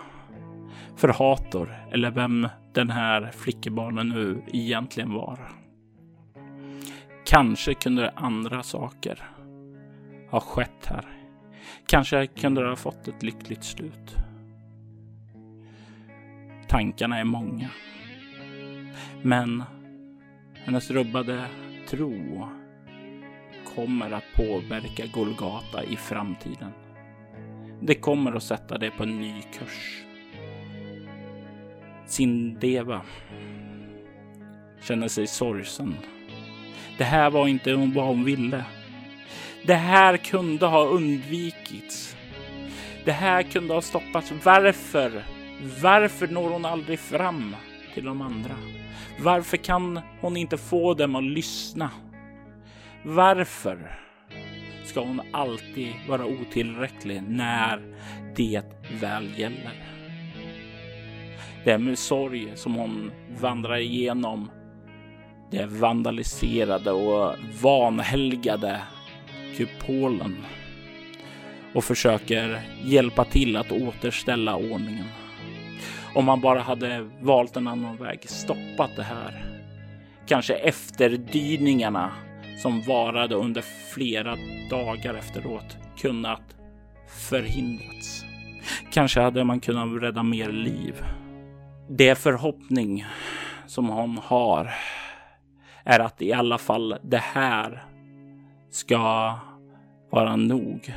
För 0.95 1.07
Hator, 1.07 1.76
eller 1.91 2.11
vem 2.11 2.48
den 2.74 2.90
här 2.90 3.32
flickebarnen 3.32 4.10
nu 4.10 4.41
egentligen 4.48 5.14
var. 5.14 5.40
Kanske 7.26 7.74
kunde 7.74 8.10
andra 8.10 8.64
saker 8.64 9.24
ha 10.30 10.40
skett 10.40 10.86
här. 10.86 11.06
Kanske 11.88 12.28
kunde 12.28 12.61
det 12.61 12.70
ha 12.70 12.76
fått 12.76 13.07
ett 13.07 13.24
lyckligt 13.24 13.64
slut. 13.64 14.15
Tankarna 16.68 17.20
är 17.20 17.24
många. 17.24 17.70
Men 19.22 19.64
hennes 20.53 20.91
rubbade 20.91 21.45
tro 21.90 22.48
kommer 23.76 24.12
att 24.12 24.24
påverka 24.36 25.06
Golgata 25.06 25.84
i 25.84 25.95
framtiden. 25.95 26.72
Det 27.82 27.95
kommer 27.95 28.32
att 28.32 28.44
sätta 28.44 28.78
det 28.78 28.91
på 28.91 29.04
en 29.04 29.20
ny 29.20 29.41
kurs. 29.41 30.04
Sindeva 32.06 33.02
känner 34.82 35.08
sig 35.08 35.28
sorgsen. 35.28 35.95
Det 36.98 37.04
här 37.04 37.30
var 37.30 37.48
inte 37.48 37.76
vad 37.76 38.06
hon 38.06 38.24
ville. 38.24 38.66
Det 39.66 39.76
här 39.76 40.18
kunde 40.18 40.66
ha 40.66 40.86
undvikits. 40.86 42.16
Det 43.06 43.12
här 43.12 43.44
kunde 43.44 43.74
ha 43.74 43.82
stoppats. 43.82 44.34
Varför? 44.44 45.24
Varför 45.82 46.28
når 46.28 46.50
hon 46.50 46.66
aldrig 46.66 47.00
fram 47.00 47.56
till 47.94 48.06
de 48.06 48.22
andra? 48.22 48.56
Varför 49.20 49.58
kan 49.58 50.00
hon 50.22 50.38
inte 50.38 50.58
få 50.58 50.94
dem 50.94 51.16
att 51.16 51.24
lyssna 51.24 51.90
varför 53.05 53.99
ska 54.84 54.99
hon 54.99 55.21
alltid 55.31 55.93
vara 56.07 56.25
otillräcklig 56.25 57.23
när 57.27 57.81
det 58.35 58.63
väl 59.01 59.39
gäller? 59.39 59.84
Det 61.63 61.71
är 61.71 61.77
med 61.77 61.99
sorg 61.99 62.51
som 62.55 62.75
hon 62.75 63.11
vandrar 63.39 63.77
igenom 63.77 64.51
det 65.51 65.65
vandaliserade 65.65 66.91
och 66.91 67.35
vanhelgade 67.61 68.81
kupolen 69.57 70.38
och 71.73 71.84
försöker 71.84 72.61
hjälpa 72.84 73.25
till 73.25 73.57
att 73.57 73.71
återställa 73.71 74.55
ordningen. 74.55 75.07
Om 76.15 76.25
man 76.25 76.41
bara 76.41 76.61
hade 76.61 77.09
valt 77.21 77.57
en 77.57 77.67
annan 77.67 77.97
väg, 77.97 78.30
stoppat 78.30 78.95
det 78.95 79.03
här. 79.03 79.45
Kanske 80.27 80.53
efterdyningarna 80.53 82.11
som 82.64 82.81
varade 82.81 83.35
under 83.35 83.61
flera 83.61 84.38
dagar 84.69 85.14
efteråt 85.14 85.77
kunnat 85.98 86.56
förhindrats. 87.30 88.26
Kanske 88.91 89.22
hade 89.22 89.44
man 89.44 89.60
kunnat 89.60 90.02
rädda 90.02 90.23
mer 90.23 90.52
liv. 90.52 91.03
Det 91.90 92.15
förhoppning 92.15 93.06
som 93.68 93.90
hon 93.90 94.19
har 94.23 94.73
är 95.84 95.99
att 95.99 96.22
i 96.22 96.34
alla 96.34 96.57
fall 96.57 96.95
det 97.03 97.23
här 97.23 97.84
ska 98.69 99.35
vara 100.11 100.35
nog. 100.35 100.94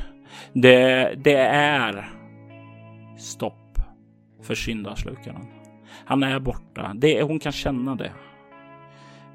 Det, 0.52 1.14
det 1.24 1.38
är 1.48 2.10
stopp 3.18 3.78
för 4.42 4.54
syndaslukaren. 4.54 5.46
Han 6.04 6.22
är 6.22 6.40
borta. 6.40 6.92
Det, 6.94 7.22
hon 7.22 7.38
kan 7.38 7.52
känna 7.52 7.94
det. 7.94 8.12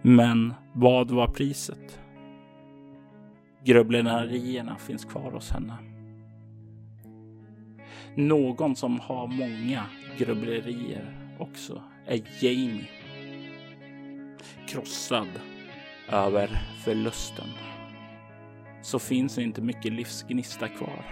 Men 0.01 0.53
vad 0.73 1.11
var 1.11 1.27
priset? 1.27 2.00
Grubblerierna 3.63 4.77
finns 4.77 5.05
kvar 5.05 5.31
hos 5.31 5.51
henne. 5.51 5.77
Någon 8.15 8.75
som 8.75 8.99
har 8.99 9.27
många 9.27 9.85
grubblerier 10.17 11.35
också 11.39 11.83
är 12.05 12.21
Jamie. 12.43 12.89
Krossad 14.67 15.27
över 16.09 16.61
förlusten 16.83 17.47
så 18.81 18.99
finns 18.99 19.35
det 19.35 19.43
inte 19.43 19.61
mycket 19.61 19.93
livsgnista 19.93 20.67
kvar. 20.67 21.05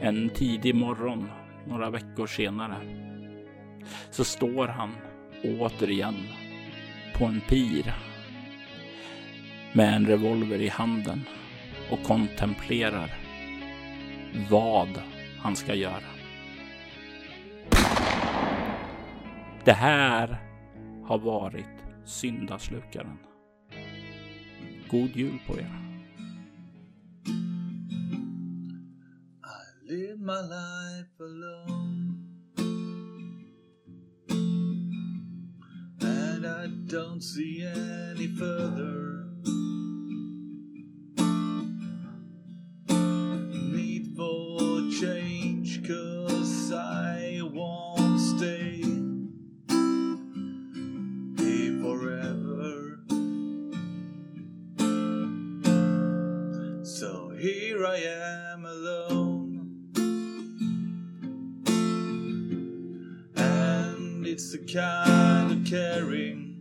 En 0.00 0.28
tidig 0.28 0.74
morgon, 0.74 1.30
några 1.66 1.90
veckor 1.90 2.26
senare, 2.26 2.76
så 4.10 4.24
står 4.24 4.66
han 4.66 4.90
återigen 5.44 6.14
på 7.14 7.24
en 7.24 7.40
pir 7.40 8.11
med 9.72 9.96
en 9.96 10.06
revolver 10.06 10.60
i 10.60 10.68
handen 10.68 11.24
och 11.90 12.02
kontemplerar 12.02 13.14
vad 14.50 15.02
han 15.38 15.56
ska 15.56 15.74
göra. 15.74 16.02
Det 19.64 19.72
här 19.72 20.42
har 21.04 21.18
varit 21.18 21.84
syndaslukaren. 22.04 23.18
God 24.90 25.16
jul 25.16 25.38
på 25.46 25.58
er. 25.58 25.78
I 29.44 29.92
live 29.92 30.16
my 30.16 30.42
life 30.42 31.20
alone. 31.20 32.18
And 36.00 36.46
I 36.46 36.66
don't 36.94 37.20
see 37.20 37.64
any 37.64 38.28
further 38.36 39.21
kind 64.72 65.52
of 65.52 65.70
caring 65.70 66.51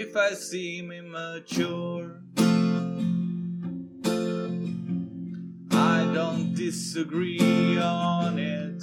if 0.00 0.16
I 0.16 0.30
seem 0.34 0.92
immature, 0.92 2.22
I 5.72 6.08
don't 6.14 6.54
disagree 6.54 7.80
on 7.80 8.38
it. 8.38 8.80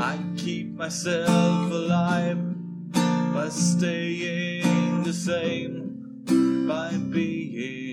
I 0.00 0.16
keep 0.36 0.68
myself 0.76 1.72
alive 1.72 2.38
by 3.34 3.48
staying 3.48 5.02
the 5.02 5.12
same, 5.12 6.22
by 6.68 6.92
being 7.10 7.87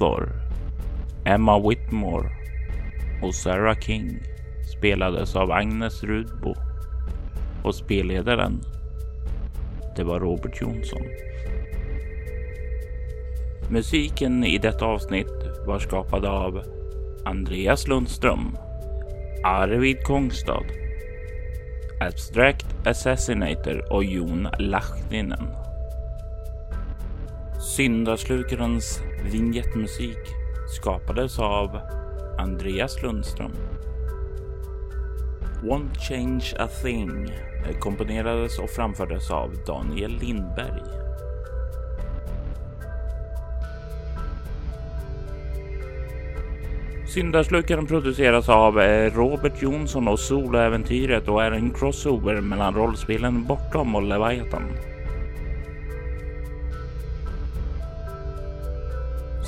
Hathor, 0.00 0.32
Emma 1.24 1.68
Whitmore 1.68 2.30
och 3.22 3.34
Sarah 3.34 3.78
King 3.78 4.22
spelades 4.76 5.36
av 5.36 5.50
Agnes 5.50 6.04
Rudbo 6.04 6.54
och 7.64 7.74
spelledaren 7.74 8.60
det 9.96 10.04
var 10.04 10.20
Robert 10.20 10.60
Jonsson. 10.60 11.02
Musiken 13.70 14.44
i 14.44 14.58
detta 14.58 14.84
avsnitt 14.84 15.32
var 15.66 15.78
skapad 15.78 16.24
av 16.24 16.62
Andreas 17.24 17.88
Lundström, 17.88 18.56
Arvid 19.44 20.02
Kongstad, 20.04 20.64
Abstract 22.00 22.66
Assassinator 22.86 23.92
och 23.92 24.04
Jon 24.04 24.48
Lahtinen. 24.58 25.59
Syndaslukarens 27.76 29.00
vignettmusik 29.32 30.18
skapades 30.76 31.38
av 31.38 31.80
Andreas 32.38 33.02
Lundström. 33.02 33.52
Won't 35.62 35.94
Change 36.08 36.44
A 36.58 36.68
Thing 36.82 37.32
komponerades 37.80 38.58
och 38.58 38.70
framfördes 38.70 39.30
av 39.30 39.54
Daniel 39.66 40.18
Lindberg. 40.18 40.82
Syndarslukaren 47.08 47.86
produceras 47.86 48.48
av 48.48 48.80
eh, 48.80 49.14
Robert 49.14 49.62
Jonsson 49.62 50.08
och 50.08 50.20
Soloäventyret 50.20 51.28
och 51.28 51.42
är 51.42 51.52
en 51.52 51.70
crossover 51.70 52.40
mellan 52.40 52.74
rollspelen 52.74 53.44
Bortom 53.44 53.94
och 53.94 54.02
Leviathan. 54.02 54.89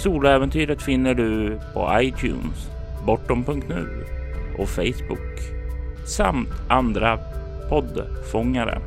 Soloäventyret 0.02 0.82
finner 0.82 1.14
du 1.14 1.60
på 1.74 1.90
iTunes, 2.00 2.70
bortom.nu 3.06 4.06
och 4.58 4.68
Facebook 4.68 5.38
samt 6.06 6.48
andra 6.68 7.18
poddfångare. 7.68 8.80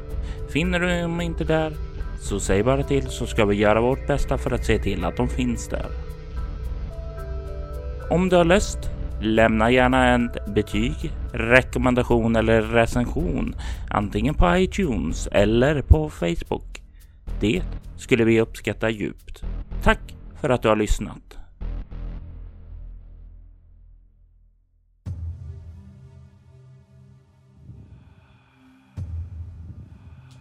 Finner 0.50 0.80
du 0.80 1.02
dem 1.02 1.22
inte 1.22 1.44
där 1.44 1.74
så 2.22 2.40
säg 2.40 2.64
bara 2.64 2.84
till 2.84 3.08
så 3.08 3.26
ska 3.26 3.46
vi 3.46 3.56
göra 3.56 3.82
vårt 3.82 4.08
bästa 4.08 4.38
för 4.38 4.52
att 4.52 4.66
se 4.66 4.80
till 4.80 5.06
att 5.06 5.18
de 5.18 5.30
finns 5.30 5.68
där. 5.68 5.86
Om 8.10 8.30
du 8.30 8.36
har 8.36 8.46
lust, 8.46 8.80
lämna 9.22 9.72
gärna 9.72 10.16
ett 10.16 10.46
betyg, 10.48 11.12
rekommendation 11.34 12.36
eller 12.36 12.62
recension 12.62 13.56
antingen 13.90 14.36
på 14.36 14.58
iTunes 14.58 15.28
eller 15.32 15.82
på 15.82 16.10
Facebook. 16.10 16.82
Det 17.40 17.62
skulle 17.98 18.24
vi 18.24 18.42
uppskatta 18.42 18.90
djupt. 18.90 19.44
Tack 19.84 20.16
för 20.46 20.50
att 20.50 20.62
du 20.62 20.68
har 20.70 20.76
lyssnat. 20.76 21.38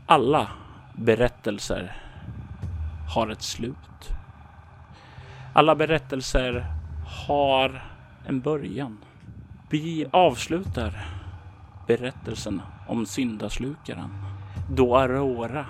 Alla 0.07 0.49
berättelser 0.95 1.97
har 3.15 3.29
ett 3.29 3.43
slut. 3.43 3.77
Alla 5.53 5.75
berättelser 5.75 6.67
har 7.27 7.85
en 8.27 8.41
början. 8.41 8.99
Vi 9.71 10.07
avslutar 10.11 11.07
berättelsen 11.87 12.63
om 12.89 13.07
syndaslukaren 13.07 14.11
då 14.71 14.97
Aurora 14.97 15.67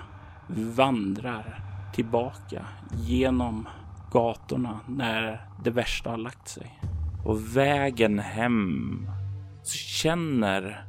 vandrar 0.48 1.61
tillbaka 1.93 2.66
genom 2.97 3.69
gatorna 4.15 4.81
när 4.89 5.49
det 5.65 5.70
värsta 5.70 6.11
har 6.11 6.16
lagt 6.16 6.49
sig. 6.49 6.81
Och 7.24 7.57
vägen 7.57 8.19
hem 8.19 9.07
så 9.62 9.78
känner 9.78 10.86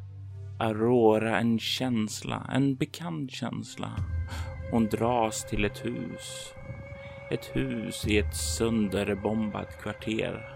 Aurora 0.60 1.40
en 1.40 1.60
känsla, 1.60 2.50
en 2.54 2.76
bekant 2.76 3.32
känsla. 3.32 3.92
Hon 4.72 4.86
dras 4.86 5.46
till 5.50 5.66
ett 5.66 5.86
hus. 5.86 6.54
Ett 7.32 7.46
hus 7.54 8.08
i 8.08 8.18
ett 8.18 8.36
sönderbombat 8.36 9.82
kvarter. 9.82 10.50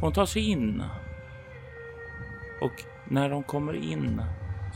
Hon 0.00 0.12
tar 0.12 0.26
sig 0.26 0.50
in. 0.50 0.82
Och 2.60 2.84
när 3.08 3.30
hon 3.30 3.42
kommer 3.42 3.74
in 3.74 4.22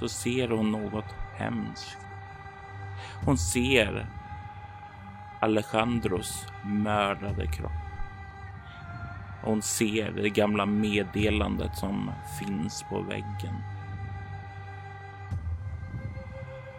så 0.01 0.09
ser 0.09 0.49
hon 0.49 0.73
något 0.73 1.15
hemskt. 1.37 1.99
Hon 3.25 3.39
ser 3.39 4.20
Alejandros 5.41 6.47
mördade 6.65 7.47
kropp. 7.47 7.73
Hon 9.43 9.63
ser 9.63 10.11
det 10.11 10.29
gamla 10.29 10.67
meddelandet 10.67 11.77
som 11.77 12.11
finns 12.39 12.85
på 12.89 13.01
väggen. 13.01 13.55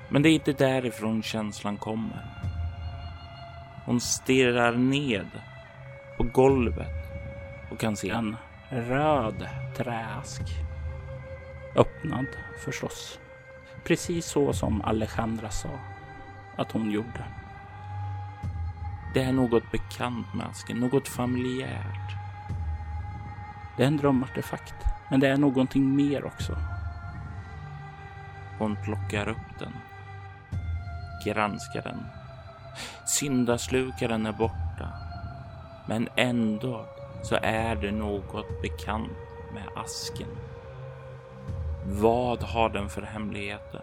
Men 0.09 0.21
det 0.21 0.29
är 0.29 0.33
inte 0.33 0.53
därifrån 0.53 1.23
känslan 1.23 1.77
kommer. 1.77 2.25
Hon 3.85 4.01
stirrar 4.01 4.71
ned 4.71 5.27
på 6.17 6.23
golvet 6.23 7.11
och 7.71 7.79
kan 7.79 7.95
se 7.95 8.09
en 8.09 8.35
röd 8.69 9.49
träask. 9.77 10.41
Öppnad 11.75 12.27
förstås. 12.65 13.19
Precis 13.83 14.25
så 14.25 14.53
som 14.53 14.81
Alejandra 14.81 15.49
sa 15.49 15.79
att 16.55 16.71
hon 16.71 16.91
gjorde. 16.91 17.40
Det 19.13 19.23
är 19.23 19.31
något 19.31 19.71
bekant 19.71 20.33
med 20.33 20.45
asken, 20.47 20.79
något 20.79 21.07
familjärt. 21.07 22.15
Det 23.77 23.83
är 23.83 23.88
en 23.88 23.97
drömartefakt, 23.97 24.75
men 25.09 25.19
det 25.19 25.27
är 25.27 25.38
någonting 25.38 25.95
mer 25.95 26.25
också. 26.25 26.57
Hon 28.59 28.77
plockar 28.83 29.29
upp 29.29 29.59
den, 29.59 29.73
granskar 31.25 31.81
den. 31.81 32.05
Syndaslukaren 33.05 34.25
är 34.25 34.31
borta, 34.31 34.89
men 35.88 36.07
ändå 36.15 36.85
så 37.23 37.35
är 37.41 37.75
det 37.75 37.91
något 37.91 38.61
bekant 38.61 39.17
med 39.53 39.67
asken. 39.75 40.29
Vad 41.85 42.43
har 42.43 42.69
den 42.69 42.89
för 42.89 43.01
hemligheter? 43.01 43.81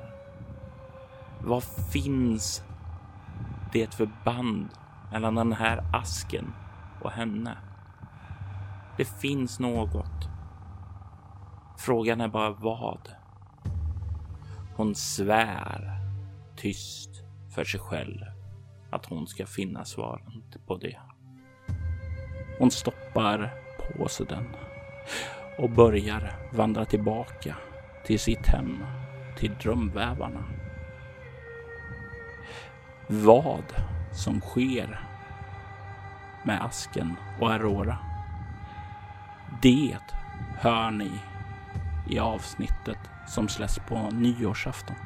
Vad 1.40 1.64
finns 1.92 2.62
det 3.72 3.94
för 3.94 4.10
band 4.24 4.68
mellan 5.12 5.35
den 5.35 5.52
här 5.52 5.85
asken 5.93 6.52
och 7.02 7.10
henne? 7.10 7.59
Det 8.97 9.05
finns 9.05 9.60
något. 9.60 10.28
Frågan 11.78 12.20
är 12.20 12.28
bara 12.28 12.51
vad. 12.51 13.09
Hon 14.76 14.94
svär 14.94 16.01
tyst 16.56 17.10
för 17.55 17.64
sig 17.64 17.80
själv 17.80 18.20
att 18.90 19.06
hon 19.06 19.26
ska 19.26 19.47
finna 19.47 19.85
svaren 19.85 20.43
på 20.66 20.76
det. 20.76 20.98
Hon 22.59 22.70
stoppar 22.70 23.55
på 23.78 24.09
sig 24.09 24.26
den 24.26 24.47
och 25.59 25.70
börjar 25.70 26.32
vandra 26.52 26.85
tillbaka 26.85 27.56
till 28.05 28.18
sitt 28.18 28.47
hem, 28.47 28.85
till 29.36 29.55
drömvävarna. 29.62 30.44
Vad 33.09 33.64
som 34.18 34.40
sker 34.40 35.00
med 36.42 36.64
asken 36.64 37.16
och 37.40 37.52
Aurora. 37.52 37.98
Det 39.62 39.96
hör 40.58 40.90
ni 40.90 41.10
i 42.08 42.18
avsnittet 42.18 42.98
som 43.26 43.48
släpps 43.48 43.78
på 43.78 44.10
nyårsafton. 44.10 44.96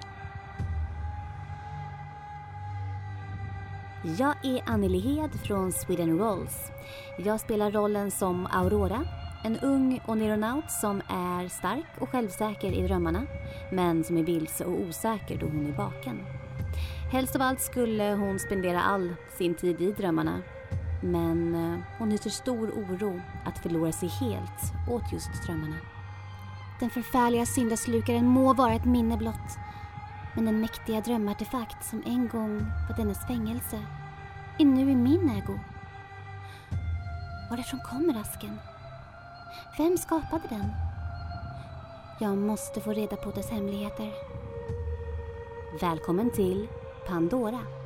Jag 4.19 4.35
är 4.45 4.63
Anneli 4.67 4.99
Hed 4.99 5.31
från 5.41 5.73
Sweden 5.73 6.19
Rolls. 6.19 6.71
Jag 7.19 7.41
spelar 7.41 7.71
rollen 7.71 8.11
som 8.11 8.47
Aurora, 8.47 9.05
en 9.45 9.59
ung 9.59 10.01
onironaut 10.07 10.71
som 10.71 11.03
är 11.09 11.49
stark 11.49 11.87
och 11.99 12.09
självsäker 12.09 12.73
i 12.73 12.87
drömmarna, 12.87 13.27
men 13.73 14.05
som 14.05 14.17
är 14.17 14.23
vilse 14.23 14.65
och 14.65 14.81
osäker 14.81 15.39
då 15.39 15.47
hon 15.47 15.67
är 15.67 15.77
vaken. 15.77 16.42
Helst 17.13 17.37
av 17.37 17.43
allt 17.43 17.61
skulle 17.61 18.05
hon 18.05 18.39
spendera 18.39 18.83
all 18.83 19.15
sin 19.39 19.55
tid 19.55 19.81
i 19.81 19.93
drömmarna, 19.93 20.43
men 21.01 21.55
eh, 21.55 21.81
hon 21.99 22.11
hyser 22.11 22.31
stor 22.31 22.71
oro 22.71 23.21
att 23.45 23.59
förlora 23.59 23.93
sig 23.93 24.09
helt 24.09 24.91
åt 24.91 25.13
just 25.13 25.47
drömmarna. 25.47 25.77
Den 26.81 26.91
förfärliga 26.91 27.47
syndaslukaren 27.47 28.27
må 28.27 28.55
vara 28.55 28.73
ett 28.73 28.85
minne 28.85 29.17
blott, 29.17 29.59
men 30.35 30.45
den 30.45 30.61
mäktiga 30.61 31.01
drömartefakt 31.01 31.85
som 31.85 32.03
en 32.07 32.29
gång 32.29 32.67
var 32.89 32.97
dennes 32.97 33.27
fängelse 33.27 33.79
är 34.59 34.65
nu 34.65 34.91
i 34.91 34.97
min 34.97 35.31
ägo. 35.31 35.61
Varifrån 37.51 37.81
kommer 37.91 38.21
asken? 38.21 38.59
Vem 39.79 39.99
skapade 39.99 40.43
den? 40.49 40.73
Jag 42.21 42.39
måste 42.39 42.81
få 42.81 42.93
reda 42.93 43.17
på 43.17 43.31
dess 43.31 43.51
hemligheter. 43.51 44.13
Välkommen 45.81 46.31
till 46.31 46.69
Pandora. 47.05 47.82